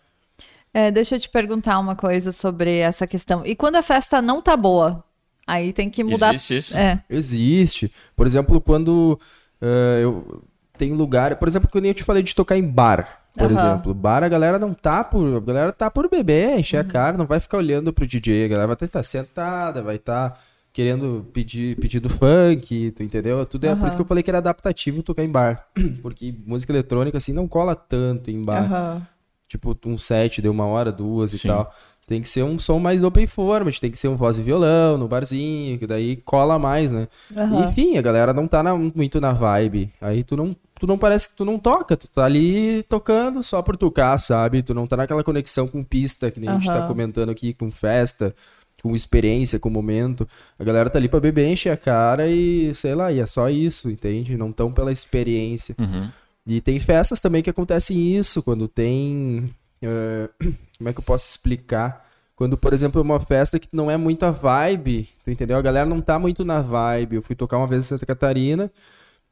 É, 0.72 0.91
deixa 0.91 1.16
eu 1.16 1.20
te 1.20 1.28
perguntar 1.28 1.78
uma 1.80 1.97
coisa 1.97 2.30
sobre 2.30 2.78
essa 2.78 3.07
questão. 3.07 3.45
E 3.45 3.57
quando 3.57 3.76
a 3.76 3.82
festa 3.82 4.22
não 4.22 4.41
tá 4.41 4.57
boa, 4.57 5.03
aí 5.45 5.72
tem 5.72 5.91
que 5.91 6.05
mudar. 6.05 6.32
Existe 6.32 6.57
isso? 6.57 6.76
É. 6.76 7.03
Existe. 7.11 7.93
Por 8.14 8.26
exemplo, 8.26 8.61
quando 8.61 9.18
uh, 9.61 9.99
eu 10.01 10.45
tem 10.78 10.93
lugar, 10.95 11.36
por 11.36 11.47
exemplo, 11.49 11.68
quando 11.70 11.86
eu 11.86 11.95
te 11.95 12.05
falei 12.05 12.22
de 12.22 12.34
tocar 12.34 12.57
em 12.57 12.62
bar, 12.62 13.20
por 13.36 13.51
uhum. 13.51 13.59
exemplo, 13.59 13.93
bar 13.93 14.22
a 14.22 14.28
galera 14.28 14.59
não 14.59 14.72
tá 14.72 15.05
por, 15.05 15.36
a 15.36 15.41
galera 15.41 15.72
tá 15.72 15.91
por 15.91 16.09
beber, 16.09 16.59
encher 16.59 16.82
uhum. 16.82 16.88
a 16.88 16.93
cara, 16.93 17.18
não 17.18 17.26
vai 17.26 17.38
ficar 17.38 17.59
olhando 17.59 17.93
pro 17.93 18.07
DJ, 18.07 18.47
a 18.47 18.49
galera 18.49 18.66
vai 18.68 18.76
estar 18.80 19.03
sentada, 19.03 19.82
vai 19.82 19.97
estar 19.97 20.30
tá 20.30 20.38
querendo 20.72 21.26
pedir 21.32 21.76
pedido 21.76 22.08
funk, 22.08 22.92
tu 22.92 23.02
entendeu? 23.02 23.44
Tudo 23.44 23.64
é 23.66 23.72
uhum. 23.72 23.78
por 23.78 23.88
isso 23.88 23.96
que 23.96 24.02
eu 24.02 24.06
falei 24.06 24.22
que 24.22 24.30
era 24.30 24.38
adaptativo 24.38 25.02
tocar 25.02 25.24
em 25.24 25.30
bar, 25.30 25.66
porque 26.02 26.34
música 26.46 26.72
eletrônica 26.72 27.18
assim 27.18 27.32
não 27.32 27.48
cola 27.48 27.74
tanto 27.74 28.30
em 28.30 28.42
bar. 28.42 28.96
Uhum. 28.96 29.02
Tipo 29.48 29.76
um 29.86 29.98
set 29.98 30.40
de 30.40 30.48
uma 30.48 30.64
hora, 30.64 30.92
duas 30.92 31.32
Sim. 31.32 31.38
e 31.38 31.50
tal. 31.50 31.74
Tem 32.06 32.20
que 32.20 32.28
ser 32.28 32.42
um 32.42 32.58
som 32.58 32.80
mais 32.80 33.04
open 33.04 33.26
format, 33.26 33.78
tem 33.78 33.90
que 33.90 33.96
ser 33.96 34.08
um 34.08 34.16
voz 34.16 34.36
e 34.36 34.42
violão 34.42 34.98
no 34.98 35.06
barzinho, 35.06 35.78
que 35.78 35.86
daí 35.86 36.16
cola 36.16 36.58
mais, 36.58 36.90
né? 36.90 37.06
Uhum. 37.34 37.68
Enfim, 37.68 37.98
a 37.98 38.02
galera 38.02 38.32
não 38.32 38.48
tá 38.48 38.64
na, 38.64 38.74
muito 38.74 39.20
na 39.20 39.32
vibe. 39.32 39.92
Aí 40.00 40.24
tu 40.24 40.36
não, 40.36 40.54
tu 40.74 40.88
não 40.88 40.98
parece 40.98 41.30
que 41.30 41.36
tu 41.36 41.44
não 41.44 41.56
toca, 41.56 41.96
tu 41.96 42.08
tá 42.08 42.24
ali 42.24 42.82
tocando 42.84 43.44
só 43.44 43.62
por 43.62 43.76
tocar, 43.76 44.18
sabe? 44.18 44.60
Tu 44.60 44.74
não 44.74 44.88
tá 44.88 44.96
naquela 44.96 45.22
conexão 45.22 45.68
com 45.68 45.84
pista, 45.84 46.32
que 46.32 46.40
nem 46.40 46.48
a 46.48 46.54
gente 46.54 46.66
tá 46.66 46.84
comentando 46.84 47.30
aqui, 47.30 47.52
com 47.52 47.70
festa 47.70 48.34
com 48.82 48.94
experiência, 48.96 49.58
com 49.58 49.70
momento. 49.70 50.28
A 50.58 50.64
galera 50.64 50.90
tá 50.90 50.98
ali 50.98 51.08
pra 51.08 51.20
beber, 51.20 51.48
encher 51.48 51.70
a 51.70 51.76
cara 51.76 52.28
e, 52.28 52.74
sei 52.74 52.94
lá, 52.94 53.12
e 53.12 53.20
é 53.20 53.26
só 53.26 53.48
isso, 53.48 53.90
entende? 53.90 54.36
Não 54.36 54.52
tão 54.52 54.72
pela 54.72 54.92
experiência. 54.92 55.74
Uhum. 55.78 56.10
E 56.46 56.60
tem 56.60 56.78
festas 56.78 57.20
também 57.20 57.42
que 57.42 57.50
acontecem 57.50 58.16
isso, 58.16 58.42
quando 58.42 58.66
tem. 58.66 59.50
Uh, 59.82 60.28
como 60.78 60.88
é 60.88 60.92
que 60.92 60.98
eu 60.98 61.04
posso 61.04 61.28
explicar? 61.28 62.08
Quando, 62.34 62.56
por 62.56 62.72
exemplo, 62.72 63.00
é 63.00 63.04
uma 63.04 63.20
festa 63.20 63.58
que 63.58 63.68
não 63.70 63.90
é 63.90 63.98
muito 63.98 64.24
a 64.24 64.30
vibe, 64.30 65.08
tu 65.22 65.30
entendeu? 65.30 65.58
A 65.58 65.62
galera 65.62 65.86
não 65.86 66.00
tá 66.00 66.18
muito 66.18 66.42
na 66.42 66.62
vibe. 66.62 67.16
Eu 67.16 67.22
fui 67.22 67.36
tocar 67.36 67.58
uma 67.58 67.66
vez 67.66 67.84
em 67.84 67.88
Santa 67.88 68.06
Catarina 68.06 68.70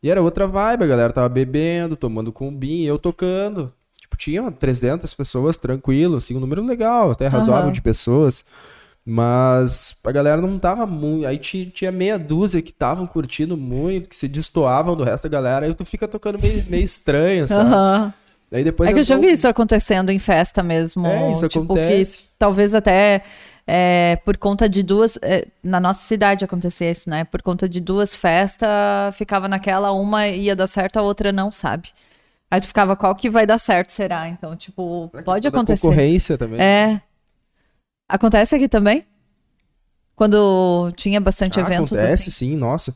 e 0.03 0.11
era 0.11 0.23
outra 0.23 0.47
vibe, 0.47 0.85
a 0.85 0.87
galera 0.87 1.13
tava 1.13 1.29
bebendo, 1.29 1.97
tomando 1.97 2.33
cumbim, 2.33 2.83
eu 2.83 2.99
tocando. 2.99 3.73
Tipo, 4.01 4.17
tinha 4.17 4.51
300 4.51 5.13
pessoas 5.13 5.57
tranquilo, 5.57 6.17
assim, 6.17 6.37
um 6.37 6.41
número 6.41 6.65
legal, 6.65 7.11
até 7.11 7.27
razoável 7.27 7.67
uhum. 7.67 7.73
de 7.73 7.83
pessoas. 7.83 8.45
Mas 9.11 9.97
a 10.05 10.13
galera 10.13 10.43
não 10.43 10.59
tava 10.59 10.85
muito. 10.87 11.27
Aí 11.27 11.39
tinha 11.39 11.91
meia 11.91 12.19
dúzia 12.19 12.61
que 12.61 12.71
estavam 12.71 13.07
curtindo 13.07 13.57
muito, 13.57 14.07
que 14.07 14.15
se 14.15 14.29
destoavam 14.29 14.95
do 14.95 15.03
resto 15.03 15.27
da 15.27 15.31
galera. 15.31 15.65
Aí 15.65 15.73
tu 15.73 15.83
fica 15.87 16.07
tocando 16.07 16.39
meio, 16.39 16.63
meio 16.69 16.85
estranho, 16.85 17.49
sabe? 17.49 17.75
Uhum. 17.75 18.13
Aí 18.53 18.63
depois 18.63 18.91
é 18.91 18.93
que 18.93 18.99
eu 18.99 19.05
já 19.05 19.17
vi 19.17 19.33
isso 19.33 19.49
acontecendo 19.49 20.11
em 20.11 20.19
festa 20.19 20.63
mesmo. 20.63 21.07
É, 21.07 21.33
isso 21.33 21.49
tipo, 21.49 21.65
acontece. 21.65 22.19
Que 22.19 22.29
talvez 22.39 22.75
até 22.75 23.23
é, 23.67 24.19
por 24.27 24.37
conta 24.37 24.69
de 24.69 24.83
duas. 24.83 25.19
É, 25.23 25.47
na 25.63 25.81
nossa 25.81 26.07
cidade 26.07 26.45
acontecesse, 26.45 27.09
né? 27.09 27.25
Por 27.25 27.41
conta 27.41 27.67
de 27.67 27.81
duas 27.81 28.15
festas, 28.15 28.69
ficava 29.17 29.49
naquela, 29.49 29.91
uma 29.91 30.29
ia 30.29 30.55
dar 30.55 30.67
certo, 30.67 30.99
a 30.99 31.03
outra 31.03 31.33
não, 31.33 31.51
sabe? 31.51 31.89
Aí 32.51 32.61
tu 32.61 32.67
ficava, 32.67 32.95
qual 32.95 33.15
que 33.15 33.31
vai 33.31 33.47
dar 33.47 33.59
certo, 33.59 33.91
será? 33.91 34.29
Então, 34.29 34.55
tipo, 34.55 35.11
pode 35.25 35.49
acontecer. 35.49 35.81
concorrência 35.81 36.37
também. 36.37 36.61
É. 36.61 37.01
Acontece 38.09 38.55
aqui 38.55 38.69
também? 38.69 39.05
Quando 40.17 40.91
tinha 40.97 41.21
bastante 41.21 41.61
ah, 41.61 41.63
eventos? 41.63 41.93
Acontece, 41.93 42.31
assim? 42.31 42.51
sim, 42.51 42.57
nossa. 42.57 42.95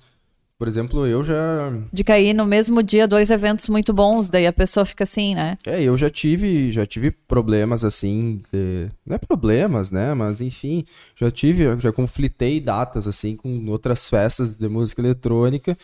Por 0.62 0.68
exemplo, 0.68 1.04
eu 1.08 1.24
já. 1.24 1.72
De 1.92 2.04
cair 2.04 2.32
no 2.32 2.46
mesmo 2.46 2.84
dia 2.84 3.08
dois 3.08 3.30
eventos 3.30 3.68
muito 3.68 3.92
bons, 3.92 4.28
daí 4.28 4.46
a 4.46 4.52
pessoa 4.52 4.86
fica 4.86 5.02
assim, 5.02 5.34
né? 5.34 5.58
É, 5.66 5.82
eu 5.82 5.98
já 5.98 6.08
tive, 6.08 6.70
já 6.70 6.86
tive 6.86 7.10
problemas 7.10 7.84
assim, 7.84 8.40
de... 8.52 8.88
não 9.04 9.16
é 9.16 9.18
problemas, 9.18 9.90
né? 9.90 10.14
Mas 10.14 10.40
enfim, 10.40 10.84
já 11.16 11.32
tive, 11.32 11.64
já 11.80 11.90
conflitei 11.90 12.60
datas 12.60 13.08
assim 13.08 13.34
com 13.34 13.66
outras 13.70 14.08
festas 14.08 14.56
de 14.56 14.68
música 14.68 15.02
eletrônica. 15.02 15.76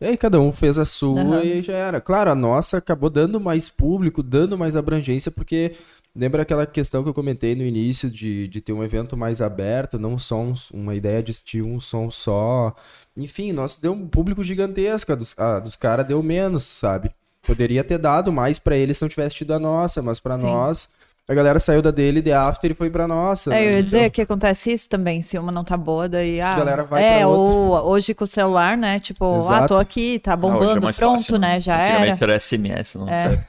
E 0.00 0.04
aí 0.04 0.16
cada 0.16 0.38
um 0.40 0.52
fez 0.52 0.78
a 0.78 0.84
sua 0.84 1.22
uhum. 1.22 1.42
e 1.42 1.62
já 1.62 1.74
era. 1.74 2.00
Claro, 2.00 2.30
a 2.30 2.34
nossa 2.34 2.78
acabou 2.78 3.08
dando 3.08 3.40
mais 3.40 3.68
público, 3.68 4.22
dando 4.22 4.58
mais 4.58 4.76
abrangência, 4.76 5.30
porque 5.30 5.72
Lembra 6.16 6.42
aquela 6.42 6.64
questão 6.64 7.02
que 7.02 7.10
eu 7.10 7.14
comentei 7.14 7.54
no 7.54 7.62
início 7.62 8.08
de, 8.08 8.48
de 8.48 8.62
ter 8.62 8.72
um 8.72 8.82
evento 8.82 9.18
mais 9.18 9.42
aberto, 9.42 9.98
não 9.98 10.18
só 10.18 10.40
um, 10.40 10.54
uma 10.72 10.94
ideia 10.94 11.22
de 11.22 11.30
assistir 11.30 11.60
um 11.60 11.78
som 11.78 12.10
só. 12.10 12.74
Enfim, 13.14 13.52
nosso 13.52 13.82
deu 13.82 13.92
um 13.92 14.08
público 14.08 14.42
gigantesco, 14.42 15.12
a 15.12 15.14
dos, 15.14 15.38
a 15.38 15.60
dos 15.60 15.76
caras 15.76 16.06
deu 16.06 16.22
menos, 16.22 16.64
sabe? 16.64 17.10
Poderia 17.42 17.84
ter 17.84 17.98
dado 17.98 18.32
mais 18.32 18.58
para 18.58 18.78
eles 18.78 18.96
se 18.96 19.02
não 19.04 19.10
tivesse 19.10 19.36
tido 19.36 19.52
a 19.52 19.58
nossa, 19.58 20.00
mas 20.00 20.18
para 20.18 20.38
nós, 20.38 20.90
a 21.28 21.34
galera 21.34 21.58
saiu 21.58 21.82
da 21.82 21.90
dele 21.90 22.22
de 22.22 22.32
after 22.32 22.70
e 22.70 22.74
foi 22.74 22.88
pra 22.88 23.08
nossa. 23.08 23.52
É, 23.52 23.54
né? 23.54 23.66
eu 23.66 23.70
ia 23.76 23.82
dizer 23.82 23.98
então... 23.98 24.10
que 24.10 24.22
acontece 24.22 24.72
isso 24.72 24.88
também, 24.88 25.22
se 25.22 25.36
uma 25.36 25.50
não 25.50 25.64
tá 25.64 25.76
boa, 25.76 26.08
daí. 26.08 26.40
Ah, 26.40 26.52
a 26.52 26.56
galera 26.56 26.84
vai 26.84 27.02
é, 27.02 27.18
pra 27.18 27.28
ou 27.28 27.72
hoje 27.88 28.14
com 28.14 28.22
o 28.22 28.28
celular, 28.28 28.76
né? 28.76 29.00
Tipo, 29.00 29.38
Exato. 29.38 29.64
ah, 29.64 29.68
tô 29.68 29.76
aqui, 29.76 30.20
tá 30.20 30.36
bombando, 30.36 30.86
ah, 30.86 30.90
é 30.90 30.92
pronto, 30.92 31.18
fácil, 31.18 31.38
né? 31.38 31.60
Já 31.60 31.76
era. 31.78 32.16
Era 32.20 32.38
SMS, 32.38 32.94
não 32.94 33.08
é. 33.08 33.28
sei. 33.28 33.40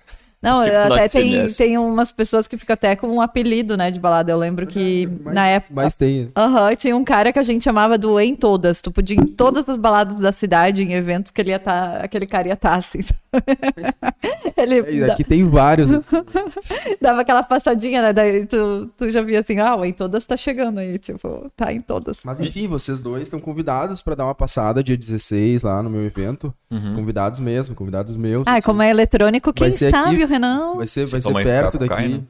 Não, 0.42 0.62
tipo 0.66 0.76
até 0.76 1.08
tem, 1.08 1.46
tem 1.46 1.78
umas 1.78 2.12
pessoas 2.12 2.48
que 2.48 2.58
ficam 2.58 2.74
até 2.74 2.96
com 2.96 3.08
um 3.10 3.22
apelido, 3.22 3.78
né, 3.78 3.92
de 3.92 4.00
balada. 4.00 4.32
Eu 4.32 4.40
lembro 4.40 4.66
que 4.66 5.08
mas, 5.24 5.36
na 5.36 5.48
época. 5.48 5.74
Mas 5.76 5.96
tem. 5.96 6.32
Aham, 6.36 6.70
uhum, 6.70 6.76
tinha 6.76 6.96
um 6.96 7.04
cara 7.04 7.32
que 7.32 7.38
a 7.38 7.44
gente 7.44 7.64
chamava 7.64 7.96
do 7.96 8.20
Em 8.20 8.36
Todas. 8.36 8.82
Tu 8.82 8.92
podia 8.92 9.16
ir 9.16 9.22
em 9.22 9.28
todas 9.28 9.70
as 9.70 9.78
baladas 9.78 10.18
da 10.18 10.32
cidade, 10.32 10.82
em 10.82 10.94
eventos 10.94 11.32
que 11.32 11.40
ele 11.42 11.52
ia. 11.52 11.60
Tá, 11.60 12.00
aquele 12.02 12.26
cara 12.26 12.48
ia 12.48 12.56
estar, 12.56 12.72
tá, 12.72 12.76
assim. 12.76 13.02
ele, 14.58 15.04
é, 15.04 15.12
aqui 15.12 15.24
tem 15.24 15.48
vários. 15.48 15.92
Assim. 15.92 16.16
Dava 17.02 17.22
aquela 17.22 17.44
passadinha, 17.44 18.02
né? 18.02 18.14
Daí 18.14 18.46
tu, 18.46 18.90
tu 18.98 19.10
já 19.10 19.22
via 19.22 19.40
assim, 19.40 19.60
ah, 19.60 19.76
o 19.76 19.86
Em 19.86 19.94
Todas 19.94 20.26
tá 20.26 20.38
chegando 20.38 20.80
aí, 20.80 20.98
tipo, 20.98 21.50
tá 21.56 21.74
em 21.74 21.82
todas. 21.82 22.20
Mas 22.24 22.40
enfim, 22.40 22.68
vocês 22.68 23.00
dois 23.02 23.24
estão 23.24 23.40
convidados 23.40 24.02
para 24.02 24.16
dar 24.16 24.26
uma 24.26 24.36
passada 24.36 24.84
dia 24.84 24.98
16 24.98 25.64
lá 25.64 25.84
no 25.84 25.90
meu 25.90 26.06
evento. 26.06 26.54
Uhum. 26.72 26.96
Convidados 26.96 27.40
mesmo, 27.40 27.76
convidados 27.76 28.16
meus. 28.16 28.48
Ah, 28.48 28.54
assim. 28.54 28.62
como 28.62 28.82
é 28.82 28.90
eletrônico, 28.90 29.54
quem 29.54 29.72
sabe, 29.72 30.24
aqui, 30.24 30.26
Renan. 30.26 30.76
Vai 30.76 30.88
ser, 30.88 31.06
vai 31.06 31.22
ser 31.22 31.34
perto 31.34 31.78
daqui. 31.78 32.24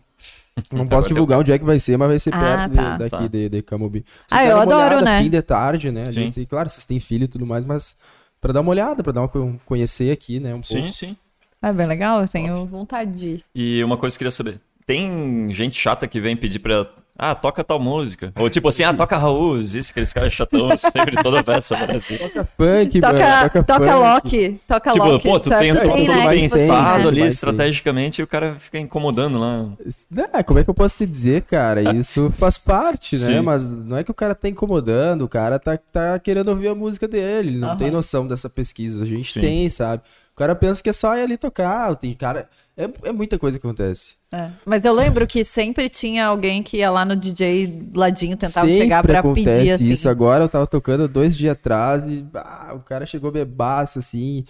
Não 0.72 0.88
posso 0.88 1.08
divulgar 1.10 1.40
onde 1.40 1.52
é 1.52 1.58
que 1.58 1.66
vai 1.66 1.80
ser, 1.80 1.98
mas 1.98 2.10
vai 2.10 2.20
ser 2.20 2.34
ah, 2.34 2.40
perto 2.40 2.76
tá, 2.76 2.92
de, 2.94 3.00
daqui 3.00 3.24
tá. 3.24 3.28
de, 3.28 3.50
de 3.50 3.62
Camobi. 3.62 4.06
ah, 4.32 4.46
eu 4.46 4.60
adoro, 4.60 5.02
né? 5.02 5.22
Fim 5.22 5.30
de 5.30 5.42
tarde, 5.42 5.92
né? 5.92 6.04
A 6.08 6.12
gente, 6.12 6.46
claro, 6.46 6.70
vocês 6.70 6.86
têm 6.86 7.00
filho 7.00 7.26
e 7.26 7.28
tudo 7.28 7.46
mais, 7.46 7.64
mas 7.64 7.96
para 8.40 8.54
dar 8.54 8.62
uma 8.62 8.72
olhada, 8.72 9.04
para 9.04 9.14
dar 9.14 9.22
uma 9.22 9.60
conhecer 9.66 10.12
aqui, 10.12 10.40
né? 10.40 10.54
Um 10.54 10.64
sim, 10.64 10.80
pouco. 10.82 10.94
sim. 10.94 11.16
É 11.62 11.72
bem 11.74 11.88
legal, 11.88 12.22
eu 12.22 12.28
tenho 12.28 12.66
vontade 12.66 13.12
de 13.12 13.30
ir. 13.30 13.44
E 13.54 13.84
uma 13.84 13.98
coisa 13.98 14.16
que 14.16 14.24
eu 14.24 14.26
queria 14.26 14.32
saber: 14.32 14.60
tem 14.86 15.52
gente 15.54 15.80
chata 15.80 16.08
que 16.08 16.20
vem 16.22 16.38
pedir 16.38 16.60
pra 16.60 16.88
ah, 17.18 17.34
toca 17.34 17.64
tal 17.64 17.80
música. 17.80 18.32
Ou 18.36 18.50
tipo 18.50 18.68
assim, 18.68 18.84
ah, 18.84 18.94
toca 18.94 19.18
Raul, 19.18 19.60
isso, 19.60 19.92
aqueles 19.92 20.14
caras 20.14 20.32
chatão, 20.32 20.70
sempre 20.78 21.22
toda 21.24 21.44
festa 21.44 21.76
parece. 21.76 22.18
Toca 22.18 22.46
funk, 22.46 23.02
toca, 23.02 23.14
mano, 23.14 23.42
toca, 23.42 23.64
toca 23.64 23.96
Loki, 23.96 24.62
toca 24.68 24.92
tipo, 24.92 25.06
Loki. 25.06 25.28
Pô, 25.28 25.40
tu 25.40 25.50
tem 25.50 25.74
tem, 25.74 26.08
né? 26.08 26.50
pensado 26.50 27.04
né? 27.04 27.08
ali 27.08 27.22
estrategicamente 27.24 28.22
e 28.22 28.24
o 28.24 28.28
cara 28.28 28.58
fica 28.60 28.78
incomodando 28.78 29.40
lá. 29.40 29.66
É, 30.34 30.44
como 30.44 30.60
é 30.60 30.64
que 30.64 30.70
eu 30.70 30.74
posso 30.74 30.98
te 30.98 31.06
dizer, 31.06 31.42
cara? 31.44 31.96
Isso 31.96 32.32
faz 32.38 32.58
parte, 32.58 33.16
né? 33.16 33.26
Sim. 33.26 33.42
Mas 33.42 33.72
não 33.72 33.98
é 33.98 34.04
que 34.04 34.12
o 34.12 34.14
cara 34.14 34.36
tá 34.36 34.48
incomodando, 34.48 35.24
o 35.24 35.28
cara 35.28 35.58
tá, 35.58 35.78
tá 35.92 36.20
querendo 36.20 36.50
ouvir 36.50 36.68
a 36.68 36.76
música 36.76 37.08
dele, 37.08 37.50
ele 37.50 37.58
não 37.58 37.72
uhum. 37.72 37.78
tem 37.78 37.90
noção 37.90 38.28
dessa 38.28 38.50
pesquisa. 38.50 39.04
A 39.04 39.08
gente 39.08 39.34
Sim. 39.34 39.42
tem, 39.42 39.70
sabe? 39.70 40.04
O 40.34 40.38
cara 40.38 40.54
pensa 40.54 40.84
que 40.84 40.90
é 40.90 40.94
só 40.94 41.16
ir 41.18 41.22
ali 41.24 41.38
tocar, 41.38 41.96
tem 41.96 42.14
cara... 42.14 42.48
É, 42.78 43.10
é 43.10 43.12
muita 43.12 43.40
coisa 43.40 43.58
que 43.58 43.66
acontece. 43.66 44.18
É. 44.32 44.52
Mas 44.64 44.86
eu 44.86 44.94
lembro 44.94 45.26
que 45.26 45.44
sempre 45.44 45.90
tinha 45.90 46.28
alguém 46.28 46.62
que 46.62 46.78
ia 46.78 46.92
lá 46.92 47.04
no 47.04 47.16
DJ 47.16 47.90
ladinho, 47.96 48.38
tentava 48.38 48.68
sempre 48.68 48.84
chegar 48.84 49.02
pra 49.02 49.24
pedir 49.24 49.72
assim. 49.72 49.86
isso. 49.86 50.08
Agora 50.08 50.44
eu 50.44 50.50
tava 50.50 50.68
tocando 50.68 51.08
dois 51.08 51.36
dias 51.36 51.54
atrás 51.54 52.04
e 52.04 52.24
ah, 52.36 52.76
o 52.76 52.84
cara 52.84 53.06
chegou 53.08 53.32
bebaço 53.32 53.98
assim, 53.98 54.46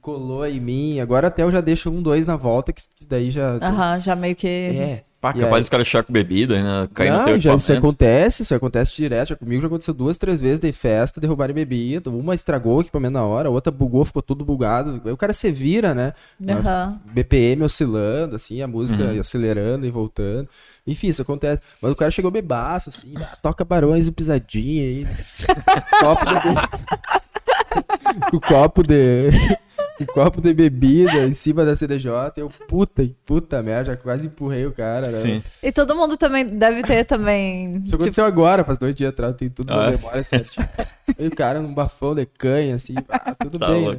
colou 0.00 0.46
em 0.46 0.60
mim. 0.60 1.00
Agora 1.00 1.28
até 1.28 1.42
eu 1.42 1.50
já 1.50 1.60
deixo 1.60 1.90
um, 1.90 2.02
dois 2.02 2.26
na 2.26 2.36
volta, 2.36 2.72
que 2.72 2.82
daí 3.08 3.30
já. 3.30 3.58
Aham, 3.62 4.00
já 4.00 4.16
meio 4.16 4.36
que. 4.36 4.46
É. 4.46 5.04
Pá, 5.20 5.34
capaz 5.34 5.54
aí... 5.54 5.60
os 5.60 5.68
caras 5.68 5.86
achar 5.86 6.02
com 6.02 6.10
bebida, 6.14 6.62
né? 6.62 6.88
Cair 6.94 7.10
não, 7.10 7.18
no 7.18 7.24
teu 7.26 7.38
já 7.38 7.54
isso 7.54 7.72
acontece, 7.74 8.42
isso 8.42 8.54
acontece 8.54 8.96
direto. 8.96 9.28
Já 9.28 9.36
comigo 9.36 9.60
já 9.60 9.66
aconteceu 9.66 9.92
duas, 9.92 10.16
três 10.16 10.40
vezes, 10.40 10.60
de 10.60 10.72
festa, 10.72 11.20
derrubarem 11.20 11.54
bebida. 11.54 12.08
Uma 12.08 12.34
estragou 12.34 12.78
o 12.78 12.80
equipamento 12.80 13.12
na 13.12 13.24
hora, 13.24 13.48
a 13.48 13.50
outra 13.50 13.70
bugou, 13.70 14.02
ficou 14.02 14.22
tudo 14.22 14.46
bugado. 14.46 15.02
Aí 15.04 15.12
o 15.12 15.18
cara 15.18 15.34
se 15.34 15.50
vira, 15.50 15.94
né? 15.94 16.14
Uhum. 16.40 16.98
BPM 17.12 17.62
oscilando, 17.62 18.36
assim, 18.36 18.62
a 18.62 18.66
música 18.66 19.02
uhum. 19.02 19.20
acelerando 19.20 19.86
e 19.86 19.90
voltando. 19.90 20.48
Enfim, 20.86 21.08
isso 21.08 21.20
acontece. 21.20 21.60
Mas 21.82 21.92
o 21.92 21.96
cara 21.96 22.10
chegou 22.10 22.30
bebaço, 22.30 22.88
assim, 22.88 23.12
ah, 23.16 23.36
toca 23.42 23.62
barões 23.62 24.06
e 24.06 24.12
pisadinha 24.12 24.82
aí. 24.82 25.06
copo 26.00 26.24
de... 26.24 26.99
Com 28.30 28.36
o 28.36 28.40
copo 28.40 28.82
de 28.82 29.30
um 30.00 30.06
copo 30.06 30.40
de 30.40 30.54
bebida 30.54 31.26
em 31.26 31.34
cima 31.34 31.64
da 31.64 31.76
CDJ. 31.76 32.10
Eu, 32.36 32.48
puta, 32.68 33.08
puta 33.26 33.62
merda, 33.62 33.92
já 33.92 33.96
quase 33.96 34.26
empurrei 34.26 34.64
o 34.66 34.72
cara, 34.72 35.10
né? 35.10 35.42
E 35.62 35.70
todo 35.70 35.94
mundo 35.94 36.16
também 36.16 36.46
deve 36.46 36.82
ter 36.82 37.04
também. 37.04 37.74
Isso 37.76 37.84
tipo... 37.84 37.96
aconteceu 37.96 38.24
agora, 38.24 38.64
faz 38.64 38.78
dois 38.78 38.94
dias 38.94 39.10
atrás, 39.10 39.34
tem 39.36 39.50
tudo 39.50 39.72
ah, 39.72 39.76
na 39.76 39.90
memória 39.90 40.22
certinho. 40.22 40.66
e 41.18 41.26
o 41.26 41.30
cara 41.34 41.60
num 41.60 41.74
bafão 41.74 42.14
de 42.14 42.24
canha, 42.24 42.76
assim, 42.76 42.94
ah, 43.08 43.34
tudo 43.34 43.58
tá 43.58 43.68
bem. 43.68 43.88
Né? 43.90 43.98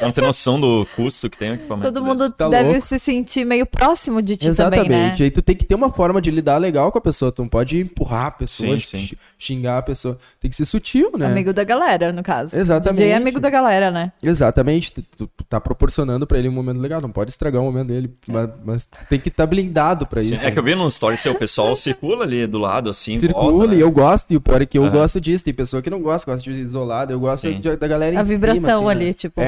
Não 0.00 0.10
tem 0.10 0.22
noção 0.22 0.60
do 0.60 0.86
custo 0.94 1.30
que 1.30 1.38
tem 1.38 1.52
o 1.52 1.54
equipamento. 1.54 1.92
Todo 1.92 2.04
mundo 2.04 2.30
tá 2.30 2.48
deve 2.48 2.70
louco. 2.70 2.80
se 2.80 2.98
sentir 2.98 3.44
meio 3.44 3.64
próximo 3.64 4.20
de 4.20 4.36
ti 4.36 4.48
Exatamente. 4.48 4.84
também, 4.84 4.98
né? 4.98 5.16
Aí 5.18 5.30
tu 5.30 5.40
tem 5.40 5.56
que 5.56 5.64
ter 5.64 5.74
uma 5.74 5.90
forma 5.90 6.20
de 6.20 6.30
lidar 6.30 6.58
legal 6.58 6.92
com 6.92 6.98
a 6.98 7.00
pessoa. 7.00 7.32
Tu 7.32 7.42
não 7.42 7.48
pode 7.48 7.80
empurrar 7.80 8.26
a 8.26 8.30
pessoa, 8.30 8.78
sim, 8.78 9.06
sim. 9.06 9.16
xingar 9.38 9.78
a 9.78 9.82
pessoa. 9.82 10.18
Tem 10.40 10.50
que 10.50 10.56
ser 10.56 10.66
sutil, 10.66 11.12
né? 11.16 11.26
Amigo 11.26 11.52
da 11.52 11.64
galera, 11.64 12.12
no 12.12 12.22
caso. 12.22 12.58
Exatamente. 12.58 12.98
DJ 12.98 13.12
é 13.12 13.14
amigo 13.14 13.40
da 13.40 13.48
galera, 13.48 13.90
né? 13.90 14.12
Exatamente. 14.22 14.92
Tu, 14.92 15.02
tu, 15.02 15.30
tu 15.34 15.44
tá 15.44 15.60
proporcionando 15.60 16.26
pra 16.26 16.38
ele 16.38 16.48
um 16.48 16.52
momento 16.52 16.80
legal. 16.80 17.00
Não 17.00 17.10
pode 17.10 17.30
estragar 17.30 17.62
o 17.62 17.64
momento 17.64 17.88
dele. 17.88 18.12
Mas, 18.28 18.50
mas 18.64 18.88
tem 19.08 19.18
que 19.18 19.28
estar 19.28 19.44
tá 19.44 19.46
blindado 19.46 20.06
pra 20.06 20.22
sim, 20.22 20.34
isso. 20.34 20.42
É 20.42 20.46
né? 20.46 20.50
que 20.50 20.58
eu 20.58 20.62
vi 20.62 20.74
no 20.74 20.86
story 20.88 21.16
seu, 21.16 21.32
o 21.32 21.38
pessoal 21.38 21.74
circula 21.74 22.24
ali 22.24 22.46
do 22.46 22.58
lado, 22.58 22.90
assim. 22.90 23.18
Circula 23.18 23.52
volta, 23.52 23.68
né? 23.68 23.76
e 23.76 23.80
eu 23.80 23.90
gosto. 23.90 24.30
E 24.32 24.36
o 24.36 24.40
pior 24.40 24.60
é 24.60 24.66
que 24.66 24.76
eu 24.76 24.82
uhum. 24.82 24.90
gosto 24.90 25.20
disso. 25.20 25.44
Tem 25.44 25.54
pessoa 25.54 25.80
que 25.80 25.88
não 25.88 26.02
gosta, 26.02 26.30
gosta 26.30 26.50
de 26.50 26.60
isolado. 26.60 27.12
Eu 27.12 27.20
gosto 27.20 27.50
de, 27.50 27.76
da 27.76 27.88
galera 27.88 28.14
em 28.14 28.18
A 28.18 28.22
vibração 28.22 28.60
cima, 28.60 28.74
assim, 28.74 28.90
ali, 28.90 29.06
né? 29.06 29.12
tipo. 29.12 29.40
É. 29.40 29.45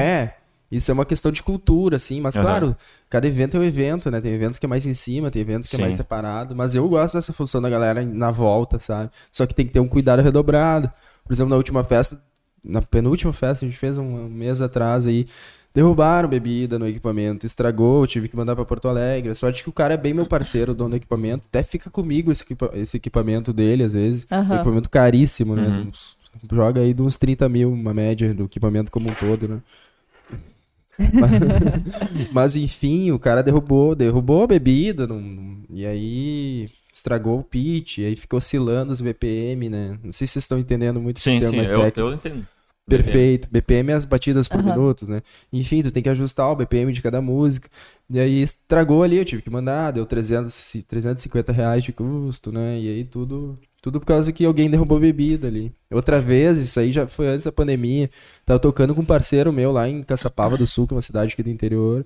Isso 0.71 0.91
é 0.91 0.93
uma 0.93 1.05
questão 1.05 1.31
de 1.31 1.41
cultura, 1.41 1.95
assim, 1.95 2.21
mas 2.21 2.35
uhum. 2.35 2.43
claro, 2.43 2.77
cada 3.09 3.27
evento 3.27 3.57
é 3.57 3.59
um 3.59 3.63
evento, 3.63 4.11
né? 4.11 4.21
Tem 4.21 4.31
eventos 4.31 4.59
que 4.59 4.65
é 4.65 4.69
mais 4.69 4.85
em 4.85 4.93
cima, 4.93 5.31
tem 5.31 5.41
eventos 5.41 5.67
que 5.67 5.75
Sim. 5.75 5.81
é 5.81 5.85
mais 5.85 5.97
separado, 5.97 6.55
mas 6.55 6.75
eu 6.75 6.87
gosto 6.87 7.15
dessa 7.15 7.33
função 7.33 7.59
da 7.59 7.69
galera 7.69 8.05
na 8.05 8.29
volta, 8.29 8.79
sabe? 8.79 9.09
Só 9.31 9.47
que 9.47 9.55
tem 9.55 9.65
que 9.65 9.73
ter 9.73 9.79
um 9.79 9.87
cuidado 9.87 10.21
redobrado. 10.21 10.91
Por 11.25 11.33
exemplo, 11.33 11.49
na 11.49 11.55
última 11.55 11.83
festa, 11.83 12.21
na 12.63 12.81
penúltima 12.83 13.33
festa, 13.33 13.65
a 13.65 13.67
gente 13.67 13.79
fez 13.79 13.97
um 13.97 14.29
mês 14.29 14.61
atrás 14.61 15.07
aí, 15.07 15.25
derrubaram 15.73 16.29
bebida 16.29 16.77
no 16.77 16.87
equipamento, 16.87 17.47
estragou, 17.47 18.05
tive 18.05 18.27
que 18.27 18.35
mandar 18.35 18.55
para 18.55 18.65
Porto 18.65 18.87
Alegre. 18.87 19.33
Só 19.33 19.49
de 19.49 19.63
que 19.63 19.69
o 19.69 19.73
cara 19.73 19.95
é 19.95 19.97
bem 19.97 20.13
meu 20.13 20.27
parceiro, 20.27 20.75
dono 20.75 20.91
do 20.91 20.95
equipamento, 20.97 21.45
até 21.47 21.63
fica 21.63 21.89
comigo 21.89 22.31
esse, 22.31 22.43
equipa 22.43 22.69
esse 22.75 22.97
equipamento 22.97 23.51
dele, 23.51 23.83
às 23.83 23.93
vezes. 23.93 24.27
Uhum. 24.31 24.37
Um 24.37 24.55
equipamento 24.55 24.89
caríssimo, 24.89 25.55
né? 25.55 25.67
Uhum. 25.67 25.87
Uns, 25.87 26.15
joga 26.51 26.81
aí 26.81 26.93
de 26.93 27.01
uns 27.01 27.17
30 27.17 27.49
mil, 27.49 27.71
uma 27.71 27.93
média 27.93 28.35
do 28.35 28.43
equipamento 28.43 28.91
como 28.91 29.09
um 29.09 29.13
todo, 29.13 29.47
né? 29.47 29.59
Mas, 31.13 32.31
mas, 32.31 32.55
enfim, 32.55 33.11
o 33.11 33.19
cara 33.19 33.41
derrubou, 33.41 33.95
derrubou 33.95 34.43
a 34.43 34.47
bebida, 34.47 35.07
não, 35.07 35.57
e 35.69 35.85
aí 35.85 36.69
estragou 36.93 37.39
o 37.39 37.43
pitch, 37.43 37.99
aí 37.99 38.15
ficou 38.15 38.37
oscilando 38.37 38.91
os 38.91 39.01
BPM, 39.01 39.69
né? 39.69 39.97
Não 40.03 40.11
sei 40.11 40.27
se 40.27 40.33
vocês 40.33 40.43
estão 40.43 40.59
entendendo 40.59 40.99
muito 40.99 41.19
sim, 41.19 41.39
sim, 41.39 41.55
mais 41.55 41.69
eu, 41.69 41.91
eu 41.95 42.13
entendo. 42.13 42.45
Perfeito. 42.89 43.47
BPM 43.51 43.91
é 43.91 43.93
as 43.93 44.03
batidas 44.03 44.47
por 44.47 44.59
uhum. 44.59 44.65
minuto, 44.65 45.07
né? 45.07 45.21
Enfim, 45.53 45.83
tu 45.83 45.91
tem 45.91 46.01
que 46.01 46.09
ajustar 46.09 46.51
o 46.51 46.55
BPM 46.55 46.91
de 46.91 47.01
cada 47.01 47.21
música. 47.21 47.69
E 48.09 48.19
aí 48.19 48.41
estragou 48.41 49.03
ali, 49.03 49.17
eu 49.17 49.25
tive 49.25 49.43
que 49.43 49.49
mandar, 49.49 49.91
deu 49.91 50.05
300, 50.05 50.83
350 50.87 51.53
reais 51.53 51.83
de 51.83 51.93
custo, 51.93 52.51
né? 52.51 52.79
E 52.79 52.89
aí 52.89 53.05
tudo 53.05 53.59
tudo 53.81 53.99
por 53.99 54.05
causa 54.05 54.31
que 54.31 54.45
alguém 54.45 54.69
derrubou 54.69 54.99
bebida 54.99 55.47
ali. 55.47 55.71
Outra 55.91 56.19
vez, 56.19 56.57
isso 56.57 56.79
aí 56.79 56.91
já 56.91 57.07
foi 57.07 57.27
antes 57.27 57.45
da 57.45 57.51
pandemia. 57.51 58.09
Tava 58.45 58.59
tocando 58.59 58.93
com 58.93 59.01
um 59.01 59.05
parceiro 59.05 59.53
meu 59.53 59.71
lá 59.71 59.87
em 59.87 60.03
Caçapava 60.03 60.57
do 60.57 60.67
Sul, 60.67 60.87
que 60.87 60.93
é 60.93 60.95
uma 60.95 61.01
cidade 61.01 61.33
aqui 61.33 61.43
do 61.43 61.49
interior. 61.49 62.05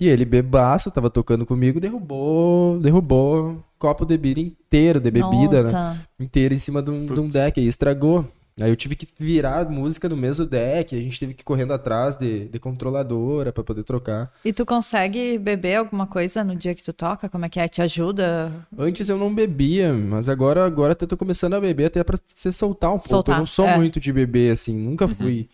E 0.00 0.08
ele, 0.08 0.24
bebaço, 0.24 0.92
tava 0.92 1.10
tocando 1.10 1.44
comigo, 1.44 1.80
derrubou, 1.80 2.78
derrubou 2.78 3.64
copo 3.78 4.04
de 4.04 4.16
bebida 4.16 4.40
inteiro, 4.40 5.00
de 5.00 5.10
bebida, 5.10 5.62
né? 5.62 5.72
Nossa. 5.72 5.94
né? 5.94 6.00
Inteiro 6.20 6.54
em 6.54 6.58
cima 6.58 6.80
de 6.82 6.90
um, 6.90 7.06
de 7.06 7.20
um 7.20 7.28
deck. 7.28 7.58
Aí 7.58 7.66
estragou. 7.66 8.24
Aí 8.60 8.70
eu 8.70 8.76
tive 8.76 8.96
que 8.96 9.06
virar 9.18 9.60
a 9.60 9.64
música 9.64 10.08
no 10.08 10.16
mesmo 10.16 10.44
deck, 10.44 10.94
a 10.94 11.00
gente 11.00 11.18
teve 11.18 11.34
que 11.34 11.42
ir 11.42 11.44
correndo 11.44 11.72
atrás 11.72 12.16
de, 12.16 12.46
de 12.46 12.58
controladora 12.58 13.52
para 13.52 13.62
poder 13.62 13.84
trocar. 13.84 14.32
E 14.44 14.52
tu 14.52 14.66
consegue 14.66 15.38
beber 15.38 15.76
alguma 15.76 16.06
coisa 16.06 16.42
no 16.42 16.56
dia 16.56 16.74
que 16.74 16.82
tu 16.82 16.92
toca? 16.92 17.28
Como 17.28 17.44
é 17.44 17.48
que 17.48 17.60
é? 17.60 17.68
Te 17.68 17.82
ajuda? 17.82 18.52
Antes 18.76 19.08
eu 19.08 19.16
não 19.16 19.32
bebia, 19.32 19.92
mas 19.92 20.28
agora 20.28 20.64
agora 20.64 20.92
até 20.92 21.06
tô 21.06 21.16
começando 21.16 21.54
a 21.54 21.60
beber 21.60 21.86
até 21.86 22.02
para 22.02 22.18
se 22.26 22.52
soltar 22.52 22.90
um 22.90 22.94
pouco. 22.94 23.08
Soltar, 23.08 23.36
eu 23.36 23.38
não 23.38 23.46
sou 23.46 23.66
é. 23.66 23.76
muito 23.76 24.00
de 24.00 24.12
beber 24.12 24.52
assim, 24.52 24.76
nunca 24.76 25.04
uhum. 25.04 25.14
fui. 25.14 25.48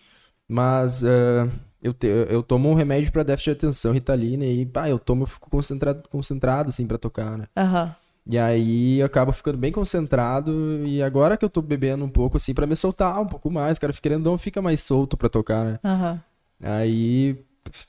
Mas 0.49 1.03
uh, 1.03 1.51
eu, 1.83 1.93
te, 1.93 2.07
eu 2.07 2.43
tomo 2.43 2.71
um 2.71 2.75
remédio 2.75 3.13
para 3.13 3.23
déficit 3.23 3.51
de 3.51 3.57
atenção, 3.67 3.93
Ritalina, 3.93 4.45
e 4.45 4.65
pá, 4.65 4.89
eu 4.89 4.99
tomo, 4.99 5.25
eu 5.25 5.27
fico 5.27 5.51
concentrado, 5.51 6.09
concentrado 6.09 6.71
assim 6.71 6.87
para 6.87 6.97
tocar, 6.97 7.37
né? 7.37 7.47
Aham. 7.57 7.85
Uhum. 7.85 8.04
E 8.27 8.39
aí 8.39 9.01
eu 9.01 9.07
acabo 9.07 9.33
ficando 9.33 9.59
bem 9.59 9.71
concentrado. 9.71 10.87
E 10.87 11.03
agora 11.03 11.37
que 11.37 11.45
eu 11.45 11.51
tô 11.51 11.61
bebendo 11.61 12.05
um 12.05 12.09
pouco, 12.09 12.37
assim, 12.37 12.55
para 12.55 12.67
me 12.67 12.75
soltar 12.75 13.21
um 13.21 13.27
pouco 13.27 13.51
mais, 13.51 13.79
cara, 13.79 13.93
querendo 13.93 14.37
fica 14.39 14.63
mais 14.63 14.81
solto 14.81 15.17
pra 15.17 15.29
tocar, 15.29 15.65
né? 15.65 15.79
Uhum. 15.85 16.19
Aí, 16.63 17.37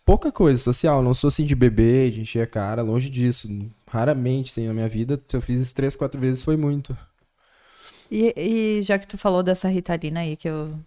pouca 0.06 0.32
coisa 0.32 0.62
social. 0.62 1.02
Não 1.02 1.14
sou 1.14 1.30
assim 1.30 1.46
de 1.46 1.56
beber, 1.56 2.12
de 2.12 2.22
encher 2.22 2.44
a 2.44 2.48
cara, 2.48 2.82
longe 2.82 3.10
disso. 3.10 3.48
Raramente, 3.88 4.52
assim, 4.52 4.68
na 4.68 4.74
minha 4.74 4.90
vida, 4.90 5.22
se 5.26 5.38
eu 5.38 5.42
fiz 5.42 5.62
isso 5.62 5.76
três, 5.76 5.96
quatro 5.96 6.20
vezes, 6.20 6.44
foi 6.44 6.58
muito. 6.58 6.98
E, 8.12 8.34
e 8.36 8.82
já 8.82 9.00
que 9.00 9.08
tu 9.08 9.18
falou 9.18 9.42
dessa 9.42 9.68
Ritalina 9.68 10.20
aí, 10.20 10.36
que 10.36 10.50
eu 10.50 10.78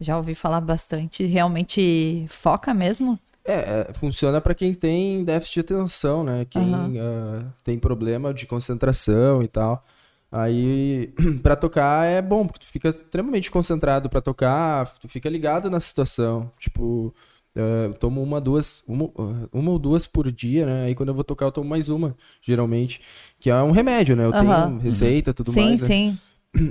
já 0.00 0.16
ouvi 0.16 0.34
falar 0.34 0.60
bastante, 0.60 1.24
realmente 1.24 2.24
foca 2.28 2.72
mesmo? 2.72 3.18
É, 3.46 3.52
é, 3.90 3.92
funciona 3.92 4.40
para 4.40 4.54
quem 4.54 4.72
tem 4.72 5.22
déficit 5.22 5.54
de 5.54 5.60
atenção, 5.60 6.24
né? 6.24 6.46
Quem 6.48 6.62
uhum. 6.62 6.94
uh, 6.96 7.52
tem 7.62 7.78
problema 7.78 8.32
de 8.32 8.46
concentração 8.46 9.42
e 9.42 9.48
tal. 9.48 9.84
Aí, 10.32 11.12
para 11.42 11.54
tocar 11.54 12.06
é 12.06 12.22
bom, 12.22 12.46
porque 12.46 12.60
tu 12.60 12.66
fica 12.66 12.88
extremamente 12.88 13.50
concentrado 13.50 14.08
para 14.08 14.22
tocar, 14.22 14.90
tu 14.94 15.08
fica 15.08 15.28
ligado 15.28 15.68
na 15.68 15.78
situação. 15.78 16.50
Tipo, 16.58 17.14
uh, 17.54 17.60
eu 17.88 17.94
tomo 17.94 18.22
uma, 18.22 18.40
duas, 18.40 18.82
uma, 18.88 19.10
uma 19.52 19.70
ou 19.72 19.78
duas 19.78 20.06
por 20.06 20.32
dia, 20.32 20.64
né? 20.64 20.86
Aí 20.86 20.94
quando 20.94 21.10
eu 21.10 21.14
vou 21.14 21.22
tocar, 21.22 21.44
eu 21.44 21.52
tomo 21.52 21.68
mais 21.68 21.90
uma, 21.90 22.16
geralmente. 22.40 23.02
Que 23.38 23.50
é 23.50 23.56
um 23.56 23.72
remédio, 23.72 24.16
né? 24.16 24.24
Eu 24.24 24.30
uhum. 24.30 24.40
tenho 24.40 24.78
receita, 24.78 25.34
tudo 25.34 25.52
sim, 25.52 25.66
mais. 25.66 25.80
Sim, 25.80 25.86
sim. 25.86 26.10
Né? 26.12 26.18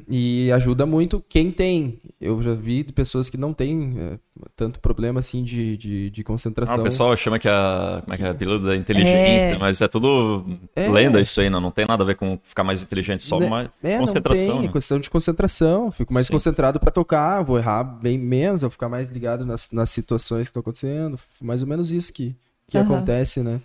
E 0.10 0.52
ajuda 0.52 0.86
muito 0.86 1.24
quem 1.28 1.52
tem. 1.52 2.00
Eu 2.20 2.42
já 2.42 2.54
vi 2.54 2.84
pessoas 2.86 3.30
que 3.30 3.36
não 3.36 3.54
têm 3.54 3.96
é, 4.00 4.18
tanto 4.56 4.80
problema 4.80 5.20
assim 5.20 5.44
de, 5.44 5.76
de, 5.76 6.10
de 6.10 6.24
concentração. 6.24 6.76
Ah, 6.76 6.80
o 6.80 6.84
pessoal 6.84 7.16
chama 7.18 7.38
que 7.38 7.50
a, 7.50 8.02
como 8.04 8.14
é 8.14 8.18
que 8.18 8.24
é, 8.24 8.30
a 8.30 8.34
pílula 8.34 8.60
da 8.60 8.76
inteligência, 8.76 9.56
é... 9.56 9.58
mas 9.58 9.82
é 9.82 9.88
tudo 9.88 10.46
é... 10.76 10.88
lenda 10.88 11.20
isso 11.20 11.40
aí, 11.42 11.50
não, 11.50 11.60
não 11.60 11.72
tem 11.72 11.86
nada 11.86 12.04
a 12.04 12.06
ver 12.06 12.16
com 12.16 12.40
ficar 12.42 12.64
mais 12.64 12.82
inteligente, 12.82 13.24
só 13.24 13.38
uma 13.38 13.72
é, 13.84 13.98
concentração. 13.98 14.48
Não 14.48 14.56
tem, 14.56 14.66
né? 14.68 14.72
questão 14.72 15.00
de 15.00 15.10
concentração. 15.10 15.92
Fico 15.92 16.14
mais 16.14 16.28
Sim. 16.28 16.34
concentrado 16.34 16.80
para 16.80 16.92
tocar, 16.92 17.42
vou 17.42 17.58
errar 17.58 17.84
bem 17.84 18.18
menos, 18.18 18.62
vou 18.62 18.70
ficar 18.70 18.88
mais 18.88 19.10
ligado 19.10 19.46
nas, 19.46 19.72
nas 19.72 19.90
situações 19.90 20.48
que 20.48 20.52
estão 20.52 20.62
acontecendo. 20.62 21.20
Mais 21.42 21.62
ou 21.62 21.68
menos 21.68 21.92
isso 21.92 22.14
que, 22.14 22.36
que 22.68 22.78
uhum. 22.78 22.84
acontece, 22.84 23.42
né? 23.42 23.60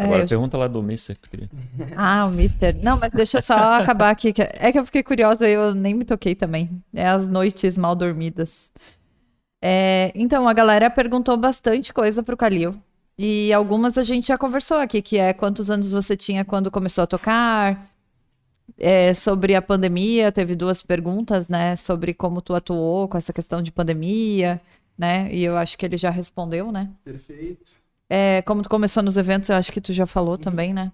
É, 0.00 0.04
Agora, 0.04 0.22
eu... 0.22 0.26
pergunta 0.26 0.56
lá 0.56 0.66
do 0.66 0.82
Mister 0.82 1.14
que 1.14 1.20
tu 1.20 1.30
queria. 1.30 1.50
Ah, 1.94 2.24
o 2.26 2.30
Mister. 2.30 2.74
Não, 2.82 2.98
mas 2.98 3.12
deixa 3.12 3.38
eu 3.38 3.42
só 3.42 3.54
acabar 3.76 4.08
aqui. 4.08 4.32
É 4.54 4.72
que 4.72 4.78
eu 4.78 4.86
fiquei 4.86 5.02
curiosa 5.02 5.46
e 5.46 5.52
eu 5.52 5.74
nem 5.74 5.92
me 5.92 6.04
toquei 6.04 6.34
também. 6.34 6.70
É 6.94 7.06
as 7.06 7.28
noites 7.28 7.76
mal 7.76 7.94
dormidas. 7.94 8.70
É, 9.62 10.10
então, 10.14 10.48
a 10.48 10.54
galera 10.54 10.88
perguntou 10.88 11.36
bastante 11.36 11.92
coisa 11.92 12.22
pro 12.22 12.36
Calil. 12.36 12.74
E 13.18 13.52
algumas 13.52 13.98
a 13.98 14.02
gente 14.02 14.28
já 14.28 14.38
conversou 14.38 14.78
aqui, 14.78 15.02
que 15.02 15.18
é 15.18 15.34
quantos 15.34 15.70
anos 15.70 15.90
você 15.90 16.16
tinha 16.16 16.42
quando 16.42 16.70
começou 16.70 17.04
a 17.04 17.06
tocar, 17.06 17.86
é, 18.78 19.12
sobre 19.12 19.54
a 19.54 19.60
pandemia, 19.60 20.32
teve 20.32 20.56
duas 20.56 20.82
perguntas, 20.82 21.46
né? 21.46 21.76
Sobre 21.76 22.14
como 22.14 22.40
tu 22.40 22.54
atuou 22.54 23.06
com 23.06 23.18
essa 23.18 23.34
questão 23.34 23.60
de 23.60 23.70
pandemia, 23.70 24.58
né? 24.96 25.30
E 25.30 25.44
eu 25.44 25.58
acho 25.58 25.76
que 25.76 25.84
ele 25.84 25.98
já 25.98 26.08
respondeu, 26.08 26.72
né? 26.72 26.88
Perfeito. 27.04 27.79
É, 28.12 28.42
como 28.42 28.60
tu 28.60 28.68
começou 28.68 29.04
nos 29.04 29.16
eventos, 29.16 29.48
eu 29.48 29.54
acho 29.54 29.70
que 29.70 29.80
tu 29.80 29.92
já 29.92 30.04
falou 30.04 30.36
também, 30.36 30.74
né? 30.74 30.90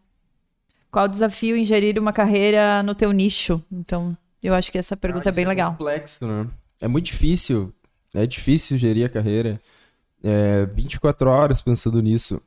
Qual 0.90 1.06
o 1.06 1.08
desafio 1.08 1.56
em 1.56 1.64
gerir 1.64 1.98
uma 1.98 2.12
carreira 2.12 2.82
no 2.82 2.94
teu 2.94 3.10
nicho? 3.10 3.64
Então, 3.72 4.14
eu 4.42 4.52
acho 4.52 4.70
que 4.70 4.76
essa 4.76 4.94
pergunta 4.96 5.30
ah, 5.30 5.32
é 5.32 5.34
bem 5.34 5.46
é 5.46 5.48
legal. 5.48 5.70
É 5.70 5.76
complexo, 5.76 6.26
né? 6.26 6.46
É 6.78 6.86
muito 6.86 7.06
difícil. 7.06 7.74
É 8.12 8.26
difícil 8.26 8.76
gerir 8.76 9.06
a 9.06 9.08
carreira. 9.08 9.58
É 10.22 10.66
24 10.66 11.30
horas 11.30 11.62
pensando 11.62 12.02
nisso. 12.02 12.40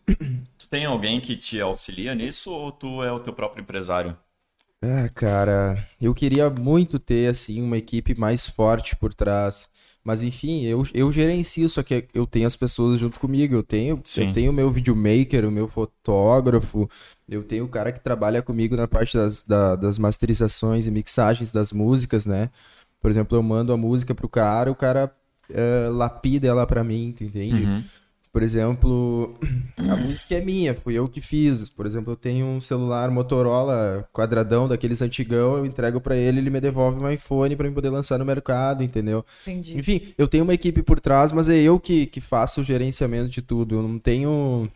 Tu 0.59 0.69
tem 0.69 0.85
alguém 0.85 1.19
que 1.19 1.35
te 1.35 1.59
auxilia 1.59 2.13
nisso 2.13 2.51
ou 2.51 2.71
tu 2.71 3.03
é 3.03 3.11
o 3.11 3.19
teu 3.19 3.33
próprio 3.33 3.61
empresário? 3.63 4.15
Ah, 4.81 5.09
cara, 5.13 5.85
eu 6.01 6.13
queria 6.13 6.49
muito 6.49 6.97
ter, 6.99 7.29
assim, 7.29 7.61
uma 7.61 7.77
equipe 7.77 8.17
mais 8.17 8.47
forte 8.47 8.95
por 8.95 9.13
trás. 9.13 9.69
Mas, 10.01 10.23
enfim, 10.23 10.63
eu, 10.63 10.83
eu 10.93 11.11
gerencio, 11.11 11.67
só 11.67 11.83
que 11.83 12.07
eu 12.13 12.25
tenho 12.25 12.47
as 12.47 12.55
pessoas 12.55 12.97
junto 12.97 13.19
comigo. 13.19 13.53
Eu 13.53 13.61
tenho 13.63 14.01
eu 14.29 14.33
tenho 14.33 14.51
o 14.51 14.53
meu 14.53 14.71
videomaker, 14.71 15.45
o 15.45 15.51
meu 15.51 15.67
fotógrafo, 15.67 16.89
eu 17.27 17.43
tenho 17.43 17.65
o 17.65 17.67
cara 17.67 17.91
que 17.91 17.99
trabalha 17.99 18.41
comigo 18.41 18.77
na 18.77 18.87
parte 18.87 19.17
das, 19.17 19.43
da, 19.43 19.75
das 19.75 19.99
masterizações 19.99 20.87
e 20.87 20.91
mixagens 20.91 21.51
das 21.51 21.73
músicas, 21.73 22.25
né? 22.25 22.49
Por 23.01 23.11
exemplo, 23.11 23.37
eu 23.37 23.43
mando 23.43 23.73
a 23.73 23.77
música 23.77 24.15
pro 24.15 24.29
cara, 24.29 24.71
o 24.71 24.75
cara 24.75 25.13
uh, 25.49 25.91
lapida 25.91 26.47
ela 26.47 26.65
pra 26.65 26.83
mim, 26.85 27.13
tu 27.15 27.25
entende? 27.25 27.65
Uhum. 27.65 27.83
Por 28.31 28.43
exemplo, 28.43 29.35
a 29.89 29.95
música 29.95 30.35
é 30.35 30.41
minha, 30.41 30.75
fui 30.75 30.93
eu 30.93 31.07
que 31.07 31.19
fiz. 31.19 31.67
Por 31.67 31.85
exemplo, 31.85 32.13
eu 32.13 32.17
tenho 32.17 32.45
um 32.45 32.61
celular 32.61 33.09
Motorola 33.09 34.07
quadradão 34.13 34.67
daqueles 34.67 35.01
antigão, 35.01 35.57
eu 35.57 35.65
entrego 35.65 35.99
para 35.99 36.15
ele, 36.15 36.39
ele 36.39 36.49
me 36.49 36.61
devolve 36.61 36.99
um 36.99 37.09
iPhone 37.09 37.55
para 37.55 37.67
eu 37.67 37.73
poder 37.73 37.89
lançar 37.89 38.19
no 38.19 38.25
mercado, 38.25 38.83
entendeu? 38.83 39.25
Entendi. 39.41 39.77
Enfim, 39.77 40.13
eu 40.17 40.27
tenho 40.27 40.43
uma 40.43 40.53
equipe 40.53 40.83
por 40.83 40.99
trás, 40.99 41.31
mas 41.31 41.49
é 41.49 41.57
eu 41.57 41.79
que, 41.79 42.05
que 42.05 42.21
faço 42.21 42.61
o 42.61 42.63
gerenciamento 42.63 43.29
de 43.29 43.41
tudo. 43.41 43.75
Eu 43.75 43.81
não 43.81 43.97
tenho 43.97 44.69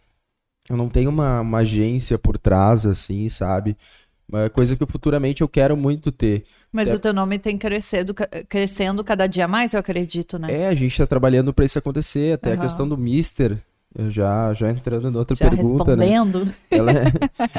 eu 0.70 0.78
não 0.78 0.88
tenho 0.88 1.10
uma, 1.10 1.42
uma 1.42 1.58
agência 1.60 2.18
por 2.18 2.38
trás 2.38 2.86
assim, 2.86 3.28
sabe? 3.28 3.76
Uma 4.28 4.50
coisa 4.50 4.76
que 4.76 4.86
futuramente 4.86 5.42
eu 5.42 5.48
quero 5.48 5.76
muito 5.78 6.12
ter. 6.12 6.44
Mas 6.72 6.90
é... 6.90 6.96
o 6.96 7.00
teu 7.00 7.14
nome 7.14 7.38
tem 7.38 7.58
crescendo, 7.58 8.16
crescendo 8.50 9.04
cada 9.04 9.28
dia 9.28 9.48
mais, 9.48 9.74
eu 9.74 9.80
acredito, 9.80 10.40
né? 10.40 10.48
É, 10.52 10.68
a 10.68 10.74
gente 10.74 10.98
tá 10.98 11.06
trabalhando 11.06 11.54
para 11.54 11.66
isso 11.66 11.78
acontecer. 11.78 12.34
Até 12.34 12.50
uhum. 12.50 12.56
a 12.56 12.58
questão 12.62 12.88
do 12.88 12.98
Mister, 12.98 13.58
já, 14.10 14.54
já 14.54 14.72
entrando 14.72 15.10
em 15.10 15.16
outra 15.16 15.36
já 15.36 15.50
pergunta, 15.50 15.96
né? 15.96 16.06
respondendo. 16.06 16.46
né? 16.46 16.54
Ela, 16.72 16.94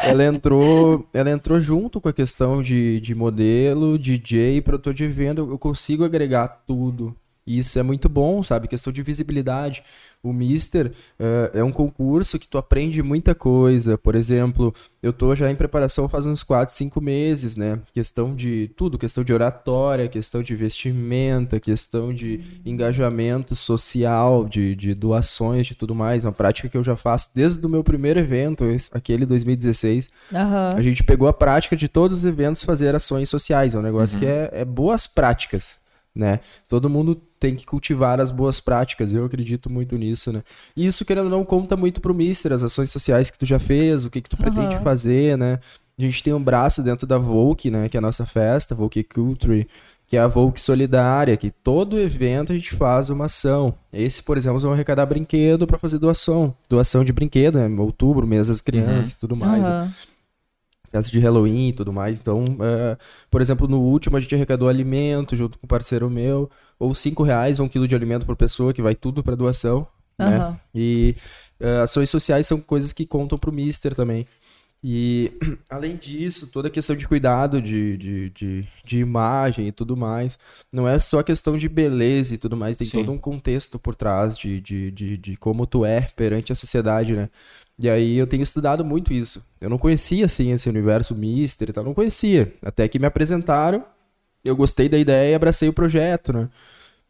ela, 0.03 0.25
entrou, 0.25 1.09
ela 1.15 1.31
entrou 1.31 1.61
junto 1.61 2.01
com 2.01 2.09
a 2.09 2.13
questão 2.13 2.61
de, 2.61 2.99
de 3.01 3.15
modelo, 3.15 3.97
DJ, 3.97 4.61
produtor 4.61 4.93
de 4.93 5.07
venda. 5.07 5.41
Eu 5.41 5.59
consigo 5.59 6.05
agregar 6.05 6.49
tudo. 6.67 7.15
E 7.47 7.59
isso 7.59 7.79
é 7.79 7.83
muito 7.83 8.09
bom, 8.09 8.43
sabe? 8.43 8.69
Questão 8.69 8.93
de 8.93 9.03
visibilidade. 9.03 9.83
O 10.23 10.33
Mister 10.33 10.87
uh, 11.21 11.59
é 11.59 11.63
um 11.63 11.71
concurso 11.71 12.39
que 12.39 12.49
tu 12.49 12.57
aprende 12.57 13.03
muita 13.03 13.35
coisa. 13.35 13.99
Por 13.99 14.15
exemplo, 14.15 14.73
eu 15.03 15.13
tô 15.13 15.35
já 15.35 15.51
em 15.51 15.55
preparação 15.55 16.09
faz 16.09 16.25
uns 16.25 16.43
4, 16.43 16.75
5 16.75 16.99
meses, 17.03 17.59
né? 17.59 17.79
Questão 17.93 18.35
de 18.35 18.71
tudo, 18.75 18.97
questão 18.97 19.23
de 19.23 19.35
oratória, 19.35 20.09
questão 20.09 20.43
de 20.43 20.57
vestimenta, 20.57 21.61
questão 21.61 22.15
de 22.15 22.41
engajamento 22.65 23.55
social, 23.55 24.47
de, 24.47 24.75
de 24.75 24.95
doações, 24.95 25.67
de 25.67 25.75
tudo 25.75 25.95
mais. 25.95 26.25
Uma 26.25 26.33
prática 26.33 26.71
que 26.71 26.79
eu 26.79 26.83
já 26.83 26.97
faço 26.97 27.31
desde 27.35 27.65
o 27.67 27.69
meu 27.69 27.85
primeiro 27.85 28.19
evento, 28.19 28.65
aquele 28.93 29.27
2016. 29.27 30.11
Uhum. 30.33 30.39
A 30.79 30.81
gente 30.81 31.05
pegou 31.05 31.29
a 31.29 31.35
prática 31.35 31.77
de 31.77 31.89
todos 31.89 32.19
os 32.19 32.25
eventos 32.25 32.63
fazer 32.63 32.95
ações 32.95 33.29
sociais. 33.29 33.75
É 33.75 33.79
um 33.79 33.83
negócio 33.83 34.15
uhum. 34.15 34.21
que 34.21 34.27
é, 34.27 34.49
é 34.53 34.65
boas 34.65 35.07
práticas 35.07 35.85
né? 36.15 36.39
Todo 36.69 36.89
mundo 36.89 37.21
tem 37.45 37.55
que 37.55 37.67
cultivar 37.67 38.23
as 38.23 38.31
boas 38.31 38.59
práticas, 38.59 39.13
eu 39.13 39.27
acredito 39.27 39.69
muito 39.69 39.99
nisso, 39.99 40.33
né? 40.33 40.43
E 40.75 40.87
isso, 40.87 41.05
querendo 41.05 41.25
ou 41.25 41.31
não, 41.31 41.45
conta 41.45 41.77
muito 41.77 42.01
pro 42.01 42.15
Mister, 42.15 42.55
as 42.55 42.63
ações 42.63 42.91
sociais 42.91 43.29
que 43.29 43.39
tu 43.39 43.45
já 43.45 43.59
fez, 43.59 44.07
o 44.07 44.11
que 44.11 44.23
que 44.23 44.31
tu 44.31 44.37
uhum. 44.43 44.51
pretende 44.51 44.83
fazer, 44.83 45.37
né? 45.37 45.59
A 45.99 46.01
gente 46.01 46.23
tem 46.23 46.33
um 46.33 46.43
braço 46.43 46.83
dentro 46.83 47.07
da 47.07 47.19
Volk, 47.19 47.71
né? 47.71 47.91
Que 47.91 47.99
é 47.99 47.99
a 47.99 48.01
nossa 48.01 48.25
festa, 48.25 48.75
Volk 48.75 49.05
Culture, 49.05 49.69
que 50.07 50.17
é 50.17 50.21
a 50.21 50.27
Volk 50.27 50.59
Solidária, 50.59 51.37
que 51.37 51.51
todo 51.51 52.01
evento 52.01 52.51
a 52.51 52.55
gente 52.55 52.73
faz 52.73 53.11
uma 53.11 53.27
ação. 53.27 53.75
Esse, 53.93 54.23
por 54.23 54.39
exemplo, 54.39 54.59
vão 54.59 54.73
arrecadar 54.73 55.05
brinquedo 55.05 55.67
para 55.67 55.77
fazer 55.77 55.99
doação. 55.99 56.57
Doação 56.67 57.05
de 57.05 57.13
brinquedo, 57.13 57.59
né? 57.59 57.69
Outubro, 57.79 58.27
mês 58.27 58.49
das 58.49 58.63
crianças 58.63 59.11
e 59.11 59.13
uhum. 59.13 59.21
tudo 59.21 59.37
mais. 59.37 59.67
Uhum. 59.67 59.71
Né? 59.71 59.93
festa 60.95 61.11
de 61.11 61.19
Halloween 61.19 61.69
e 61.69 61.73
tudo 61.73 61.93
mais. 61.93 62.21
Então, 62.21 62.45
é, 62.61 62.97
por 63.29 63.41
exemplo, 63.41 63.67
no 63.67 63.81
último 63.81 64.17
a 64.17 64.21
gente 64.21 64.35
arrecadou 64.35 64.69
alimento 64.69 65.35
junto 65.35 65.59
com 65.59 65.67
um 65.67 65.69
parceiro 65.69 66.09
meu, 66.09 66.49
ou 66.79 66.95
cinco 66.95 67.23
reais 67.23 67.61
um 67.61 67.69
quilo 67.69 67.89
de 67.89 67.95
alimento 67.95 68.27
por 68.27 68.37
pessoa, 68.37 68.73
que 68.73 68.83
vai 68.83 68.95
tudo 68.95 69.23
para 69.23 69.37
doação. 69.37 69.87
Uhum. 70.19 70.31
Né? 70.31 70.61
E 70.75 71.15
é, 71.61 71.79
ações 71.79 72.11
sociais 72.11 72.47
são 72.47 72.61
coisas 72.61 72.93
que 72.93 73.07
contam 73.07 73.39
pro 73.39 73.53
Mister 73.53 73.95
também. 73.95 74.27
E, 74.87 75.33
além 75.71 75.97
disso, 75.97 76.49
toda 76.49 76.69
a 76.69 76.71
questão 76.71 76.95
de 76.95 77.09
cuidado 77.09 77.63
de, 77.63 77.97
de, 77.97 78.31
de, 78.31 78.69
de, 78.85 78.99
imagem 78.99 79.67
e 79.67 79.73
tudo 79.73 79.97
mais, 79.97 80.39
não 80.71 80.87
é 80.87 80.99
só 80.99 81.23
questão 81.23 81.57
de 81.57 81.71
beleza 81.71 82.35
e 82.35 82.39
tudo 82.39 82.55
mais, 82.55 82.77
tem 82.77 82.87
Sim. 82.87 82.99
todo 82.99 83.11
um 83.11 83.17
contexto 83.17 83.79
por 83.79 83.95
trás 83.95 84.37
de, 84.37 84.61
de, 84.61 84.91
de, 84.91 85.17
de, 85.17 85.37
como 85.39 85.67
tu 85.67 85.87
é 85.87 86.03
perante 86.15 86.53
a 86.53 86.55
sociedade, 86.55 87.15
né? 87.15 87.31
E 87.79 87.89
aí 87.89 88.17
eu 88.17 88.27
tenho 88.27 88.43
estudado 88.43 88.85
muito 88.85 89.11
isso. 89.11 89.43
Eu 89.59 89.71
não 89.71 89.79
conhecia, 89.79 90.27
assim, 90.27 90.53
esse 90.53 90.69
universo 90.69 91.15
mister 91.15 91.71
e 91.71 91.73
tal, 91.73 91.83
não 91.83 91.95
conhecia. 91.95 92.53
Até 92.63 92.87
que 92.87 92.99
me 92.99 93.07
apresentaram, 93.07 93.83
eu 94.45 94.57
gostei 94.57 94.89
da 94.89 94.99
ideia 94.99 95.33
e 95.33 95.35
abracei 95.35 95.69
o 95.69 95.73
projeto, 95.73 96.33
né? 96.33 96.49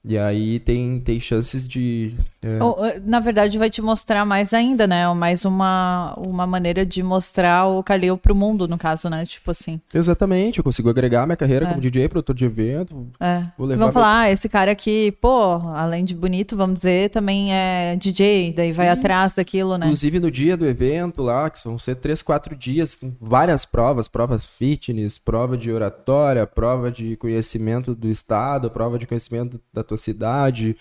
E 0.04 0.18
aí 0.18 0.60
tem, 0.60 1.00
tem 1.00 1.18
chances 1.18 1.66
de. 1.66 2.14
É... 2.44 3.00
Na 3.00 3.20
verdade, 3.20 3.56
vai 3.56 3.70
te 3.70 3.80
mostrar 3.80 4.24
mais 4.24 4.52
ainda, 4.52 4.86
né? 4.86 5.12
Mais 5.14 5.44
uma, 5.44 6.14
uma 6.18 6.46
maneira 6.46 6.84
de 6.84 7.02
mostrar 7.02 7.66
o 7.66 7.82
Calil 7.82 8.18
pro 8.18 8.34
mundo, 8.34 8.68
no 8.68 8.76
caso, 8.76 9.08
né? 9.08 9.24
Tipo 9.24 9.50
assim. 9.50 9.80
Exatamente, 9.92 10.58
eu 10.58 10.64
consigo 10.64 10.90
agregar 10.90 11.26
minha 11.26 11.36
carreira 11.36 11.66
é. 11.66 11.68
como 11.68 11.80
DJ, 11.80 12.08
produtor 12.08 12.34
de 12.34 12.44
evento. 12.44 13.08
É. 13.18 13.44
Vou 13.56 13.66
levar 13.66 13.80
vamos 13.80 13.94
falar, 13.94 14.20
ah, 14.20 14.30
esse 14.30 14.48
cara 14.48 14.70
aqui, 14.70 15.12
pô, 15.20 15.54
além 15.74 16.04
de 16.04 16.14
bonito, 16.14 16.56
vamos 16.56 16.76
dizer, 16.76 17.10
também 17.10 17.54
é 17.54 17.96
DJ, 17.96 18.52
daí 18.54 18.72
vai 18.72 18.86
Isso. 18.86 18.98
atrás 18.98 19.34
daquilo, 19.34 19.78
né? 19.78 19.86
Inclusive 19.86 20.20
no 20.20 20.30
dia 20.30 20.56
do 20.56 20.66
evento 20.66 21.22
lá, 21.22 21.48
que 21.48 21.62
vão 21.64 21.78
ser 21.78 21.96
três, 21.96 22.22
quatro 22.22 22.54
dias, 22.54 22.94
com 22.94 23.12
várias 23.20 23.64
provas, 23.64 24.08
provas 24.08 24.44
fitness, 24.44 25.18
prova 25.18 25.56
de 25.56 25.72
oratória, 25.72 26.46
prova 26.46 26.90
de 26.90 27.16
conhecimento 27.16 27.94
do 27.94 28.08
estado, 28.08 28.70
prova 28.70 28.98
de 28.98 29.06
conhecimento 29.06 29.60
da 29.72 29.82
tua 29.82 29.96
cidade, 29.96 30.76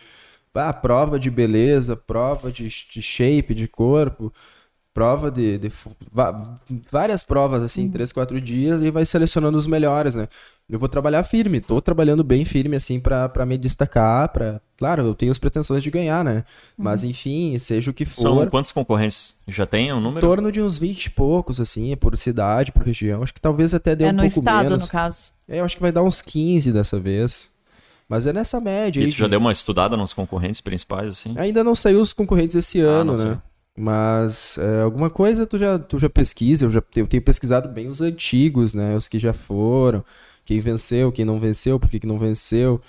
ah, 0.54 0.74
prova 0.74 1.20
de 1.20 1.30
beleza, 1.30 1.95
prova 1.95 2.51
de, 2.51 2.68
de 2.68 3.01
shape, 3.01 3.54
de 3.54 3.68
corpo, 3.68 4.32
prova 4.93 5.32
de, 5.32 5.58
de 5.58 5.72
várias 6.91 7.24
provas 7.24 7.64
assim, 7.64 7.86
uhum. 7.86 7.91
três, 7.91 8.12
quatro 8.12 8.39
dias 8.39 8.82
e 8.82 8.91
vai 8.91 9.04
selecionando 9.06 9.58
os 9.58 9.66
melhores, 9.66 10.16
né? 10.16 10.28
Eu 10.70 10.80
vou 10.80 10.88
trabalhar 10.88 11.24
firme, 11.24 11.60
tô 11.60 11.82
trabalhando 11.82 12.24
bem 12.24 12.45
firme 12.45 12.76
assim 12.76 12.99
para 12.99 13.45
me 13.45 13.58
destacar, 13.58 14.30
para 14.30 14.62
claro, 14.78 15.04
eu 15.04 15.14
tenho 15.14 15.32
as 15.32 15.38
pretensões 15.38 15.84
de 15.84 15.91
ganhar, 15.91 16.24
né? 16.24 16.38
Uhum. 16.78 16.86
Mas 16.86 17.04
enfim, 17.04 17.58
seja 17.58 17.91
o 17.91 17.93
que 17.93 18.06
for. 18.06 18.22
São 18.22 18.47
quantos 18.47 18.72
concorrentes 18.72 19.36
já 19.47 19.66
tem 19.66 19.91
um 19.91 19.99
número? 19.99 20.26
Em 20.26 20.30
torno 20.30 20.51
de 20.51 20.62
uns 20.62 20.78
20 20.78 21.06
e 21.06 21.10
poucos 21.10 21.60
assim, 21.60 21.95
por 21.97 22.18
cidade, 22.18 22.72
por 22.72 22.84
região. 22.84 23.24
Acho 23.24 23.34
que 23.34 23.41
talvez 23.41 23.74
até 23.74 23.95
dê 23.95 24.06
é 24.06 24.12
um 24.12 24.16
pouco 24.16 24.28
estado, 24.28 24.64
menos. 24.64 24.74
É 24.74 24.78
no 24.78 24.84
estado, 24.84 24.86
no 24.86 24.91
caso. 24.91 25.34
É, 25.49 25.60
eu 25.60 25.66
acho 25.66 25.76
que 25.76 25.82
vai 25.82 25.91
dar 25.91 26.04
uns 26.04 26.22
15 26.22 26.72
dessa 26.72 26.99
vez. 26.99 27.51
Mas 28.14 28.28
é 28.28 28.32
nessa 28.32 28.61
média. 28.61 29.01
E 29.01 29.09
tu 29.09 29.16
já 29.16 29.28
deu 29.28 29.39
uma 29.39 29.51
estudada 29.51 29.97
nos 29.97 30.14
concorrentes 30.14 30.61
principais, 30.61 31.07
assim? 31.07 31.34
Ainda 31.36 31.64
não 31.64 31.74
saiu 31.74 31.99
os 31.99 32.14
concorrentes 32.14 32.55
esse 32.55 32.80
ah, 32.80 32.86
ano, 32.86 33.18
né? 33.18 33.41
Mas 33.76 34.55
é, 34.59 34.84
alguma 34.84 35.09
coisa 35.09 35.47
tu 35.47 35.58
já, 35.58 35.79
tu 35.79 35.97
já 35.97 36.08
pesquisa, 36.08 36.66
eu, 36.66 36.70
já, 36.70 36.83
eu 36.96 37.08
tenho 37.08 37.24
pesquisado 37.24 37.67
bem 37.67 37.88
os 37.88 38.01
antigos, 38.01 38.75
né? 38.75 38.96
Os 38.96 39.08
que 39.08 39.17
já 39.17 39.33
foram, 39.33 40.05
quem 40.46 40.59
venceu, 40.59 41.12
quem 41.12 41.25
não 41.25 41.39
venceu, 41.39 41.79
por 41.79 41.89
que, 41.89 42.01
que 42.01 42.05
não 42.05 42.20
venceu. 42.20 42.79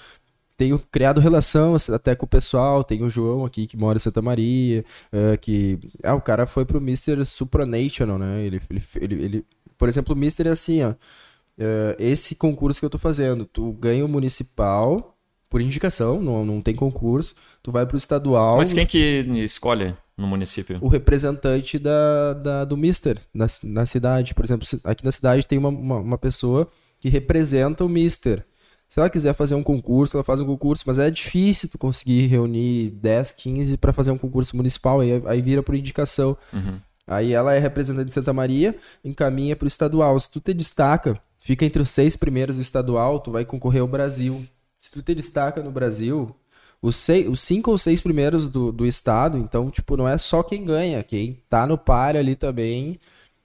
Tenho 0.59 0.78
criado 0.93 1.23
relação 1.23 1.74
até 1.94 2.15
com 2.15 2.27
o 2.27 2.28
pessoal, 2.28 2.85
tem 2.85 3.03
o 3.03 3.09
João 3.09 3.47
aqui 3.47 3.66
que 3.66 3.78
mora 3.78 3.97
em 3.97 4.01
Santa 4.01 4.20
Maria, 4.20 4.85
uh, 5.11 5.39
que... 5.39 5.78
Ah, 6.03 6.15
o 6.15 6.20
cara 6.20 6.47
foi 6.47 6.66
pro 6.66 6.77
Mr. 6.77 7.24
Supranational, 7.24 8.19
né? 8.19 8.43
Ele, 8.43 8.61
ele, 8.69 8.82
ele, 9.01 9.24
ele, 9.24 9.47
por 9.78 9.89
exemplo, 9.89 10.15
o 10.15 10.19
Mr. 10.19 10.49
é 10.49 10.51
assim, 10.51 10.85
ó. 10.85 10.90
Uh, 10.90 11.97
esse 11.99 12.35
concurso 12.35 12.78
que 12.78 12.85
eu 12.85 12.90
tô 12.90 12.99
fazendo, 12.99 13.47
tu 13.47 13.73
ganha 13.73 14.05
o 14.05 14.09
municipal 14.09 15.14
por 15.55 15.60
indicação, 15.60 16.20
não, 16.20 16.44
não 16.44 16.60
tem 16.60 16.74
concurso. 16.74 17.32
Tu 17.62 17.70
vai 17.70 17.86
pro 17.86 17.97
estadual. 17.97 18.56
Mas 18.56 18.72
quem 18.72 18.85
que 18.85 19.24
escolhe 19.44 19.94
no 20.18 20.26
município? 20.26 20.78
O 20.81 20.89
representante 20.89 21.78
da, 21.78 22.32
da 22.32 22.64
do 22.64 22.76
Mister 22.76 23.20
na, 23.32 23.47
na 23.62 23.86
cidade. 23.86 24.35
Por 24.35 24.44
exemplo, 24.44 24.66
aqui 24.82 25.05
na 25.05 25.12
cidade 25.12 25.47
tem 25.47 25.56
uma, 25.56 25.68
uma, 25.68 25.98
uma 25.98 26.18
pessoa 26.18 26.66
que 27.01 27.09
representa 27.09 27.85
o 27.85 27.89
Mister. 27.89 28.44
Se 28.89 28.98
ela 28.98 29.09
quiser 29.09 29.32
fazer 29.32 29.55
um 29.55 29.62
concurso, 29.62 30.16
ela 30.16 30.24
faz 30.24 30.40
um 30.40 30.44
concurso, 30.47 30.82
mas 30.89 30.98
é 30.98 31.09
difícil 31.09 31.68
tu 31.68 31.78
conseguir 31.78 32.26
reunir 32.26 32.90
10, 32.90 33.31
15 33.31 33.76
para 33.76 33.93
fazer 33.93 34.10
um 34.10 34.18
concurso 34.18 34.56
municipal, 34.56 35.02
aí, 35.02 35.22
aí 35.24 35.40
vira 35.40 35.62
por 35.62 35.76
indicação. 35.76 36.36
Uhum. 36.52 36.81
Aí 37.06 37.32
ela 37.32 37.55
é 37.55 37.60
representante 37.60 38.09
de 38.09 38.14
Santa 38.14 38.32
Maria, 38.32 38.74
encaminha 39.05 39.55
para 39.55 39.66
o 39.66 39.68
estadual. 39.68 40.18
Se 40.18 40.32
tu 40.32 40.40
te 40.40 40.52
destaca, 40.52 41.16
fica 41.44 41.64
entre 41.64 41.81
os 41.81 41.90
seis 41.90 42.16
primeiros 42.16 42.56
do 42.56 42.62
estadual, 42.62 43.20
tu 43.20 43.31
vai 43.31 43.44
concorrer 43.44 43.82
ao 43.82 43.86
Brasil. 43.86 44.44
Se 44.85 44.93
tu 44.93 45.01
te 45.01 45.15
destaca 45.15 45.62
no 45.62 45.70
Brasil, 45.70 46.36
os, 46.82 46.97
seis, 46.97 47.27
os 47.27 47.40
cinco 47.40 47.70
ou 47.70 47.78
seis 47.78 48.02
primeiros 48.02 48.51
do, 48.51 48.70
do 48.70 48.85
estado, 48.85 49.39
então, 49.39 49.70
tipo, 49.70 49.97
não 49.97 50.06
é 50.06 50.19
só 50.19 50.43
quem 50.43 50.62
ganha, 50.62 51.02
quem 51.02 51.43
tá 51.48 51.66
no 51.66 51.78
par 51.78 52.15
ali 52.19 52.36
também 52.36 53.01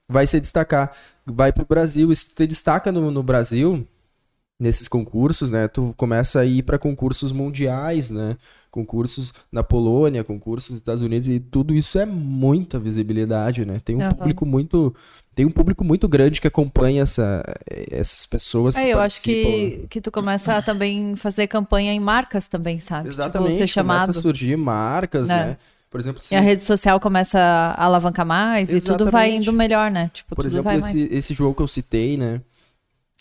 vai 0.06 0.28
se 0.28 0.38
destacar. 0.42 0.94
Vai 1.26 1.54
pro 1.54 1.66
Brasil, 1.66 2.14
se 2.14 2.26
tu 2.26 2.36
te 2.36 2.46
destaca 2.46 2.92
no, 2.92 3.10
no 3.10 3.24
Brasil, 3.24 3.88
nesses 4.60 4.88
concursos, 4.88 5.50
né, 5.50 5.68
tu 5.68 5.94
começa 5.96 6.42
a 6.42 6.46
ir 6.46 6.64
para 6.64 6.78
concursos 6.78 7.32
mundiais, 7.32 8.12
né, 8.12 8.36
concursos 8.70 9.34
na 9.52 9.64
Polônia, 9.64 10.24
concursos 10.24 10.72
nos 10.72 10.80
Estados 10.80 11.02
Unidos 11.02 11.28
e 11.28 11.40
tudo 11.40 11.74
isso 11.74 11.98
é 11.98 12.06
muita 12.06 12.78
visibilidade, 12.78 13.66
né? 13.66 13.82
Tem 13.84 13.96
um 13.96 14.04
uhum. 14.04 14.12
público 14.12 14.46
muito 14.46 14.96
tem 15.36 15.46
um 15.46 15.52
público 15.52 15.84
muito 15.86 16.08
grande 16.08 16.42
que 16.42 16.48
acompanha 16.48 17.04
essa, 17.04 17.44
essas 17.90 18.26
pessoas 18.26 18.78
é, 18.78 18.90
eu 18.94 19.00
acho 19.00 19.22
que, 19.24 19.78
né? 19.82 19.88
que 19.90 20.02
tu 20.02 20.12
começa 20.12 20.58
a 20.58 20.62
também 20.62 21.16
fazer 21.16 21.48
campanha 21.48 21.94
em 21.94 22.00
marcas 22.00 22.48
também, 22.48 22.80
sabe? 22.80 23.04
Tipo, 23.04 23.14
Exatamente, 23.14 23.56
tipo, 23.56 23.68
chamado. 23.68 24.02
começa 24.02 24.20
a 24.20 24.22
surgir 24.22 24.58
marcas, 24.58 25.30
é. 25.30 25.34
né? 25.34 25.58
Por 25.90 26.00
exemplo, 26.00 26.22
se... 26.22 26.36
E 26.36 26.38
a 26.38 26.42
rede 26.42 26.64
social 26.64 27.00
começa 27.00 27.40
a 27.40 27.86
alavancar 27.86 28.26
mais 28.26 28.70
Exatamente. 28.70 28.86
e 28.86 28.98
tudo 28.98 29.12
vai 29.12 29.34
indo 29.34 29.52
melhor, 29.52 29.90
né? 29.90 30.12
Tipo, 30.14 30.36
Por 30.36 30.46
exemplo, 30.46 30.72
esse, 30.74 31.08
esse 31.12 31.34
jogo 31.34 31.56
que 31.56 31.62
eu 31.64 31.68
citei, 31.68 32.18
né? 32.18 32.42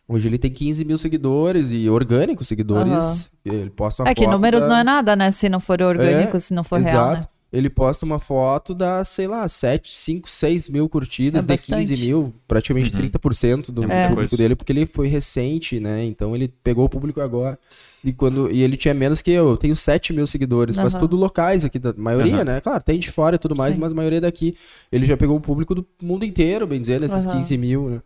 Hoje 0.08 0.26
ele 0.26 0.38
tem 0.38 0.50
15 0.50 0.86
mil 0.86 0.96
seguidores 0.96 1.70
e 1.70 1.88
orgânicos 1.90 2.48
seguidores. 2.48 3.30
Uhum. 3.44 3.52
Ele 3.52 3.70
posta 3.70 4.02
uma 4.02 4.08
é 4.08 4.14
foto. 4.14 4.22
É 4.22 4.24
que 4.24 4.30
números 4.30 4.62
da... 4.62 4.68
não 4.68 4.76
é 4.76 4.84
nada, 4.84 5.14
né? 5.14 5.30
Se 5.30 5.50
não 5.50 5.60
for 5.60 5.82
orgânico, 5.82 6.34
é, 6.34 6.40
se 6.40 6.54
não 6.54 6.64
for 6.64 6.80
exato. 6.80 6.96
real. 6.96 7.12
Né? 7.16 7.22
Ele 7.50 7.70
posta 7.70 8.04
uma 8.04 8.18
foto 8.18 8.74
da, 8.74 9.02
sei 9.04 9.26
lá, 9.26 9.46
7, 9.48 9.90
5, 9.90 10.28
6 10.28 10.68
mil 10.68 10.86
curtidas, 10.86 11.48
é 11.48 11.56
de 11.56 11.62
15 11.62 12.06
mil, 12.06 12.34
praticamente 12.46 12.94
uhum. 12.94 13.08
30% 13.08 13.70
do 13.70 13.90
é. 13.90 14.08
público 14.08 14.36
dele, 14.36 14.54
porque 14.54 14.70
ele 14.70 14.84
foi 14.84 15.08
recente, 15.08 15.80
né? 15.80 16.04
Então 16.04 16.34
ele 16.34 16.52
pegou 16.62 16.84
o 16.84 16.88
público 16.90 17.22
agora. 17.22 17.58
E, 18.04 18.12
quando, 18.12 18.50
e 18.50 18.62
ele 18.62 18.76
tinha 18.76 18.92
menos 18.92 19.22
que 19.22 19.30
eu. 19.30 19.50
Eu 19.50 19.56
tenho 19.56 19.74
7 19.74 20.12
mil 20.12 20.26
seguidores, 20.26 20.76
uhum. 20.76 20.84
mas 20.84 20.94
tudo 20.94 21.16
locais 21.16 21.64
aqui, 21.64 21.78
da 21.78 21.94
maioria, 21.96 22.38
uhum. 22.38 22.44
né? 22.44 22.60
Claro, 22.60 22.82
tem 22.82 22.98
de 22.98 23.10
fora 23.10 23.36
e 23.36 23.38
tudo 23.38 23.56
mais, 23.56 23.74
Sim. 23.74 23.80
mas 23.80 23.92
a 23.92 23.96
maioria 23.96 24.20
daqui. 24.20 24.54
Ele 24.92 25.06
já 25.06 25.16
pegou 25.16 25.36
o 25.36 25.40
público 25.40 25.74
do 25.74 25.86
mundo 26.02 26.24
inteiro, 26.26 26.66
bem 26.66 26.80
dizendo, 26.80 27.06
esses 27.06 27.24
uhum. 27.24 27.32
15 27.32 27.58
mil, 27.58 27.90
né? 27.90 28.02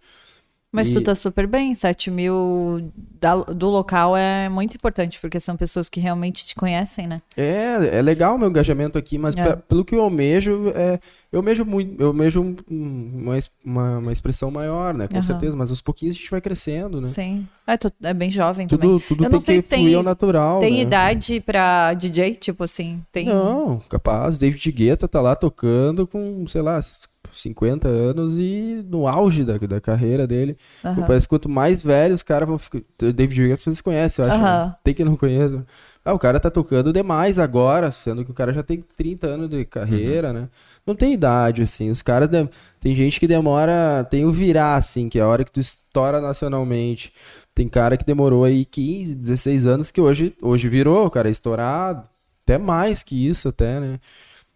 Mas 0.72 0.88
e... 0.88 0.94
tu 0.94 1.02
tá 1.02 1.14
super 1.14 1.46
bem, 1.46 1.74
7 1.74 2.10
mil 2.10 2.90
da, 3.20 3.36
do 3.36 3.68
local 3.68 4.16
é 4.16 4.48
muito 4.48 4.74
importante, 4.74 5.18
porque 5.20 5.38
são 5.38 5.54
pessoas 5.54 5.90
que 5.90 6.00
realmente 6.00 6.46
te 6.46 6.54
conhecem, 6.54 7.06
né? 7.06 7.20
É, 7.36 7.98
é 7.98 8.02
legal 8.02 8.36
o 8.36 8.38
meu 8.38 8.48
engajamento 8.48 8.96
aqui, 8.96 9.18
mas 9.18 9.36
é. 9.36 9.42
pra, 9.42 9.56
pelo 9.58 9.84
que 9.84 9.94
eu 9.94 10.00
almejo, 10.00 10.72
é, 10.74 10.98
eu 11.30 11.40
almejo 11.40 11.66
muito, 11.66 12.00
eu 12.00 12.08
almejo 12.08 12.56
uma, 12.66 13.38
uma, 13.62 13.98
uma 13.98 14.12
expressão 14.12 14.50
maior, 14.50 14.94
né? 14.94 15.08
Com 15.08 15.16
uhum. 15.16 15.22
certeza, 15.22 15.54
mas 15.54 15.68
aos 15.68 15.82
pouquinhos 15.82 16.16
a 16.16 16.18
gente 16.18 16.30
vai 16.30 16.40
crescendo, 16.40 17.02
né? 17.02 17.06
Sim. 17.06 17.46
É, 17.66 17.76
tu, 17.76 17.92
é 18.02 18.14
bem 18.14 18.30
jovem 18.30 18.66
tudo, 18.66 18.80
também. 18.80 18.98
Tudo 19.00 19.24
eu 19.24 19.42
tem 19.42 19.60
que 19.60 19.76
fluir 19.76 19.98
ao 19.98 20.02
natural, 20.02 20.60
Tem 20.60 20.76
né? 20.76 20.80
idade 20.80 21.38
pra 21.40 21.92
DJ, 21.92 22.34
tipo 22.36 22.64
assim? 22.64 23.04
Tem... 23.12 23.26
Não, 23.26 23.78
capaz. 23.90 24.38
David 24.38 24.72
Guetta 24.72 25.06
tá 25.06 25.20
lá 25.20 25.36
tocando 25.36 26.06
com, 26.06 26.46
sei 26.46 26.62
lá, 26.62 26.80
50 27.32 27.88
anos 27.88 28.38
e 28.38 28.84
no 28.88 29.08
auge 29.08 29.44
da, 29.44 29.56
da 29.56 29.80
carreira 29.80 30.26
dele. 30.26 30.56
Uhum. 30.84 31.02
Parece 31.06 31.26
que 31.26 31.30
quanto 31.30 31.48
mais 31.48 31.82
velho 31.82 32.14
os 32.14 32.22
caras 32.22 32.48
vão 32.48 32.58
ficar. 32.58 32.80
David 32.98 33.48
Guetta 33.48 33.62
vocês 33.62 33.80
conhecem, 33.80 34.24
eu 34.24 34.30
acho. 34.30 34.40
Uhum. 34.40 34.44
Né? 34.44 34.74
Tem 34.84 34.94
que 34.94 35.04
não 35.04 35.16
conhece. 35.16 35.60
Ah, 36.04 36.12
o 36.12 36.18
cara 36.18 36.40
tá 36.40 36.50
tocando 36.50 36.92
demais 36.92 37.38
agora, 37.38 37.90
sendo 37.92 38.24
que 38.24 38.30
o 38.30 38.34
cara 38.34 38.52
já 38.52 38.62
tem 38.62 38.84
30 38.96 39.26
anos 39.26 39.48
de 39.48 39.64
carreira, 39.64 40.28
uhum. 40.28 40.34
né? 40.34 40.48
Não 40.84 40.96
tem 40.96 41.12
idade, 41.12 41.62
assim. 41.62 41.90
Os 41.90 42.02
caras. 42.02 42.28
De... 42.28 42.48
Tem 42.80 42.94
gente 42.94 43.20
que 43.20 43.28
demora. 43.28 44.04
Tem 44.10 44.24
o 44.24 44.32
virar, 44.32 44.74
assim, 44.74 45.08
que 45.08 45.18
é 45.18 45.22
a 45.22 45.28
hora 45.28 45.44
que 45.44 45.52
tu 45.52 45.60
estoura 45.60 46.20
nacionalmente. 46.20 47.12
Tem 47.54 47.68
cara 47.68 47.96
que 47.96 48.04
demorou 48.04 48.44
aí 48.44 48.64
15, 48.64 49.14
16 49.14 49.66
anos, 49.66 49.90
que 49.92 50.00
hoje, 50.00 50.34
hoje 50.42 50.68
virou, 50.68 51.06
o 51.06 51.10
cara 51.10 51.28
é 51.28 51.30
estourado. 51.30 52.08
Até 52.42 52.58
mais 52.58 53.04
que 53.04 53.28
isso, 53.28 53.48
até, 53.48 53.78
né? 53.78 54.00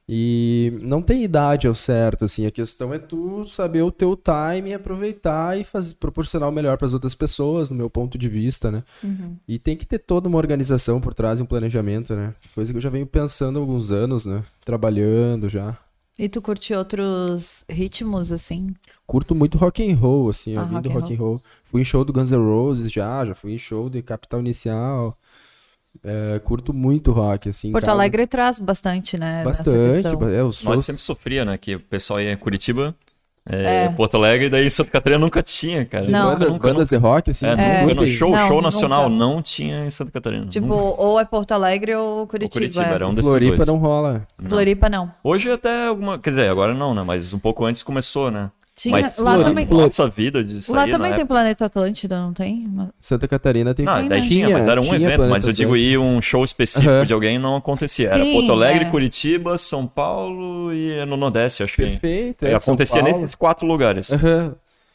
E 0.09 0.73
não 0.83 1.03
tem 1.03 1.25
idade 1.25 1.67
ao 1.67 1.75
certo, 1.75 2.25
assim. 2.25 2.47
A 2.47 2.51
questão 2.51 2.95
é 2.95 2.99
tu 2.99 3.45
saber 3.45 3.83
o 3.83 3.91
teu 3.91 4.17
time, 4.17 4.73
aproveitar 4.73 5.59
e 5.59 5.65
fazer, 5.65 5.95
proporcionar 5.97 6.49
o 6.49 6.53
melhor 6.53 6.77
para 6.79 6.87
as 6.87 6.93
outras 6.93 7.15
pessoas, 7.15 7.71
no 7.71 7.77
meu 7.77 7.91
ponto 7.91 8.17
de 8.17 8.29
vista, 8.29 8.71
né? 8.71 8.85
Uhum. 9.03 9.37
E 9.49 9.59
tem 9.59 9.77
que 9.77 9.87
ter 9.87 9.99
toda 9.99 10.29
uma 10.29 10.39
organização 10.39 11.01
por 11.01 11.13
trás 11.13 11.41
e 11.41 11.43
um 11.43 11.47
planejamento, 11.47 12.15
né? 12.15 12.35
Coisa 12.55 12.73
que 12.73 12.77
eu 12.77 12.83
já 12.83 12.91
venho 12.91 13.07
pensando 13.07 13.59
há 13.59 13.61
alguns 13.61 13.91
anos, 13.91 14.25
né? 14.25 14.45
Trabalhando 14.65 15.49
já. 15.49 15.77
E 16.19 16.31
tu 16.31 16.41
curte 16.41 16.73
outros 16.73 17.63
ritmos, 17.69 18.33
assim? 18.33 18.75
Curto 19.07 19.35
muito 19.35 19.59
rock 19.59 19.87
and 19.87 19.97
roll, 19.97 20.31
assim. 20.31 20.57
Ah, 20.57 20.63
eu 20.63 20.67
vim 20.67 20.81
do 20.81 20.89
rock 20.89 21.13
and 21.13 21.19
roll. 21.19 21.43
Fui 21.63 21.83
em 21.83 21.85
show 21.85 22.05
do 22.05 22.13
Guns 22.13 22.31
N' 22.31 22.39
Roses 22.39 22.91
já, 22.91 23.23
já 23.25 23.35
fui 23.35 23.53
em 23.53 23.59
show 23.59 23.91
de 23.91 24.01
Capital 24.03 24.41
Inicial. 24.41 25.19
É, 26.05 26.39
curto 26.41 26.73
muito 26.73 27.13
rock, 27.13 27.49
assim. 27.49 27.73
Porto 27.73 27.85
cara. 27.85 27.97
Alegre 27.97 28.27
traz 28.27 28.59
bastante, 28.59 29.19
né? 29.19 29.43
Bastante. 29.45 30.07
É, 30.07 30.43
os 30.43 30.57
shows... 30.57 30.77
Nós 30.77 30.87
sempre 30.87 31.03
sofria, 31.03 31.45
né? 31.45 31.57
Que 31.59 31.77
o 31.77 31.81
pessoal 31.81 32.21
ia 32.21 32.33
em 32.33 32.37
Curitiba, 32.37 32.95
é, 33.49 33.85
é. 33.85 33.89
Porto 33.91 34.17
Alegre, 34.17 34.51
daí 34.51 34.69
Santa 34.69 34.91
Catarina 34.91 35.21
nunca 35.21 35.41
tinha, 35.41 35.85
cara. 35.85 36.09
Não. 36.09 36.33
Banda, 36.33 36.49
nunca, 36.49 36.69
bandas 36.69 36.91
nunca. 36.91 36.99
de 36.99 37.03
rock, 37.03 37.31
assim. 37.31 37.47
É, 37.47 37.83
é. 37.83 37.95
No 37.95 38.07
show, 38.09 38.33
não, 38.33 38.49
show 38.49 38.61
nacional 38.61 39.09
nunca. 39.09 39.25
não 39.25 39.41
tinha 39.41 39.87
em 39.87 39.91
Santa 39.91 40.11
Catarina. 40.11 40.47
Tipo, 40.47 40.67
nunca. 40.67 41.01
ou 41.01 41.21
é 41.21 41.25
Porto 41.25 41.53
Alegre 41.53 41.95
ou 41.95 42.27
Curitiba. 42.27 42.65
Ou 42.65 42.73
Curitiba, 42.73 42.95
era 42.95 43.07
um 43.07 43.15
desses 43.15 43.29
Floripa 43.29 43.57
dois. 43.59 43.69
não 43.69 43.77
rola. 43.77 44.27
Não. 44.37 44.49
Floripa 44.49 44.89
não. 44.89 45.13
Hoje 45.23 45.51
até 45.51 45.87
alguma, 45.87 46.19
quer 46.19 46.31
dizer, 46.31 46.51
agora 46.51 46.75
não, 46.75 46.93
né? 46.93 47.05
Mas 47.07 47.33
um 47.33 47.39
pouco 47.39 47.65
antes 47.65 47.85
começou, 47.85 48.33
né? 48.33 48.51
Tinha, 48.77 48.93
Mas 48.93 49.19
lá 49.19 49.43
também, 49.43 49.65
nossa 49.65 50.07
vida 50.07 50.45
de 50.45 50.61
sair, 50.61 50.77
Lá 50.77 50.87
também 50.87 51.15
tem 51.15 51.25
Planeta 51.25 51.65
Atlântida, 51.65 52.21
não 52.21 52.35
tem? 52.35 52.69
Santa 53.01 53.27
Catarina 53.27 53.75
tem. 53.75 53.87
Não, 53.87 54.07
daí 54.07 54.21
tinha, 54.21 54.51
mas 54.51 54.69
era 54.69 54.83
um 54.83 54.95
evento, 54.95 55.23
mas 55.23 55.47
eu 55.47 55.53
digo 55.55 55.75
ir 55.75 55.99
um 55.99 56.21
show 56.21 56.45
específico 56.45 56.93
uhum. 56.93 57.05
de 57.07 57.13
alguém 57.15 57.39
não 57.39 57.57
acontecia. 57.57 58.11
Era 58.11 58.23
Sim, 58.23 58.35
Porto 58.35 58.53
Alegre, 58.53 58.85
é. 58.85 58.91
Curitiba, 58.91 59.57
São 59.57 59.87
Paulo 59.87 60.75
e 60.75 61.03
no 61.07 61.17
Nordeste, 61.17 61.63
acho 61.63 61.75
Perfeito, 61.75 62.01
que. 62.01 62.07
Perfeito. 62.07 62.45
É, 62.45 62.55
acontecia 62.55 63.01
nesses 63.01 63.35
quatro 63.35 63.67
lugares. 63.67 64.11
Uhum. 64.11 64.53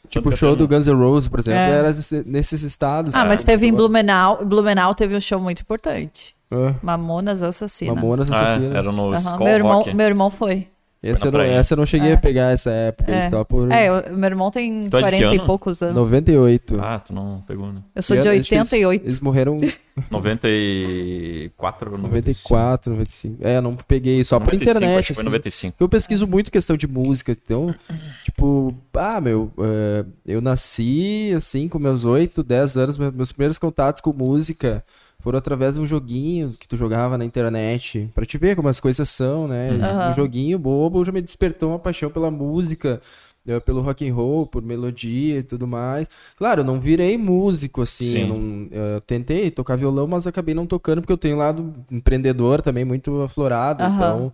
Tipo 0.08 0.28
o 0.28 0.36
show 0.36 0.54
do 0.54 0.68
Guns 0.68 0.86
N' 0.86 0.94
Roses, 0.94 1.28
por 1.28 1.40
exemplo, 1.40 1.58
é. 1.58 1.70
era 1.70 1.88
nesses 2.26 2.62
estados. 2.62 3.16
Ah, 3.16 3.24
mas 3.24 3.42
teve 3.42 3.66
em 3.66 3.72
Blumenau. 3.72 4.44
Blumenau 4.44 4.94
teve 4.94 5.16
um 5.16 5.20
show 5.20 5.40
muito 5.40 5.62
importante. 5.62 6.36
Uh. 6.52 6.72
Mamonas 6.82 7.42
Assassinas. 7.42 7.96
Mamonas 7.96 8.30
Assassinas. 8.30 8.74
Ah, 8.74 8.76
é, 8.76 8.78
era 8.78 8.92
no 8.92 9.02
uhum. 9.02 9.38
meu, 9.38 9.48
irmão, 9.48 9.84
meu 9.92 10.06
irmão 10.06 10.30
foi. 10.30 10.68
Essa 11.02 11.26
eu, 11.26 11.32
não, 11.32 11.40
essa 11.40 11.74
eu 11.74 11.76
não 11.76 11.84
cheguei 11.84 12.10
é. 12.10 12.14
a 12.14 12.16
pegar 12.16 12.52
essa 12.52 12.70
época, 12.70 13.10
é. 13.10 13.28
só 13.28 13.42
por... 13.42 13.68
É, 13.72 13.88
eu, 13.88 14.16
meu 14.16 14.30
irmão 14.30 14.52
tem 14.52 14.84
tu 14.88 15.00
40 15.00 15.24
é 15.24 15.34
e 15.34 15.40
poucos 15.40 15.82
anos. 15.82 15.96
98. 15.96 16.80
Ah, 16.80 17.00
tu 17.00 17.12
não 17.12 17.42
pegou, 17.44 17.72
né? 17.72 17.80
Eu 17.92 18.02
sou 18.02 18.16
de 18.16 18.28
88. 18.28 19.02
Eles, 19.02 19.04
eles 19.04 19.20
morreram... 19.20 19.58
94 20.10 21.92
ou 21.92 21.98
94, 21.98 22.92
95. 22.92 23.36
É, 23.46 23.56
eu 23.58 23.62
não 23.62 23.76
peguei, 23.76 24.24
só 24.24 24.38
95, 24.38 24.64
por 24.64 24.70
internet. 24.70 25.00
Acho 25.00 25.12
assim. 25.12 25.14
foi 25.14 25.24
95. 25.24 25.76
Eu 25.80 25.88
pesquiso 25.88 26.26
muito 26.26 26.50
questão 26.50 26.76
de 26.76 26.86
música, 26.86 27.32
então, 27.32 27.74
tipo, 28.24 28.74
ah, 28.94 29.20
meu, 29.20 29.52
uh, 29.58 30.10
eu 30.24 30.40
nasci, 30.40 31.32
assim, 31.36 31.68
com 31.68 31.78
meus 31.78 32.04
8, 32.04 32.42
10 32.42 32.76
anos, 32.76 32.96
meus 32.96 33.32
primeiros 33.32 33.58
contatos 33.58 34.00
com 34.00 34.12
música 34.12 34.82
foram 35.22 35.38
através 35.38 35.74
de 35.74 35.80
um 35.80 35.86
joguinho 35.86 36.50
que 36.58 36.66
tu 36.66 36.76
jogava 36.76 37.16
na 37.16 37.24
internet, 37.24 38.10
para 38.12 38.26
te 38.26 38.36
ver 38.36 38.56
como 38.56 38.68
as 38.68 38.80
coisas 38.80 39.08
são, 39.08 39.46
né? 39.46 39.70
Uhum. 39.70 40.10
Um 40.10 40.14
joguinho 40.14 40.58
bobo 40.58 41.04
já 41.04 41.12
me 41.12 41.22
despertou 41.22 41.70
uma 41.70 41.78
paixão 41.78 42.10
pela 42.10 42.28
música, 42.28 43.00
eh, 43.46 43.60
pelo 43.60 43.80
rock 43.80 44.08
and 44.08 44.12
roll, 44.12 44.46
por 44.46 44.62
melodia 44.62 45.38
e 45.38 45.42
tudo 45.44 45.66
mais. 45.66 46.08
Claro, 46.36 46.62
eu 46.62 46.64
não 46.64 46.80
virei 46.80 47.16
músico 47.16 47.82
assim, 47.82 48.22
eu, 48.22 48.26
não, 48.26 48.68
eu 48.70 49.00
tentei 49.00 49.48
tocar 49.50 49.76
violão, 49.76 50.08
mas 50.08 50.26
acabei 50.26 50.54
não 50.54 50.66
tocando 50.66 51.00
porque 51.00 51.12
eu 51.12 51.18
tenho 51.18 51.36
lado 51.36 51.72
empreendedor 51.90 52.60
também 52.60 52.84
muito 52.84 53.22
aflorado, 53.22 53.84
uhum. 53.84 53.94
então 53.94 54.32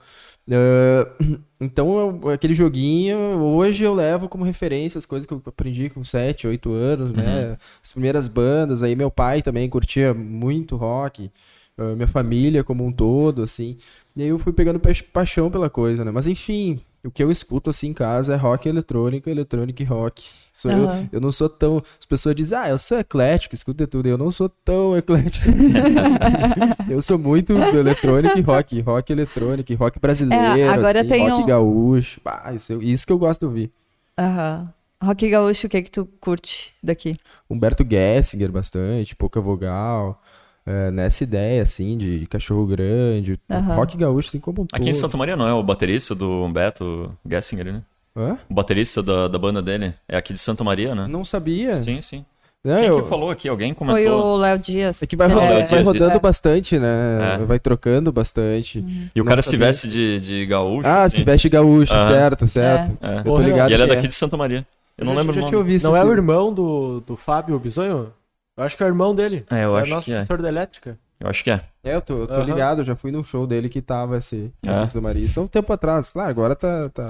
Uh, 0.48 1.38
então, 1.60 2.20
eu, 2.22 2.30
aquele 2.30 2.54
joguinho, 2.54 3.18
hoje 3.38 3.84
eu 3.84 3.94
levo 3.94 4.28
como 4.28 4.44
referência 4.44 4.98
as 4.98 5.04
coisas 5.04 5.26
que 5.26 5.34
eu 5.34 5.42
aprendi 5.44 5.90
com 5.90 6.02
7, 6.02 6.46
8 6.46 6.72
anos, 6.72 7.12
né? 7.12 7.22
uhum. 7.22 7.50
né? 7.50 7.56
As 7.82 7.92
primeiras 7.92 8.26
bandas, 8.26 8.82
aí 8.82 8.96
meu 8.96 9.10
pai 9.10 9.42
também 9.42 9.68
curtia 9.68 10.14
muito 10.14 10.76
rock, 10.76 11.30
uh, 11.76 11.94
minha 11.94 12.08
família 12.08 12.64
como 12.64 12.84
um 12.84 12.92
todo, 12.92 13.42
assim. 13.42 13.76
E 14.16 14.22
aí 14.22 14.28
eu 14.28 14.38
fui 14.38 14.52
pegando 14.52 14.80
paixão 15.12 15.50
pela 15.50 15.68
coisa, 15.68 16.04
né? 16.04 16.10
Mas 16.10 16.26
enfim, 16.26 16.80
o 17.04 17.10
que 17.10 17.22
eu 17.22 17.30
escuto 17.30 17.70
assim 17.70 17.88
em 17.88 17.92
casa 17.92 18.34
é 18.34 18.36
rock 18.36 18.68
eletrônico, 18.68 19.30
eletrônico 19.30 19.82
e 19.82 19.84
rock. 19.84 20.28
Sou 20.52 20.70
uhum. 20.70 21.02
eu, 21.02 21.08
eu 21.12 21.20
não 21.20 21.30
sou 21.30 21.48
tão. 21.48 21.82
As 21.98 22.06
pessoas 22.06 22.34
dizem, 22.34 22.58
ah, 22.58 22.68
eu 22.68 22.78
sou 22.78 22.98
eclético, 22.98 23.54
escuto 23.54 23.86
tudo. 23.86 24.08
Eu 24.08 24.18
não 24.18 24.30
sou 24.30 24.48
tão 24.48 24.96
eclético. 24.98 25.48
Assim. 25.48 26.92
eu 26.92 27.00
sou 27.00 27.18
muito 27.18 27.52
eletrônico 27.52 28.36
e 28.38 28.40
rock. 28.40 28.80
Rock 28.80 29.12
eletrônico, 29.12 29.74
rock 29.74 30.00
brasileiro, 30.00 30.58
é, 30.58 30.68
agora 30.68 31.02
assim, 31.02 31.28
rock 31.28 31.46
gaúcho. 31.46 32.20
Ah, 32.24 32.52
isso, 32.52 32.82
isso 32.82 33.06
que 33.06 33.12
eu 33.12 33.18
gosto 33.18 33.40
de 33.40 33.46
ouvir. 33.46 33.72
Aham. 34.18 34.64
Uhum. 34.64 34.78
Rock 35.00 35.30
gaúcho, 35.30 35.68
o 35.68 35.70
que 35.70 35.76
é 35.76 35.82
que 35.82 35.92
tu 35.92 36.08
curte 36.20 36.74
daqui? 36.82 37.16
Humberto 37.48 37.86
Gessinger 37.88 38.50
bastante, 38.50 39.14
pouca 39.14 39.40
vogal 39.40 40.20
é, 40.68 40.90
nessa 40.90 41.24
ideia, 41.24 41.62
assim, 41.62 41.96
de 41.96 42.26
cachorro 42.26 42.66
grande. 42.66 43.40
Uhum. 43.48 43.74
Rock 43.74 43.96
gaúcho 43.96 44.30
tem 44.30 44.40
como 44.40 44.62
um 44.62 44.64
Aqui 44.64 44.84
todo. 44.84 44.88
em 44.88 44.92
Santa 44.92 45.16
Maria 45.16 45.34
não 45.34 45.48
é 45.48 45.52
o 45.54 45.62
baterista 45.62 46.14
do 46.14 46.44
Humberto 46.44 47.10
Gessinger, 47.26 47.72
né? 47.72 47.82
Hã? 48.14 48.36
O 48.50 48.54
baterista 48.54 49.02
da, 49.02 49.28
da 49.28 49.38
banda 49.38 49.62
dele 49.62 49.94
é 50.06 50.16
aqui 50.18 50.34
de 50.34 50.38
Santa 50.38 50.62
Maria, 50.62 50.94
né? 50.94 51.06
Não 51.08 51.24
sabia. 51.24 51.74
Sim, 51.74 52.02
sim. 52.02 52.24
Não, 52.62 52.76
Quem 52.76 52.86
eu... 52.86 53.02
que 53.02 53.08
falou 53.08 53.30
aqui? 53.30 53.48
Alguém 53.48 53.72
comentou? 53.72 54.02
Foi 54.02 54.10
o 54.10 54.36
Léo 54.36 54.58
Dias. 54.58 55.02
É 55.02 55.06
que 55.06 55.16
vai, 55.16 55.28
rodando, 55.28 55.52
é... 55.52 55.64
vai 55.64 55.82
rodando 55.82 56.16
é. 56.16 56.18
bastante, 56.18 56.78
né? 56.78 57.36
É. 57.40 57.44
Vai 57.44 57.58
trocando 57.58 58.12
bastante. 58.12 58.80
Uhum. 58.80 59.08
E 59.14 59.20
o 59.22 59.24
cara 59.24 59.40
se 59.40 59.56
veste 59.56 59.88
de, 59.88 60.20
de 60.20 60.44
gaúcho. 60.44 60.86
Ah, 60.86 61.04
assim. 61.04 61.18
se 61.18 61.24
veste 61.24 61.48
gaúcho, 61.48 61.94
uhum. 61.94 62.08
certo, 62.08 62.46
certo. 62.46 62.98
É. 63.00 63.20
Eu 63.20 63.24
tô 63.24 63.38
ligado. 63.38 63.70
E 63.70 63.74
ele 63.74 63.84
é 63.84 63.86
daqui 63.86 64.08
de 64.08 64.14
Santa 64.14 64.36
Maria. 64.36 64.66
Eu, 64.98 65.02
eu 65.02 65.06
não 65.06 65.14
já, 65.14 65.20
lembro 65.20 65.34
já 65.34 65.40
o 65.40 65.50
nome. 65.50 65.78
Não 65.82 65.96
é 65.96 66.04
o 66.04 66.12
irmão 66.12 66.52
do, 66.52 67.00
do 67.06 67.16
Fábio 67.16 67.58
Bisonho? 67.58 68.12
Eu 68.58 68.64
acho 68.64 68.76
que 68.76 68.82
é 68.82 68.86
o 68.86 68.88
irmão 68.88 69.14
dele. 69.14 69.46
É, 69.48 69.64
eu 69.64 69.78
é 69.78 69.82
acho 69.82 69.90
nosso 69.90 70.04
que 70.06 70.10
é. 70.10 70.16
professor 70.16 70.42
da 70.42 70.48
elétrica. 70.48 70.98
Eu 71.20 71.30
acho 71.30 71.44
que 71.44 71.50
é. 71.52 71.60
É, 71.84 71.94
eu 71.94 72.02
tô, 72.02 72.18
eu 72.18 72.26
tô 72.26 72.34
uhum. 72.34 72.42
ligado, 72.42 72.84
já 72.84 72.96
fui 72.96 73.12
num 73.12 73.22
show 73.22 73.46
dele 73.46 73.68
que 73.68 73.80
tava 73.80 74.18
esse 74.18 74.52
é. 74.66 75.00
Maria. 75.00 75.24
Isso 75.24 75.38
há 75.38 75.44
um 75.44 75.46
tempo 75.46 75.72
atrás. 75.72 76.12
Claro, 76.12 76.28
agora 76.28 76.56
tá, 76.56 76.88
tá, 76.88 77.08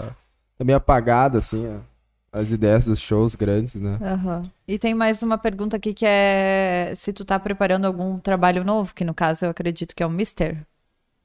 tá 0.59 0.65
meio 0.65 0.77
apagado, 0.77 1.39
assim, 1.39 1.67
as 2.31 2.51
ideias 2.51 2.85
dos 2.85 3.01
shows 3.01 3.35
grandes, 3.35 3.77
né? 3.77 3.99
Uhum. 3.99 4.43
E 4.67 4.79
tem 4.79 4.93
mais 4.93 5.23
uma 5.23 5.39
pergunta 5.39 5.79
aqui 5.79 5.95
que 5.95 6.05
é 6.07 6.93
se 6.95 7.15
tu 7.15 7.25
tá 7.25 7.39
preparando 7.39 7.87
algum 7.87 8.19
trabalho 8.19 8.63
novo, 8.63 8.95
que 8.95 9.05
no 9.05 9.15
caso 9.15 9.47
eu 9.47 9.51
acredito 9.51 9.97
que 9.97 10.03
é 10.03 10.07
o 10.07 10.11
Mister. 10.11 10.59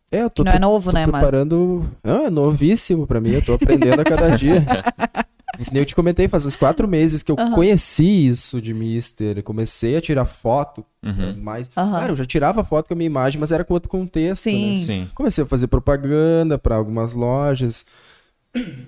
É, 0.09 0.21
eu 0.21 0.29
tô, 0.29 0.43
que 0.43 0.49
não 0.49 0.55
é 0.55 0.59
novo, 0.59 0.91
tô 0.91 0.97
né, 0.97 1.03
preparando... 1.03 1.91
Mas... 2.01 2.13
Não, 2.13 2.25
é 2.27 2.29
novíssimo 2.29 3.05
pra 3.05 3.19
mim, 3.19 3.31
eu 3.31 3.43
tô 3.43 3.55
aprendendo 3.55 3.99
a 3.99 4.05
cada 4.05 4.37
dia. 4.37 4.63
Eu 5.73 5.85
te 5.85 5.95
comentei, 5.95 6.27
faz 6.27 6.45
uns 6.45 6.55
quatro 6.55 6.87
meses 6.87 7.21
que 7.21 7.31
eu 7.31 7.35
uhum. 7.37 7.51
conheci 7.51 8.27
isso 8.27 8.61
de 8.61 8.73
Mister. 8.73 9.43
Comecei 9.43 9.95
a 9.95 10.01
tirar 10.01 10.25
foto. 10.25 10.83
Uhum. 11.03 11.35
Mais... 11.41 11.67
Uhum. 11.67 11.91
Cara, 11.91 12.11
eu 12.11 12.15
já 12.15 12.25
tirava 12.25 12.63
foto 12.63 12.87
com 12.87 12.93
a 12.93 12.97
minha 12.97 13.07
imagem, 13.07 13.39
mas 13.39 13.51
era 13.51 13.63
com 13.63 13.73
outro 13.73 13.89
contexto. 13.89 14.43
Sim. 14.43 14.79
Né? 14.79 14.85
Sim. 14.85 15.09
Comecei 15.13 15.43
a 15.43 15.47
fazer 15.47 15.67
propaganda 15.67 16.57
para 16.57 16.75
algumas 16.75 17.13
lojas. 17.13 17.85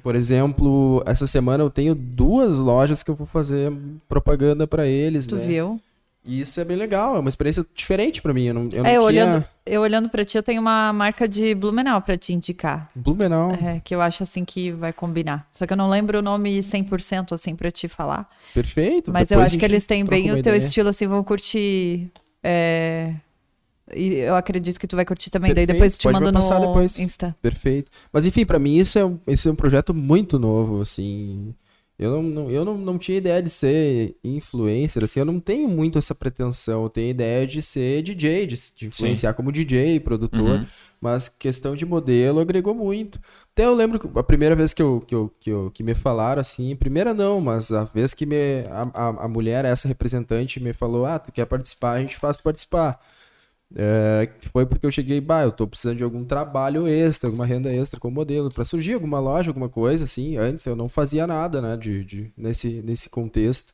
Por 0.03 0.15
exemplo, 0.15 1.03
essa 1.05 1.25
semana 1.25 1.63
eu 1.63 1.69
tenho 1.69 1.95
duas 1.95 2.59
lojas 2.59 3.01
que 3.01 3.09
eu 3.09 3.15
vou 3.15 3.25
fazer 3.25 3.71
propaganda 4.07 4.67
para 4.67 4.85
eles. 4.85 5.25
Tu 5.25 5.35
né? 5.35 5.45
viu? 5.45 5.81
E 6.25 6.41
isso 6.41 6.59
é 6.59 6.65
bem 6.65 6.75
legal, 6.75 7.15
é 7.15 7.19
uma 7.19 7.29
experiência 7.29 7.65
diferente 7.73 8.21
para 8.21 8.33
mim. 8.33 8.45
Eu 8.45 8.53
não, 8.53 8.69
eu 8.71 8.83
não 8.83 8.85
é, 8.85 8.93
tinha... 8.93 9.01
olhando, 9.01 9.45
eu 9.65 9.81
olhando 9.81 10.09
para 10.09 10.25
ti, 10.25 10.37
eu 10.37 10.43
tenho 10.43 10.59
uma 10.59 10.91
marca 10.91 11.27
de 11.27 11.53
Blumenau 11.53 12.01
para 12.01 12.17
te 12.17 12.33
indicar. 12.33 12.87
Blumenau? 12.95 13.51
É, 13.51 13.79
que 13.83 13.93
eu 13.93 14.01
acho 14.01 14.23
assim 14.23 14.43
que 14.43 14.71
vai 14.71 14.91
combinar. 14.91 15.47
Só 15.53 15.67
que 15.67 15.73
eu 15.73 15.77
não 15.77 15.89
lembro 15.89 16.19
o 16.19 16.21
nome 16.21 16.59
100% 16.59 17.31
assim 17.31 17.55
para 17.55 17.69
te 17.69 17.87
falar. 17.87 18.27
Perfeito. 18.53 19.11
Mas 19.11 19.29
eu 19.29 19.39
acho 19.39 19.57
que 19.57 19.65
eles 19.65 19.85
têm 19.85 20.03
bem 20.03 20.31
o 20.31 20.33
teu 20.33 20.39
ideia. 20.39 20.57
estilo, 20.57 20.89
assim, 20.89 21.07
vão 21.07 21.23
curtir. 21.23 22.11
É... 22.43 23.13
E 23.93 24.15
eu 24.15 24.35
acredito 24.35 24.79
que 24.79 24.87
tu 24.87 24.95
vai 24.95 25.05
curtir 25.05 25.29
também. 25.29 25.49
Perfeito. 25.49 25.67
Daí 25.67 25.75
depois 25.75 25.97
te 25.97 26.07
mando 26.09 26.31
no 26.31 26.39
depois. 26.39 26.97
Insta. 26.97 27.35
Perfeito. 27.41 27.91
Mas 28.11 28.25
enfim, 28.25 28.43
para 28.45 28.57
mim 28.57 28.77
isso 28.77 28.97
é, 28.97 29.05
um, 29.05 29.19
isso 29.27 29.47
é 29.47 29.51
um 29.51 29.55
projeto 29.55 29.93
muito 29.93 30.39
novo, 30.39 30.81
assim. 30.81 31.53
Eu 31.97 32.11
não, 32.11 32.23
não, 32.23 32.51
eu 32.51 32.65
não, 32.65 32.77
não 32.77 32.97
tinha 32.97 33.17
ideia 33.17 33.41
de 33.41 33.49
ser 33.49 34.17
influencer, 34.21 35.01
assim, 35.01 35.21
eu 35.21 35.25
não 35.25 35.39
tenho 35.39 35.67
muito 35.69 35.97
essa 35.97 36.13
pretensão. 36.13 36.83
Eu 36.83 36.89
tenho 36.89 37.09
ideia 37.09 37.47
de 37.47 37.61
ser 37.61 38.01
DJ, 38.01 38.45
de, 38.45 38.57
de 38.75 38.87
influenciar 38.87 39.31
Sim. 39.31 39.37
como 39.37 39.51
DJ, 39.51 40.01
produtor, 40.01 40.59
uhum. 40.59 40.65
mas 40.99 41.29
questão 41.29 41.73
de 41.73 41.85
modelo 41.85 42.41
agregou 42.41 42.73
muito. 42.73 43.17
Até 43.53 43.65
eu 43.65 43.73
lembro 43.73 43.97
que 43.97 44.19
a 44.19 44.23
primeira 44.23 44.55
vez 44.55 44.73
que, 44.73 44.81
eu, 44.81 45.01
que, 45.07 45.15
eu, 45.15 45.33
que, 45.39 45.49
eu, 45.49 45.71
que 45.73 45.83
me 45.83 45.95
falaram 45.95 46.41
assim, 46.41 46.75
primeira 46.75 47.13
não, 47.13 47.39
mas 47.39 47.71
a 47.71 47.85
vez 47.85 48.13
que 48.13 48.25
me, 48.25 48.65
a, 48.69 48.89
a, 48.93 49.07
a 49.23 49.27
mulher, 49.29 49.63
essa 49.63 49.87
representante, 49.87 50.59
me 50.59 50.73
falou: 50.73 51.05
Ah, 51.05 51.17
tu 51.17 51.31
quer 51.31 51.45
participar, 51.45 51.93
a 51.93 52.01
gente 52.01 52.17
faz 52.17 52.37
participar. 52.41 52.99
É, 53.75 54.29
foi 54.53 54.65
porque 54.65 54.85
eu 54.85 54.91
cheguei, 54.91 55.19
bah, 55.19 55.43
eu 55.43 55.51
tô 55.51 55.65
precisando 55.67 55.97
de 55.97 56.03
algum 56.03 56.23
trabalho 56.23 56.87
extra, 56.87 57.27
alguma 57.27 57.45
renda 57.45 57.73
extra 57.73 57.99
como 57.99 58.15
modelo, 58.15 58.49
para 58.49 58.65
surgir 58.65 58.93
alguma 58.93 59.19
loja, 59.19 59.49
alguma 59.49 59.69
coisa 59.69 60.03
assim. 60.03 60.37
Antes 60.37 60.65
eu 60.65 60.75
não 60.75 60.87
fazia 60.87 61.25
nada, 61.25 61.61
né, 61.61 61.75
de, 61.77 62.03
de, 62.03 62.31
nesse, 62.37 62.81
nesse 62.83 63.09
contexto. 63.09 63.73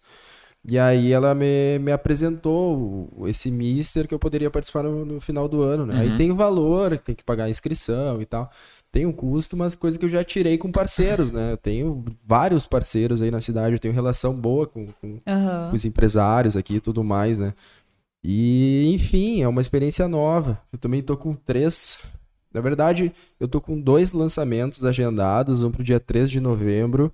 E 0.68 0.77
aí 0.77 1.11
ela 1.11 1.34
me, 1.34 1.80
me 1.80 1.91
apresentou 1.91 3.09
esse 3.26 3.49
mister 3.49 4.07
que 4.07 4.13
eu 4.13 4.19
poderia 4.19 4.49
participar 4.51 4.84
no, 4.84 5.03
no 5.03 5.19
final 5.19 5.47
do 5.47 5.63
ano, 5.63 5.88
né? 5.88 5.95
Uhum. 5.95 5.99
Aí 6.01 6.18
tem 6.18 6.31
valor, 6.31 6.99
tem 6.99 7.15
que 7.15 7.23
pagar 7.23 7.45
a 7.45 7.49
inscrição 7.49 8.22
e 8.22 8.26
tal. 8.26 8.47
Tem 8.91 9.07
um 9.07 9.11
custo, 9.11 9.57
mas 9.57 9.76
coisa 9.76 9.97
que 9.97 10.05
eu 10.05 10.09
já 10.09 10.23
tirei 10.23 10.59
com 10.59 10.72
parceiros, 10.72 11.31
né? 11.31 11.53
Eu 11.53 11.57
tenho 11.57 12.05
vários 12.27 12.68
parceiros 12.68 13.23
aí 13.23 13.31
na 13.31 13.41
cidade, 13.41 13.73
eu 13.73 13.80
tenho 13.80 13.93
relação 13.93 14.35
boa 14.35 14.68
com, 14.68 14.85
com, 14.85 15.07
uhum. 15.07 15.69
com 15.69 15.76
os 15.76 15.84
empresários 15.84 16.55
aqui 16.55 16.76
e 16.76 16.80
tudo 16.80 17.03
mais, 17.03 17.39
né? 17.39 17.55
E, 18.23 18.91
enfim, 18.93 19.41
é 19.41 19.48
uma 19.48 19.61
experiência 19.61 20.07
nova. 20.07 20.61
Eu 20.72 20.77
também 20.77 21.02
tô 21.02 21.18
com 21.18 21.34
três. 21.34 21.99
Na 22.53 22.61
verdade, 22.61 23.11
eu 23.39 23.48
tô 23.48 23.60
com 23.60 23.80
dois 23.80 24.14
lançamentos 24.14 24.85
agendados, 24.85 25.64
um 25.64 25.72
pro 25.72 25.84
dia 25.84 25.99
3 25.99 26.30
de 26.30 26.39
novembro, 26.39 27.11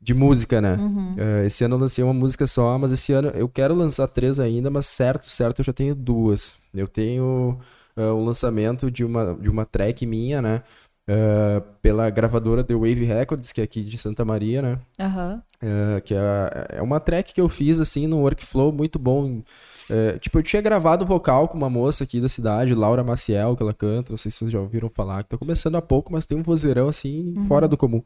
de 0.00 0.14
música, 0.14 0.60
né? 0.60 0.76
Uhum. 0.76 1.14
Uh, 1.14 1.46
esse 1.46 1.62
ano 1.62 1.76
eu 1.76 1.80
lancei 1.80 2.02
uma 2.02 2.14
música 2.14 2.46
só, 2.46 2.78
mas 2.78 2.90
esse 2.90 3.12
ano 3.12 3.28
eu 3.28 3.48
quero 3.48 3.74
lançar 3.74 4.08
três 4.08 4.40
ainda, 4.40 4.70
mas 4.70 4.86
certo, 4.86 5.26
certo, 5.26 5.60
eu 5.60 5.64
já 5.64 5.72
tenho 5.72 5.94
duas. 5.94 6.54
Eu 6.74 6.88
tenho 6.88 7.60
uh, 7.96 8.14
o 8.14 8.24
lançamento 8.24 8.90
de 8.90 9.04
uma, 9.04 9.34
de 9.34 9.50
uma 9.50 9.66
track 9.66 10.06
minha, 10.06 10.40
né? 10.40 10.62
Uh, 11.08 11.60
pela 11.82 12.08
gravadora 12.08 12.64
The 12.64 12.74
Wave 12.74 13.04
Records, 13.04 13.52
que 13.52 13.60
é 13.60 13.64
aqui 13.64 13.82
de 13.82 13.98
Santa 13.98 14.24
Maria, 14.24 14.62
né? 14.62 14.78
Uhum. 14.98 15.34
Uh, 15.36 16.00
que 16.02 16.14
é, 16.14 16.78
é 16.78 16.82
uma 16.82 16.98
track 16.98 17.34
que 17.34 17.40
eu 17.40 17.48
fiz, 17.48 17.80
assim, 17.80 18.06
no 18.06 18.20
workflow 18.20 18.72
muito 18.72 18.98
bom 18.98 19.42
é, 19.90 20.18
tipo, 20.18 20.38
eu 20.38 20.42
tinha 20.42 20.62
gravado 20.62 21.04
vocal 21.04 21.48
com 21.48 21.56
uma 21.56 21.68
moça 21.68 22.04
aqui 22.04 22.20
da 22.20 22.28
cidade, 22.28 22.74
Laura 22.74 23.02
Maciel, 23.02 23.56
que 23.56 23.62
ela 23.62 23.74
canta, 23.74 24.12
não 24.12 24.18
sei 24.18 24.30
se 24.30 24.38
vocês 24.38 24.52
já 24.52 24.60
ouviram 24.60 24.88
falar, 24.88 25.24
que 25.24 25.30
tá 25.30 25.36
começando 25.36 25.74
há 25.74 25.82
pouco, 25.82 26.12
mas 26.12 26.26
tem 26.26 26.38
um 26.38 26.42
vozeirão 26.42 26.88
assim, 26.88 27.34
uhum. 27.36 27.46
fora 27.46 27.66
do 27.66 27.76
comum. 27.76 28.02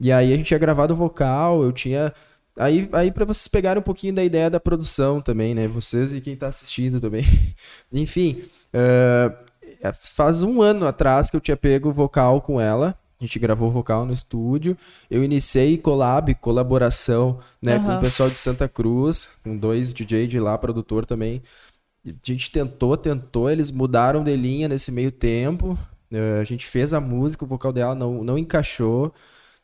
E 0.00 0.10
aí 0.10 0.32
a 0.32 0.36
gente 0.36 0.46
tinha 0.46 0.58
gravado 0.58 0.96
vocal, 0.96 1.62
eu 1.62 1.70
tinha. 1.72 2.12
Aí, 2.58 2.88
aí 2.92 3.12
para 3.12 3.24
vocês 3.24 3.46
pegarem 3.46 3.80
um 3.80 3.84
pouquinho 3.84 4.14
da 4.14 4.24
ideia 4.24 4.50
da 4.50 4.58
produção 4.58 5.22
também, 5.22 5.54
né? 5.54 5.68
Vocês 5.68 6.12
e 6.12 6.20
quem 6.20 6.34
tá 6.34 6.48
assistindo 6.48 7.00
também. 7.00 7.24
Enfim, 7.92 8.42
uh, 8.74 9.92
faz 9.92 10.42
um 10.42 10.60
ano 10.60 10.86
atrás 10.86 11.30
que 11.30 11.36
eu 11.36 11.40
tinha 11.40 11.56
pego 11.56 11.92
vocal 11.92 12.40
com 12.40 12.60
ela. 12.60 12.98
A 13.22 13.24
gente 13.24 13.38
gravou 13.38 13.70
vocal 13.70 14.04
no 14.04 14.12
estúdio. 14.12 14.76
Eu 15.08 15.22
iniciei 15.22 15.78
collab, 15.78 16.34
colaboração, 16.34 17.38
né, 17.62 17.76
uhum. 17.76 17.84
com 17.84 17.96
o 17.96 18.00
pessoal 18.00 18.28
de 18.28 18.36
Santa 18.36 18.68
Cruz, 18.68 19.28
com 19.44 19.56
dois 19.56 19.92
DJ 19.92 20.26
de 20.26 20.40
lá, 20.40 20.58
produtor 20.58 21.06
também. 21.06 21.40
A 22.04 22.10
gente 22.24 22.50
tentou, 22.50 22.96
tentou, 22.96 23.48
eles 23.48 23.70
mudaram 23.70 24.24
de 24.24 24.34
linha 24.34 24.66
nesse 24.66 24.90
meio 24.90 25.12
tempo. 25.12 25.78
Uh, 26.10 26.40
a 26.40 26.44
gente 26.44 26.66
fez 26.66 26.92
a 26.92 27.00
música, 27.00 27.44
o 27.44 27.48
vocal 27.48 27.72
dela 27.72 27.94
não, 27.94 28.24
não 28.24 28.36
encaixou. 28.36 29.14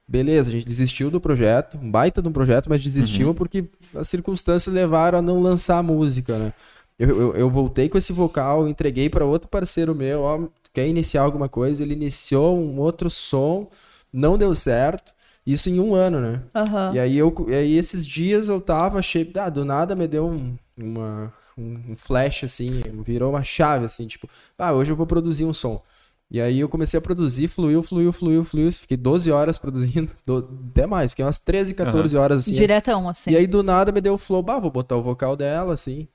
Beleza, 0.07 0.51
a 0.51 0.53
gente 0.53 0.65
desistiu 0.65 1.11
do 1.11 1.21
projeto, 1.21 1.79
um 1.83 1.91
baita 1.91 2.23
de 2.23 2.29
um 2.29 2.33
projeto, 2.33 2.71
mas 2.71 2.81
desistiu 2.81 3.29
uhum. 3.29 3.35
porque 3.35 3.65
as 3.93 4.07
circunstâncias 4.09 4.73
levaram 4.73 5.19
a 5.19 5.23
não 5.23 5.43
lançar 5.43 5.79
a 5.79 5.83
música, 5.83 6.39
né? 6.39 6.53
Eu, 6.97 7.09
eu, 7.21 7.35
eu 7.35 7.51
voltei 7.51 7.89
com 7.89 7.99
esse 7.99 8.13
vocal, 8.13 8.69
entreguei 8.69 9.11
para 9.11 9.25
outro 9.25 9.49
parceiro 9.49 9.95
meu, 9.95 10.21
ó, 10.21 10.49
quer 10.79 10.87
iniciar 10.87 11.23
alguma 11.23 11.49
coisa, 11.49 11.83
ele 11.83 11.95
iniciou 11.95 12.57
um 12.57 12.79
outro 12.79 13.11
som, 13.11 13.69
não 14.13 14.39
deu 14.39 14.55
certo. 14.55 15.13
Isso 15.45 15.69
em 15.69 15.81
um 15.81 15.95
ano, 15.95 16.21
né? 16.21 16.43
Uhum. 16.55 16.95
E 16.95 17.01
aí, 17.01 17.17
eu, 17.17 17.35
e 17.49 17.55
aí 17.55 17.77
esses 17.77 18.07
dias 18.07 18.49
eu 18.49 18.61
tava, 18.61 18.99
achei, 18.99 19.29
ah, 19.37 19.49
do 19.49 19.65
nada 19.65 19.97
me 19.97 20.07
deu 20.07 20.27
um, 20.27 20.57
uma, 20.77 21.33
um 21.57 21.97
flash, 21.97 22.45
assim, 22.45 22.83
virou 23.03 23.31
uma 23.31 23.43
chave, 23.43 23.87
assim, 23.87 24.07
tipo, 24.07 24.29
ah, 24.59 24.73
hoje 24.73 24.93
eu 24.93 24.97
vou 24.97 25.07
produzir 25.07 25.47
um 25.47 25.55
som. 25.55 25.83
E 26.31 26.41
aí 26.41 26.61
eu 26.61 26.69
comecei 26.69 26.99
a 26.99 27.01
produzir, 27.01 27.49
fluiu, 27.49 27.83
fluiu, 27.83 28.13
fluiu, 28.13 28.45
fluiu. 28.45 28.71
Fiquei 28.71 28.99
12 28.99 29.33
horas 29.33 29.57
produzindo, 29.57 30.11
do, 30.25 30.47
até 30.71 30.87
mais, 30.87 31.13
fiquei 31.13 31.25
umas 31.25 31.41
13, 31.41 31.75
14 31.75 32.15
uhum. 32.15 32.23
horas 32.23 32.43
assim. 32.43 32.53
Diretão, 32.53 33.09
assim. 33.09 33.31
E 33.31 33.37
aí 33.37 33.47
do 33.47 33.63
nada 33.63 33.91
me 33.91 34.03
deu 34.03 34.15
o 34.15 34.19
flow, 34.19 34.43
bah, 34.43 34.59
vou 34.59 34.71
botar 34.71 34.97
o 34.97 35.03
vocal 35.03 35.35
dela, 35.35 35.73
assim. 35.73 36.07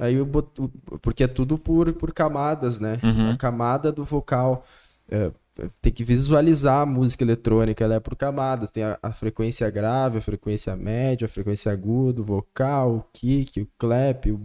Aí 0.00 0.14
eu 0.14 0.24
boto, 0.24 0.72
porque 1.02 1.24
é 1.24 1.28
tudo 1.28 1.58
por, 1.58 1.92
por 1.92 2.12
camadas, 2.12 2.80
né? 2.80 2.98
Uhum. 3.02 3.32
A 3.32 3.36
camada 3.36 3.92
do 3.92 4.02
vocal. 4.02 4.64
É, 5.08 5.30
tem 5.82 5.92
que 5.92 6.04
visualizar 6.04 6.80
a 6.80 6.86
música 6.86 7.24
eletrônica, 7.24 7.84
ela 7.84 7.96
é 7.96 8.00
por 8.00 8.16
camadas. 8.16 8.70
Tem 8.70 8.82
a, 8.82 8.98
a, 9.02 9.12
frequência 9.12 9.68
grave, 9.70 10.18
a 10.18 10.20
frequência 10.20 10.74
média, 10.74 11.26
a 11.26 11.28
frequência 11.28 11.70
aguda, 11.70 12.20
o 12.22 12.24
vocal, 12.24 12.96
o 12.96 13.04
kick, 13.12 13.60
o 13.60 13.68
clap, 13.78 14.30
o, 14.30 14.40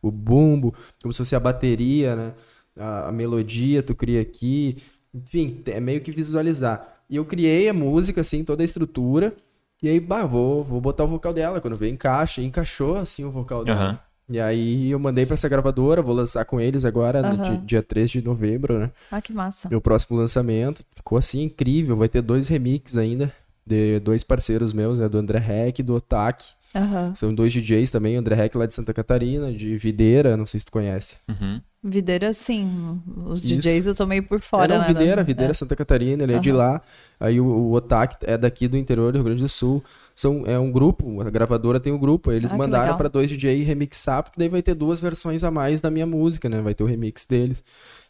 o 0.00 0.10
bumbo, 0.10 0.74
como 1.02 1.12
se 1.12 1.18
fosse 1.18 1.34
a 1.34 1.40
bateria, 1.40 2.14
né? 2.14 2.32
A, 2.78 3.08
a 3.08 3.12
melodia 3.12 3.82
tu 3.82 3.94
cria 3.94 4.20
aqui. 4.20 4.76
Enfim, 5.12 5.62
é 5.66 5.80
meio 5.80 6.00
que 6.00 6.12
visualizar. 6.12 7.02
E 7.08 7.16
eu 7.16 7.24
criei 7.24 7.68
a 7.68 7.74
música, 7.74 8.20
assim, 8.20 8.44
toda 8.44 8.62
a 8.62 8.64
estrutura. 8.64 9.34
E 9.82 9.88
aí, 9.88 9.98
bah, 9.98 10.26
vou, 10.26 10.62
vou 10.62 10.80
botar 10.80 11.04
o 11.04 11.08
vocal 11.08 11.32
dela. 11.32 11.60
Quando 11.60 11.76
veio 11.76 11.92
encaixa, 11.92 12.42
encaixou 12.42 12.96
assim 12.96 13.24
o 13.24 13.30
vocal 13.30 13.64
dela. 13.64 13.90
Uhum. 13.90 14.09
E 14.30 14.40
aí 14.40 14.90
eu 14.90 14.98
mandei 14.98 15.26
para 15.26 15.34
essa 15.34 15.48
gravadora, 15.48 16.00
vou 16.00 16.14
lançar 16.14 16.44
com 16.44 16.60
eles 16.60 16.84
agora 16.84 17.20
uhum. 17.20 17.36
no 17.36 17.42
dia, 17.42 17.62
dia 17.66 17.82
3 17.82 18.10
de 18.10 18.22
novembro, 18.22 18.78
né? 18.78 18.90
Ah, 19.10 19.20
que 19.20 19.32
massa. 19.32 19.68
Meu 19.68 19.80
próximo 19.80 20.16
lançamento. 20.16 20.84
Ficou 20.94 21.18
assim 21.18 21.42
incrível, 21.42 21.96
vai 21.96 22.08
ter 22.08 22.22
dois 22.22 22.46
remixes 22.46 22.96
ainda 22.96 23.32
de 23.66 24.00
dois 24.00 24.24
parceiros 24.24 24.72
meus, 24.72 24.98
né, 24.98 25.08
do 25.08 25.18
André 25.18 25.38
Heck 25.38 25.80
e 25.80 25.82
do 25.82 25.94
Otaki. 25.94 26.54
Uhum. 26.74 27.14
São 27.14 27.34
dois 27.34 27.52
DJs 27.52 27.90
também, 27.90 28.16
André 28.16 28.44
Heck 28.44 28.56
lá 28.56 28.64
de 28.64 28.74
Santa 28.74 28.94
Catarina, 28.94 29.52
de 29.52 29.76
Videira, 29.76 30.36
não 30.36 30.46
sei 30.46 30.60
se 30.60 30.66
tu 30.66 30.72
conhece. 30.72 31.16
Uhum. 31.28 31.60
Videira, 31.82 32.32
sim. 32.32 33.00
Os 33.26 33.42
Isso. 33.42 33.56
DJs 33.56 33.86
eu 33.86 33.94
tô 33.94 34.06
meio 34.06 34.22
por 34.22 34.38
fora, 34.40 34.74
é, 34.74 34.78
não, 34.78 34.82
né? 34.82 34.88
Videira, 34.88 35.24
Videira, 35.24 35.50
é. 35.50 35.54
Santa 35.54 35.74
Catarina, 35.74 36.22
ele 36.22 36.34
é 36.34 36.38
de 36.38 36.52
lá. 36.52 36.80
Aí 37.18 37.40
o, 37.40 37.46
o 37.46 37.72
Otak 37.72 38.16
é 38.22 38.36
daqui 38.36 38.68
do 38.68 38.76
interior 38.76 39.12
do 39.12 39.16
Rio 39.16 39.24
Grande 39.24 39.42
do 39.42 39.48
Sul. 39.48 39.82
São, 40.20 40.44
é 40.46 40.58
um 40.58 40.70
grupo, 40.70 41.22
a 41.22 41.30
gravadora 41.30 41.80
tem 41.80 41.90
um 41.90 41.98
grupo. 41.98 42.30
Eles 42.30 42.52
ah, 42.52 42.56
mandaram 42.56 42.94
para 42.94 43.08
dois 43.08 43.30
DJs 43.30 43.66
remixar, 43.66 44.22
porque 44.22 44.38
daí 44.38 44.50
vai 44.50 44.60
ter 44.60 44.74
duas 44.74 45.00
versões 45.00 45.42
a 45.42 45.50
mais 45.50 45.80
da 45.80 45.90
minha 45.90 46.04
música, 46.04 46.46
né? 46.46 46.60
Vai 46.60 46.74
ter 46.74 46.84
o 46.84 46.86
remix 46.86 47.24
deles. 47.24 47.64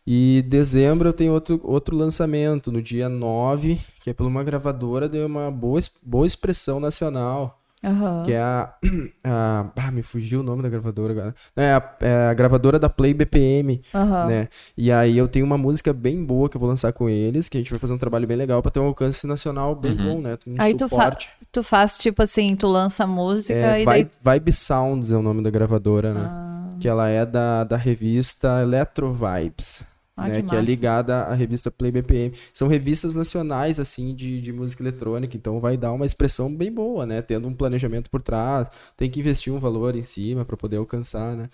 E 0.05 0.45
dezembro 0.49 1.09
eu 1.09 1.13
tenho 1.13 1.33
outro, 1.33 1.61
outro 1.63 1.97
lançamento, 1.97 2.73
no 2.73 2.83
dia 2.83 3.09
9, 3.09 3.79
que 4.03 4.11
é 4.11 4.13
por 4.13 4.27
uma 4.27 4.43
gravadora, 4.43 5.09
deu 5.09 5.25
uma 5.25 5.53
boa, 5.53 5.79
boa 6.03 6.27
expressão 6.27 6.81
nacional. 6.81 7.60
Uhum. 7.83 8.23
Que 8.25 8.33
é 8.33 8.41
a, 8.41 8.75
a. 9.25 9.71
Ah, 9.77 9.91
me 9.91 10.03
fugiu 10.03 10.41
o 10.41 10.43
nome 10.43 10.63
da 10.63 10.69
gravadora 10.69 11.13
agora. 11.13 11.35
É 11.57 11.73
a, 11.73 11.97
é 12.01 12.29
a 12.29 12.35
gravadora 12.35 12.79
da 12.79 12.89
Play 12.89 13.15
BPM. 13.15 13.81
Uhum. 13.95 14.27
Né? 14.27 14.49
E 14.77 14.93
aí 14.93 15.17
eu 15.17 15.27
tenho 15.27 15.47
uma 15.47 15.57
música 15.57 15.93
bem 15.93 16.25
boa 16.25 16.49
que 16.49 16.57
eu 16.57 16.61
vou 16.61 16.69
lançar 16.69 16.93
com 16.93 17.09
eles, 17.09 17.49
que 17.49 17.57
a 17.57 17.61
gente 17.61 17.71
vai 17.71 17.79
fazer 17.79 17.95
um 17.95 17.99
trabalho 17.99 18.27
bem 18.27 18.37
legal 18.37 18.61
pra 18.63 18.71
ter 18.71 18.81
um 18.81 18.87
alcance 18.87 19.27
nacional 19.27 19.75
bem 19.75 19.93
uhum. 19.93 20.17
bom, 20.17 20.21
né? 20.21 20.39
Um 20.47 20.57
aí 20.59 20.75
tu, 20.75 20.89
fa 20.89 21.17
tu 21.51 21.63
faz 21.63 21.97
tipo 21.97 22.23
assim, 22.23 22.55
tu 22.55 22.69
lança 22.69 23.05
a 23.05 23.07
música 23.07 23.55
é, 23.55 23.83
e 23.83 23.85
daí. 23.85 24.09
Vibe 24.21 24.53
Sounds 24.53 25.11
é 25.11 25.17
o 25.17 25.23
nome 25.23 25.43
da 25.43 25.51
gravadora, 25.51 26.13
né? 26.13 26.21
Ah. 26.23 26.69
Que 26.79 26.89
ela 26.89 27.09
é 27.09 27.25
da, 27.27 27.65
da 27.65 27.77
revista 27.77 28.63
Electro 28.63 29.13
Vibes. 29.13 29.83
Ah, 30.21 30.29
né, 30.29 30.43
que, 30.43 30.49
que 30.49 30.57
é 30.57 30.61
ligada 30.61 31.23
à 31.23 31.35
revista 31.35 31.71
Play 31.71 31.91
BPM. 31.91 32.35
São 32.53 32.69
revistas 32.69 33.15
nacionais, 33.15 33.81
assim, 33.81 34.15
de, 34.15 34.41
de 34.41 34.53
música 34.53 34.83
eletrônica, 34.83 35.37
então 35.37 35.59
vai 35.59 35.77
dar 35.77 35.93
uma 35.93 36.05
expressão 36.05 36.55
bem 36.55 36.71
boa, 36.71 37.07
né? 37.07 37.23
Tendo 37.23 37.49
um 37.49 37.55
planejamento 37.55 38.11
por 38.11 38.21
trás, 38.21 38.69
tem 38.97 39.11
que 39.11 39.21
investir 39.21 39.53
um 39.53 39.59
valor 39.59 39.97
em 39.97 40.03
cima 40.03 40.45
para 40.45 40.57
poder 40.57 40.77
alcançar, 40.77 41.35
né? 41.35 41.49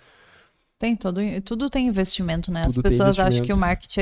Tem 0.79 0.95
todo, 0.95 1.19
tudo 1.43 1.69
tem 1.71 1.87
investimento, 1.87 2.51
né? 2.51 2.63
Tudo 2.63 2.77
As 2.77 2.83
pessoas 2.83 3.17
acham 3.17 3.43
que 3.43 3.51
o 3.51 3.57
marketing 3.57 4.01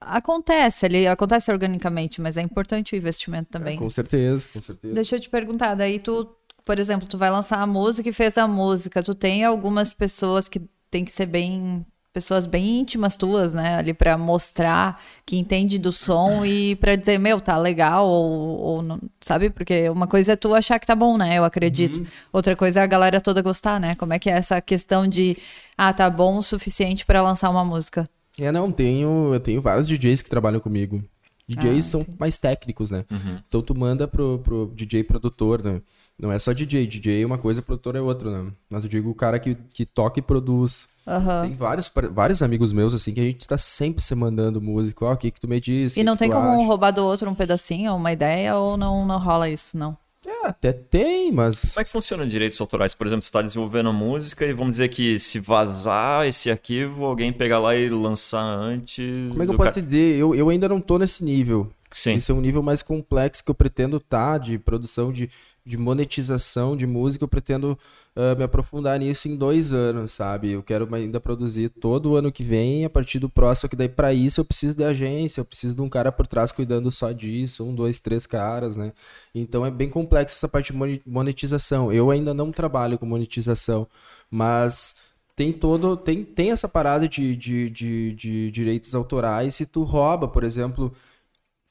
acontece, 0.00 0.86
ele 0.86 1.06
acontece 1.06 1.52
organicamente, 1.52 2.20
mas 2.20 2.36
é 2.36 2.42
importante 2.42 2.94
o 2.94 2.96
investimento 2.96 3.48
é, 3.50 3.52
também. 3.52 3.76
É, 3.76 3.78
com 3.78 3.88
certeza, 3.88 4.48
com 4.52 4.60
certeza. 4.60 4.94
Deixa 4.94 5.16
eu 5.16 5.20
te 5.20 5.28
perguntar, 5.28 5.76
daí 5.76 6.00
tu, 6.00 6.28
por 6.64 6.80
exemplo, 6.80 7.06
tu 7.06 7.16
vai 7.16 7.30
lançar 7.30 7.60
a 7.60 7.66
música 7.66 8.08
e 8.08 8.12
fez 8.12 8.36
a 8.38 8.48
música, 8.48 9.04
tu 9.04 9.14
tem 9.14 9.44
algumas 9.44 9.94
pessoas 9.94 10.48
que 10.48 10.60
tem 10.90 11.04
que 11.04 11.12
ser 11.12 11.26
bem 11.26 11.86
pessoas 12.12 12.46
bem 12.46 12.80
íntimas 12.80 13.16
tuas, 13.16 13.54
né, 13.54 13.76
ali 13.76 13.94
para 13.94 14.18
mostrar 14.18 15.00
que 15.24 15.38
entende 15.38 15.78
do 15.78 15.92
som 15.92 16.44
e 16.44 16.74
para 16.76 16.96
dizer, 16.96 17.18
meu, 17.18 17.40
tá 17.40 17.56
legal 17.56 18.06
ou, 18.06 18.58
ou 18.58 18.82
não, 18.82 19.00
sabe? 19.20 19.48
Porque 19.48 19.88
uma 19.88 20.06
coisa 20.06 20.32
é 20.32 20.36
tu 20.36 20.54
achar 20.54 20.78
que 20.78 20.86
tá 20.86 20.94
bom, 20.94 21.16
né? 21.16 21.38
Eu 21.38 21.44
acredito. 21.44 21.98
Uhum. 21.98 22.06
Outra 22.32 22.56
coisa 22.56 22.80
é 22.80 22.82
a 22.82 22.86
galera 22.86 23.20
toda 23.20 23.40
gostar, 23.42 23.78
né? 23.78 23.94
Como 23.94 24.12
é 24.12 24.18
que 24.18 24.28
é 24.28 24.32
essa 24.32 24.60
questão 24.60 25.06
de, 25.06 25.36
ah, 25.78 25.92
tá 25.92 26.10
bom 26.10 26.38
o 26.38 26.42
suficiente 26.42 27.06
para 27.06 27.22
lançar 27.22 27.48
uma 27.48 27.64
música? 27.64 28.08
É, 28.40 28.50
não, 28.50 28.72
tenho, 28.72 29.32
eu 29.32 29.40
tenho 29.40 29.60
vários 29.60 29.86
DJs 29.86 30.22
que 30.22 30.30
trabalham 30.30 30.60
comigo. 30.60 31.02
DJs 31.46 31.86
ah, 31.86 31.88
são 31.88 32.06
mais 32.18 32.38
técnicos, 32.38 32.90
né? 32.90 33.04
Uhum. 33.10 33.38
Então 33.46 33.62
tu 33.62 33.74
manda 33.74 34.06
pro, 34.06 34.38
pro 34.38 34.72
DJ 34.74 35.04
produtor, 35.04 35.62
né? 35.62 35.80
Não 36.20 36.32
é 36.32 36.38
só 36.38 36.52
DJ, 36.52 36.86
DJ 36.86 37.22
é 37.22 37.26
uma 37.26 37.38
coisa, 37.38 37.62
produtor 37.62 37.96
é 37.96 38.00
outra, 38.00 38.30
né? 38.30 38.52
Mas 38.68 38.84
eu 38.84 38.90
digo 38.90 39.10
o 39.10 39.14
cara 39.14 39.38
que, 39.38 39.56
que 39.72 39.86
toca 39.86 40.18
e 40.18 40.22
produz. 40.22 40.88
Uhum. 41.06 41.48
Tem 41.48 41.56
vários, 41.56 41.90
vários 42.12 42.42
amigos 42.42 42.72
meus, 42.72 42.92
assim, 42.92 43.12
que 43.12 43.20
a 43.20 43.24
gente 43.24 43.46
tá 43.46 43.56
sempre 43.56 44.02
se 44.02 44.14
mandando 44.14 44.60
música. 44.60 45.04
Ó, 45.04 45.10
oh, 45.10 45.14
o 45.14 45.16
que 45.16 45.30
que 45.30 45.40
tu 45.40 45.48
me 45.48 45.60
diz? 45.60 45.96
E 45.96 46.04
não 46.04 46.16
tem 46.16 46.30
como 46.30 46.46
acha? 46.46 46.66
roubar 46.66 46.90
do 46.90 47.04
outro 47.04 47.28
um 47.28 47.34
pedacinho, 47.34 47.94
uma 47.94 48.12
ideia, 48.12 48.56
ou 48.56 48.76
não, 48.76 49.06
não 49.06 49.18
rola 49.18 49.48
isso, 49.48 49.76
não? 49.76 49.96
É, 50.26 50.48
até 50.48 50.72
tem, 50.72 51.32
mas. 51.32 51.72
Como 51.72 51.80
é 51.80 51.84
que 51.84 51.90
funciona 51.90 52.26
direitos 52.26 52.60
autorais? 52.60 52.94
Por 52.94 53.06
exemplo, 53.06 53.22
você 53.22 53.28
está 53.28 53.40
desenvolvendo 53.40 53.88
a 53.88 53.92
música 53.92 54.44
e 54.44 54.52
vamos 54.52 54.74
dizer 54.74 54.88
que 54.88 55.18
se 55.18 55.40
vazar 55.40 56.26
esse 56.26 56.50
arquivo, 56.50 57.04
alguém 57.06 57.32
pegar 57.32 57.58
lá 57.58 57.74
e 57.74 57.88
lançar 57.88 58.42
antes. 58.42 59.30
Como 59.30 59.42
é 59.42 59.46
que 59.46 59.52
eu 59.52 59.56
posso 59.56 59.72
te 59.72 59.82
dizer? 59.82 60.16
Eu, 60.16 60.34
eu 60.34 60.50
ainda 60.50 60.68
não 60.68 60.80
tô 60.80 60.98
nesse 60.98 61.24
nível. 61.24 61.70
Sim. 61.92 62.14
Esse 62.14 62.30
é 62.30 62.34
um 62.34 62.40
nível 62.40 62.62
mais 62.62 62.82
complexo 62.82 63.42
que 63.42 63.50
eu 63.50 63.54
pretendo 63.54 63.96
estar 63.96 64.32
tá, 64.32 64.38
de 64.38 64.58
produção 64.58 65.12
de, 65.12 65.28
de 65.64 65.76
monetização 65.76 66.76
de 66.76 66.86
música. 66.86 67.24
Eu 67.24 67.28
pretendo 67.28 67.78
uh, 68.16 68.36
me 68.36 68.44
aprofundar 68.44 68.98
nisso 68.98 69.28
em 69.28 69.36
dois 69.36 69.72
anos, 69.72 70.12
sabe? 70.12 70.52
Eu 70.52 70.62
quero 70.62 70.92
ainda 70.94 71.20
produzir 71.20 71.68
todo 71.68 72.10
o 72.10 72.16
ano 72.16 72.32
que 72.32 72.42
vem, 72.42 72.84
a 72.84 72.90
partir 72.90 73.18
do 73.18 73.28
próximo, 73.28 73.68
que 73.68 73.76
daí 73.76 73.88
para 73.88 74.12
isso 74.12 74.40
eu 74.40 74.44
preciso 74.44 74.76
de 74.76 74.84
agência, 74.84 75.40
eu 75.40 75.44
preciso 75.44 75.74
de 75.74 75.82
um 75.82 75.88
cara 75.88 76.10
por 76.10 76.26
trás 76.26 76.52
cuidando 76.52 76.90
só 76.90 77.12
disso, 77.12 77.64
um, 77.64 77.74
dois, 77.74 78.00
três 78.00 78.26
caras, 78.26 78.76
né? 78.76 78.92
Então 79.34 79.64
é 79.64 79.70
bem 79.70 79.88
complexo 79.88 80.36
essa 80.36 80.48
parte 80.48 80.72
de 80.72 81.02
monetização. 81.06 81.92
Eu 81.92 82.10
ainda 82.10 82.34
não 82.34 82.50
trabalho 82.50 82.98
com 82.98 83.06
monetização, 83.06 83.86
mas 84.30 85.10
tem 85.36 85.52
todo 85.52 85.96
tem, 85.96 86.24
tem 86.24 86.50
essa 86.50 86.68
parada 86.68 87.08
de, 87.08 87.34
de, 87.36 87.70
de, 87.70 88.12
de 88.14 88.50
direitos 88.50 88.94
autorais 88.94 89.54
se 89.54 89.66
tu 89.66 89.84
rouba, 89.84 90.28
por 90.28 90.44
exemplo 90.44 90.92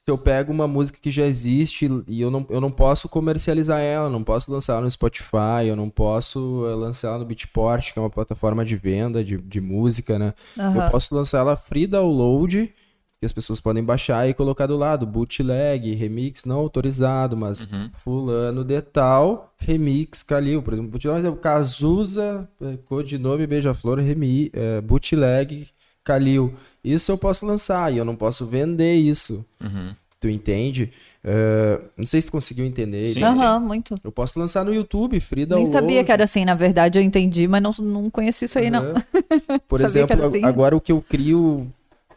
se 0.04 0.10
eu 0.10 0.16
pego 0.16 0.52
uma 0.52 0.66
música 0.66 0.98
que 1.00 1.10
já 1.10 1.26
existe 1.26 1.88
e 2.08 2.20
eu 2.20 2.30
não, 2.30 2.46
eu 2.48 2.60
não 2.60 2.70
posso 2.70 3.08
comercializar 3.08 3.80
ela, 3.80 4.08
não 4.08 4.24
posso 4.24 4.50
lançar 4.50 4.74
ela 4.74 4.82
no 4.82 4.90
Spotify, 4.90 5.66
eu 5.66 5.76
não 5.76 5.90
posso 5.90 6.66
eh, 6.66 6.74
lançar 6.74 7.08
ela 7.08 7.18
no 7.18 7.26
Beatport, 7.26 7.92
que 7.92 7.98
é 7.98 8.02
uma 8.02 8.10
plataforma 8.10 8.64
de 8.64 8.76
venda 8.76 9.22
de, 9.22 9.36
de 9.36 9.60
música, 9.60 10.18
né? 10.18 10.32
Uhum. 10.56 10.82
Eu 10.82 10.90
posso 10.90 11.14
lançar 11.14 11.40
ela 11.40 11.54
free 11.54 11.86
download, 11.86 12.72
que 13.20 13.26
as 13.26 13.32
pessoas 13.32 13.60
podem 13.60 13.84
baixar 13.84 14.26
e 14.26 14.32
colocar 14.32 14.66
do 14.66 14.78
lado, 14.78 15.06
bootleg, 15.06 15.94
remix 15.94 16.46
não 16.46 16.56
autorizado, 16.56 17.36
mas 17.36 17.68
uhum. 17.70 17.90
fulano 18.02 18.64
de 18.64 18.80
tal, 18.80 19.52
remix 19.58 20.22
Calil, 20.22 20.62
por 20.62 20.72
exemplo, 20.72 20.90
bootleg 20.90 21.26
é 21.26 21.28
o 21.28 21.36
Cazuza, 21.36 22.48
eh, 22.62 22.78
codinome 22.86 23.46
Beija-Flor, 23.46 23.98
remi, 23.98 24.50
é, 24.54 24.80
bootleg 24.80 25.68
Calil. 26.02 26.54
Isso 26.84 27.12
eu 27.12 27.18
posso 27.18 27.44
lançar 27.46 27.92
e 27.92 27.98
eu 27.98 28.04
não 28.04 28.16
posso 28.16 28.46
vender 28.46 28.94
isso. 28.94 29.44
Uhum. 29.62 29.94
Tu 30.18 30.28
entende? 30.28 30.90
Uh, 31.24 31.82
não 31.96 32.06
sei 32.06 32.20
se 32.20 32.26
tu 32.26 32.32
conseguiu 32.32 32.64
entender. 32.64 33.16
Aham, 33.22 33.54
uhum, 33.56 33.60
muito. 33.60 33.98
Eu 34.04 34.12
posso 34.12 34.38
lançar 34.38 34.64
no 34.64 34.74
YouTube, 34.74 35.18
Frida. 35.18 35.56
Nem 35.56 35.66
sabia 35.66 36.04
que 36.04 36.12
era 36.12 36.24
assim, 36.24 36.44
na 36.44 36.54
verdade 36.54 36.98
eu 36.98 37.02
entendi, 37.02 37.48
mas 37.48 37.62
não, 37.62 37.72
não 37.80 38.10
conheci 38.10 38.44
isso 38.44 38.58
aí, 38.58 38.66
uhum. 38.66 38.70
não. 38.70 39.60
Por 39.66 39.80
exemplo, 39.84 40.26
assim. 40.26 40.44
agora 40.44 40.76
o 40.76 40.80
que 40.80 40.92
eu 40.92 41.02
crio 41.06 41.66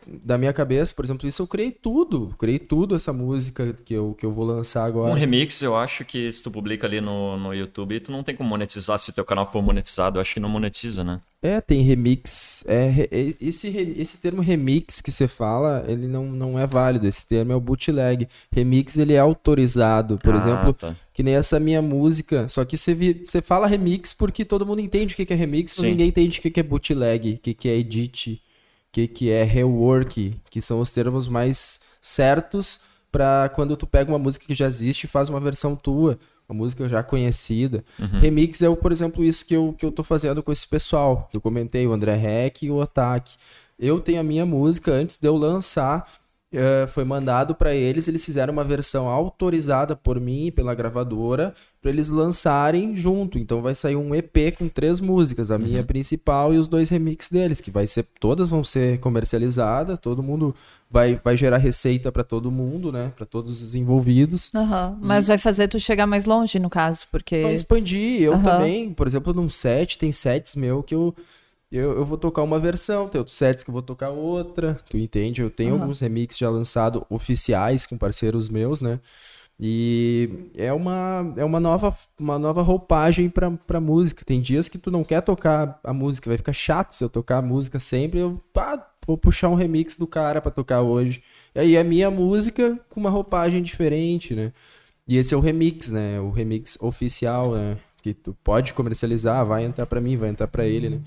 da 0.08 0.38
minha 0.38 0.54
cabeça, 0.54 0.94
por 0.96 1.06
exemplo, 1.06 1.28
isso 1.28 1.42
eu 1.42 1.48
criei 1.48 1.72
tudo. 1.72 2.34
Criei 2.38 2.60
tudo 2.60 2.96
essa 2.96 3.14
música 3.14 3.74
que 3.86 3.94
eu, 3.94 4.14
que 4.14 4.26
eu 4.26 4.32
vou 4.32 4.46
lançar 4.46 4.86
agora. 4.86 5.12
Um 5.12 5.16
remix, 5.16 5.62
eu 5.62 5.76
acho 5.76 6.06
que 6.06 6.32
se 6.32 6.44
tu 6.44 6.52
publica 6.52 6.88
ali 6.88 7.02
no, 7.02 7.38
no 7.38 7.54
YouTube, 7.54 8.00
tu 8.00 8.12
não 8.12 8.24
tem 8.24 8.36
como 8.36 8.50
monetizar. 8.50 8.98
Se 9.00 9.14
teu 9.14 9.26
canal 9.26 9.52
for 9.52 9.62
monetizado, 9.62 10.18
eu 10.18 10.22
acho 10.22 10.34
que 10.34 10.40
não 10.40 10.50
monetiza, 10.50 11.04
né? 11.04 11.20
É, 11.42 11.60
tem 11.60 11.82
remix. 11.82 12.64
É, 12.68 13.10
esse, 13.42 13.68
esse 13.98 14.18
termo 14.20 14.42
remix 14.42 15.02
que 15.02 15.12
você 15.12 15.28
fala, 15.28 15.84
ele 15.88 16.08
não, 16.08 16.26
não 16.26 16.58
é 16.58 16.66
válido. 16.66 17.08
Esse 17.08 17.28
termo 17.28 17.52
é 17.52 17.56
o 17.56 17.60
bootleg. 17.60 18.28
Remix, 18.52 18.98
ele 18.98 19.14
é 19.14 19.20
autorizado. 19.20 20.18
Por 20.18 20.34
ah, 20.34 20.38
exemplo, 20.38 20.74
tá. 20.74 20.96
que 21.14 21.22
nem 21.22 21.36
essa 21.36 21.60
minha 21.60 21.82
música. 21.82 22.48
Só 22.48 22.64
que 22.64 22.78
você, 22.78 22.96
você 23.26 23.42
fala 23.42 23.68
remix 23.68 24.14
porque 24.14 24.46
todo 24.46 24.66
mundo 24.66 24.80
entende 24.80 25.14
o 25.14 25.18
que 25.18 25.34
é 25.34 25.36
remix, 25.36 25.76
mas 25.78 25.90
ninguém 25.90 26.08
entende 26.08 26.40
o 26.40 26.42
que 26.42 26.60
é 26.60 26.64
bootleg, 26.64 27.36
o 27.36 27.40
que 27.40 27.68
é 27.68 27.76
edit 27.76 28.42
que, 28.94 29.08
que 29.08 29.32
é 29.32 29.44
rework, 29.44 30.40
que 30.52 30.62
são 30.62 30.80
os 30.80 30.92
termos 30.92 31.28
mais 31.28 31.82
certos 32.00 32.82
para 33.12 33.50
quando 33.50 33.76
tu 33.76 33.88
pega 33.88 34.12
uma 34.12 34.20
música 34.20 34.46
que 34.46 34.54
já 34.54 34.68
existe 34.68 35.06
e 35.06 35.08
faz 35.08 35.30
uma 35.30 35.40
versão 35.40 35.76
tua, 35.76 36.18
uma 36.48 36.56
música 36.56 36.88
já 36.88 37.02
conhecida. 37.02 37.84
Uhum. 38.00 38.20
Remix 38.20 38.62
é, 38.62 38.74
por 38.76 38.92
exemplo, 38.92 39.24
isso 39.24 39.46
que 39.46 39.56
eu, 39.56 39.74
que 39.78 39.84
eu 39.84 39.92
tô 39.92 40.04
fazendo 40.04 40.44
com 40.44 40.52
esse 40.52 40.68
pessoal, 40.68 41.28
que 41.32 41.36
eu 41.36 41.42
comentei, 41.42 41.88
o 41.88 41.92
André 41.92 42.16
Heck 42.46 42.66
e 42.66 42.72
o 42.72 42.76
Otak. 42.76 43.36
Eu 43.80 44.00
tenho 44.00 44.20
a 44.20 44.24
minha 44.24 44.46
música 44.46 44.92
antes 44.92 45.20
de 45.20 45.28
eu 45.28 45.36
lançar, 45.36 46.08
uh, 46.54 46.88
foi 46.88 47.04
mandado 47.04 47.56
para 47.56 47.74
eles, 47.74 48.08
eles 48.08 48.24
fizeram 48.24 48.54
uma 48.54 48.64
versão 48.64 49.08
autorizada 49.08 49.96
por 49.96 50.20
mim, 50.20 50.52
pela 50.52 50.76
gravadora, 50.76 51.56
para 51.84 51.92
eles 51.92 52.08
lançarem 52.08 52.96
junto. 52.96 53.38
Então 53.38 53.62
vai 53.62 53.76
sair 53.76 53.98
um 53.98 54.16
EP 54.16 54.56
com 54.58 54.70
três 54.70 55.02
músicas, 55.02 55.52
a 55.52 55.56
uhum. 55.56 55.62
minha 55.62 55.84
principal 55.84 56.54
e 56.54 56.58
os 56.58 56.70
dois 56.70 56.88
remixes 56.88 57.30
deles, 57.30 57.60
que 57.60 57.70
vai 57.70 57.86
ser 57.86 58.06
todas 58.22 58.48
vão 58.48 58.64
ser 58.64 59.02
comercializadas, 59.02 60.00
todo 60.00 60.24
mundo 60.24 60.56
vai, 60.90 61.20
vai 61.22 61.36
gerar 61.36 61.58
receita 61.58 62.10
para 62.10 62.24
todo 62.24 62.50
mundo, 62.50 62.90
né, 62.90 63.12
para 63.18 63.26
todos 63.26 63.62
os 63.62 63.76
envolvidos. 63.76 64.50
Uhum. 64.54 64.98
Mas 65.02 65.26
e... 65.26 65.28
vai 65.28 65.38
fazer 65.38 65.68
tu 65.68 65.78
chegar 65.78 66.08
mais 66.08 66.26
longe 66.26 66.58
no 66.58 66.70
caso, 66.70 67.06
porque 67.12 67.42
vai 67.42 67.54
expandir. 67.54 68.22
Eu 68.22 68.34
uhum. 68.34 68.42
também, 68.44 68.94
por 68.94 69.06
exemplo, 69.06 69.34
num 69.34 69.50
set 69.50 69.98
tem 69.98 70.14
sets 70.14 70.56
meu 70.56 70.82
que 70.82 70.96
eu 70.96 71.14
eu, 71.70 71.98
eu 71.98 72.06
vou 72.06 72.20
tocar 72.20 72.44
uma 72.44 72.60
versão, 72.60 73.10
tem 73.10 73.18
outros 73.18 73.36
sets 73.36 73.64
que 73.64 73.70
eu 73.72 73.74
vou 73.74 73.82
tocar 73.82 74.12
outra, 74.12 74.78
tu 74.88 74.96
entende? 74.96 75.42
Eu 75.42 75.50
tenho 75.50 75.74
alguns 75.74 76.00
remixes 76.00 76.38
já 76.38 76.48
lançados 76.48 77.02
oficiais 77.10 77.84
com 77.84 77.98
parceiros 77.98 78.48
meus, 78.48 78.80
né? 78.80 79.00
E 79.60 80.50
é 80.56 80.74
uma, 80.74 81.34
é 81.38 81.46
uma, 81.46 81.60
nova, 81.60 81.96
uma 82.20 82.40
nova 82.40 82.62
roupagem 82.62 83.30
pra, 83.30 83.52
pra 83.52 83.80
música. 83.80 84.26
Tem 84.26 84.42
dias 84.42 84.68
que 84.68 84.78
tu 84.78 84.92
não 84.92 85.04
quer 85.04 85.22
tocar 85.22 85.80
a 85.84 85.94
música, 85.94 86.30
vai 86.30 86.38
ficar 86.38 86.54
chato 86.54 86.92
se 86.92 87.04
eu 87.04 87.10
tocar 87.10 87.38
a 87.38 87.42
música 87.42 87.80
sempre. 87.80 88.20
Eu 88.20 88.42
pá, 88.52 88.92
vou 89.06 89.18
puxar 89.18 89.50
um 89.50 89.56
remix 89.56 89.98
do 89.98 90.08
cara 90.08 90.42
pra 90.42 90.52
tocar 90.52 90.82
hoje. 90.82 91.22
E 91.56 91.60
aí 91.60 91.76
é 91.76 91.84
minha 91.84 92.10
música 92.12 92.80
com 92.90 93.00
uma 93.00 93.10
roupagem 93.10 93.62
diferente, 93.62 94.34
né? 94.36 94.52
E 95.08 95.18
esse 95.18 95.34
é 95.34 95.38
o 95.38 95.42
remix, 95.42 95.90
né? 95.90 96.20
O 96.20 96.32
remix 96.32 96.78
oficial, 96.82 97.54
né? 97.54 97.78
que 98.04 98.14
tu 98.14 98.36
pode 98.44 98.74
comercializar, 98.74 99.46
vai 99.46 99.64
entrar 99.64 99.86
para 99.86 100.02
mim, 100.02 100.18
vai 100.18 100.30
entrar 100.30 100.48
para 100.48 100.68
ele, 100.68 100.90
né? 100.90 101.02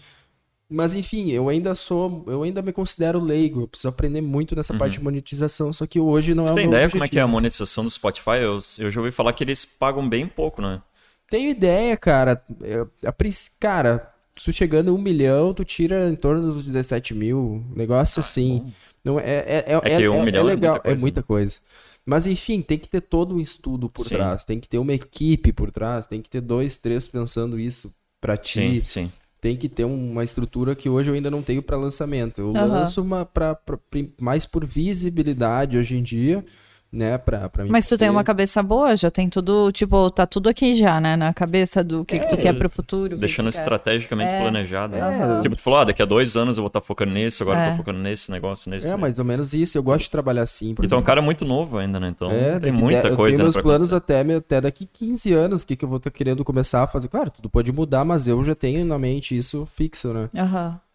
Mas 0.69 0.95
enfim, 0.95 1.31
eu 1.31 1.49
ainda 1.49 1.77
sou, 1.77 2.25
eu 2.27 2.43
ainda 2.43 2.61
me 2.61 2.73
considero 2.73 3.21
leigo, 3.21 3.61
eu 3.61 3.69
preciso 3.69 3.89
aprender 3.89 4.21
muito 4.21 4.57
nessa 4.57 4.73
uhum. 4.73 4.79
parte 4.81 4.99
de 4.99 5.05
monetização, 5.05 5.73
só 5.73 5.87
que 5.87 6.01
hoje 6.01 6.35
não 6.35 6.45
é 6.45 6.49
tu 6.49 6.53
o 6.53 6.57
tem 6.57 6.67
ideia 6.67 6.87
objetivo. 6.87 6.93
como 6.93 7.05
é 7.05 7.09
que 7.09 7.19
é 7.21 7.23
a 7.23 7.27
monetização 7.27 7.85
do 7.85 7.91
Spotify? 7.91 8.39
Eu, 8.41 8.59
eu 8.79 8.91
já 8.91 9.01
ouvi 9.01 9.13
falar 9.13 9.33
que 9.33 9.45
eles 9.45 9.65
pagam 9.65 10.09
bem 10.09 10.27
pouco, 10.27 10.61
né? 10.61 10.83
Tenho 11.31 11.51
ideia, 11.51 11.97
cara. 11.97 12.43
Eu, 12.61 12.91
a, 13.05 13.15
cara, 13.61 14.13
tu 14.35 14.53
chegando 14.53 14.91
a 14.91 14.95
um 14.95 14.99
milhão, 14.99 15.55
tu 15.55 15.65
tira 15.65 16.09
em 16.09 16.17
torno 16.17 16.53
dos 16.53 16.65
17 16.65 17.15
mil. 17.15 17.65
Negócio 17.75 18.19
ah, 18.19 18.23
assim. 18.23 18.59
Bom. 18.59 18.73
Não, 19.05 19.21
é, 19.21 19.25
é, 19.25 19.65
é, 19.69 19.75
é, 19.75 19.97
que 19.97 20.09
um 20.09 20.23
é, 20.23 20.25
milhão 20.25 20.43
é 20.43 20.47
legal, 20.47 20.77
é 20.77 20.79
muita, 20.79 20.83
coisa, 20.83 20.99
é 20.99 21.01
muita 21.01 21.23
coisa. 21.23 21.59
Mas 22.05 22.27
enfim, 22.27 22.61
tem 22.61 22.79
que 22.79 22.89
ter 22.89 23.01
todo 23.01 23.37
um 23.37 23.41
estudo 23.41 23.89
por 23.89 24.05
sim. 24.05 24.15
trás, 24.17 24.45
tem 24.45 24.59
que 24.59 24.69
ter 24.69 24.79
uma 24.79 24.93
equipe 24.93 25.53
por 25.53 25.71
trás, 25.71 26.07
tem 26.07 26.21
que 26.21 26.31
ter 26.31 26.41
dois, 26.41 26.79
três 26.79 27.07
pensando 27.07 27.59
isso 27.59 27.93
para 28.21 28.37
ti. 28.37 28.83
Sim, 28.83 28.83
sim 28.85 29.13
tem 29.47 29.57
que 29.57 29.69
ter 29.69 29.85
uma 29.85 30.25
estrutura 30.25 30.75
que 30.75 30.89
hoje 30.89 31.09
eu 31.09 31.15
ainda 31.15 31.31
não 31.31 31.41
tenho 31.41 31.63
para 31.63 31.77
lançamento. 31.77 32.41
Eu 32.41 32.49
uhum. 32.49 32.67
lanço 32.67 33.01
uma 33.01 33.25
pra, 33.25 33.55
pra, 33.55 33.79
mais 34.21 34.45
por 34.45 34.67
visibilidade 34.67 35.79
hoje 35.79 35.97
em 35.97 36.03
dia 36.03 36.45
né, 36.93 37.19
pra, 37.19 37.49
pra 37.49 37.65
mim. 37.65 37.71
Mas 37.71 37.89
tu 37.89 37.99
tem 37.99 38.09
uma 38.09 38.25
cabeça 38.25 38.63
boa, 38.63 38.97
já 38.97 39.11
tem 39.11 39.29
tudo, 39.29 39.71
tipo, 39.73 40.11
tá 40.11 40.27
tudo 40.27 40.49
aqui 40.49 40.75
já, 40.75 41.01
né, 41.01 41.17
na 41.17 41.33
cabeça 41.35 41.83
do 41.83 42.05
que, 42.05 42.17
é, 42.17 42.19
que 42.19 42.29
tu 42.29 42.37
quer 42.37 42.53
pro 42.55 42.69
futuro. 42.69 43.17
Deixando 43.17 43.49
estrategicamente 43.49 44.33
é. 44.33 44.41
planejado. 44.41 44.97
É. 44.97 45.41
Tipo, 45.41 45.57
tu 45.57 45.63
falou, 45.63 45.81
ah, 45.81 45.85
daqui 45.85 46.03
a 46.03 46.07
dois 46.07 46.37
anos 46.37 46.57
eu 46.57 46.63
vou 46.63 46.69
estar 46.69 46.81
tá 46.81 46.87
focando 46.87 47.13
nisso, 47.13 47.43
agora 47.43 47.61
eu 47.61 47.67
tô 47.67 47.75
é. 47.75 47.77
focando 47.77 47.99
nesse 47.99 48.31
negócio, 48.31 48.71
nesse. 48.71 48.89
É, 48.89 48.97
mais 48.97 49.19
ou 49.19 49.25
menos 49.25 49.53
isso, 49.53 49.77
eu 49.77 49.83
gosto 49.83 50.05
de 50.05 50.11
trabalhar 50.11 50.43
assim. 50.43 50.75
Então, 50.79 50.99
é 50.99 51.01
um 51.01 51.05
cara 51.05 51.21
muito 51.21 51.45
novo 51.45 51.79
ainda, 51.79 52.01
né, 52.01 52.09
então 52.09 52.31
é, 52.31 52.59
tem 52.59 52.73
muita 52.73 53.15
coisa. 53.15 53.35
Eu 53.35 53.39
tenho 53.39 53.43
meus 53.43 53.57
planos 53.57 53.93
até, 53.93 54.21
até 54.21 54.61
daqui 54.61 54.87
15 54.87 55.33
anos, 55.33 55.63
o 55.63 55.67
que, 55.67 55.77
que 55.77 55.85
eu 55.85 55.89
vou 55.89 55.99
estar 55.99 56.11
querendo 56.11 56.45
começar 56.45 56.83
a 56.83 56.87
fazer. 56.87 57.09
Claro, 57.09 57.31
tudo 57.31 57.49
pode 57.51 57.71
mudar, 57.73 58.05
mas 58.05 58.27
eu 58.27 58.43
já 58.43 58.55
tenho 58.55 58.85
na 58.85 58.99
mente 58.99 59.37
isso 59.37 59.67
fixo, 59.67 60.13
né. 60.13 60.29
Aham. 60.35 60.69
Uhum. 60.69 60.86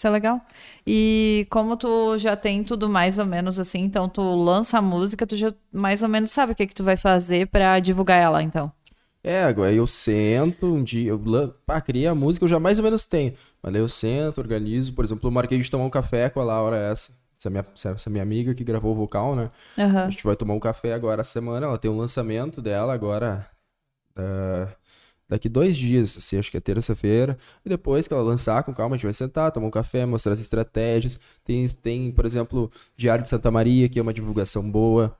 Isso 0.00 0.06
é 0.06 0.10
legal. 0.10 0.40
E 0.86 1.46
como 1.50 1.76
tu 1.76 2.16
já 2.16 2.34
tem 2.34 2.64
tudo 2.64 2.88
mais 2.88 3.18
ou 3.18 3.26
menos 3.26 3.58
assim, 3.58 3.80
então 3.80 4.08
tu 4.08 4.22
lança 4.34 4.78
a 4.78 4.82
música, 4.82 5.26
tu 5.26 5.36
já 5.36 5.52
mais 5.70 6.02
ou 6.02 6.08
menos 6.08 6.30
sabe 6.30 6.52
o 6.52 6.54
que, 6.54 6.66
que 6.66 6.74
tu 6.74 6.82
vai 6.82 6.96
fazer 6.96 7.48
para 7.48 7.78
divulgar 7.80 8.18
ela, 8.18 8.42
então. 8.42 8.72
É, 9.22 9.44
agora 9.44 9.70
eu 9.70 9.86
sento 9.86 10.64
um 10.64 10.82
dia, 10.82 11.10
eu 11.10 11.54
pá, 11.66 11.82
criei 11.82 12.06
a 12.06 12.14
música, 12.14 12.46
eu 12.46 12.48
já 12.48 12.58
mais 12.58 12.78
ou 12.78 12.84
menos 12.84 13.04
tenho. 13.04 13.34
Mas 13.62 13.74
eu 13.74 13.86
sento, 13.90 14.38
organizo, 14.38 14.94
por 14.94 15.04
exemplo, 15.04 15.28
eu 15.28 15.30
marquei 15.30 15.58
de 15.58 15.70
tomar 15.70 15.84
um 15.84 15.90
café 15.90 16.30
com 16.30 16.40
a 16.40 16.44
Laura 16.44 16.78
essa. 16.78 17.20
Essa 17.38 17.50
minha, 17.50 17.66
essa 17.74 18.10
minha 18.10 18.22
amiga 18.22 18.54
que 18.54 18.64
gravou 18.64 18.92
o 18.92 18.94
vocal, 18.94 19.34
né? 19.34 19.48
Uhum. 19.76 19.98
A 19.98 20.10
gente 20.10 20.24
vai 20.24 20.36
tomar 20.36 20.52
um 20.52 20.60
café 20.60 20.92
agora 20.92 21.22
a 21.22 21.24
semana. 21.24 21.66
Ela 21.66 21.78
tem 21.78 21.90
um 21.90 21.96
lançamento 21.96 22.60
dela 22.60 22.92
agora. 22.92 23.46
Uh, 24.14 24.68
daqui 25.30 25.48
dois 25.48 25.76
dias, 25.76 26.18
assim, 26.18 26.38
acho 26.38 26.50
que 26.50 26.56
é 26.56 26.60
terça-feira. 26.60 27.38
E 27.64 27.68
depois 27.68 28.08
que 28.08 28.12
ela 28.12 28.22
lançar, 28.22 28.62
com 28.64 28.74
calma, 28.74 28.96
a 28.96 28.98
gente 28.98 29.04
vai 29.04 29.14
sentar, 29.14 29.52
tomar 29.52 29.68
um 29.68 29.70
café, 29.70 30.04
mostrar 30.04 30.32
as 30.32 30.40
estratégias. 30.40 31.18
Tem, 31.44 31.66
tem 31.68 32.10
por 32.10 32.26
exemplo, 32.26 32.70
Diário 32.96 33.22
de 33.22 33.28
Santa 33.28 33.50
Maria, 33.50 33.88
que 33.88 33.98
é 33.98 34.02
uma 34.02 34.12
divulgação 34.12 34.68
boa, 34.68 35.16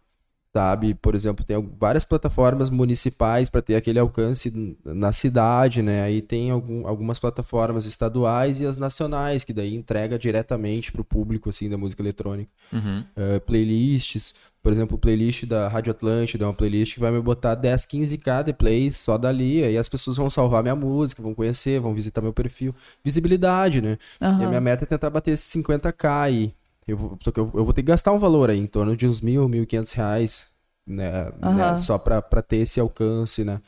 sabe? 0.52 0.94
Por 0.94 1.14
exemplo, 1.14 1.44
tem 1.44 1.56
várias 1.78 2.04
plataformas 2.04 2.70
municipais 2.70 3.48
para 3.48 3.62
ter 3.62 3.76
aquele 3.76 3.98
alcance 3.98 4.76
na 4.84 5.12
cidade, 5.12 5.82
né? 5.82 6.02
Aí 6.02 6.20
tem 6.20 6.50
algum, 6.50 6.86
algumas 6.86 7.18
plataformas 7.18 7.86
estaduais 7.86 8.60
e 8.60 8.66
as 8.66 8.76
nacionais, 8.76 9.44
que 9.44 9.52
daí 9.52 9.74
entrega 9.74 10.18
diretamente 10.18 10.90
para 10.90 11.00
o 11.00 11.04
público, 11.04 11.50
assim, 11.50 11.68
da 11.68 11.78
música 11.78 12.02
eletrônica. 12.02 12.50
Uhum. 12.72 13.04
Uh, 13.16 13.40
playlists. 13.46 14.34
Por 14.62 14.72
exemplo, 14.72 14.98
playlist 14.98 15.46
da 15.46 15.68
Rádio 15.68 15.90
Atlântida 15.90 16.44
é 16.44 16.46
uma 16.46 16.52
playlist 16.52 16.94
que 16.94 17.00
vai 17.00 17.10
me 17.10 17.20
botar 17.20 17.54
10, 17.54 17.86
15k 17.86 18.44
de 18.44 18.52
plays 18.52 18.94
só 18.96 19.16
dali. 19.16 19.64
Aí 19.64 19.78
as 19.78 19.88
pessoas 19.88 20.18
vão 20.18 20.28
salvar 20.28 20.62
minha 20.62 20.76
música, 20.76 21.22
vão 21.22 21.34
conhecer, 21.34 21.80
vão 21.80 21.94
visitar 21.94 22.20
meu 22.20 22.32
perfil. 22.32 22.74
Visibilidade, 23.02 23.80
né? 23.80 23.96
Uhum. 24.20 24.40
E 24.40 24.44
a 24.44 24.48
minha 24.48 24.60
meta 24.60 24.84
é 24.84 24.86
tentar 24.86 25.08
bater 25.08 25.30
esses 25.30 25.50
50k 25.50 26.10
aí. 26.10 26.52
Eu, 26.90 27.18
só 27.20 27.30
que 27.30 27.40
eu, 27.40 27.50
eu, 27.54 27.64
vou 27.64 27.72
ter 27.72 27.82
que 27.82 27.88
gastar 27.88 28.12
um 28.12 28.18
valor 28.18 28.50
aí, 28.50 28.58
em 28.58 28.66
torno 28.66 28.96
de 28.96 29.06
uns 29.06 29.20
mil, 29.20 29.48
mil 29.48 29.62
e 29.62 29.66
quinhentos 29.66 29.92
reais, 29.92 30.46
né? 30.86 31.30
Uhum. 31.42 31.54
né? 31.54 31.76
Só 31.76 31.98
pra, 31.98 32.20
pra 32.20 32.42
ter 32.42 32.58
esse 32.58 32.80
alcance, 32.80 33.44
né? 33.44 33.60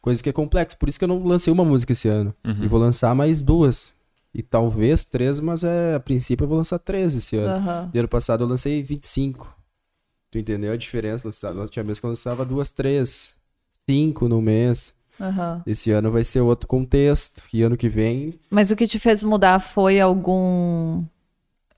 Coisa 0.00 0.22
que 0.22 0.28
é 0.28 0.32
complexa. 0.32 0.76
Por 0.76 0.88
isso 0.88 0.98
que 0.98 1.04
eu 1.04 1.08
não 1.08 1.24
lancei 1.24 1.52
uma 1.52 1.64
música 1.64 1.92
esse 1.92 2.08
ano. 2.08 2.34
Uhum. 2.44 2.64
E 2.64 2.68
vou 2.68 2.78
lançar 2.78 3.14
mais 3.14 3.42
duas. 3.42 3.92
E 4.32 4.42
talvez 4.42 5.04
três, 5.04 5.40
mas 5.40 5.64
é, 5.64 5.94
a 5.94 6.00
princípio 6.00 6.44
eu 6.44 6.48
vou 6.48 6.58
lançar 6.58 6.78
três 6.78 7.14
esse 7.14 7.36
ano. 7.36 7.66
Uhum. 7.66 7.90
ano 7.98 8.08
passado 8.08 8.44
eu 8.44 8.48
lancei 8.48 8.82
25. 8.82 9.56
Tu 10.30 10.38
entendeu 10.38 10.72
a 10.72 10.76
diferença? 10.76 11.30
Tinha 11.70 11.82
mês 11.82 11.98
que 11.98 12.06
eu 12.06 12.10
lançava 12.10 12.44
duas, 12.44 12.70
três, 12.70 13.32
cinco 13.88 14.28
no 14.28 14.42
mês. 14.42 14.94
Uhum. 15.18 15.62
Esse 15.66 15.90
ano 15.90 16.10
vai 16.10 16.22
ser 16.22 16.40
outro 16.40 16.68
contexto. 16.68 17.42
E 17.52 17.62
ano 17.62 17.76
que 17.76 17.88
vem. 17.88 18.38
Mas 18.50 18.70
o 18.70 18.76
que 18.76 18.86
te 18.86 18.98
fez 18.98 19.22
mudar 19.22 19.58
foi 19.58 19.98
algum 19.98 21.02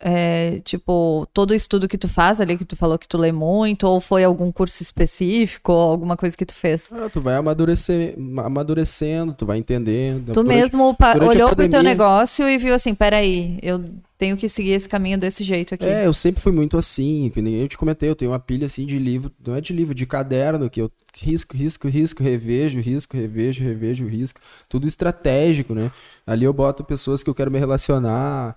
é, 0.01 0.61
tipo, 0.65 1.27
todo 1.33 1.51
o 1.51 1.55
estudo 1.55 1.89
que 1.89 1.99
tu 1.99 2.07
faz 2.07 2.41
ali, 2.41 2.57
que 2.57 2.65
tu 2.65 2.77
falou 2.77 2.99
que 2.99 3.09
tu 3.09 3.19
lê 3.19 3.33
muito, 3.33 3.85
ou 3.85 4.01
foi 4.01 4.23
algum 4.23 4.53
curso 4.53 4.83
específico, 4.83 5.73
ou 5.73 5.91
alguma 5.91 6.16
coisa 6.16 6.37
que 6.37 6.47
tu 6.47 6.55
fez? 6.55 6.93
Ah, 6.93 7.09
tu 7.12 7.20
vai 7.20 7.35
amadurecer, 7.35 8.15
amadurecendo, 8.45 9.33
tu 9.33 9.45
vai 9.45 9.59
entendendo. 9.59 10.33
Tu 10.33 10.45
mesmo 10.45 10.97
olhou 11.29 11.55
pro 11.55 11.69
teu 11.69 11.83
negócio 11.83 12.49
e 12.49 12.57
viu 12.57 12.75
assim, 12.75 12.95
peraí, 12.95 13.59
eu 13.61 13.85
tenho 14.16 14.37
que 14.37 14.49
seguir 14.49 14.73
esse 14.73 14.89
caminho 14.89 15.19
desse 15.19 15.45
jeito 15.45 15.75
aqui. 15.75 15.85
É, 15.85 16.07
eu 16.07 16.12
sempre 16.12 16.41
fui 16.41 16.53
muito 16.53 16.77
assim, 16.77 17.31
que 17.33 17.41
nem 17.41 17.55
eu 17.55 17.69
te 17.69 17.79
comentei, 17.79 18.09
eu 18.09 18.16
tenho 18.16 18.33
uma 18.33 18.39
pilha 18.41 18.66
assim 18.66 18.85
de 18.85 18.99
livro, 18.99 19.31
não 19.45 19.55
é 19.55 19.61
de 19.61 19.73
livro, 19.73 19.95
de 19.95 20.07
caderno, 20.07 20.69
que 20.69 20.81
eu 20.81 20.91
risco, 21.23 21.57
risco, 21.57 21.89
risco, 21.89 22.23
revejo, 22.23 22.81
risco, 22.81 23.16
revejo, 23.16 23.65
revejo, 23.65 24.07
risco, 24.07 24.41
tudo 24.69 24.87
estratégico, 24.87 25.75
né? 25.75 25.91
Ali 26.27 26.45
eu 26.45 26.53
boto 26.53 26.85
pessoas 26.85 27.23
que 27.23 27.31
eu 27.31 27.35
quero 27.35 27.51
me 27.51 27.59
relacionar, 27.59 28.57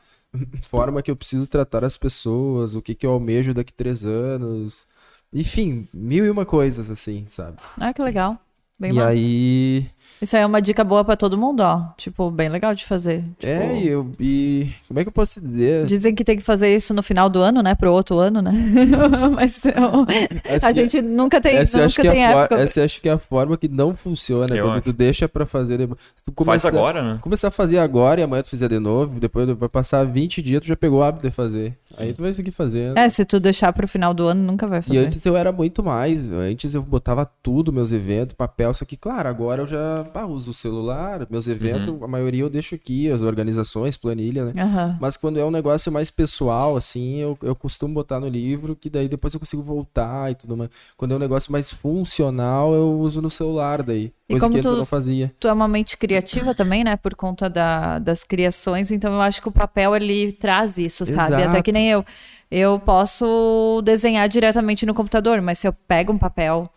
forma 0.64 1.02
que 1.02 1.12
eu 1.12 1.16
preciso 1.16 1.48
tratar 1.48 1.84
as 1.84 1.98
pessoas, 1.98 2.76
o 2.76 2.82
que, 2.82 2.96
que 2.96 3.06
eu 3.06 3.12
almejo 3.12 3.54
daqui 3.54 3.74
três 3.74 4.06
anos. 4.06 4.88
Enfim, 5.34 5.88
mil 5.94 6.26
e 6.26 6.30
uma 6.30 6.46
coisas, 6.46 6.90
assim, 6.90 7.26
sabe? 7.28 7.58
Ah, 7.78 7.94
que 7.94 8.02
legal. 8.02 8.40
Bem 8.82 8.92
e 8.92 8.96
massa. 8.96 9.10
aí. 9.10 9.86
Isso 10.22 10.36
aí 10.36 10.44
é 10.44 10.46
uma 10.46 10.62
dica 10.62 10.84
boa 10.84 11.04
para 11.04 11.16
todo 11.16 11.36
mundo, 11.36 11.62
ó. 11.62 11.84
Tipo, 11.98 12.30
bem 12.30 12.48
legal 12.48 12.76
de 12.76 12.86
fazer. 12.86 13.24
Tipo... 13.40 13.52
É, 13.52 13.80
e, 13.80 13.88
eu, 13.88 14.12
e 14.20 14.70
como 14.88 15.00
é 15.00 15.04
que 15.04 15.10
eu 15.10 15.12
posso 15.12 15.42
dizer? 15.42 15.86
Dizem 15.88 16.14
que 16.14 16.24
tem 16.24 16.38
que 16.38 16.44
fazer 16.44 16.76
isso 16.76 16.94
no 16.94 17.02
final 17.02 17.28
do 17.28 17.40
ano, 17.40 17.64
né? 17.64 17.74
Pro 17.74 17.92
outro 17.92 18.20
ano, 18.20 18.40
né? 18.40 18.52
Mas 19.34 19.66
eu... 19.66 20.06
essa, 20.44 20.68
a 20.68 20.74
gente 20.74 21.02
nunca 21.02 21.42
tem, 21.42 21.56
essa 21.56 21.84
nunca 21.84 22.02
tem 22.04 22.24
é 22.24 22.32
época. 22.32 22.56
Essa 22.56 22.82
eu 22.82 22.86
acho 22.86 23.02
que 23.02 23.10
é 23.10 23.14
a 23.14 23.18
forma 23.18 23.58
que 23.58 23.68
não 23.68 23.96
funciona. 23.96 24.56
Eu 24.56 24.66
quando 24.66 24.74
acho. 24.74 24.84
tu 24.84 24.94
deixa 24.94 25.28
para 25.28 25.44
fazer. 25.44 25.80
Se 26.16 26.24
tu 26.24 26.32
começa, 26.32 26.70
Faz 26.70 26.76
agora, 26.76 27.02
né? 27.02 27.14
Se 27.14 27.20
começar 27.20 27.48
a 27.48 27.52
fazer 27.52 27.80
agora 27.80 28.22
e 28.22 28.24
amanhã 28.24 28.44
tu 28.44 28.50
fizer 28.50 28.70
de 28.70 28.78
novo, 28.78 29.20
depois 29.20 29.50
vai 29.50 29.70
passar 29.70 30.06
20 30.06 30.40
dias, 30.44 30.62
tu 30.62 30.68
já 30.68 30.76
pegou 30.76 31.00
o 31.00 31.04
hábito 31.04 31.28
de 31.28 31.34
fazer. 31.34 31.76
Sim. 31.90 31.96
Aí 31.98 32.14
tu 32.14 32.22
vai 32.22 32.32
seguir 32.32 32.52
fazendo. 32.52 32.96
É, 32.96 33.10
se 33.10 33.26
tu 33.26 33.40
deixar 33.40 33.74
pro 33.74 33.88
final 33.88 34.14
do 34.14 34.28
ano, 34.28 34.44
nunca 34.44 34.68
vai 34.68 34.84
fazer. 34.84 35.00
E 35.00 35.04
antes 35.04 35.26
eu 35.26 35.36
era 35.36 35.52
muito 35.52 35.82
mais. 35.82 36.32
Antes 36.32 36.76
eu 36.76 36.84
botava 36.84 37.28
tudo, 37.42 37.74
meus 37.74 37.92
eventos, 37.92 38.36
papel, 38.36 38.71
só 38.74 38.86
que, 38.86 38.98
claro, 38.98 39.30
agora 39.30 39.62
eu 39.62 39.68
já 39.68 40.06
ah, 40.14 40.26
uso 40.26 40.52
o 40.52 40.54
celular, 40.54 41.28
meus 41.30 41.48
eventos, 41.48 41.90
uhum. 41.90 42.04
a 42.04 42.08
maioria 42.08 42.42
eu 42.42 42.50
deixo 42.50 42.76
aqui, 42.76 43.10
as 43.10 43.22
organizações, 43.22 43.98
planilha, 43.98 44.46
né? 44.46 44.64
Uhum. 44.64 44.98
Mas 45.00 45.18
quando 45.18 45.40
é 45.40 45.46
um 45.46 45.52
negócio 45.52 45.92
mais 45.92 46.12
pessoal, 46.12 46.76
assim, 46.76 47.18
eu, 47.18 47.38
eu 47.42 47.56
costumo 47.56 47.94
botar 47.94 48.20
no 48.20 48.28
livro, 48.28 48.76
que 48.76 48.90
daí 48.90 49.08
depois 49.08 49.34
eu 49.34 49.40
consigo 49.40 49.62
voltar 49.62 50.32
e 50.32 50.36
tudo 50.36 50.56
mais. 50.58 50.70
Quando 50.98 51.14
é 51.14 51.16
um 51.16 51.20
negócio 51.20 51.52
mais 51.52 51.72
funcional, 51.72 52.74
eu 52.74 53.00
uso 53.00 53.22
no 53.22 53.30
celular 53.30 53.84
daí. 53.84 54.12
E 54.28 54.34
coisa 54.34 54.50
que 54.50 54.58
antes 54.58 54.70
tu, 54.70 54.74
eu 54.74 54.78
não 54.78 54.86
fazia. 54.86 55.34
Tu 55.40 55.48
é 55.48 55.54
uma 55.54 55.68
mente 55.68 55.98
criativa 55.98 56.54
também, 56.56 56.84
né? 56.84 56.96
Por 56.96 57.16
conta 57.16 57.50
da, 57.50 58.00
das 58.00 58.24
criações, 58.24 58.92
então 58.92 59.14
eu 59.14 59.22
acho 59.22 59.42
que 59.42 59.48
o 59.48 59.52
papel 59.52 59.96
ele 59.96 60.32
traz 60.32 60.78
isso, 60.78 61.06
sabe? 61.06 61.36
Exato. 61.36 61.50
Até 61.50 61.62
que 61.62 61.72
nem 61.72 61.90
eu. 61.90 62.06
Eu 62.50 62.78
posso 62.80 63.82
desenhar 63.82 64.28
diretamente 64.28 64.86
no 64.86 64.94
computador, 64.94 65.42
mas 65.42 65.60
se 65.60 65.68
eu 65.68 65.74
pego 65.88 66.12
um 66.12 66.18
papel 66.18 66.70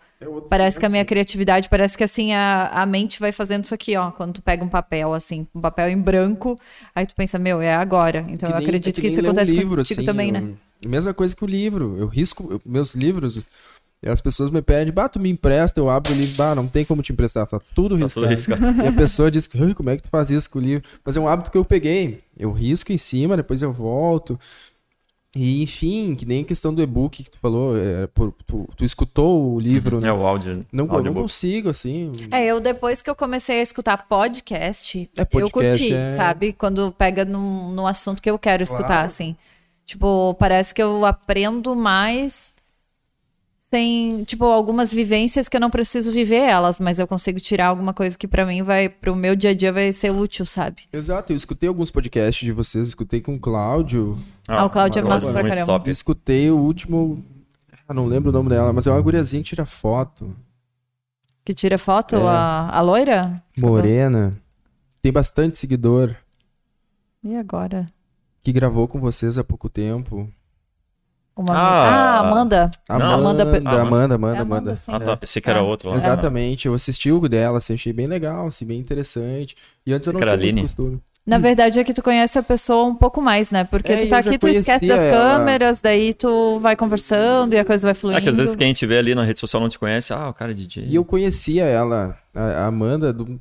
Parece 0.49 0.79
que 0.79 0.87
a 0.87 0.89
minha 0.89 1.05
criatividade, 1.05 1.69
parece 1.69 1.97
que 1.97 2.05
assim, 2.05 2.33
a, 2.33 2.69
a 2.69 2.87
mente 2.87 3.21
vai 3.21 3.33
fazendo 3.33 3.65
isso 3.65 3.75
aqui, 3.75 3.97
ó. 3.97 4.11
Quando 4.11 4.35
tu 4.35 4.43
pega 4.43 4.65
um 4.65 4.69
papel, 4.69 5.13
assim, 5.13 5.47
um 5.55 5.61
papel 5.61 5.89
em 5.89 6.01
branco, 6.01 6.59
aí 6.95 7.05
tu 7.05 7.15
pensa, 7.15 7.39
meu, 7.39 7.61
é 7.61 7.75
agora. 7.75 8.25
Então 8.29 8.49
eu 8.49 8.57
acredito 8.57 8.99
é 8.99 9.01
que, 9.01 9.01
que 9.01 9.07
isso 9.09 9.21
acontece 9.21 9.53
um 9.53 9.57
livro, 9.57 9.77
contigo 9.77 10.01
assim, 10.01 10.07
também, 10.07 10.33
né? 10.33 10.55
Mesma 10.87 11.13
coisa 11.13 11.35
que 11.35 11.45
o 11.45 11.47
livro. 11.47 11.97
Eu 11.99 12.07
risco, 12.07 12.49
eu, 12.51 12.61
meus 12.65 12.95
livros, 12.95 13.41
as 14.07 14.21
pessoas 14.21 14.51
me 14.51 14.63
pedem, 14.63 14.93
bah, 14.93 15.09
tu 15.09 15.19
me 15.19 15.31
empresta, 15.31 15.81
eu 15.81 15.89
abro 15.89 16.13
o 16.13 16.17
livro, 16.17 16.37
bah, 16.37 16.55
não 16.55 16.67
tem 16.67 16.85
como 16.85 17.03
te 17.03 17.13
emprestar, 17.13 17.47
tá 17.47 17.61
tudo 17.75 17.99
tá 17.99 18.05
riscado. 18.05 18.29
riscado. 18.29 18.83
E 18.83 18.87
a 18.87 18.93
pessoa 18.93 19.31
diz, 19.31 19.49
como 19.75 19.91
é 19.91 19.97
que 19.97 20.03
tu 20.03 20.09
faz 20.09 20.31
isso 20.31 20.49
com 20.49 20.59
o 20.59 20.63
livro? 20.63 20.89
Mas 21.05 21.17
é 21.17 21.21
um 21.21 21.29
hábito 21.29 21.51
que 21.51 21.59
eu 21.59 21.65
peguei. 21.65 22.21
Eu 22.39 22.53
risco 22.53 22.93
em 22.93 22.99
cima, 22.99 23.37
depois 23.37 23.63
eu 23.63 23.73
volto. 23.73 24.39
E, 25.37 25.63
enfim, 25.63 26.15
que 26.15 26.25
nem 26.25 26.43
a 26.43 26.45
questão 26.45 26.73
do 26.73 26.81
e-book 26.81 27.25
que 27.25 27.31
tu 27.31 27.39
falou, 27.39 27.77
é, 27.77 28.07
por, 28.07 28.33
tu, 28.47 28.69
tu, 28.77 28.85
escutou 28.85 29.55
o 29.55 29.61
livro, 29.61 29.97
uhum. 29.97 30.03
né? 30.03 30.09
É 30.09 30.13
o 30.13 30.25
áudio. 30.25 30.65
Não, 30.73 30.87
eu 30.87 31.03
não 31.03 31.15
consigo, 31.15 31.71
assim. 31.71 32.13
É, 32.31 32.47
eu 32.47 32.61
depois 32.61 33.03
que 33.03 33.11
eu 33.11 33.17
comecei 33.17 33.59
a 33.59 33.63
escutar 33.63 34.07
podcast, 34.07 35.11
é, 35.17 35.25
podcast 35.25 35.41
eu 35.41 35.51
curti, 35.51 35.95
é... 35.95 36.17
sabe? 36.17 36.53
Quando 36.53 36.93
pega 36.93 37.25
num, 37.25 37.71
num 37.71 37.87
assunto 37.87 38.23
que 38.23 38.31
eu 38.31 38.39
quero 38.39 38.63
escutar, 38.63 38.87
claro. 38.87 39.07
assim. 39.07 39.37
Tipo, 39.85 40.35
parece 40.39 40.73
que 40.73 40.83
eu 40.83 41.05
aprendo 41.05 41.75
mais 41.75 42.54
tem, 43.75 44.23
tipo, 44.23 44.45
algumas 44.45 44.93
vivências 44.93 45.49
que 45.49 45.57
eu 45.57 45.61
não 45.61 45.69
preciso 45.69 46.13
viver 46.13 46.37
elas, 46.37 46.79
mas 46.79 47.01
eu 47.01 47.09
consigo 47.09 47.41
tirar 47.41 47.67
alguma 47.67 47.93
coisa 47.93 48.17
que 48.17 48.29
para 48.29 48.47
mim 48.47 48.63
vai, 48.63 48.89
pro 48.89 49.17
meu 49.17 49.35
dia 49.35 49.51
a 49.51 49.55
dia 49.55 49.73
vai 49.73 49.93
ser 49.93 50.13
útil, 50.13 50.47
sabe? 50.47 50.83
Exato, 50.93 51.33
eu 51.33 51.37
escutei 51.37 51.69
alguns 51.69 51.91
podcasts 51.91 52.47
de 52.47 52.53
vocês, 52.53 52.87
escutei 52.87 53.21
com 53.21 53.35
o 53.35 53.41
Cláudio. 53.41 54.17
Ah, 54.47 54.61
ah 54.61 54.65
o 54.67 54.71
Cláudio 54.71 55.01
é 55.01 55.03
massa 55.03 55.33
pra 55.33 55.43
caramba. 55.43 55.67
Top. 55.67 55.91
Escutei 55.91 56.49
o 56.53 56.57
último, 56.57 57.21
ah, 57.89 57.93
não 57.93 58.07
lembro 58.07 58.31
o 58.31 58.33
nome 58.33 58.49
dela, 58.49 58.73
mas 58.73 58.87
é 58.87 58.93
uma 58.93 59.01
guriazinha 59.01 59.43
que 59.43 59.49
tira 59.49 59.67
foto. 59.67 60.37
Que 61.45 61.53
tira 61.53 61.77
foto? 61.77 62.15
É. 62.15 62.29
A, 62.29 62.79
a 62.79 62.81
loira? 62.81 63.43
Morena. 63.59 64.41
Tem 65.03 65.11
bastante 65.11 65.59
seguidor. 65.59 66.15
E 67.25 67.35
agora? 67.35 67.89
Que 68.41 68.53
gravou 68.53 68.87
com 68.87 69.01
vocês 69.01 69.37
há 69.37 69.43
pouco 69.43 69.69
tempo. 69.69 70.31
Uma 71.37 71.53
ah, 71.53 71.59
ah, 71.59 72.21
Amanda. 72.21 72.71
Amanda, 72.89 73.15
Amanda, 73.15 73.43
Amanda, 73.43 74.15
Amanda, 74.15 74.15
Amanda. 74.15 74.41
Amanda 74.43 74.81
ah, 74.87 75.01
tá. 75.01 75.17
Pensei 75.17 75.43
que 75.43 75.51
era 75.51 75.59
é. 75.59 75.63
outra 75.63 75.91
lá. 75.91 75.97
Exatamente. 75.97 76.69
Eu 76.69 76.75
assisti 76.75 77.11
o 77.11 77.29
dela, 77.29 77.59
assim, 77.59 77.75
achei 77.75 77.93
bem 77.93 78.07
legal, 78.07 78.47
assim, 78.47 78.65
bem 78.65 78.79
interessante. 78.79 79.57
E 79.85 79.93
antes 79.93 80.07
eu 80.07 80.13
não 80.13 80.21
tinha 80.21 80.63
costume. 80.63 81.01
Na 81.27 81.39
verdade 81.39 81.81
é 81.81 81.85
que 81.85 81.95
tu 81.95 82.03
conhece 82.03 82.39
a 82.39 82.43
pessoa 82.43 82.85
um 82.85 82.95
pouco 82.95 83.23
mais, 83.23 83.51
né? 83.51 83.65
Porque 83.65 83.91
é, 83.91 83.97
tu 83.97 84.09
tá 84.11 84.19
aqui, 84.19 84.37
tu 84.37 84.47
esquece 84.47 84.87
das 84.87 85.01
ela. 85.01 85.11
câmeras, 85.11 85.81
daí 85.81 86.13
tu 86.13 86.59
vai 86.59 86.77
conversando 86.77 87.55
e 87.55 87.59
a 87.59 87.65
coisa 87.65 87.87
vai 87.89 87.95
fluindo. 87.95 88.19
É 88.19 88.21
que 88.21 88.29
às 88.29 88.37
vezes 88.37 88.55
quem 88.55 88.75
te 88.75 88.85
vê 88.85 88.99
ali 88.99 89.15
na 89.15 89.25
rede 89.25 89.41
social 89.41 89.63
não 89.63 89.71
te 89.71 89.79
conhece, 89.79 90.13
ah, 90.13 90.29
o 90.29 90.35
cara 90.35 90.51
é 90.51 90.55
DJ. 90.55 90.85
E 90.87 90.95
eu 90.95 91.05
conhecia 91.05 91.65
ela, 91.65 92.19
a 92.35 92.67
Amanda, 92.67 93.11
do, 93.11 93.41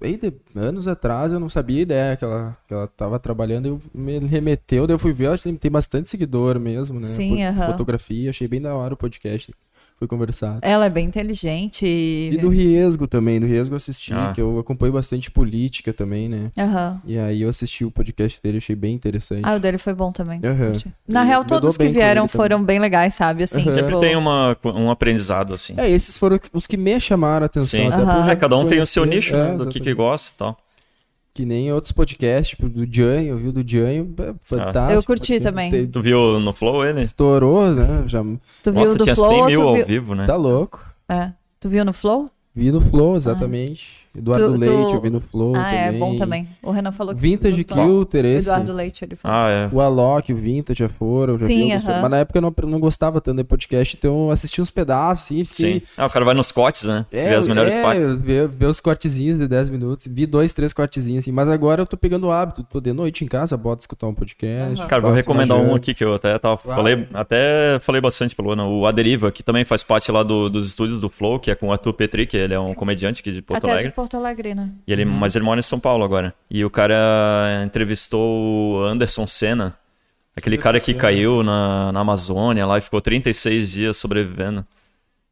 anos 0.55 0.87
atrás, 0.87 1.33
eu 1.33 1.41
não 1.41 1.49
sabia 1.49 1.81
ideia 1.81 2.15
que 2.15 2.23
ela, 2.23 2.57
que 2.65 2.73
ela 2.73 2.87
tava 2.87 3.19
trabalhando, 3.19 3.67
eu 3.67 3.81
me 3.93 4.17
remeteu, 4.19 4.87
daí 4.87 4.95
eu 4.95 4.99
fui 4.99 5.11
ver, 5.11 5.25
ela 5.25 5.37
tem, 5.37 5.53
tem 5.53 5.69
bastante 5.69 6.09
seguidor 6.09 6.57
mesmo, 6.57 7.01
né? 7.01 7.05
Sim, 7.05 7.43
aham. 7.43 7.67
Fotografia, 7.67 8.29
achei 8.29 8.47
bem 8.47 8.61
da 8.61 8.73
hora 8.73 8.93
o 8.93 8.97
podcast 8.97 9.53
foi 9.97 10.07
conversado. 10.07 10.59
Ela 10.61 10.85
é 10.85 10.89
bem 10.89 11.05
inteligente. 11.05 11.85
E 11.85 12.37
do 12.37 12.49
Riesgo 12.49 13.07
também, 13.07 13.39
do 13.39 13.45
Riesgo 13.45 13.73
eu 13.73 13.77
assisti, 13.77 14.13
ah. 14.13 14.31
que 14.33 14.41
eu 14.41 14.59
acompanho 14.59 14.93
bastante 14.93 15.31
política 15.31 15.93
também, 15.93 16.27
né? 16.27 16.51
Uhum. 16.57 16.99
E 17.05 17.17
aí 17.17 17.41
eu 17.41 17.49
assisti 17.49 17.85
o 17.85 17.91
podcast 17.91 18.41
dele, 18.41 18.57
achei 18.57 18.75
bem 18.75 18.93
interessante. 18.93 19.41
Ah, 19.43 19.55
o 19.55 19.59
dele 19.59 19.77
foi 19.77 19.93
bom 19.93 20.11
também. 20.11 20.39
Uhum. 20.43 20.91
Na 21.07 21.23
e 21.23 21.27
real, 21.27 21.45
todos 21.45 21.77
que 21.77 21.87
vieram 21.87 22.27
foram 22.27 22.57
também. 22.57 22.65
bem 22.65 22.79
legais, 22.79 23.13
sabe? 23.13 23.43
Assim, 23.43 23.65
uhum. 23.65 23.71
Sempre 23.71 23.85
tipo... 23.87 23.99
tem 23.99 24.15
uma, 24.15 24.57
um 24.65 24.89
aprendizado, 24.89 25.53
assim. 25.53 25.73
É, 25.77 25.89
esses 25.89 26.17
foram 26.17 26.39
os 26.53 26.67
que 26.67 26.77
me 26.77 26.99
chamaram 26.99 27.43
a 27.43 27.45
atenção. 27.45 27.79
Sim. 27.79 27.87
Até 27.87 28.31
é, 28.31 28.35
cada 28.35 28.57
um 28.57 28.67
tem 28.67 28.79
o 28.79 28.85
seu 28.85 29.05
nicho, 29.05 29.35
né? 29.35 29.55
Do 29.55 29.67
que, 29.67 29.79
que 29.79 29.93
gosta 29.93 30.33
e 30.33 30.37
tal. 30.37 30.57
Que 31.33 31.45
nem 31.45 31.73
outros 31.73 31.91
podcasts, 31.91 32.49
tipo, 32.49 32.69
do 32.69 32.85
Janho, 32.89 33.37
viu? 33.37 33.51
Do 33.51 33.67
Janho, 33.67 34.13
fantástico. 34.39 34.93
Eu 34.93 35.03
curti 35.03 35.39
também. 35.39 35.87
Tu 35.87 36.01
viu 36.01 36.39
no 36.39 36.53
Flow 36.53 36.85
ele? 36.85 37.01
Estourou, 37.01 37.73
né? 37.73 38.03
Já... 38.05 38.21
Tu 38.61 38.71
viu 38.71 38.73
Nossa, 38.73 38.95
do 38.95 39.03
tinha 39.03 39.15
Flow? 39.15 39.29
100 39.29 39.45
mil 39.47 39.61
ao 39.63 39.73
viu... 39.73 39.85
vivo, 39.85 40.13
né? 40.13 40.27
Tá 40.27 40.35
louco. 40.35 40.85
É. 41.09 41.31
Tu 41.59 41.69
viu 41.69 41.83
no 41.83 41.91
Flow? 41.91 42.29
Vi 42.53 42.71
no 42.71 42.79
Flow, 42.79 43.15
exatamente. 43.15 43.97
Ah. 43.99 44.02
Eduardo 44.15 44.53
tu, 44.53 44.59
Leite, 44.59 44.75
tu... 44.75 44.93
eu 44.93 45.01
vi 45.01 45.09
no 45.09 45.19
Flow 45.19 45.55
ah, 45.55 45.73
é, 45.73 45.85
também. 45.85 45.95
é 45.95 45.99
bom 45.99 46.15
também. 46.15 46.47
O 46.61 46.69
Renan 46.69 46.91
falou 46.91 47.15
que 47.15 47.19
Vintage 47.19 47.63
Kilter, 47.63 48.25
esse. 48.25 48.47
Eduardo 48.47 48.73
Leite, 48.73 49.03
ele 49.03 49.15
falou. 49.15 49.37
Ah, 49.37 49.49
é. 49.49 49.69
O 49.71 49.81
Alok, 49.81 50.31
o 50.31 50.35
Vintage 50.35 50.79
já 50.79 50.89
foram, 50.89 51.39
já 51.39 51.47
Sim, 51.47 51.69
vi 51.69 51.73
uh 51.73 51.79
-huh. 51.79 52.01
Mas 52.01 52.11
na 52.11 52.17
época 52.17 52.37
eu 52.37 52.41
não, 52.41 52.53
não 52.67 52.79
gostava 52.79 53.19
tanto 53.19 53.37
de 53.37 53.43
podcast, 53.43 53.97
então 53.97 54.25
eu 54.25 54.31
assisti 54.31 54.61
uns 54.61 54.69
pedaços, 54.69 55.25
assim, 55.25 55.43
fiquei... 55.43 55.79
Sim. 55.79 55.81
Ah, 55.97 56.05
o 56.05 56.09
cara 56.09 56.25
vai 56.25 56.35
nos 56.35 56.51
cortes, 56.51 56.83
né? 56.83 57.07
É, 57.11 57.29
Vê 57.29 57.35
as 57.35 57.47
melhores 57.47 57.73
é, 57.73 57.81
partes. 57.81 58.19
Ver, 58.19 58.47
ver 58.47 58.67
os 58.67 58.79
cortezinhos 58.79 59.39
de 59.39 59.47
10 59.47 59.69
minutos. 59.71 60.07
Vi 60.07 60.27
dois, 60.27 60.53
três 60.53 60.73
cortezinhos, 60.73 61.23
assim. 61.23 61.31
Mas 61.31 61.49
agora 61.49 61.81
eu 61.81 61.85
tô 61.87 61.97
pegando 61.97 62.27
o 62.27 62.31
hábito. 62.31 62.63
Tô 62.63 62.79
de 62.79 62.93
noite 62.93 63.25
em 63.25 63.27
casa, 63.27 63.57
boto 63.57 63.81
escutar 63.81 64.05
um 64.07 64.13
podcast. 64.13 64.79
Uh 64.79 64.85
-huh. 64.85 64.87
Cara, 64.87 65.01
vou 65.01 65.11
recomendar 65.11 65.57
um 65.57 65.73
aqui 65.73 65.93
que 65.93 66.03
eu 66.03 66.13
até 66.13 66.37
tava... 66.37 66.57
Falei, 66.57 67.07
até 67.13 67.79
falei 67.79 67.99
bastante 67.99 68.35
pelo 68.35 68.51
ano. 68.51 68.69
O 68.69 68.85
Aderiva, 68.85 69.31
que 69.31 69.41
também 69.41 69.65
faz 69.65 69.81
parte 69.81 70.11
lá 70.11 70.21
do, 70.21 70.49
dos 70.49 70.67
estúdios 70.67 71.01
do 71.01 71.09
Flow, 71.09 71.39
que 71.39 71.49
é 71.49 71.55
com 71.55 71.69
o 71.69 71.71
Arthur 71.71 71.93
Petri, 71.93 72.27
que 72.27 72.37
ele 72.37 72.53
é 72.53 72.59
um 72.59 72.75
comediante 72.75 73.21
aqui 73.21 73.31
de 73.31 73.41
Porto 73.41 73.63
até 73.63 73.71
Alegre. 73.71 73.89
de 73.89 73.95
Porto 73.95 74.02
Alegre, 74.13 74.53
né? 74.55 74.69
E 74.87 74.91
ele, 74.93 75.05
uhum. 75.05 75.11
Mas 75.11 75.35
ele 75.35 75.45
mora 75.45 75.59
em 75.59 75.63
São 75.63 75.79
Paulo 75.79 76.03
agora. 76.03 76.33
E 76.49 76.63
o 76.63 76.69
cara 76.69 77.61
entrevistou 77.65 78.79
o 78.79 78.83
Anderson 78.83 79.25
Senna, 79.27 79.77
aquele 80.35 80.55
Anderson 80.55 80.63
cara 80.63 80.79
que 80.79 80.87
Senna. 80.87 80.99
caiu 80.99 81.43
na, 81.43 81.91
na 81.91 81.99
Amazônia 81.99 82.65
lá 82.65 82.77
e 82.77 82.81
ficou 82.81 83.01
36 83.01 83.71
dias 83.71 83.97
sobrevivendo. 83.97 84.65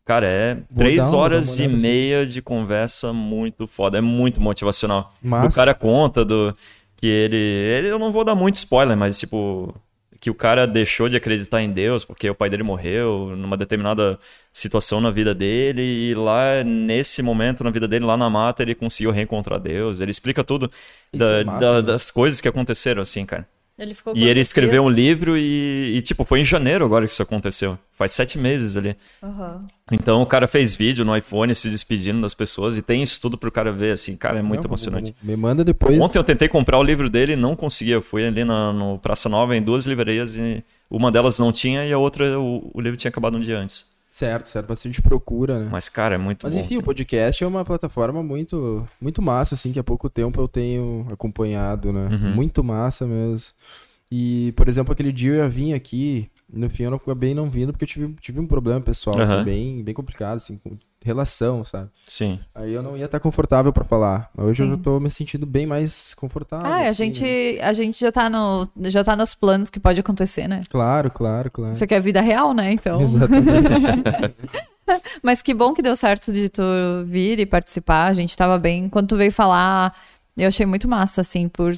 Cara, 0.06 0.26
é 0.26 0.56
Vou 0.56 0.64
três 0.78 1.02
horas 1.02 1.60
e 1.60 1.66
assim. 1.66 1.76
meia 1.76 2.26
de 2.26 2.42
conversa 2.42 3.14
muito 3.14 3.68
foda. 3.68 3.98
É 3.98 4.02
muito 4.02 4.42
motivacional. 4.42 5.14
Massa. 5.22 5.48
O 5.48 5.56
cara 5.56 5.74
conta 5.74 6.26
do 6.26 6.54
que 6.98 7.08
ele, 7.08 7.38
ele. 7.38 7.88
Eu 7.88 8.00
não 8.00 8.12
vou 8.12 8.24
dar 8.24 8.36
muito 8.36 8.56
spoiler, 8.56 8.98
mas 8.98 9.20
tipo 9.20 9.74
que 10.22 10.30
o 10.30 10.36
cara 10.36 10.68
deixou 10.68 11.10
de 11.10 11.18
acreditar 11.18 11.64
em 11.64 11.72
Deus 11.72 12.06
porque 12.06 12.30
o 12.30 12.36
pai 12.36 12.48
dele 12.48 12.62
morreu 12.62 13.34
numa 13.36 13.58
determinada 13.58 14.20
situação 14.54 15.02
na 15.02 15.10
vida 15.10 15.34
dele 15.34 15.82
e 15.82 16.14
lá 16.14 16.64
nesse 16.64 17.24
momento 17.24 17.64
na 17.64 17.72
vida 17.72 17.88
dele 17.88 18.06
lá 18.06 18.16
na 18.16 18.30
mata 18.30 18.62
ele 18.62 18.76
conseguiu 18.76 19.10
reencontrar 19.10 19.60
Deus 19.60 20.00
ele 20.00 20.12
explica 20.12 20.44
tudo 20.44 20.72
da, 21.12 21.40
é 21.40 21.44
massa, 21.44 21.60
da, 21.60 21.74
né? 21.74 21.82
das 21.82 22.12
coisas 22.12 22.40
que 22.40 22.48
aconteceram 22.48 23.02
assim 23.02 23.26
cara 23.26 23.48
ele 23.80 23.94
ficou 23.94 24.14
e 24.16 24.28
ele 24.28 24.40
escreveu 24.40 24.84
um 24.84 24.90
livro 24.90 25.38
e, 25.38 25.96
e, 25.98 26.02
tipo, 26.02 26.24
foi 26.24 26.42
em 26.42 26.46
janeiro 26.46 26.86
agora 26.86 27.06
que 27.06 27.12
isso 27.12 27.24
aconteceu. 27.24 27.80
Faz 27.92 28.12
sete 28.12 28.38
meses 28.38 28.76
ali. 28.76 28.96
Uhum. 29.22 29.66
Então 29.92 30.22
o 30.22 30.26
cara 30.26 30.48
fez 30.48 30.76
vídeo 30.76 31.04
no 31.04 31.16
iPhone 31.16 31.54
se 31.56 31.70
despedindo 31.70 32.22
das 32.22 32.34
pessoas 32.34 32.78
e 32.78 32.82
tem 32.82 33.02
isso 33.02 33.20
tudo 33.20 33.38
pro 33.38 33.52
cara 33.52 33.72
ver, 33.72 33.92
assim, 33.92 34.16
cara, 34.16 34.40
é 34.40 34.42
muito 34.42 34.64
não, 34.64 34.70
emocionante. 34.70 35.16
Me 35.22 35.36
manda 35.36 35.64
depois. 35.64 36.00
Ontem 36.00 36.18
eu 36.18 36.24
tentei 36.24 36.48
comprar 36.48 36.78
o 36.80 36.84
livro 36.84 37.10
dele 37.10 37.34
e 37.34 37.36
não 37.36 37.56
consegui. 37.56 37.92
Eu 37.92 38.02
fui 38.02 38.26
ali 38.26 38.44
na, 38.44 38.72
no 38.72 39.00
Praça 39.00 39.28
Nova 39.28 39.56
em 39.56 39.62
duas 39.62 39.86
livrarias 39.86 40.36
e 40.36 40.64
uma 40.90 41.12
delas 41.12 41.40
não 41.40 41.52
tinha 41.52 41.86
e 41.86 41.92
a 41.92 41.98
outra, 41.98 42.40
o, 42.40 42.70
o 42.74 42.82
livro 42.82 42.98
tinha 42.98 43.10
acabado 43.10 43.38
um 43.38 43.42
dia 43.42 43.58
antes. 43.58 43.91
Certo, 44.12 44.46
certo. 44.48 44.68
Bastante 44.68 45.02
procura, 45.02 45.58
né? 45.58 45.70
Mas, 45.72 45.88
cara, 45.88 46.16
é 46.16 46.18
muito 46.18 46.44
Mas, 46.44 46.54
bom. 46.54 46.60
Mas, 46.60 46.66
enfim, 46.66 46.78
o 46.78 46.84
podcast 46.84 47.42
é 47.42 47.48
uma 47.48 47.64
plataforma 47.64 48.22
muito, 48.22 48.86
muito 49.00 49.22
massa, 49.22 49.56
assim, 49.56 49.72
que 49.72 49.80
há 49.80 49.84
pouco 49.84 50.10
tempo 50.10 50.42
eu 50.42 50.50
tenho 50.50 51.08
acompanhado, 51.10 51.94
né? 51.94 52.10
Uhum. 52.12 52.36
Muito 52.36 52.62
massa 52.62 53.08
mesmo. 53.08 53.54
E, 54.12 54.52
por 54.58 54.68
exemplo, 54.68 54.92
aquele 54.92 55.14
dia 55.14 55.32
eu 55.32 55.36
ia 55.38 55.48
vir 55.48 55.74
aqui, 55.74 56.30
no 56.54 56.70
fim 56.70 56.84
eu 56.84 56.94
acabei 56.94 57.34
não 57.34 57.50
vindo 57.50 57.72
porque 57.72 57.86
eu 57.86 57.88
tive, 57.88 58.14
tive 58.16 58.42
um 58.42 58.46
problema 58.46 58.82
pessoal 58.82 59.18
uhum. 59.18 59.46
bem, 59.46 59.82
bem 59.82 59.94
complicado, 59.94 60.36
assim, 60.36 60.58
com 60.58 60.78
relação, 61.04 61.64
sabe? 61.64 61.90
Sim. 62.08 62.40
Aí 62.54 62.72
eu 62.72 62.84
não 62.84 62.96
ia 62.96 63.06
estar 63.06 63.20
confortável 63.20 63.74
para 63.74 63.84
falar. 63.84 64.30
Hoje 64.38 64.64
Sim. 64.64 64.70
eu 64.70 64.78
já 64.78 64.84
tô 64.84 65.00
me 65.00 65.10
sentindo 65.10 65.46
bem 65.46 65.66
mais 65.66 66.14
confortável. 66.14 66.72
Ah, 66.72 66.82
assim, 66.82 66.88
a 66.88 66.94
gente, 66.94 67.24
né? 67.24 67.62
a 67.64 67.74
gente 67.74 68.00
já 68.00 68.12
tá 68.12 68.30
no 68.30 68.68
já 68.90 69.04
tá 69.04 69.16
nos 69.16 69.34
planos 69.34 69.70
que 69.70 69.80
pode 69.80 70.00
acontecer, 70.00 70.48
né? 70.48 70.62
Claro, 70.70 71.10
claro, 71.10 71.50
claro. 71.50 71.74
Você 71.74 71.88
quer 71.88 72.00
vida 72.02 72.22
real, 72.22 72.54
né? 72.54 72.72
Então. 72.72 73.02
Exatamente. 73.02 73.46
Mas 75.24 75.42
que 75.42 75.54
bom 75.54 75.74
que 75.74 75.82
deu 75.82 75.96
certo 75.96 76.32
de 76.32 76.50
tu 76.50 76.62
vir 77.06 77.40
e 77.40 77.46
participar. 77.46 78.08
A 78.08 78.14
gente 78.14 78.36
tava 78.36 78.60
bem. 78.60 78.90
Quando 78.90 79.08
tu 79.08 79.18
veio 79.18 79.32
falar, 79.32 79.96
eu 80.38 80.48
achei 80.48 80.66
muito 80.66 80.88
massa, 80.88 81.22
assim, 81.22 81.48
por 81.48 81.74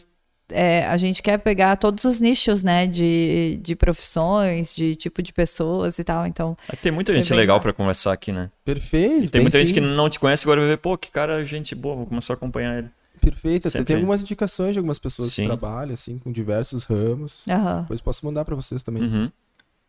é, 0.50 0.86
a 0.86 0.98
gente 0.98 1.22
quer 1.22 1.38
pegar 1.40 1.76
todos 1.78 2.04
os 2.04 2.20
nichos, 2.20 2.64
né, 2.64 2.86
de, 2.88 3.60
de 3.62 3.76
profissões, 3.76 4.76
de 4.76 4.96
tipo 4.96 5.22
de 5.22 5.34
pessoas 5.34 6.00
e 6.00 6.04
tal, 6.04 6.26
então... 6.26 6.58
É 6.72 6.76
tem 6.76 6.92
muita 6.92 7.14
gente 7.14 7.34
legal 7.34 7.60
para 7.60 7.74
conversar 7.74 8.14
aqui, 8.14 8.32
né? 8.32 8.50
Perfeito. 8.64 9.22
tem, 9.22 9.30
tem 9.30 9.42
muita 9.42 9.58
sim. 9.58 9.66
gente 9.66 9.74
que 9.74 9.82
não 9.82 10.10
te 10.10 10.20
conhece 10.20 10.46
agora 10.46 10.62
vai 10.62 10.70
ver, 10.70 10.78
pô, 10.78 10.98
que 10.98 11.12
cara, 11.12 11.44
gente 11.46 11.76
boa, 11.76 11.96
vou 11.96 12.06
começar 12.06 12.34
a 12.34 12.36
acompanhar 12.36 12.78
ele. 12.78 12.90
Perfeito. 13.22 13.70
Sempre... 13.70 13.86
Tem 13.86 13.96
algumas 13.96 14.22
indicações 14.22 14.74
de 14.74 14.80
algumas 14.80 15.00
pessoas 15.00 15.32
sim. 15.32 15.44
que 15.44 15.48
trabalham, 15.48 15.94
assim, 15.94 16.18
com 16.18 16.32
diversos 16.32 16.84
ramos. 16.86 17.42
Uhum. 17.48 17.82
Depois 17.82 18.02
posso 18.02 18.26
mandar 18.26 18.44
para 18.44 18.56
vocês 18.56 18.84
também. 18.84 19.04
Uhum. 19.04 19.32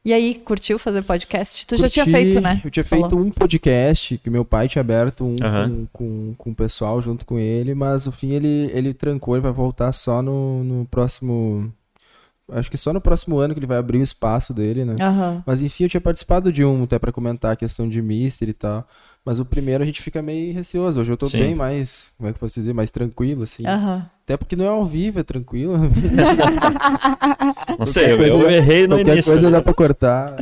E 0.05 0.12
aí, 0.12 0.35
curtiu 0.35 0.78
fazer 0.78 1.02
podcast? 1.02 1.66
Tu 1.66 1.76
Curti, 1.76 1.82
já 1.82 1.89
tinha 1.89 2.05
feito, 2.05 2.39
né? 2.39 2.60
Eu 2.62 2.70
tinha 2.70 2.85
feito 2.85 3.16
um 3.16 3.31
podcast, 3.31 4.18
que 4.18 4.28
meu 4.28 4.44
pai 4.44 4.68
tinha 4.68 4.81
aberto 4.81 5.24
um 5.24 5.31
uhum. 5.31 5.86
com, 5.86 5.86
com, 5.93 6.35
com 6.36 6.51
o 6.51 6.55
pessoal 6.55 7.01
junto 7.01 7.24
com 7.24 7.39
ele, 7.39 7.74
mas 7.74 8.05
no 8.05 8.12
fim 8.12 8.32
ele, 8.32 8.70
ele 8.74 8.93
trancou, 8.93 9.35
ele 9.35 9.43
vai 9.43 9.52
voltar 9.52 9.90
só 9.93 10.20
no, 10.20 10.62
no 10.62 10.85
próximo. 10.85 11.72
Acho 12.52 12.70
que 12.70 12.76
só 12.76 12.93
no 12.93 13.01
próximo 13.01 13.39
ano 13.39 13.55
que 13.55 13.60
ele 13.60 13.66
vai 13.66 13.78
abrir 13.78 13.97
o 13.97 14.02
espaço 14.02 14.52
dele, 14.52 14.85
né? 14.85 14.94
Uhum. 15.01 15.43
Mas 15.47 15.62
enfim, 15.62 15.85
eu 15.85 15.89
tinha 15.89 16.02
participado 16.02 16.52
de 16.52 16.62
um 16.62 16.82
até 16.85 16.98
para 16.98 17.10
comentar 17.10 17.52
a 17.52 17.56
questão 17.56 17.89
de 17.89 18.02
Mister 18.02 18.47
e 18.47 18.52
tal. 18.52 18.86
Mas 19.24 19.40
o 19.40 19.44
primeiro 19.47 19.82
a 19.82 19.86
gente 19.86 20.02
fica 20.02 20.20
meio 20.20 20.52
receoso. 20.52 21.01
Hoje 21.01 21.10
eu 21.10 21.16
tô 21.16 21.31
Sim. 21.31 21.39
bem 21.39 21.55
mais, 21.55 22.12
como 22.18 22.28
é 22.28 22.32
que 22.32 22.36
eu 22.36 22.40
posso 22.40 22.60
dizer, 22.60 22.74
mais 22.74 22.90
tranquilo, 22.90 23.44
assim. 23.44 23.66
Uhum. 23.66 24.02
Até 24.25 24.39
porque 24.39 24.57
não 24.57 24.65
é 24.65 24.69
ao 24.69 24.87
vivo, 24.87 25.21
é 25.21 25.23
tranquilo. 25.23 25.77
não 27.79 27.87
sei, 27.87 28.13
eu, 28.13 28.23
eu 28.23 28.51
errei 28.51 28.87
no 28.87 28.97
qualquer 28.97 29.13
início. 29.13 29.33
coisa 29.33 29.51
dá 29.51 29.61
pra 29.61 29.75
cortar. 29.75 30.37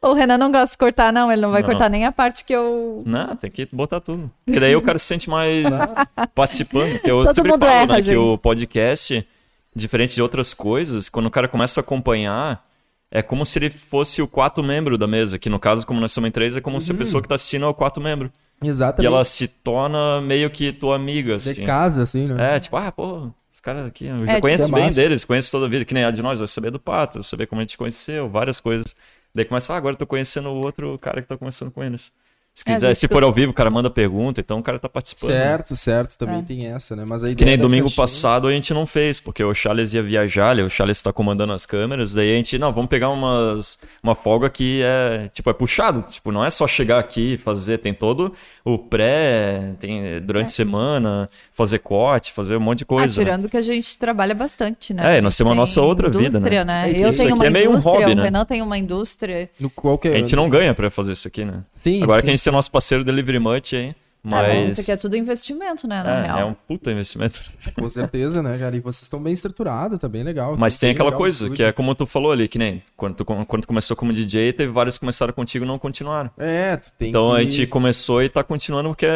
O 0.00 0.12
Renan 0.12 0.38
não 0.38 0.52
gosta 0.52 0.70
de 0.70 0.78
cortar, 0.78 1.12
não. 1.12 1.32
Ele 1.32 1.42
não 1.42 1.50
vai 1.50 1.62
não. 1.62 1.68
cortar 1.68 1.88
nem 1.88 2.06
a 2.06 2.12
parte 2.12 2.44
que 2.44 2.52
eu. 2.52 3.02
Não, 3.04 3.34
tem 3.34 3.50
que 3.50 3.68
botar 3.72 4.00
tudo. 4.00 4.30
Porque 4.44 4.60
daí 4.60 4.76
o 4.76 4.82
cara 4.82 4.96
se 4.96 5.06
sente 5.06 5.28
mais 5.28 5.66
participando. 6.36 7.00
Que 7.00 7.10
eu 7.10 7.24
Todo 7.24 7.34
sempre 7.34 7.50
mundo 7.50 7.66
falo, 7.66 7.74
erra, 7.74 7.86
né, 7.86 8.02
gente. 8.02 8.14
que 8.14 8.16
o 8.16 8.38
podcast, 8.38 9.26
diferente 9.74 10.14
de 10.14 10.22
outras 10.22 10.54
coisas, 10.54 11.08
quando 11.08 11.26
o 11.26 11.30
cara 11.30 11.48
começa 11.48 11.80
a 11.80 11.82
acompanhar, 11.82 12.64
é 13.10 13.22
como 13.22 13.44
se 13.44 13.58
ele 13.58 13.70
fosse 13.70 14.22
o 14.22 14.28
quarto 14.28 14.62
membro 14.62 14.96
da 14.96 15.08
mesa, 15.08 15.36
que 15.36 15.48
no 15.48 15.58
caso, 15.58 15.84
como 15.84 16.00
nós 16.00 16.12
somos 16.12 16.28
em 16.28 16.30
três, 16.30 16.54
é 16.54 16.60
como 16.60 16.76
uhum. 16.76 16.80
se 16.80 16.92
a 16.92 16.94
uhum. 16.94 16.98
pessoa 16.98 17.20
que 17.20 17.26
está 17.26 17.34
assistindo 17.34 17.64
é 17.64 17.68
o 17.68 17.74
quarto 17.74 18.00
membro. 18.00 18.30
Exatamente. 18.62 19.04
E 19.04 19.06
ela 19.06 19.24
se 19.24 19.48
torna 19.48 20.20
meio 20.20 20.50
que 20.50 20.72
tua 20.72 20.96
amiga, 20.96 21.36
assim. 21.36 21.52
De 21.52 21.66
casa, 21.66 22.02
assim, 22.02 22.26
né? 22.26 22.56
É, 22.56 22.60
tipo, 22.60 22.76
ah, 22.76 22.90
pô, 22.90 23.30
os 23.52 23.60
caras 23.60 23.86
aqui, 23.86 24.06
eu 24.06 24.24
já 24.26 24.32
é, 24.32 24.40
conheço 24.40 24.64
é 24.64 24.68
bem 24.68 24.84
massa. 24.84 24.96
deles, 24.96 25.24
conheço 25.24 25.50
toda 25.50 25.66
a 25.66 25.68
vida, 25.68 25.84
que 25.84 25.94
nem 25.94 26.04
a 26.04 26.10
de 26.10 26.22
nós, 26.22 26.38
vai 26.38 26.48
saber 26.48 26.70
do 26.70 26.78
Pato, 26.78 27.14
vai 27.14 27.22
saber 27.22 27.46
como 27.46 27.60
a 27.60 27.64
gente 27.64 27.76
conheceu, 27.76 28.28
várias 28.28 28.60
coisas. 28.60 28.94
Daí 29.34 29.44
começa, 29.44 29.74
ah, 29.74 29.76
agora 29.76 29.94
eu 29.94 29.98
tô 29.98 30.06
conhecendo 30.06 30.48
o 30.48 30.64
outro 30.64 30.98
cara 30.98 31.20
que 31.20 31.28
tá 31.28 31.36
conversando 31.36 31.70
com 31.70 31.82
eles. 31.84 32.12
Se 32.56 32.64
é, 32.66 32.74
quiser, 32.74 32.90
é, 32.90 32.94
se 32.94 33.06
for 33.06 33.22
ao 33.22 33.30
vivo, 33.30 33.50
o 33.50 33.54
cara 33.54 33.70
manda 33.70 33.90
pergunta, 33.90 34.40
então 34.40 34.58
o 34.60 34.62
cara 34.62 34.78
tá 34.78 34.88
participando. 34.88 35.30
Certo, 35.30 35.70
né? 35.72 35.76
certo, 35.76 36.16
também 36.16 36.38
é. 36.38 36.42
tem 36.42 36.66
essa, 36.68 36.96
né? 36.96 37.04
Mas 37.04 37.22
a 37.22 37.34
Que 37.34 37.44
nem 37.44 37.58
domingo 37.58 37.84
caixinha... 37.84 38.02
passado 38.02 38.48
a 38.48 38.50
gente 38.50 38.72
não 38.72 38.86
fez, 38.86 39.20
porque 39.20 39.44
o 39.44 39.52
Charles 39.52 39.92
ia 39.92 40.02
viajar, 40.02 40.56
o 40.60 40.70
Charles 40.70 41.02
tá 41.02 41.12
comandando 41.12 41.52
as 41.52 41.66
câmeras, 41.66 42.14
daí 42.14 42.32
a 42.32 42.36
gente, 42.36 42.58
não, 42.58 42.72
vamos 42.72 42.88
pegar 42.88 43.10
umas, 43.10 43.78
uma 44.02 44.14
folga 44.14 44.48
que 44.48 44.80
é, 44.82 45.28
tipo, 45.34 45.50
é 45.50 45.52
puxado, 45.52 46.02
tipo, 46.08 46.32
não 46.32 46.42
é 46.42 46.48
só 46.48 46.66
chegar 46.66 46.98
aqui 46.98 47.34
e 47.34 47.36
fazer, 47.36 47.76
tem 47.76 47.92
todo 47.92 48.32
o 48.64 48.78
pré, 48.78 49.74
tem 49.78 50.18
durante 50.22 50.46
a 50.46 50.48
é. 50.48 50.52
semana, 50.52 51.28
fazer 51.52 51.80
corte, 51.80 52.32
fazer 52.32 52.56
um 52.56 52.60
monte 52.60 52.78
de 52.78 52.84
coisa. 52.86 53.20
Ah, 53.20 53.24
tirando 53.24 53.42
né? 53.42 53.48
que 53.50 53.56
a 53.58 53.62
gente 53.62 53.98
trabalha 53.98 54.34
bastante, 54.34 54.94
né? 54.94 55.18
É, 55.18 55.20
nós 55.20 55.36
temos 55.36 55.52
a 55.52 55.54
nossa 55.54 55.82
outra 55.82 56.08
vida, 56.08 56.40
né? 56.40 56.64
né? 56.64 56.90
Eu 56.90 57.10
isso 57.10 57.18
tenho 57.22 57.34
uma 57.34 57.44
é 57.44 57.48
indústria, 57.48 57.92
um 57.92 57.94
hobby, 57.94 58.14
né? 58.14 58.22
o 58.22 58.24
Renan 58.24 58.44
tem 58.46 58.62
uma 58.62 58.78
indústria. 58.78 59.50
No 59.60 59.68
qualquer... 59.68 60.14
A 60.14 60.18
gente 60.18 60.34
não 60.34 60.48
ganha 60.48 60.74
pra 60.74 60.90
fazer 60.90 61.12
isso 61.12 61.28
aqui, 61.28 61.44
né? 61.44 61.60
Sim. 61.74 62.02
Agora 62.02 62.20
sim. 62.20 62.24
que 62.24 62.30
a 62.30 62.36
gente 62.36 62.45
ser 62.46 62.52
nosso 62.52 62.70
parceiro 62.70 63.04
Delivery 63.04 63.40
Much 63.40 63.74
aí. 63.74 63.94
Mas... 64.26 64.48
É, 64.48 64.64
isso 64.66 64.80
aqui 64.80 64.92
é 64.92 64.96
tudo 64.96 65.16
investimento, 65.16 65.86
né? 65.86 66.02
Na 66.02 66.10
é, 66.10 66.22
real. 66.22 66.38
é 66.40 66.44
um 66.44 66.54
puta 66.54 66.90
investimento. 66.90 67.40
Com 67.74 67.88
certeza, 67.88 68.42
né, 68.42 68.58
cara? 68.58 68.76
E 68.76 68.80
vocês 68.80 69.02
estão 69.02 69.22
bem 69.22 69.32
estruturados, 69.32 69.98
tá 70.00 70.08
bem 70.08 70.24
legal. 70.24 70.56
Mas 70.58 70.78
tem 70.78 70.90
aquela 70.90 71.12
coisa, 71.12 71.48
que 71.50 71.62
é 71.62 71.70
como 71.70 71.94
tu 71.94 72.06
falou 72.06 72.32
ali, 72.32 72.48
que 72.48 72.58
nem 72.58 72.82
quando 72.96 73.14
tu, 73.14 73.24
quando 73.24 73.62
tu 73.62 73.68
começou 73.68 73.96
como 73.96 74.12
DJ, 74.12 74.52
teve 74.52 74.72
vários 74.72 74.96
que 74.96 75.00
começaram 75.00 75.32
contigo 75.32 75.64
e 75.64 75.68
não 75.68 75.78
continuaram. 75.78 76.30
É, 76.36 76.76
tu 76.76 76.92
tem 76.98 77.10
Então 77.10 77.30
que... 77.30 77.36
a 77.36 77.42
gente 77.42 77.66
começou 77.68 78.22
e 78.22 78.28
tá 78.28 78.42
continuando 78.42 78.88
porque 78.88 79.06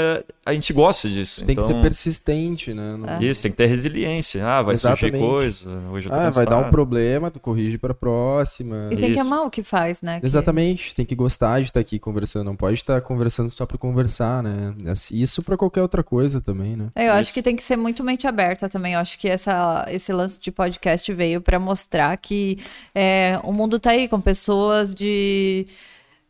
a 0.46 0.52
gente 0.52 0.72
gosta 0.72 1.08
disso. 1.08 1.44
Tem 1.44 1.54
então... 1.54 1.66
que 1.66 1.74
ser 1.74 1.82
persistente, 1.82 2.72
né? 2.72 2.96
No... 2.96 3.08
É. 3.08 3.24
Isso, 3.24 3.42
tem 3.42 3.50
que 3.50 3.56
ter 3.56 3.66
resiliência. 3.66 4.46
Ah, 4.46 4.62
vai 4.62 4.74
Exatamente. 4.74 5.00
surgir 5.00 5.18
coisa, 5.18 5.70
hoje 5.90 6.08
eu 6.08 6.12
tô 6.12 6.18
Ah, 6.18 6.30
vai 6.30 6.46
dar 6.46 6.58
um 6.58 6.70
problema, 6.70 7.30
tu 7.30 7.40
corrige 7.40 7.78
pra 7.78 7.94
próxima. 7.94 8.88
E 8.92 8.96
tem 8.96 9.06
Isso. 9.06 9.14
que 9.14 9.18
amar 9.18 9.44
o 9.44 9.50
que 9.50 9.62
faz, 9.62 10.02
né? 10.02 10.20
Exatamente, 10.22 10.94
tem 10.94 11.04
que 11.04 11.16
gostar 11.16 11.58
de 11.58 11.66
estar 11.66 11.80
aqui 11.80 11.98
conversando, 11.98 12.44
não 12.44 12.56
pode 12.56 12.74
estar 12.74 13.00
conversando 13.00 13.50
só 13.50 13.66
pra 13.66 13.76
conversar, 13.76 14.42
né? 14.42 14.74
Isso 15.10 15.43
pra 15.43 15.56
qualquer 15.56 15.82
outra 15.82 16.02
coisa 16.02 16.40
também, 16.40 16.77
né? 16.77 16.89
É, 16.94 17.05
eu 17.05 17.06
Isso. 17.06 17.14
acho 17.14 17.35
que 17.35 17.43
tem 17.43 17.56
que 17.56 17.62
ser 17.62 17.77
muito 17.77 18.05
mente 18.05 18.27
aberta 18.27 18.68
também. 18.68 18.94
Eu 18.94 19.01
acho 19.01 19.18
que 19.18 19.28
essa, 19.28 19.86
esse 19.89 20.12
lance 20.12 20.40
de 20.40 20.51
podcast 20.51 21.12
veio 21.12 21.40
para 21.40 21.59
mostrar 21.59 22.16
que 22.16 22.59
é, 22.94 23.39
o 23.44 23.52
mundo 23.52 23.78
tá 23.78 23.90
aí 23.90 24.09
com 24.09 24.20
pessoas 24.20 24.94
de 24.94 25.66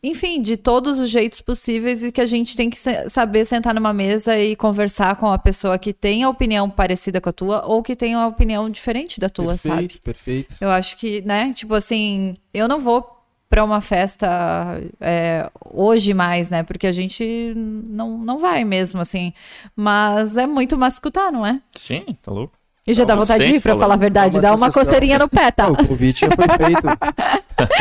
enfim, 0.03 0.41
de 0.41 0.57
todos 0.57 0.99
os 0.99 1.11
jeitos 1.11 1.43
possíveis 1.43 2.03
e 2.03 2.11
que 2.11 2.21
a 2.21 2.27
gente 2.27 2.57
tem 2.57 2.71
que 2.71 2.79
saber 3.09 3.45
sentar 3.45 3.75
numa 3.75 3.93
mesa 3.93 4.39
e 4.39 4.57
conversar 4.57 5.17
com 5.17 5.27
a 5.27 5.39
pessoa 5.39 5.79
que 5.79 5.93
tem 5.93 6.23
a 6.23 6.31
opinião 6.31 6.71
parecida 6.71 7.21
com 7.21 7.29
a 7.29 7.33
tua 7.33 7.67
ou 7.67 7.83
que 7.83 7.95
tem 7.95 8.17
uma 8.17 8.27
opinião 8.27 8.71
diferente 8.71 9.21
da 9.21 9.29
tua, 9.29 9.49
perfeito, 9.49 9.75
sabe? 9.75 9.89
Perfeito, 9.89 10.03
perfeito. 10.03 10.55
Eu 10.61 10.71
acho 10.71 10.97
que, 10.97 11.21
né, 11.21 11.53
tipo 11.53 11.75
assim, 11.75 12.35
eu 12.55 12.67
não 12.67 12.81
vou 12.81 13.20
para 13.51 13.65
uma 13.65 13.81
festa 13.81 14.81
é, 15.01 15.51
hoje 15.75 16.15
mais, 16.15 16.51
né? 16.51 16.63
Porque 16.63 16.87
a 16.87 16.93
gente 16.93 17.53
não, 17.57 18.17
não 18.17 18.39
vai 18.39 18.65
mesmo, 18.65 19.01
assim. 19.01 19.35
Mas 19.75 20.37
é 20.37 20.47
muito 20.47 20.79
mais 20.79 20.95
escutar, 20.95 21.33
não 21.33 21.45
é? 21.45 21.61
Sim, 21.73 22.17
tá 22.23 22.31
louco. 22.31 22.55
E 22.87 22.95
já 22.95 23.05
dá 23.05 23.15
vontade 23.15 23.45
de 23.45 23.57
ir, 23.57 23.61
pra 23.61 23.77
falar 23.77 23.95
a 23.95 23.97
verdade. 23.97 24.41
Dá 24.41 24.53
uma, 24.53 24.67
uma 24.67 24.73
costeirinha 24.73 25.19
no 25.19 25.29
pé, 25.29 25.51
tá? 25.51 25.69
o 25.69 25.77
convite 25.77 26.21
já 26.21 26.29
foi 26.29 26.67
feito. 26.67 26.83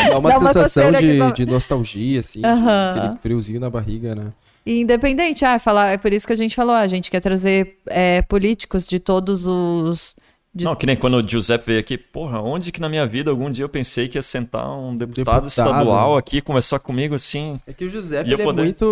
Dá 0.09 0.17
uma, 0.17 0.29
dá 0.29 0.39
uma 0.39 0.53
sensação 0.53 0.91
de, 0.91 1.31
de, 1.33 1.45
nostalgia, 1.45 2.19
assim. 2.19 2.41
Uhum. 2.43 2.89
aquele 2.89 3.17
friozinho 3.21 3.59
na 3.59 3.69
barriga, 3.69 4.15
né? 4.15 4.33
E 4.65 4.81
independente, 4.81 5.45
ah, 5.45 5.57
falar, 5.57 5.91
é 5.91 5.97
por 5.97 6.11
isso 6.11 6.27
que 6.27 6.33
a 6.33 6.35
gente 6.35 6.55
falou, 6.55 6.75
ah, 6.75 6.81
a 6.81 6.87
gente 6.87 7.09
quer 7.09 7.21
trazer 7.21 7.77
é, 7.87 8.21
políticos 8.23 8.87
de 8.87 8.99
todos 8.99 9.47
os 9.47 10.15
de... 10.59 10.65
Não, 10.65 10.75
que 10.75 10.85
nem 10.85 10.95
quando 10.95 11.15
o 11.15 11.27
Giuseppe 11.27 11.65
veio 11.65 11.79
aqui, 11.79 11.97
porra, 11.97 12.41
onde 12.41 12.71
que 12.71 12.79
na 12.79 12.87
minha 12.87 13.05
vida 13.05 13.31
algum 13.31 13.49
dia 13.49 13.63
eu 13.63 13.69
pensei 13.69 14.07
que 14.07 14.17
ia 14.17 14.21
sentar 14.21 14.69
um 14.69 14.95
deputado, 14.95 15.43
deputado. 15.43 15.47
estadual 15.47 16.17
aqui, 16.17 16.41
conversar 16.41 16.79
comigo 16.79 17.15
assim. 17.15 17.59
É 17.65 17.73
que 17.73 17.85
o 17.85 17.89
Giuseppe 17.89 18.31
ele 18.31 18.41
é 18.41 18.45
poder... 18.45 18.61
é 18.61 18.63
muito. 18.63 18.85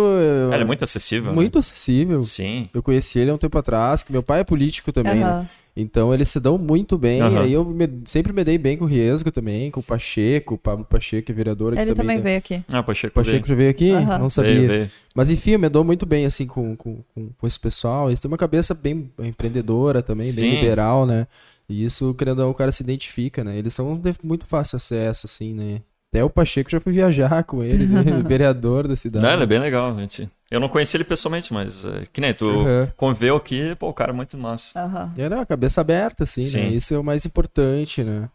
Ele 0.52 0.62
é 0.62 0.66
muito 0.66 0.84
acessível. 0.84 1.32
Muito 1.32 1.54
né? 1.54 1.58
acessível. 1.60 2.22
Sim. 2.22 2.66
Eu 2.74 2.82
conheci 2.82 3.18
ele 3.18 3.30
há 3.30 3.34
um 3.34 3.38
tempo 3.38 3.56
atrás, 3.56 4.02
que 4.02 4.10
meu 4.10 4.22
pai 4.22 4.40
é 4.40 4.44
político 4.44 4.90
também, 4.92 5.22
uhum. 5.22 5.40
né? 5.40 5.48
Então 5.80 6.12
eles 6.12 6.28
se 6.28 6.40
dão 6.40 6.58
muito 6.58 6.98
bem. 6.98 7.22
Uhum. 7.22 7.32
E 7.32 7.38
aí 7.38 7.52
eu 7.52 7.64
me, 7.64 7.88
sempre 8.04 8.32
me 8.32 8.42
dei 8.42 8.58
bem 8.58 8.76
com 8.76 8.84
o 8.84 8.88
Riesgo 8.88 9.30
também, 9.30 9.70
com 9.70 9.78
o 9.78 9.82
Pacheco, 9.82 10.54
o 10.54 10.58
Pablo 10.58 10.84
Pacheco, 10.84 11.26
que 11.26 11.30
é 11.30 11.34
vereador 11.34 11.72
aqui 11.72 11.82
Ele 11.82 11.94
também. 11.94 12.16
também 12.16 12.22
veio 12.22 12.38
aqui. 12.38 12.64
Ah, 12.72 12.82
Pacheco. 12.82 13.14
Pacheco 13.14 13.46
veio. 13.46 13.46
já 13.46 13.54
veio 13.54 13.70
aqui? 13.70 13.92
Uhum. 13.92 14.18
Não 14.18 14.28
sabia. 14.28 14.54
Veio, 14.54 14.68
veio. 14.68 14.90
Mas 15.14 15.30
enfim, 15.30 15.52
eu 15.52 15.58
me 15.60 15.68
dou 15.68 15.84
muito 15.84 16.04
bem 16.04 16.26
assim 16.26 16.48
com, 16.48 16.76
com, 16.76 16.98
com, 17.14 17.28
com 17.28 17.46
esse 17.46 17.60
pessoal. 17.60 18.08
Eles 18.08 18.20
têm 18.20 18.28
uma 18.28 18.36
cabeça 18.36 18.74
bem 18.74 19.08
empreendedora 19.20 20.02
também, 20.02 20.26
Sim. 20.26 20.40
bem 20.40 20.54
liberal, 20.56 21.06
né? 21.06 21.28
E 21.68 21.84
isso, 21.84 22.14
querendo 22.14 22.38
ou 22.38 22.44
não, 22.46 22.50
o 22.50 22.54
cara 22.54 22.72
se 22.72 22.82
identifica, 22.82 23.44
né? 23.44 23.56
Eles 23.56 23.74
são 23.74 23.94
de 23.96 24.14
muito 24.24 24.46
fácil 24.46 24.76
acesso, 24.76 25.26
assim, 25.26 25.52
né? 25.52 25.82
Até 26.10 26.24
o 26.24 26.30
Pacheco 26.30 26.70
já 26.70 26.80
foi 26.80 26.94
viajar 26.94 27.44
com 27.44 27.62
eles, 27.62 27.90
né? 27.90 28.02
vereador 28.26 28.88
da 28.88 28.96
cidade. 28.96 29.22
Não, 29.22 29.32
ele 29.32 29.42
é 29.42 29.46
bem 29.46 29.58
legal, 29.58 29.94
gente. 29.98 30.30
Eu 30.50 30.58
não 30.58 30.68
conheci 30.68 30.96
ele 30.96 31.04
pessoalmente, 31.04 31.52
mas 31.52 31.84
é, 31.84 32.04
que 32.10 32.22
nem 32.22 32.32
tu 32.32 32.46
uhum. 32.46 32.88
conviveu 32.96 33.36
aqui, 33.36 33.74
pô, 33.74 33.90
o 33.90 33.92
cara 33.92 34.12
é 34.12 34.14
muito 34.14 34.38
massa. 34.38 34.82
Uhum. 34.82 35.10
Era 35.18 35.42
a 35.42 35.46
cabeça 35.46 35.82
aberta, 35.82 36.24
assim, 36.24 36.42
né? 36.42 36.48
Sim. 36.48 36.60
né? 36.60 36.68
Isso 36.68 36.94
é 36.94 36.98
o 36.98 37.04
mais 37.04 37.26
importante, 37.26 38.02
né? 38.02 38.30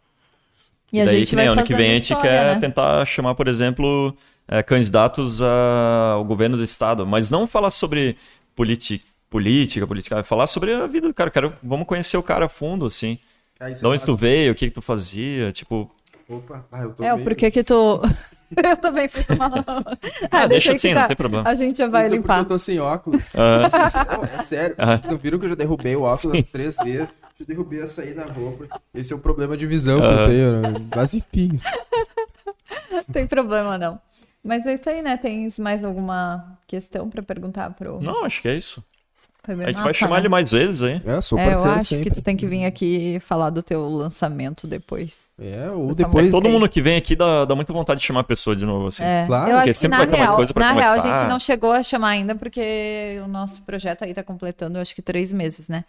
E, 0.91 0.97
e 0.97 1.01
a 1.01 1.05
daí, 1.05 1.19
gente 1.19 1.29
que 1.31 1.35
nem 1.35 1.47
ano 1.47 1.63
que 1.63 1.73
vem 1.73 1.91
a 1.91 1.95
gente 1.95 2.15
quer 2.17 2.53
né? 2.53 2.59
tentar 2.59 3.03
chamar, 3.05 3.33
por 3.33 3.47
exemplo, 3.47 4.15
é, 4.47 4.61
candidatos 4.61 5.41
ao 5.41 6.23
governo 6.23 6.55
do 6.55 6.63
estado, 6.63 7.07
mas 7.07 7.31
não 7.31 7.47
falar 7.47 7.71
sobre 7.71 8.15
política 8.55 9.03
política, 9.33 9.87
política, 9.87 10.23
falar 10.23 10.45
sobre 10.45 10.71
a 10.71 10.85
vida 10.85 11.07
do 11.07 11.13
cara. 11.13 11.31
Quero, 11.31 11.51
vamos 11.63 11.87
conhecer 11.87 12.15
o 12.17 12.21
cara 12.21 12.45
a 12.45 12.49
fundo, 12.49 12.85
assim. 12.85 13.17
Ah, 13.59 13.67
de 13.67 13.83
onde 13.83 14.05
tu 14.05 14.15
veio, 14.15 14.51
o 14.51 14.55
que, 14.55 14.67
que 14.67 14.73
tu 14.73 14.81
fazia, 14.81 15.51
tipo. 15.51 15.89
Opa, 16.29 16.63
ah, 16.71 16.81
eu 16.83 16.93
tô 16.93 17.03
É, 17.03 17.17
por 17.17 17.33
que 17.33 17.49
que 17.49 17.63
tu. 17.63 17.99
eu 18.63 18.77
também 18.77 19.07
fui 19.07 19.23
tomar. 19.23 19.51
ah, 20.29 20.45
deixa 20.45 20.73
assim, 20.73 20.93
tá. 20.93 21.01
não 21.01 21.07
tem 21.07 21.17
problema. 21.17 21.49
A 21.49 21.55
gente 21.55 21.79
já 21.79 21.87
vai 21.87 22.05
Isso 22.05 22.15
limpar. 22.15 22.39
eu 22.39 22.45
tô 22.45 22.59
sem 22.59 22.79
óculos. 22.79 23.33
Não, 23.33 24.39
é 24.39 24.43
sério. 24.43 24.75
Não 25.09 25.17
viram 25.17 25.39
que 25.39 25.45
eu 25.45 25.49
já 25.49 25.55
derrubei 25.55 25.95
o 25.95 26.03
óculos 26.03 26.37
Sim. 26.37 26.43
três 26.43 26.77
vezes? 26.77 27.07
Já 27.39 27.45
derrubei 27.47 27.81
a 27.81 27.87
saída 27.87 28.25
da 28.25 28.31
roupa. 28.31 28.67
Esse 28.93 29.13
é 29.13 29.15
o 29.15 29.19
problema 29.19 29.57
de 29.57 29.65
visão 29.65 29.99
que 29.99 30.05
eu 30.05 30.27
tenho, 30.27 30.61
né? 30.61 30.73
Mas 30.95 31.15
enfim. 31.15 31.59
tem 33.11 33.25
problema, 33.25 33.79
não. 33.79 33.99
Mas 34.43 34.63
é 34.67 34.75
isso 34.75 34.87
aí, 34.87 35.01
né? 35.01 35.17
Tens 35.17 35.57
mais 35.57 35.83
alguma 35.83 36.59
questão 36.67 37.09
para 37.09 37.23
perguntar 37.23 37.71
pro. 37.71 37.99
Não, 37.99 38.23
acho 38.23 38.43
que 38.43 38.47
é 38.47 38.55
isso 38.55 38.83
a 39.45 39.71
gente 39.71 39.83
vai 39.83 39.93
chamar 39.93 40.15
né? 40.15 40.21
ele 40.21 40.29
mais 40.29 40.51
vezes, 40.51 40.81
hein? 40.81 41.01
É, 41.05 41.19
sou 41.19 41.37
é, 41.37 41.53
eu 41.53 41.63
acho 41.65 41.89
sempre. 41.89 42.05
que 42.05 42.11
tu 42.11 42.21
tem 42.21 42.37
que 42.37 42.47
vir 42.47 42.63
aqui 42.63 43.19
falar 43.19 43.49
do 43.49 43.61
teu 43.61 43.89
lançamento 43.89 44.65
depois. 44.65 45.33
É, 45.37 45.69
ou 45.69 45.93
depois. 45.93 46.31
Todo 46.31 46.47
mundo 46.47 46.69
que 46.69 46.81
vem 46.81 46.95
aqui 46.95 47.13
dá, 47.13 47.43
dá 47.43 47.53
muita 47.53 47.73
vontade 47.73 47.99
de 47.99 48.05
chamar 48.05 48.21
a 48.21 48.23
pessoa 48.23 48.55
de 48.55 48.65
novo, 48.65 48.87
assim. 48.87 49.03
É. 49.03 49.25
Claro, 49.27 49.51
eu 49.51 49.57
porque 49.57 49.73
sempre 49.73 49.97
vai 49.97 50.07
ter 50.07 50.15
real, 50.15 50.27
mais 50.27 50.35
coisa 50.37 50.53
pra 50.53 50.65
na 50.65 50.69
conversar. 50.69 50.95
Na 50.95 51.03
real, 51.03 51.15
a 51.15 51.19
gente 51.19 51.29
não 51.29 51.39
chegou 51.39 51.73
a 51.73 51.83
chamar 51.83 52.09
ainda, 52.09 52.35
porque 52.35 53.21
o 53.25 53.27
nosso 53.27 53.61
projeto 53.63 54.05
aí 54.05 54.13
tá 54.13 54.23
completando, 54.23 54.79
acho 54.79 54.95
que 54.95 55.01
três 55.01 55.33
meses, 55.33 55.67
né? 55.67 55.83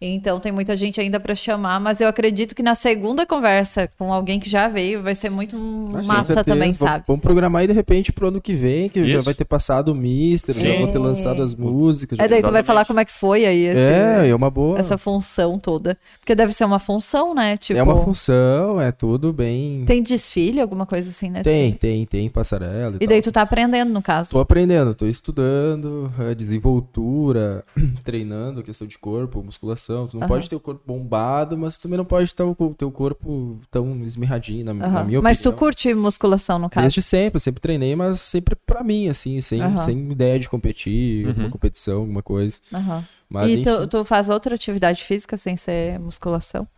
Então 0.00 0.38
tem 0.38 0.52
muita 0.52 0.76
gente 0.76 1.00
ainda 1.00 1.18
para 1.18 1.34
chamar, 1.34 1.80
mas 1.80 2.00
eu 2.00 2.08
acredito 2.08 2.54
que 2.54 2.62
na 2.62 2.76
segunda 2.76 3.26
conversa 3.26 3.88
com 3.98 4.12
alguém 4.12 4.38
que 4.38 4.48
já 4.48 4.68
veio 4.68 5.02
vai 5.02 5.14
ser 5.14 5.30
muito 5.30 5.56
ah, 5.56 6.02
massa 6.02 6.44
também, 6.44 6.72
sabe? 6.72 7.04
Vamos 7.06 7.22
programar 7.22 7.62
aí 7.62 7.66
de 7.66 7.72
repente 7.72 8.12
pro 8.12 8.28
ano 8.28 8.40
que 8.40 8.52
vem, 8.52 8.88
que 8.88 9.00
Isso. 9.00 9.08
já 9.08 9.20
vai 9.20 9.34
ter 9.34 9.44
passado 9.44 9.88
o 9.88 9.94
Mister, 9.94 10.54
já 10.54 10.76
vão 10.78 10.92
ter 10.92 10.98
lançado 10.98 11.42
as 11.42 11.54
músicas. 11.54 12.18
É, 12.18 12.28
daí 12.28 12.42
tu 12.42 12.50
vai 12.50 12.62
falar 12.62 12.84
como 12.92 13.00
é 13.00 13.04
que 13.06 13.12
foi 13.12 13.46
aí 13.46 13.64
esse, 13.64 13.80
é, 13.80 14.28
é 14.28 14.34
uma 14.34 14.50
boa. 14.50 14.78
Essa 14.78 14.98
função 14.98 15.58
toda. 15.58 15.96
Porque 16.20 16.34
deve 16.34 16.52
ser 16.52 16.66
uma 16.66 16.78
função, 16.78 17.34
né? 17.34 17.56
Tipo... 17.56 17.80
É 17.80 17.82
uma 17.82 17.96
função, 18.04 18.78
é 18.78 18.92
tudo 18.92 19.32
bem. 19.32 19.84
Tem 19.86 20.02
desfile, 20.02 20.60
alguma 20.60 20.84
coisa 20.84 21.08
assim, 21.08 21.30
né? 21.30 21.42
Tem, 21.42 21.72
tem, 21.72 22.04
tem 22.04 22.28
passarela. 22.28 22.98
E, 23.00 23.04
e 23.04 23.06
daí 23.06 23.22
tu 23.22 23.32
tá 23.32 23.40
aprendendo, 23.40 23.90
no 23.90 24.02
caso? 24.02 24.32
Tô 24.32 24.40
aprendendo, 24.40 24.92
tô 24.92 25.06
estudando, 25.06 26.12
é, 26.18 26.34
desenvoltura, 26.34 27.64
treinando 28.04 28.62
questão 28.62 28.86
de 28.86 28.98
corpo, 28.98 29.42
musculação. 29.42 30.06
Tu 30.06 30.16
não 30.16 30.22
uhum. 30.22 30.28
pode 30.28 30.50
ter 30.50 30.56
o 30.56 30.60
corpo 30.60 30.82
bombado, 30.86 31.56
mas 31.56 31.78
tu 31.78 31.82
também 31.84 31.96
não 31.96 32.04
pode 32.04 32.34
ter 32.34 32.42
o 32.42 32.54
teu 32.76 32.90
corpo 32.90 33.58
tão 33.70 34.04
esmirradinho, 34.04 34.66
na, 34.66 34.72
uhum. 34.72 34.78
na 34.78 34.88
minha 34.88 35.00
opinião. 35.00 35.22
Mas 35.22 35.40
tu 35.40 35.50
curte 35.54 35.94
musculação, 35.94 36.58
no 36.58 36.68
caso? 36.68 36.84
Desde 36.84 37.00
sempre, 37.00 37.36
eu 37.36 37.40
sempre 37.40 37.62
treinei, 37.62 37.96
mas 37.96 38.20
sempre 38.20 38.54
pra 38.54 38.84
mim, 38.84 39.08
assim, 39.08 39.40
sem, 39.40 39.62
uhum. 39.62 39.78
sem 39.78 40.12
ideia 40.12 40.38
de 40.38 40.46
competir, 40.46 41.26
alguma 41.26 41.46
uhum. 41.46 41.50
competição, 41.50 42.00
alguma 42.00 42.22
coisa. 42.22 42.58
Uhum. 42.70 42.81
Mas, 43.28 43.50
e 43.50 43.62
tu, 43.62 43.86
tu, 43.88 44.04
faz 44.04 44.28
outra 44.28 44.54
atividade 44.54 45.02
física 45.02 45.36
sem 45.38 45.56
ser 45.56 45.98
musculação? 45.98 46.68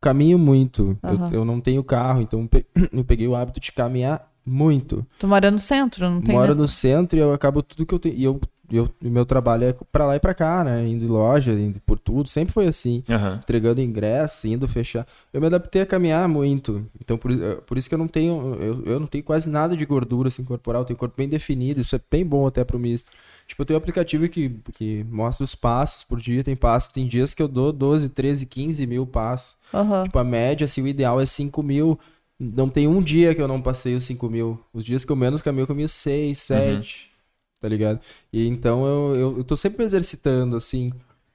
Caminho 0.00 0.38
muito. 0.38 0.98
Uhum. 1.02 1.26
Eu, 1.26 1.32
eu, 1.32 1.44
não 1.44 1.60
tenho 1.60 1.82
carro, 1.82 2.20
então 2.20 2.48
eu 2.92 3.04
peguei 3.04 3.26
o 3.26 3.34
hábito 3.34 3.58
de 3.58 3.72
caminhar 3.72 4.28
muito. 4.44 5.06
Tu 5.18 5.26
mora 5.26 5.50
no 5.50 5.58
centro, 5.58 6.10
não 6.10 6.20
tem? 6.20 6.34
Moro 6.34 6.54
no 6.54 6.68
centro 6.68 7.16
e 7.16 7.20
eu 7.20 7.32
acabo 7.32 7.62
tudo 7.62 7.86
que 7.86 7.94
eu 7.94 7.98
tenho. 7.98 8.14
E 8.16 8.24
eu, 8.24 8.40
eu, 8.70 8.88
meu 9.00 9.24
trabalho 9.24 9.64
é 9.64 9.74
pra 9.90 10.04
lá 10.04 10.16
e 10.16 10.20
pra 10.20 10.34
cá, 10.34 10.64
né? 10.64 10.86
Indo 10.86 11.04
em 11.04 11.08
loja, 11.08 11.52
indo 11.52 11.80
por 11.80 11.98
tudo. 11.98 12.28
Sempre 12.28 12.52
foi 12.52 12.66
assim. 12.66 13.02
Uhum. 13.08 13.34
Entregando 13.34 13.80
ingresso, 13.80 14.46
indo 14.48 14.66
fechar. 14.66 15.06
Eu 15.32 15.40
me 15.40 15.46
adaptei 15.46 15.82
a 15.82 15.86
caminhar 15.86 16.28
muito. 16.28 16.84
Então, 17.00 17.16
por, 17.16 17.30
eh, 17.30 17.54
por 17.66 17.78
isso 17.78 17.88
que 17.88 17.94
eu 17.94 17.98
não 17.98 18.08
tenho. 18.08 18.56
Eu, 18.60 18.84
eu 18.84 19.00
não 19.00 19.06
tenho 19.06 19.24
quase 19.24 19.48
nada 19.48 19.76
de 19.76 19.86
gordura 19.86 20.28
assim, 20.28 20.44
corporal. 20.44 20.82
Eu 20.82 20.86
tenho 20.86 20.98
corpo 20.98 21.14
bem 21.16 21.28
definido. 21.28 21.80
Isso 21.80 21.94
é 21.94 22.00
bem 22.10 22.26
bom 22.26 22.46
até 22.46 22.64
pro 22.64 22.78
misto. 22.78 23.10
Tipo, 23.52 23.60
eu 23.60 23.66
tenho 23.66 23.78
um 23.78 23.82
aplicativo 23.82 24.26
que, 24.30 24.48
que 24.72 25.04
mostra 25.10 25.44
os 25.44 25.54
passos 25.54 26.02
por 26.02 26.18
dia. 26.18 26.42
Tem 26.42 26.56
passos, 26.56 26.90
tem 26.90 27.06
dias 27.06 27.34
que 27.34 27.42
eu 27.42 27.46
dou 27.46 27.70
12, 27.70 28.08
13, 28.08 28.46
15 28.46 28.86
mil 28.86 29.06
passos. 29.06 29.58
Uhum. 29.74 30.04
Tipo, 30.04 30.18
a 30.18 30.24
média, 30.24 30.64
assim, 30.64 30.80
o 30.80 30.88
ideal 30.88 31.20
é 31.20 31.26
5 31.26 31.62
mil 31.62 32.00
Não 32.40 32.66
tem 32.70 32.88
um 32.88 33.02
dia 33.02 33.34
que 33.34 33.42
eu 33.42 33.46
não 33.46 33.60
passei 33.60 33.94
os 33.94 34.04
5 34.06 34.26
mil. 34.30 34.58
Os 34.72 34.82
dias 34.82 35.04
que 35.04 35.12
eu 35.12 35.16
menos 35.16 35.42
caminho, 35.42 35.64
eu 35.64 35.66
caminho 35.66 35.86
6, 35.86 36.38
7. 36.38 36.64
Uhum. 36.64 37.12
Tá 37.60 37.68
ligado? 37.68 38.00
E 38.32 38.48
então 38.48 38.86
eu, 38.86 39.16
eu, 39.16 39.38
eu 39.38 39.44
tô 39.44 39.54
sempre 39.54 39.84
exercitando, 39.84 40.56
assim. 40.56 40.90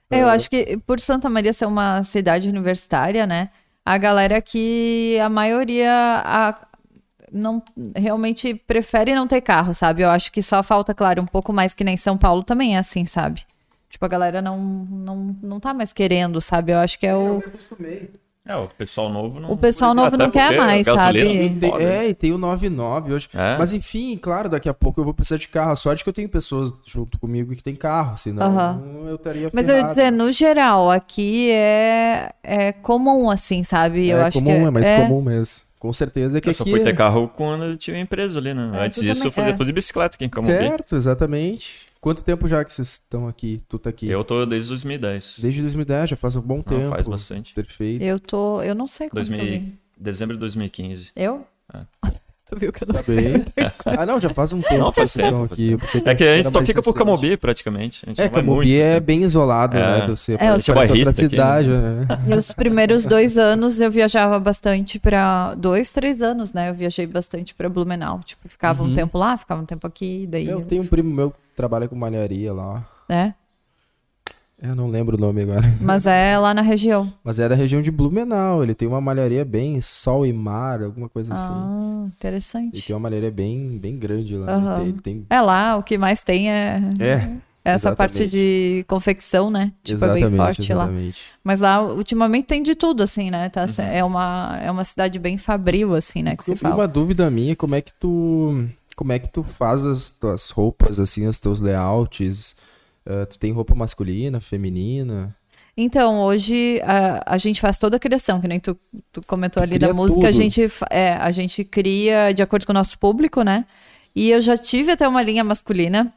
É, 0.09 0.23
eu 0.23 0.27
acho 0.27 0.49
que 0.49 0.75
por 0.87 0.99
Santa 0.99 1.29
Maria 1.29 1.53
ser 1.53 1.67
uma 1.67 2.01
cidade 2.01 2.49
universitária, 2.49 3.27
né? 3.27 3.51
A 3.85 3.95
galera 3.99 4.41
que 4.41 5.19
a 5.21 5.29
maioria 5.29 5.93
a, 6.25 6.66
não 7.31 7.61
realmente 7.95 8.53
prefere 8.53 9.13
não 9.13 9.27
ter 9.27 9.41
carro, 9.41 9.73
sabe? 9.73 10.01
Eu 10.01 10.09
acho 10.09 10.31
que 10.31 10.41
só 10.41 10.63
falta, 10.63 10.93
claro, 10.93 11.21
um 11.21 11.25
pouco 11.25 11.51
mais 11.51 11.73
que 11.73 11.83
nem 11.83 11.97
São 11.97 12.17
Paulo 12.17 12.43
também 12.43 12.75
é 12.75 12.79
assim, 12.79 13.05
sabe? 13.05 13.45
Tipo, 13.89 14.05
a 14.05 14.09
galera 14.09 14.41
não, 14.41 14.57
não, 14.57 15.35
não 15.41 15.59
tá 15.59 15.73
mais 15.73 15.93
querendo, 15.93 16.41
sabe? 16.41 16.71
Eu 16.73 16.79
acho 16.79 16.99
que 16.99 17.07
é, 17.07 17.15
o. 17.15 17.19
Eu 17.19 17.37
me 17.37 17.45
acostumei. 17.45 18.09
É, 18.45 18.55
o 18.55 18.65
pessoal 18.69 19.09
novo 19.09 19.41
não. 19.41 19.51
O 19.51 19.57
pessoal 19.57 19.93
novo 19.93 20.15
não 20.15 20.31
quer 20.31 20.55
mais, 20.55 20.85
sabe? 20.85 21.19
Tem, 21.59 21.73
é, 21.81 22.07
e 22.07 22.13
tem 22.13 22.31
o 22.31 22.37
99 22.37 23.13
hoje. 23.13 23.27
É. 23.33 23.57
Mas 23.57 23.73
enfim, 23.73 24.17
claro, 24.17 24.47
daqui 24.47 24.69
a 24.69 24.73
pouco 24.73 25.01
eu 25.01 25.03
vou 25.03 25.13
precisar 25.13 25.37
de 25.37 25.49
carro. 25.49 25.71
A 25.71 25.75
sorte 25.75 26.01
que 26.01 26.09
eu 26.09 26.13
tenho 26.13 26.29
pessoas 26.29 26.73
junto 26.85 27.19
comigo 27.19 27.53
que 27.53 27.61
tem 27.61 27.75
carro, 27.75 28.17
senão 28.17 28.49
uhum. 28.49 29.09
eu 29.09 29.15
estaria 29.15 29.49
Mas 29.51 29.67
eu 29.67 29.75
ia 29.75 29.83
dizer, 29.83 30.11
no 30.11 30.31
geral, 30.31 30.89
aqui 30.89 31.51
é, 31.51 32.31
é 32.41 32.71
comum, 32.71 33.29
assim, 33.29 33.65
sabe? 33.65 34.07
Eu 34.07 34.19
é 34.19 34.23
acho 34.23 34.37
comum, 34.37 34.51
que 34.51 34.57
é, 34.57 34.63
é 34.63 34.71
mais 34.71 34.85
é... 34.85 35.01
comum 35.01 35.21
mesmo. 35.21 35.66
Com 35.79 35.93
certeza 35.93 36.41
que 36.41 36.47
eu 36.47 36.51
aqui... 36.51 36.57
só 36.57 36.65
fui 36.65 36.79
ter 36.79 36.95
carro 36.95 37.27
quando 37.29 37.65
eu 37.65 37.77
tinha 37.77 37.95
uma 37.95 38.01
empresa 38.01 38.39
ali, 38.39 38.53
né? 38.53 38.71
É, 38.73 38.85
Antes 38.85 39.01
disso, 39.01 39.27
eu 39.27 39.31
fazia 39.31 39.53
tudo 39.53 39.67
de 39.67 39.73
bicicleta 39.73 40.15
aqui 40.15 40.25
em 40.25 40.29
Camombi. 40.29 40.53
Certo, 40.53 40.95
exatamente. 40.95 41.87
Quanto 42.01 42.23
tempo 42.23 42.47
já 42.47 42.63
que 42.63 42.71
vocês 42.71 42.93
estão 42.93 43.27
aqui? 43.27 43.59
Tu 43.67 43.79
tá 43.79 43.89
aqui? 43.89 44.07
Eu 44.07 44.23
tô 44.23 44.45
desde 44.45 44.69
2010. 44.69 45.39
Desde 45.39 45.61
2010, 45.61 46.11
já 46.11 46.15
faz 46.15 46.35
um 46.35 46.41
bom 46.41 46.61
tempo. 46.61 46.89
faz 46.89 47.07
bastante. 47.07 47.53
Perfeito. 47.53 48.03
Eu 48.03 48.19
tô. 48.19 48.61
Eu 48.61 48.73
não 48.73 48.87
sei 48.87 49.09
quando 49.09 49.27
2000... 49.27 49.73
Dezembro 49.99 50.35
de 50.35 50.39
2015. 50.41 51.11
Eu? 51.15 51.45
É. 51.73 52.11
Tu 52.49 52.57
viu 52.57 52.71
que 52.71 52.83
eu 52.83 52.87
não 52.87 52.95
tá 52.95 53.03
sei. 53.03 53.45
ah, 53.85 54.05
não, 54.05 54.19
já 54.21 54.29
faz 54.29 54.53
um 54.53 54.61
tempo. 54.63 54.77
Não, 54.77 54.91
faz 54.91 55.11
tempo. 55.11 55.43
Aqui. 55.43 55.77
é 56.05 56.15
que 56.15 56.23
a 56.23 56.37
gente 56.37 56.49
só 56.49 56.65
fica 56.65 56.81
por 56.81 56.93
Camobi, 56.93 57.35
praticamente. 57.35 58.05
é, 58.17 58.29
Camobi 58.29 58.79
é 58.79 59.01
bem 59.01 59.23
isolado, 59.23 59.77
é. 59.77 59.99
né? 59.99 60.05
Do 60.05 60.15
ser, 60.15 60.41
é, 60.41 60.55
os... 60.55 60.65
pra 60.65 61.13
cidade, 61.13 61.67
né? 61.67 62.07
E 62.25 62.33
os 62.33 62.53
primeiros 62.53 63.05
dois 63.05 63.37
anos 63.37 63.81
eu 63.81 63.91
viajava 63.91 64.39
bastante 64.39 64.97
pra... 64.97 65.55
Dois, 65.55 65.91
três 65.91 66.21
anos, 66.21 66.53
né? 66.53 66.69
Eu 66.69 66.73
viajei 66.73 67.05
bastante 67.05 67.53
pra 67.53 67.67
Blumenau. 67.67 68.21
Tipo, 68.23 68.47
ficava 68.47 68.81
uhum. 68.81 68.91
um 68.91 68.95
tempo 68.95 69.17
lá, 69.17 69.35
ficava 69.35 69.61
um 69.61 69.65
tempo 69.65 69.85
aqui, 69.85 70.25
daí... 70.29 70.47
Eu, 70.47 70.59
eu 70.59 70.65
tenho 70.65 70.83
um 70.83 70.87
primo 70.87 71.13
meu 71.13 71.31
que 71.31 71.37
trabalha 71.53 71.87
com 71.89 71.95
malharia 71.97 72.53
lá. 72.53 72.85
É? 73.09 73.33
Eu 74.61 74.75
não 74.75 74.89
lembro 74.89 75.17
o 75.17 75.19
nome 75.19 75.43
agora. 75.43 75.61
Mas 75.79 76.07
é 76.07 76.37
lá 76.37 76.51
na 76.53 76.63
região. 76.63 77.11
Mas 77.23 77.37
é 77.37 77.47
da 77.47 77.53
região 77.53 77.79
de 77.79 77.91
Blumenau. 77.91 78.63
Ele 78.63 78.73
tem 78.73 78.87
uma 78.87 78.99
malharia 78.99 79.45
bem 79.45 79.79
sol 79.81 80.25
e 80.25 80.33
mar, 80.33 80.81
alguma 80.81 81.07
coisa 81.07 81.33
assim. 81.33 81.53
Ah, 81.53 82.05
interessante. 82.07 82.75
Ele 82.75 82.81
tem 82.81 82.95
uma 82.95 83.01
malharia 83.01 83.29
bem, 83.29 83.77
bem 83.77 83.97
grande 83.97 84.35
lá. 84.35 84.57
Uhum. 84.57 84.81
Ele 84.81 84.93
tem, 84.93 85.25
É 85.29 85.41
lá, 85.41 85.77
o 85.77 85.83
que 85.83 85.97
mais 85.97 86.23
tem 86.23 86.51
é. 86.51 86.81
É. 86.99 87.47
Essa 87.63 87.89
exatamente. 87.89 87.97
parte 87.97 88.29
de 88.29 88.85
confecção, 88.87 89.51
né? 89.51 89.73
Tipo, 89.83 89.97
exatamente, 89.97 90.23
é 90.23 90.29
bem 90.29 90.37
forte 90.37 90.71
exatamente. 90.71 91.19
lá. 91.19 91.37
Mas 91.43 91.59
lá, 91.59 91.83
ultimamente, 91.83 92.45
tem 92.45 92.63
de 92.63 92.73
tudo, 92.73 93.03
assim, 93.03 93.29
né? 93.29 93.49
Tá, 93.49 93.65
uhum. 93.65 93.83
é, 93.83 94.03
uma, 94.05 94.59
é 94.63 94.71
uma 94.71 94.85
cidade 94.85 95.19
bem 95.19 95.37
fabril, 95.37 95.93
assim, 95.93 96.23
né? 96.23 96.35
Que 96.35 96.45
se 96.45 96.55
fala. 96.55 96.75
Uma 96.75 96.87
dúvida 96.87 97.29
minha, 97.29 97.55
como 97.55 97.75
é 97.75 97.81
que 97.81 97.93
tu. 97.93 98.65
Como 98.95 99.11
é 99.11 99.19
que 99.19 99.29
tu 99.29 99.43
faz 99.43 99.85
as 99.85 100.11
tuas 100.13 100.49
roupas, 100.49 100.97
assim, 100.97 101.27
os 101.27 101.39
teus 101.39 101.59
layouts? 101.59 102.55
Uh, 103.07 103.25
tu 103.25 103.39
tem 103.39 103.53
roupa 103.53 103.73
masculina, 103.73 104.41
feminina? 104.41 105.33
Então, 105.77 106.19
hoje 106.23 106.81
a, 106.83 107.35
a 107.35 107.37
gente 107.37 107.61
faz 107.61 107.79
toda 107.79 107.95
a 107.95 107.99
criação, 107.99 108.41
que 108.41 108.47
nem 108.47 108.59
tu, 108.59 108.77
tu 109.13 109.21
comentou 109.25 109.61
tu 109.61 109.63
ali 109.63 109.79
da 109.79 109.93
música, 109.93 110.27
a 110.27 110.31
gente, 110.31 110.61
é, 110.89 111.13
a 111.13 111.31
gente 111.31 111.63
cria 111.63 112.33
de 112.33 112.41
acordo 112.41 112.65
com 112.65 112.71
o 112.71 112.73
nosso 112.73 112.99
público, 112.99 113.43
né? 113.43 113.65
E 114.13 114.29
eu 114.29 114.41
já 114.41 114.57
tive 114.57 114.91
até 114.91 115.07
uma 115.07 115.21
linha 115.21 115.43
masculina, 115.43 116.13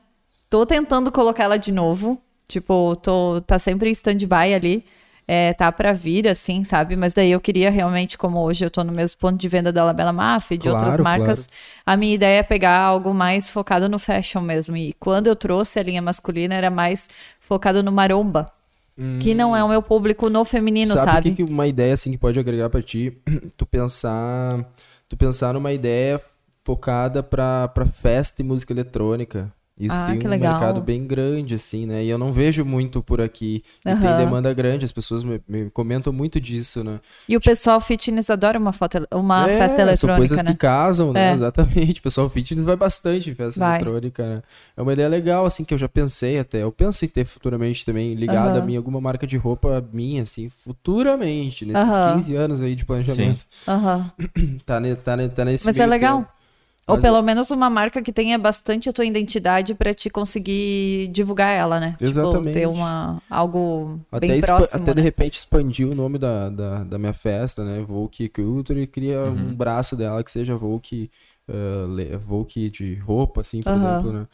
tô 0.49 0.67
tentando 0.67 1.13
colocar 1.13 1.45
ela 1.45 1.59
de 1.59 1.71
novo, 1.71 2.21
tipo, 2.49 2.97
tô, 2.97 3.41
tá 3.43 3.59
sempre 3.59 3.91
em 3.91 3.93
stand-by 3.93 4.53
ali 4.53 4.85
é, 5.33 5.55
tá 5.55 5.71
para 5.71 5.93
vir, 5.93 6.27
assim, 6.27 6.65
sabe? 6.65 6.97
Mas 6.97 7.15
daí 7.15 7.31
eu 7.31 7.41
queria 7.41 7.71
realmente, 7.71 8.19
como 8.19 8.41
hoje 8.41 8.65
eu 8.65 8.71
tô 8.71 8.83
no 8.83 8.91
mesmo 8.91 9.17
ponto 9.17 9.39
de 9.39 9.47
venda 9.47 9.73
da 9.73 9.85
Labela 9.85 10.13
Maf 10.13 10.51
e 10.51 10.59
de 10.59 10.69
claro, 10.69 10.85
outras 10.85 11.01
marcas, 11.01 11.47
claro. 11.47 11.63
a 11.87 11.97
minha 11.97 12.13
ideia 12.13 12.41
é 12.41 12.43
pegar 12.43 12.77
algo 12.77 13.15
mais 13.15 13.49
focado 13.49 13.89
no 13.89 13.97
fashion 13.97 14.41
mesmo. 14.41 14.77
E 14.77 14.93
quando 14.95 15.29
eu 15.29 15.37
trouxe 15.37 15.79
a 15.79 15.85
linha 15.85 16.03
masculina, 16.03 16.57
era 16.57 16.69
mais 16.69 17.09
focado 17.39 17.81
no 17.81 17.93
maromba. 17.93 18.51
Hum. 18.99 19.21
Que 19.21 19.33
não 19.33 19.57
é 19.57 19.63
o 19.63 19.69
meu 19.69 19.81
público 19.81 20.29
no 20.29 20.45
feminino, 20.45 20.95
sabe? 20.95 21.07
Sabe 21.07 21.31
que, 21.31 21.37
que 21.37 21.43
uma 21.45 21.69
ideia 21.69 21.95
assim 21.95 22.11
que 22.11 22.19
pode 22.19 22.37
agregar 22.37 22.69
para 22.69 22.83
ti, 22.83 23.15
tu 23.57 23.65
pensar, 23.65 24.69
tu 25.09 25.17
pensar 25.17 25.55
numa 25.55 25.73
ideia 25.73 26.21
focada 26.65 27.23
para 27.23 27.87
festa 28.03 28.43
e 28.43 28.45
música 28.45 28.73
eletrônica. 28.73 29.49
Isso 29.81 29.97
ah, 29.97 30.05
tem 30.05 30.19
um 30.19 30.29
legal. 30.29 30.53
mercado 30.53 30.83
bem 30.83 31.07
grande, 31.07 31.55
assim, 31.55 31.87
né? 31.87 32.05
E 32.05 32.11
eu 32.11 32.19
não 32.19 32.35
vejo 32.35 32.67
muito 32.67 33.03
por 33.03 33.19
aqui. 33.19 33.65
E 33.87 33.89
uhum. 33.89 33.99
tem 33.99 34.17
demanda 34.19 34.53
grande, 34.53 34.85
as 34.85 34.93
pessoas 34.93 35.25
me, 35.25 35.41
me, 35.49 35.71
comentam 35.71 36.13
muito 36.13 36.39
disso, 36.39 36.85
né? 36.85 37.01
E 37.27 37.35
o 37.35 37.41
pessoal 37.41 37.81
fitness 37.81 38.29
adora 38.29 38.59
uma, 38.59 38.75
foto, 38.75 39.09
uma 39.11 39.51
é, 39.51 39.57
festa 39.57 39.81
eletrônica, 39.81 39.97
são 39.97 40.17
coisas 40.17 40.43
né? 40.43 40.53
que 40.53 40.59
casam, 40.59 41.15
né? 41.15 41.31
É. 41.31 41.33
Exatamente. 41.33 41.99
O 41.99 42.03
pessoal 42.03 42.29
fitness 42.29 42.67
vai 42.67 42.77
bastante 42.77 43.31
em 43.31 43.35
festa 43.35 43.59
vai. 43.59 43.81
eletrônica, 43.81 44.23
né? 44.23 44.43
É 44.77 44.83
uma 44.83 44.93
ideia 44.93 45.09
legal, 45.09 45.47
assim, 45.47 45.65
que 45.65 45.73
eu 45.73 45.79
já 45.79 45.89
pensei 45.89 46.39
até. 46.39 46.63
Eu 46.63 46.71
penso 46.71 47.03
em 47.03 47.09
ter 47.09 47.25
futuramente 47.25 47.87
também 47.87 48.13
ligado 48.15 48.57
uhum. 48.57 48.63
a 48.63 48.67
mim 48.67 48.77
alguma 48.77 49.01
marca 49.01 49.27
de 49.27 49.39
roupa 49.39 49.83
minha, 49.91 50.25
assim, 50.25 50.51
futuramente, 50.51 51.65
nesses 51.65 51.91
uhum. 51.91 52.13
15 52.17 52.37
anos 52.37 52.61
aí 52.61 52.75
de 52.75 52.85
planejamento. 52.85 53.47
Sim. 53.51 54.59
tá, 54.67 54.79
tá, 55.03 55.29
tá 55.35 55.45
nesse 55.47 55.65
Mas 55.65 55.79
é 55.79 55.87
legal. 55.87 56.19
Tempo. 56.19 56.40
Ou 56.87 56.97
Mas 56.97 57.03
pelo 57.03 57.19
eu... 57.19 57.23
menos 57.23 57.51
uma 57.51 57.71
marca 57.71 58.03
que 58.03 58.13
tenha 58.13 58.37
bastante 58.39 58.89
a 58.89 58.93
tua 58.93 59.05
identidade 59.05 59.75
para 59.75 59.95
te 59.95 60.11
conseguir 60.11 61.09
divulgar 61.09 61.55
ela, 61.55 61.79
né? 61.79 61.93
Tipo, 61.93 62.05
Exatamente. 62.05 62.39
Tipo, 62.39 62.53
ter 62.53 62.67
uma, 62.67 63.23
algo 63.31 64.01
até 64.11 64.27
bem 64.27 64.41
próximo. 64.41 64.83
Até 64.83 64.91
né? 64.91 64.95
de 64.95 65.03
repente 65.03 65.39
expandir 65.39 65.87
o 65.87 65.95
nome 65.95 66.19
da, 66.19 66.49
da, 66.49 66.85
da 66.85 66.99
minha 66.99 67.13
festa, 67.13 67.65
né? 67.65 67.83
Volk 67.87 68.29
Culture 68.31 68.81
e 68.81 68.87
cria 68.87 69.21
uhum. 69.21 69.51
um 69.51 69.55
braço 69.55 69.95
dela 69.95 70.25
que 70.25 70.33
seja 70.33 70.57
Volk 70.57 71.09
uh, 71.51 72.19
Volk 72.19 72.71
de 72.71 72.95
roupa, 72.97 73.41
assim, 73.41 73.63
por 73.63 73.73
uhum. 73.73 73.77
exemplo, 73.77 74.13
né? 74.13 74.27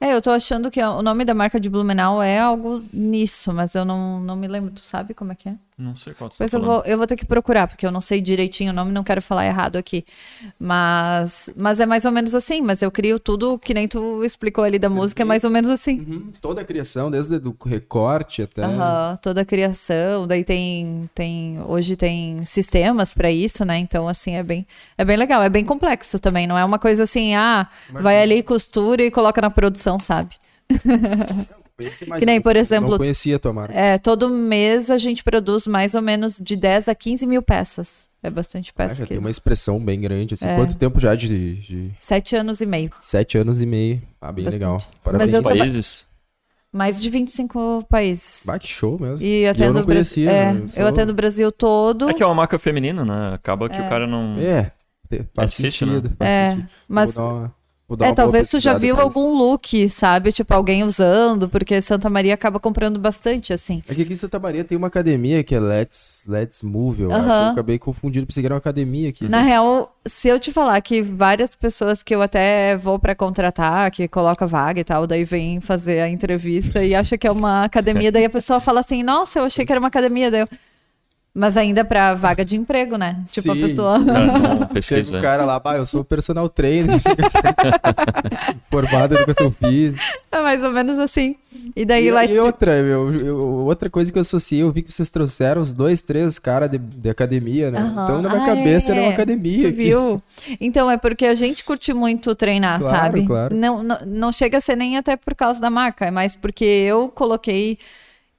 É, 0.00 0.14
eu 0.14 0.20
tô 0.20 0.30
achando 0.30 0.70
que 0.70 0.82
o 0.82 1.02
nome 1.02 1.24
da 1.24 1.34
marca 1.34 1.60
de 1.60 1.70
Blumenau 1.70 2.22
é 2.22 2.38
algo 2.38 2.82
nisso, 2.92 3.52
mas 3.52 3.74
eu 3.74 3.84
não, 3.84 4.20
não 4.20 4.36
me 4.36 4.48
lembro. 4.48 4.70
Tu 4.72 4.84
sabe 4.84 5.14
como 5.14 5.32
é 5.32 5.34
que 5.34 5.48
é? 5.48 5.54
Não 5.76 5.96
sei 5.96 6.14
qual 6.14 6.30
Pois 6.38 6.52
tá 6.52 6.56
eu 6.56 6.62
vou, 6.62 6.82
eu 6.84 6.96
vou 6.96 7.04
ter 7.04 7.16
que 7.16 7.26
procurar, 7.26 7.66
porque 7.66 7.84
eu 7.84 7.90
não 7.90 8.00
sei 8.00 8.20
direitinho 8.20 8.70
o 8.70 8.74
nome, 8.74 8.92
não 8.92 9.02
quero 9.02 9.20
falar 9.20 9.44
errado 9.44 9.74
aqui. 9.74 10.04
Mas, 10.56 11.50
mas 11.56 11.80
é 11.80 11.86
mais 11.86 12.04
ou 12.04 12.12
menos 12.12 12.32
assim, 12.32 12.60
mas 12.62 12.80
eu 12.80 12.92
crio 12.92 13.18
tudo 13.18 13.58
que 13.58 13.74
nem 13.74 13.88
tu 13.88 14.24
explicou 14.24 14.62
ali 14.62 14.78
da 14.78 14.88
música, 14.88 15.22
é 15.22 15.24
mais 15.24 15.42
ou 15.42 15.50
menos 15.50 15.68
assim. 15.68 15.98
Uhum. 15.98 16.32
Toda 16.40 16.60
a 16.60 16.64
criação, 16.64 17.10
desde 17.10 17.36
o 17.36 17.56
recorte 17.66 18.42
até. 18.42 18.64
Uhum. 18.64 19.16
Toda 19.20 19.40
a 19.40 19.44
criação, 19.44 20.28
daí 20.28 20.44
tem, 20.44 21.10
tem. 21.12 21.60
Hoje 21.66 21.96
tem 21.96 22.44
sistemas 22.44 23.12
para 23.12 23.32
isso, 23.32 23.64
né? 23.64 23.76
Então, 23.76 24.06
assim, 24.06 24.36
é 24.36 24.44
bem, 24.44 24.64
é 24.96 25.04
bem 25.04 25.16
legal, 25.16 25.42
é 25.42 25.48
bem 25.48 25.64
complexo 25.64 26.20
também, 26.20 26.46
não 26.46 26.56
é 26.56 26.64
uma 26.64 26.78
coisa 26.78 27.02
assim, 27.02 27.34
ah, 27.34 27.68
vai 27.90 28.22
ali, 28.22 28.44
costura 28.44 29.02
e 29.02 29.10
coloca 29.10 29.40
na 29.40 29.50
produção, 29.50 29.98
sabe? 29.98 30.36
que 32.18 32.26
nem, 32.26 32.40
por 32.40 32.56
exemplo. 32.56 32.90
Não 32.90 32.98
conhecia 32.98 33.36
a 33.36 33.38
tua 33.38 33.52
marca. 33.52 33.74
É, 33.74 33.98
todo 33.98 34.28
mês 34.28 34.90
a 34.90 34.98
gente 34.98 35.24
produz 35.24 35.66
mais 35.66 35.94
ou 35.94 36.02
menos 36.02 36.38
de 36.40 36.54
10 36.54 36.88
a 36.88 36.94
15 36.94 37.26
mil 37.26 37.42
peças. 37.42 38.08
É 38.22 38.30
bastante 38.30 38.72
peça. 38.72 38.94
Ah, 38.94 38.96
já 38.98 39.06
tem 39.06 39.18
uma 39.18 39.28
expressão 39.30 39.78
bem 39.78 40.00
grande. 40.00 40.34
Assim. 40.34 40.46
É. 40.46 40.56
Quanto 40.56 40.76
tempo 40.76 40.98
já 40.98 41.14
de, 41.14 41.56
de, 41.56 41.90
Sete 41.98 42.36
anos 42.36 42.60
e 42.60 42.66
meio. 42.66 42.90
Sete 43.00 43.36
anos 43.36 43.60
e 43.60 43.66
meio. 43.66 44.00
Ah, 44.20 44.32
bem 44.32 44.44
bastante. 44.44 44.62
legal. 44.62 44.82
Parabéns. 45.02 45.32
Mas 45.32 45.34
eu 45.34 45.42
países? 45.42 46.06
Mais 46.72 47.00
de 47.00 47.10
25 47.10 47.86
países. 47.88 48.42
Bah, 48.46 48.58
que 48.58 48.66
show 48.66 48.98
mesmo. 48.98 49.24
E, 49.24 49.46
atendo 49.46 49.64
eu 49.64 49.74
não 49.74 49.84
conhecia. 49.84 50.30
É, 50.30 50.52
né? 50.52 50.64
eu, 50.76 50.86
atendo 50.86 51.12
o 51.12 51.14
Brasil 51.14 51.52
todo. 51.52 52.08
É 52.08 52.14
que 52.14 52.22
é 52.22 52.26
uma 52.26 52.34
marca 52.34 52.58
feminina, 52.58 53.04
né? 53.04 53.34
Acaba 53.34 53.68
que 53.68 53.76
é. 53.76 53.86
o 53.86 53.88
cara 53.88 54.06
não... 54.06 54.36
É, 54.38 54.72
faz 55.34 55.52
é 55.60 55.70
sentido. 55.70 56.08
Né? 56.08 56.16
Faz 56.18 56.30
é, 56.30 56.50
sentido. 56.50 56.68
mas... 56.88 57.16
É, 58.00 58.12
talvez 58.12 58.50
tu 58.50 58.58
já 58.58 58.74
viu 58.74 59.00
algum 59.00 59.36
look, 59.36 59.88
sabe? 59.88 60.32
Tipo, 60.32 60.54
alguém 60.54 60.82
usando, 60.84 61.48
porque 61.48 61.80
Santa 61.80 62.08
Maria 62.10 62.34
acaba 62.34 62.58
comprando 62.58 62.98
bastante, 62.98 63.52
assim. 63.52 63.82
É 63.88 63.94
que 63.94 64.02
aqui 64.02 64.12
em 64.12 64.16
Santa 64.16 64.38
Maria 64.38 64.64
tem 64.64 64.76
uma 64.76 64.88
academia 64.88 65.42
que 65.44 65.54
é 65.54 65.60
Let's, 65.60 66.24
Let's 66.28 66.62
Move, 66.62 67.02
eu 67.02 67.12
acho. 67.12 67.26
Eu 67.26 67.52
acabei 67.52 67.78
confundindo, 67.78 68.26
pensei 68.26 68.42
que 68.42 68.46
era 68.46 68.54
uma 68.54 68.58
academia 68.58 69.08
aqui. 69.08 69.28
Na 69.28 69.42
real, 69.42 69.94
se 70.06 70.28
eu 70.28 70.38
te 70.38 70.50
falar 70.50 70.80
que 70.80 71.02
várias 71.02 71.54
pessoas 71.54 72.02
que 72.02 72.14
eu 72.14 72.22
até 72.22 72.76
vou 72.76 72.98
para 72.98 73.14
contratar, 73.14 73.90
que 73.90 74.08
coloca 74.08 74.46
vaga 74.46 74.80
e 74.80 74.84
tal, 74.84 75.06
daí 75.06 75.24
vem 75.24 75.60
fazer 75.60 76.00
a 76.00 76.08
entrevista 76.08 76.84
e 76.84 76.94
acha 76.94 77.16
que 77.18 77.26
é 77.26 77.30
uma 77.30 77.64
academia, 77.64 78.10
daí 78.10 78.24
a 78.24 78.30
pessoa 78.30 78.60
fala 78.60 78.80
assim, 78.80 79.02
nossa, 79.02 79.38
eu 79.38 79.44
achei 79.44 79.64
que 79.64 79.72
era 79.72 79.80
uma 79.80 79.88
academia, 79.88 80.30
daí 80.30 80.40
eu... 80.40 80.48
Mas 81.36 81.56
ainda 81.56 81.84
pra 81.84 82.14
vaga 82.14 82.44
de 82.44 82.56
emprego, 82.56 82.96
né? 82.96 83.20
Tipo, 83.26 83.52
Sim. 83.52 83.64
a 83.64 83.66
pessoa. 83.68 83.98
Não, 83.98 84.66
pesquisa. 84.72 85.18
o 85.18 85.20
cara 85.20 85.44
lá, 85.44 85.60
ah, 85.64 85.76
eu 85.76 85.84
sou 85.84 86.04
personal 86.04 86.48
trainer. 86.48 87.00
formado 88.70 89.14
em 89.14 89.16
educação 89.16 89.50
física. 89.50 90.00
É 90.30 90.40
mais 90.40 90.62
ou 90.62 90.70
menos 90.70 90.96
assim. 90.96 91.34
E 91.74 91.84
daí 91.84 92.06
e, 92.06 92.10
lá. 92.12 92.24
E 92.24 92.38
outra, 92.38 92.76
eu, 92.76 93.12
eu, 93.12 93.36
outra 93.66 93.90
coisa 93.90 94.12
que 94.12 94.18
eu 94.18 94.20
associei, 94.20 94.62
eu 94.62 94.70
vi 94.70 94.82
que 94.82 94.92
vocês 94.92 95.10
trouxeram 95.10 95.60
os 95.60 95.72
dois, 95.72 96.02
três 96.02 96.38
caras 96.38 96.70
de, 96.70 96.78
de, 96.78 97.10
academia, 97.10 97.68
né? 97.68 97.82
Uhum. 97.82 97.90
Então 97.90 98.22
na 98.22 98.28
minha 98.28 98.42
ah, 98.42 98.46
cabeça 98.46 98.92
é. 98.92 98.96
era 98.96 99.04
uma 99.04 99.12
academia. 99.12 99.68
Tu 99.68 99.74
viu? 99.74 100.22
Então 100.60 100.88
é 100.88 100.96
porque 100.96 101.26
a 101.26 101.34
gente 101.34 101.64
curte 101.64 101.92
muito 101.92 102.32
treinar, 102.36 102.78
claro, 102.78 102.96
sabe? 102.96 103.26
Claro. 103.26 103.54
Não, 103.56 103.82
não, 103.82 103.98
não 104.06 104.32
chega 104.32 104.58
a 104.58 104.60
ser 104.60 104.76
nem 104.76 104.96
até 104.96 105.16
por 105.16 105.34
causa 105.34 105.60
da 105.60 105.68
marca, 105.68 106.06
é 106.06 106.12
mais 106.12 106.36
porque 106.36 106.64
eu 106.64 107.08
coloquei 107.08 107.76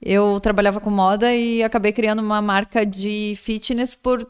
eu 0.02 0.40
trabalhava 0.40 0.80
com 0.80 0.90
moda 0.90 1.34
e 1.34 1.64
acabei 1.64 1.92
criando 1.92 2.20
uma 2.20 2.42
marca 2.42 2.86
de 2.86 3.34
fitness 3.36 3.96
por 3.96 4.28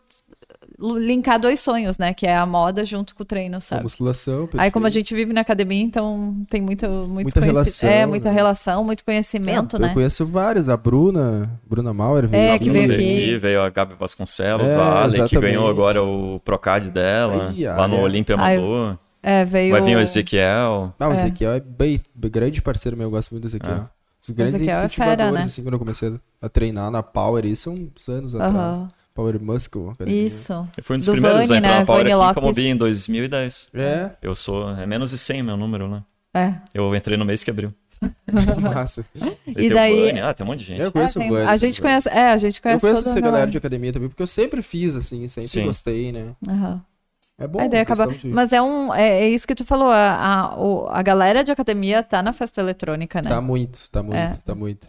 linkar 0.80 1.40
dois 1.40 1.60
sonhos, 1.60 1.98
né? 1.98 2.14
Que 2.14 2.28
é 2.28 2.36
a 2.36 2.46
moda 2.46 2.84
junto 2.84 3.16
com 3.16 3.24
o 3.24 3.26
treino, 3.26 3.60
sabe? 3.62 3.82
A 3.82 3.84
musculação. 3.84 4.42
Perfeito. 4.42 4.62
Aí, 4.62 4.72
como 4.72 4.86
a 4.86 4.90
gente 4.90 5.14
vive 5.14 5.34
na 5.34 5.42
academia, 5.42 5.82
então 5.82 6.36
tem 6.50 6.62
muito, 6.62 6.88
muito 6.88 7.26
muita 7.26 7.40
relação. 7.40 7.90
É, 7.90 8.06
muita 8.06 8.30
né? 8.30 8.36
relação, 8.36 8.84
muito 8.84 9.04
conhecimento, 9.04 9.78
é, 9.78 9.80
né? 9.80 9.90
Eu 9.90 9.94
conheço 9.94 10.26
vários. 10.26 10.70
A 10.70 10.78
Bruna, 10.78 11.50
Bruna 11.68 11.94
Mauer 11.94 12.28
veio 12.28 12.44
É, 12.44 12.60
que 12.60 12.70
veio 12.70 12.92
aqui. 12.92 13.38
Veio 13.38 13.62
a 13.62 13.70
Gabi 13.70 13.96
Vasconcelos, 13.98 14.70
é, 14.70 14.76
a 14.76 15.04
Ale, 15.04 15.28
que 15.28 15.40
ganhou 15.40 15.70
agora 15.70 16.04
o 16.04 16.40
Procad 16.44 16.88
dela, 16.88 17.54
ai, 17.56 17.64
lá 17.64 17.88
no 17.88 18.00
Olímpia 18.00 18.36
Malu. 18.36 18.98
É, 19.24 19.44
veio... 19.44 19.72
Vai 19.72 19.82
vir 19.82 19.98
o 19.98 20.00
Ezequiel. 20.00 20.94
Ah, 21.00 21.08
o 21.08 21.12
é. 21.12 21.14
Ezequiel 21.16 21.54
é 21.54 21.60
bem, 21.60 22.00
bem 22.14 22.30
grande 22.30 22.62
parceiro 22.62 22.96
meu, 22.96 23.08
eu 23.08 23.12
gosto 23.12 23.32
muito 23.32 23.44
do 23.44 23.48
Ezequiel. 23.48 23.90
Os 24.28 24.36
grandes 24.36 24.62
é 24.62 24.64
incentivadores, 24.64 25.34
né? 25.34 25.42
assim, 25.42 25.62
quando 25.62 25.74
eu 25.74 25.80
comecei 25.80 26.14
a 26.42 26.50
treinar 26.50 26.90
na 26.90 27.04
Power, 27.04 27.46
isso 27.46 27.70
uns 27.70 28.10
anos 28.10 28.34
uhum. 28.34 28.42
atrás. 28.42 28.86
Power 29.14 29.42
Muscle. 29.42 29.94
Isso. 30.08 30.68
Eu 30.76 30.84
fui 30.84 30.96
um 30.96 31.00
dos 31.00 31.06
Do 31.06 31.14
primeiros 31.14 31.48
Vani, 31.48 31.54
a 31.54 31.58
entrar 31.58 31.72
né? 31.72 31.80
na 31.80 31.86
Power 31.86 32.00
Vani 32.02 32.12
aqui 32.12 32.22
Lopes. 32.22 32.36
como 32.36 32.54
bi 32.54 32.68
em 32.68 32.76
2010. 32.76 33.68
É. 33.74 34.10
Eu 34.22 34.36
sou... 34.36 34.72
É 34.72 34.86
menos 34.86 35.12
de 35.12 35.18
100 35.18 35.44
meu 35.44 35.56
número, 35.56 35.88
né? 35.88 36.04
É. 36.34 36.56
Eu 36.74 36.94
entrei 36.94 37.18
no 37.18 37.24
mês 37.24 37.42
que 37.42 37.50
abriu. 37.50 37.74
Massa. 38.62 39.06
E, 39.48 39.70
daí... 39.70 40.20
Ah, 40.20 40.34
tem 40.34 40.46
um 40.46 40.50
monte 40.50 40.60
de 40.60 40.66
gente. 40.66 40.82
Eu 40.82 40.92
conheço 40.92 41.22
é, 41.22 41.26
o 41.26 41.34
Vani. 41.34 41.46
A 41.46 41.56
gente 41.56 41.82
conhece... 41.82 42.10
É, 42.10 42.32
a 42.32 42.38
gente 42.38 42.62
conhece 42.62 42.86
Eu 42.86 42.90
conheço 42.90 43.08
essa 43.08 43.22
galera 43.22 43.50
de 43.50 43.58
academia 43.58 43.94
também, 43.94 44.10
porque 44.10 44.22
eu 44.22 44.28
sempre 44.28 44.62
fiz, 44.62 44.98
assim, 44.98 45.26
sempre 45.30 45.50
Sim. 45.50 45.66
gostei, 45.66 46.12
né? 46.12 46.34
Aham. 46.46 46.74
Uhum. 46.74 46.82
É 47.38 47.48
bom. 47.48 47.60
A 47.60 47.66
ideia 47.66 47.84
acaba... 47.84 48.08
De... 48.08 48.28
Mas 48.28 48.54
é, 48.54 48.62
um, 48.62 48.94
é, 48.94 49.24
é, 49.24 49.30
isso 49.30 49.48
que 49.48 49.56
tu 49.56 49.66
falou. 49.66 49.90
A, 49.90 50.54
a, 50.54 51.00
a 51.00 51.02
galera 51.02 51.44
de 51.44 51.52
academia 51.52 52.02
tá 52.02 52.24
na 52.24 52.32
festa 52.32 52.62
eletrônica, 52.62 53.22
né? 53.22 53.30
Tá 53.30 53.42
muito, 53.42 53.90
tá 53.90 54.02
muito, 54.02 54.18
é. 54.18 54.30
tá 54.44 54.56
muito. 54.56 54.88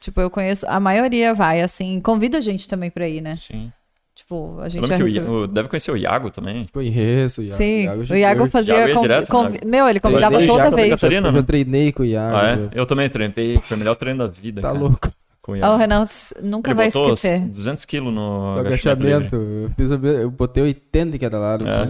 Tipo, 0.00 0.20
eu 0.20 0.28
conheço. 0.28 0.66
A 0.68 0.80
maioria 0.80 1.32
vai, 1.32 1.62
assim. 1.62 2.00
Convida 2.00 2.38
a 2.38 2.40
gente 2.40 2.68
também 2.68 2.90
pra 2.90 3.08
ir, 3.08 3.20
né? 3.20 3.36
Sim. 3.36 3.72
Tipo, 4.14 4.60
a 4.60 4.68
gente 4.68 4.86
já 4.86 4.96
recebe... 4.96 5.28
o, 5.28 5.46
deve 5.46 5.68
conhecer 5.68 5.90
o 5.90 5.96
Iago 5.96 6.30
também. 6.30 6.66
Conheço 6.72 7.40
o 7.40 7.44
Iago. 7.44 7.56
Sim, 7.56 7.78
o 7.78 7.82
Iago, 7.82 8.12
o 8.12 8.16
Iago 8.16 8.46
fazia. 8.48 8.86
Iago 8.86 9.00
direto, 9.00 9.30
conv... 9.30 9.50
Né? 9.52 9.58
Meu, 9.64 9.88
ele 9.88 9.98
convidava 9.98 10.46
toda 10.46 10.70
vez. 10.70 10.90
Catarina, 10.90 11.28
eu 11.28 11.32
né? 11.32 11.42
treinei 11.42 11.92
com 11.92 12.02
o 12.02 12.06
Iago. 12.06 12.36
Ah, 12.36 12.50
é? 12.50 12.68
Eu 12.78 12.86
também 12.86 13.08
treinei. 13.08 13.58
Foi 13.58 13.76
o 13.76 13.78
melhor 13.78 13.94
treino 13.94 14.18
da 14.18 14.26
vida. 14.26 14.60
Tá 14.60 14.68
cara. 14.68 14.80
louco. 14.80 15.12
Com 15.44 15.52
o, 15.52 15.56
o 15.62 15.76
Renan 15.76 16.04
nunca 16.42 16.70
ele 16.70 16.74
vai 16.74 16.86
esquecer. 16.86 17.38
200 17.40 17.84
quilos 17.84 18.14
no, 18.14 18.54
no 18.54 18.60
agachamento. 18.60 19.36
Eu, 19.36 19.70
fiz, 19.76 19.90
eu 19.90 20.30
botei 20.30 20.62
80 20.62 21.16
em 21.16 21.20
cada 21.20 21.38
lado. 21.38 21.68
É. 21.68 21.84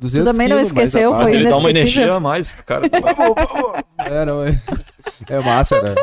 200 0.00 0.24
tu 0.26 0.32
também 0.32 0.48
não 0.48 0.58
esqueceu, 0.58 1.14
foi 1.14 1.32
Ele 1.32 1.48
dá 1.48 1.58
uma 1.58 1.70
energia 1.70 2.12
a 2.12 2.18
mais 2.18 2.50
pro 2.50 2.64
cara. 2.64 2.86
é, 3.98 4.24
não, 4.24 4.42
é, 4.42 4.60
é 5.28 5.38
massa, 5.38 5.80
né? 5.80 5.94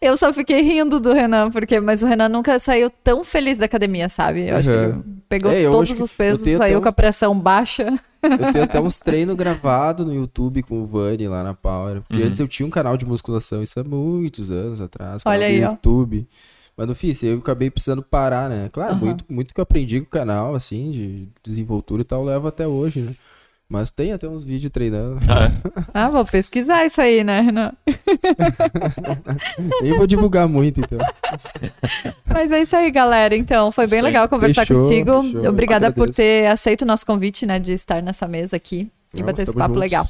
Eu 0.00 0.16
só 0.16 0.32
fiquei 0.32 0.62
rindo 0.62 0.98
do 0.98 1.12
Renan, 1.12 1.50
porque 1.50 1.80
mas 1.80 2.02
o 2.02 2.06
Renan 2.06 2.28
nunca 2.28 2.58
saiu 2.58 2.90
tão 3.02 3.22
feliz 3.22 3.58
da 3.58 3.66
academia, 3.66 4.08
sabe? 4.08 4.46
Eu 4.46 4.52
uhum. 4.52 4.58
acho 4.58 4.70
que 4.70 4.76
ele 4.76 5.04
pegou 5.28 5.52
é, 5.52 5.70
todos 5.70 6.00
os 6.00 6.12
pesos, 6.12 6.48
saiu 6.58 6.80
com 6.80 6.88
a 6.88 6.92
pressão 6.92 7.38
baixa. 7.38 7.92
Eu 8.22 8.52
tenho 8.52 8.64
até 8.64 8.80
uns 8.80 8.98
treinos 8.98 9.36
gravados 9.36 10.06
no 10.06 10.14
YouTube 10.14 10.62
com 10.62 10.82
o 10.82 10.86
Vani 10.86 11.28
lá 11.28 11.44
na 11.44 11.54
Power. 11.54 12.02
Porque 12.02 12.22
uhum. 12.22 12.28
antes 12.28 12.40
eu 12.40 12.48
tinha 12.48 12.66
um 12.66 12.70
canal 12.70 12.96
de 12.96 13.06
musculação, 13.06 13.62
isso 13.62 13.78
há 13.78 13.84
muitos 13.84 14.50
anos 14.50 14.80
atrás. 14.80 15.22
Olha 15.24 15.46
aí, 15.46 15.60
YouTube. 15.60 16.26
Ó. 16.28 16.56
Mas 16.76 16.86
não 16.88 16.94
fiz, 16.94 17.22
eu 17.22 17.38
acabei 17.38 17.70
precisando 17.70 18.02
parar, 18.02 18.50
né? 18.50 18.68
Claro, 18.70 18.94
uhum. 18.94 18.98
muito, 18.98 19.24
muito 19.28 19.54
que 19.54 19.60
eu 19.60 19.62
aprendi 19.62 20.00
com 20.00 20.06
o 20.06 20.10
canal, 20.10 20.54
assim, 20.54 20.90
de 20.90 21.28
desenvoltura 21.42 22.02
e 22.02 22.04
tal, 22.04 22.22
levo 22.22 22.48
até 22.48 22.66
hoje, 22.66 23.00
né? 23.00 23.14
Mas 23.68 23.90
tem 23.90 24.12
até 24.12 24.28
uns 24.28 24.44
vídeos 24.44 24.70
treinando. 24.70 25.18
Ah, 25.28 25.46
é? 25.46 25.82
ah 25.92 26.08
vou 26.08 26.24
pesquisar 26.24 26.86
isso 26.86 27.00
aí, 27.00 27.24
né, 27.24 27.40
Renan? 27.40 27.72
Nem 29.82 29.96
vou 29.96 30.06
divulgar 30.06 30.46
muito, 30.46 30.80
então. 30.80 30.98
Mas 32.26 32.52
é 32.52 32.62
isso 32.62 32.76
aí, 32.76 32.90
galera. 32.92 33.36
Então, 33.36 33.72
foi 33.72 33.88
bem 33.88 34.00
legal 34.00 34.28
conversar 34.28 34.64
fechou, 34.66 34.82
contigo. 34.82 35.22
Fechou. 35.22 35.48
Obrigada 35.48 35.92
por 35.92 36.08
ter 36.10 36.46
aceito 36.46 36.82
o 36.82 36.86
nosso 36.86 37.04
convite, 37.04 37.44
né, 37.44 37.58
de 37.58 37.72
estar 37.72 38.00
nessa 38.00 38.28
mesa 38.28 38.54
aqui 38.54 38.88
e 39.12 39.18
Não, 39.18 39.26
bater 39.26 39.42
esse 39.42 39.52
papo 39.52 39.74
juntos. 39.74 39.80
legal. 39.80 40.08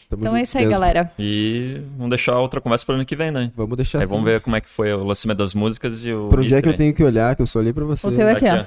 Estamos 0.00 0.24
então 0.24 0.36
é 0.36 0.42
isso 0.42 0.56
aí, 0.56 0.64
mesmo. 0.64 0.80
galera. 0.80 1.12
E 1.18 1.80
vamos 1.96 2.10
deixar 2.10 2.38
outra 2.38 2.60
conversa 2.60 2.86
para 2.86 2.94
ano 2.94 3.06
que 3.06 3.16
vem, 3.16 3.32
né? 3.32 3.50
Vamos 3.56 3.76
deixar 3.76 3.98
Aí 3.98 4.04
assim. 4.04 4.10
vamos 4.10 4.24
ver 4.24 4.40
como 4.40 4.54
é 4.54 4.60
que 4.60 4.68
foi 4.68 4.92
o 4.92 5.02
lançamento 5.02 5.38
das 5.38 5.54
músicas 5.54 6.04
e 6.04 6.12
o. 6.12 6.28
Pra 6.28 6.40
onde 6.40 6.54
é 6.54 6.62
que 6.62 6.68
eu 6.68 6.76
tenho 6.76 6.94
que 6.94 7.02
olhar, 7.02 7.34
que 7.34 7.42
eu 7.42 7.46
só 7.46 7.58
olhei 7.58 7.72
pra 7.72 7.84
você. 7.84 8.06
O 8.06 8.12
teu 8.12 8.28
é 8.28 8.32
aqui, 8.32 8.46
ó. 8.46 8.66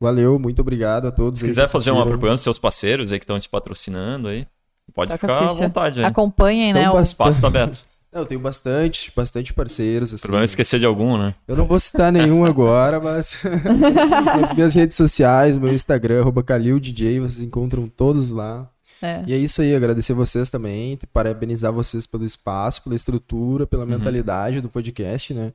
Valeu, 0.00 0.38
muito 0.38 0.60
obrigado 0.60 1.06
a 1.06 1.10
todos. 1.10 1.40
Se 1.40 1.46
quiser 1.46 1.68
fazer 1.68 1.90
uma 1.90 2.04
propaganda 2.04 2.34
dos 2.34 2.42
seus 2.42 2.58
parceiros 2.58 3.12
aí 3.12 3.18
que 3.18 3.24
estão 3.24 3.38
te 3.38 3.48
patrocinando 3.48 4.28
aí, 4.28 4.46
pode 4.94 5.10
Toca 5.10 5.18
ficar 5.18 5.50
à 5.50 5.52
vontade 5.52 6.00
aí. 6.00 6.06
Acompanhem, 6.06 6.72
São 6.72 6.80
né? 6.80 6.90
O 6.90 7.00
espaço 7.00 7.40
tá 7.40 7.48
aberto. 7.48 7.82
Eu 8.10 8.24
tenho 8.24 8.40
bastante, 8.40 9.12
bastante 9.14 9.52
parceiros. 9.52 10.14
Assim. 10.14 10.22
O 10.22 10.28
problema 10.28 10.44
é 10.44 10.46
esquecer 10.46 10.80
de 10.80 10.86
algum, 10.86 11.18
né? 11.18 11.34
Eu 11.46 11.56
não 11.56 11.66
vou 11.66 11.78
citar 11.78 12.10
nenhum 12.10 12.44
agora, 12.46 12.98
mas 12.98 13.42
as 14.42 14.54
minhas 14.54 14.74
redes 14.74 14.96
sociais, 14.96 15.58
meu 15.58 15.72
Instagram, 15.72 16.20
arroba 16.20 16.42
CalilDJ, 16.42 17.20
vocês 17.20 17.42
encontram 17.42 17.86
todos 17.86 18.30
lá. 18.30 18.68
É. 19.02 19.22
E 19.26 19.32
é 19.32 19.36
isso 19.36 19.62
aí, 19.62 19.76
agradecer 19.76 20.12
vocês 20.12 20.50
também, 20.50 20.98
parabenizar 21.12 21.72
vocês 21.72 22.06
pelo 22.06 22.24
espaço, 22.24 22.82
pela 22.82 22.96
estrutura, 22.96 23.66
pela 23.66 23.84
uhum. 23.84 23.90
mentalidade 23.90 24.60
do 24.60 24.68
podcast, 24.68 25.34
né? 25.34 25.52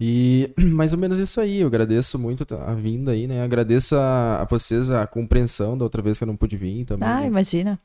E 0.00 0.50
mais 0.58 0.92
ou 0.94 0.98
menos 0.98 1.18
isso 1.18 1.40
aí, 1.40 1.60
eu 1.60 1.66
agradeço 1.66 2.18
muito 2.18 2.46
a 2.54 2.74
vinda 2.74 3.12
aí, 3.12 3.26
né? 3.26 3.42
Agradeço 3.44 3.94
a, 3.96 4.40
a 4.40 4.44
vocês 4.44 4.90
a 4.90 5.06
compreensão 5.06 5.76
da 5.76 5.84
outra 5.84 6.00
vez 6.00 6.16
que 6.16 6.24
eu 6.24 6.28
não 6.28 6.36
pude 6.36 6.56
vir 6.56 6.86
também. 6.86 7.06
Ah, 7.06 7.20
né? 7.20 7.26
imagina. 7.26 7.78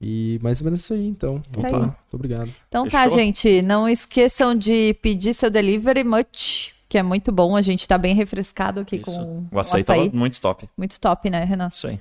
E 0.00 0.40
mais 0.42 0.60
ou 0.60 0.64
menos 0.64 0.80
isso 0.80 0.94
aí, 0.94 1.06
então. 1.06 1.40
Isso 1.46 1.64
aí. 1.64 1.72
Muito 1.72 1.94
obrigado. 2.12 2.50
Então 2.68 2.84
tá, 2.84 3.02
Fechou? 3.02 3.16
tá, 3.16 3.22
gente. 3.22 3.62
Não 3.62 3.88
esqueçam 3.88 4.54
de 4.54 4.94
pedir 4.94 5.32
seu 5.34 5.50
delivery 5.50 6.02
much, 6.02 6.72
que 6.88 6.98
é 6.98 7.02
muito 7.02 7.30
bom. 7.30 7.54
A 7.54 7.62
gente 7.62 7.86
tá 7.86 7.96
bem 7.96 8.14
refrescado 8.14 8.80
aqui 8.80 8.96
isso. 8.96 9.04
com 9.04 9.46
o 9.52 9.58
açaí. 9.58 9.82
O 9.82 9.82
açaí 9.82 10.10
tá 10.10 10.16
muito 10.16 10.40
top. 10.40 10.68
Muito 10.76 10.98
top, 10.98 11.30
né, 11.30 11.44
Renan? 11.44 11.68
Isso 11.68 11.86
aí. 11.86 12.00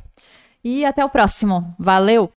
E 0.64 0.84
até 0.84 1.06
o 1.06 1.10
próximo. 1.10 1.76
Valeu! 1.78 2.28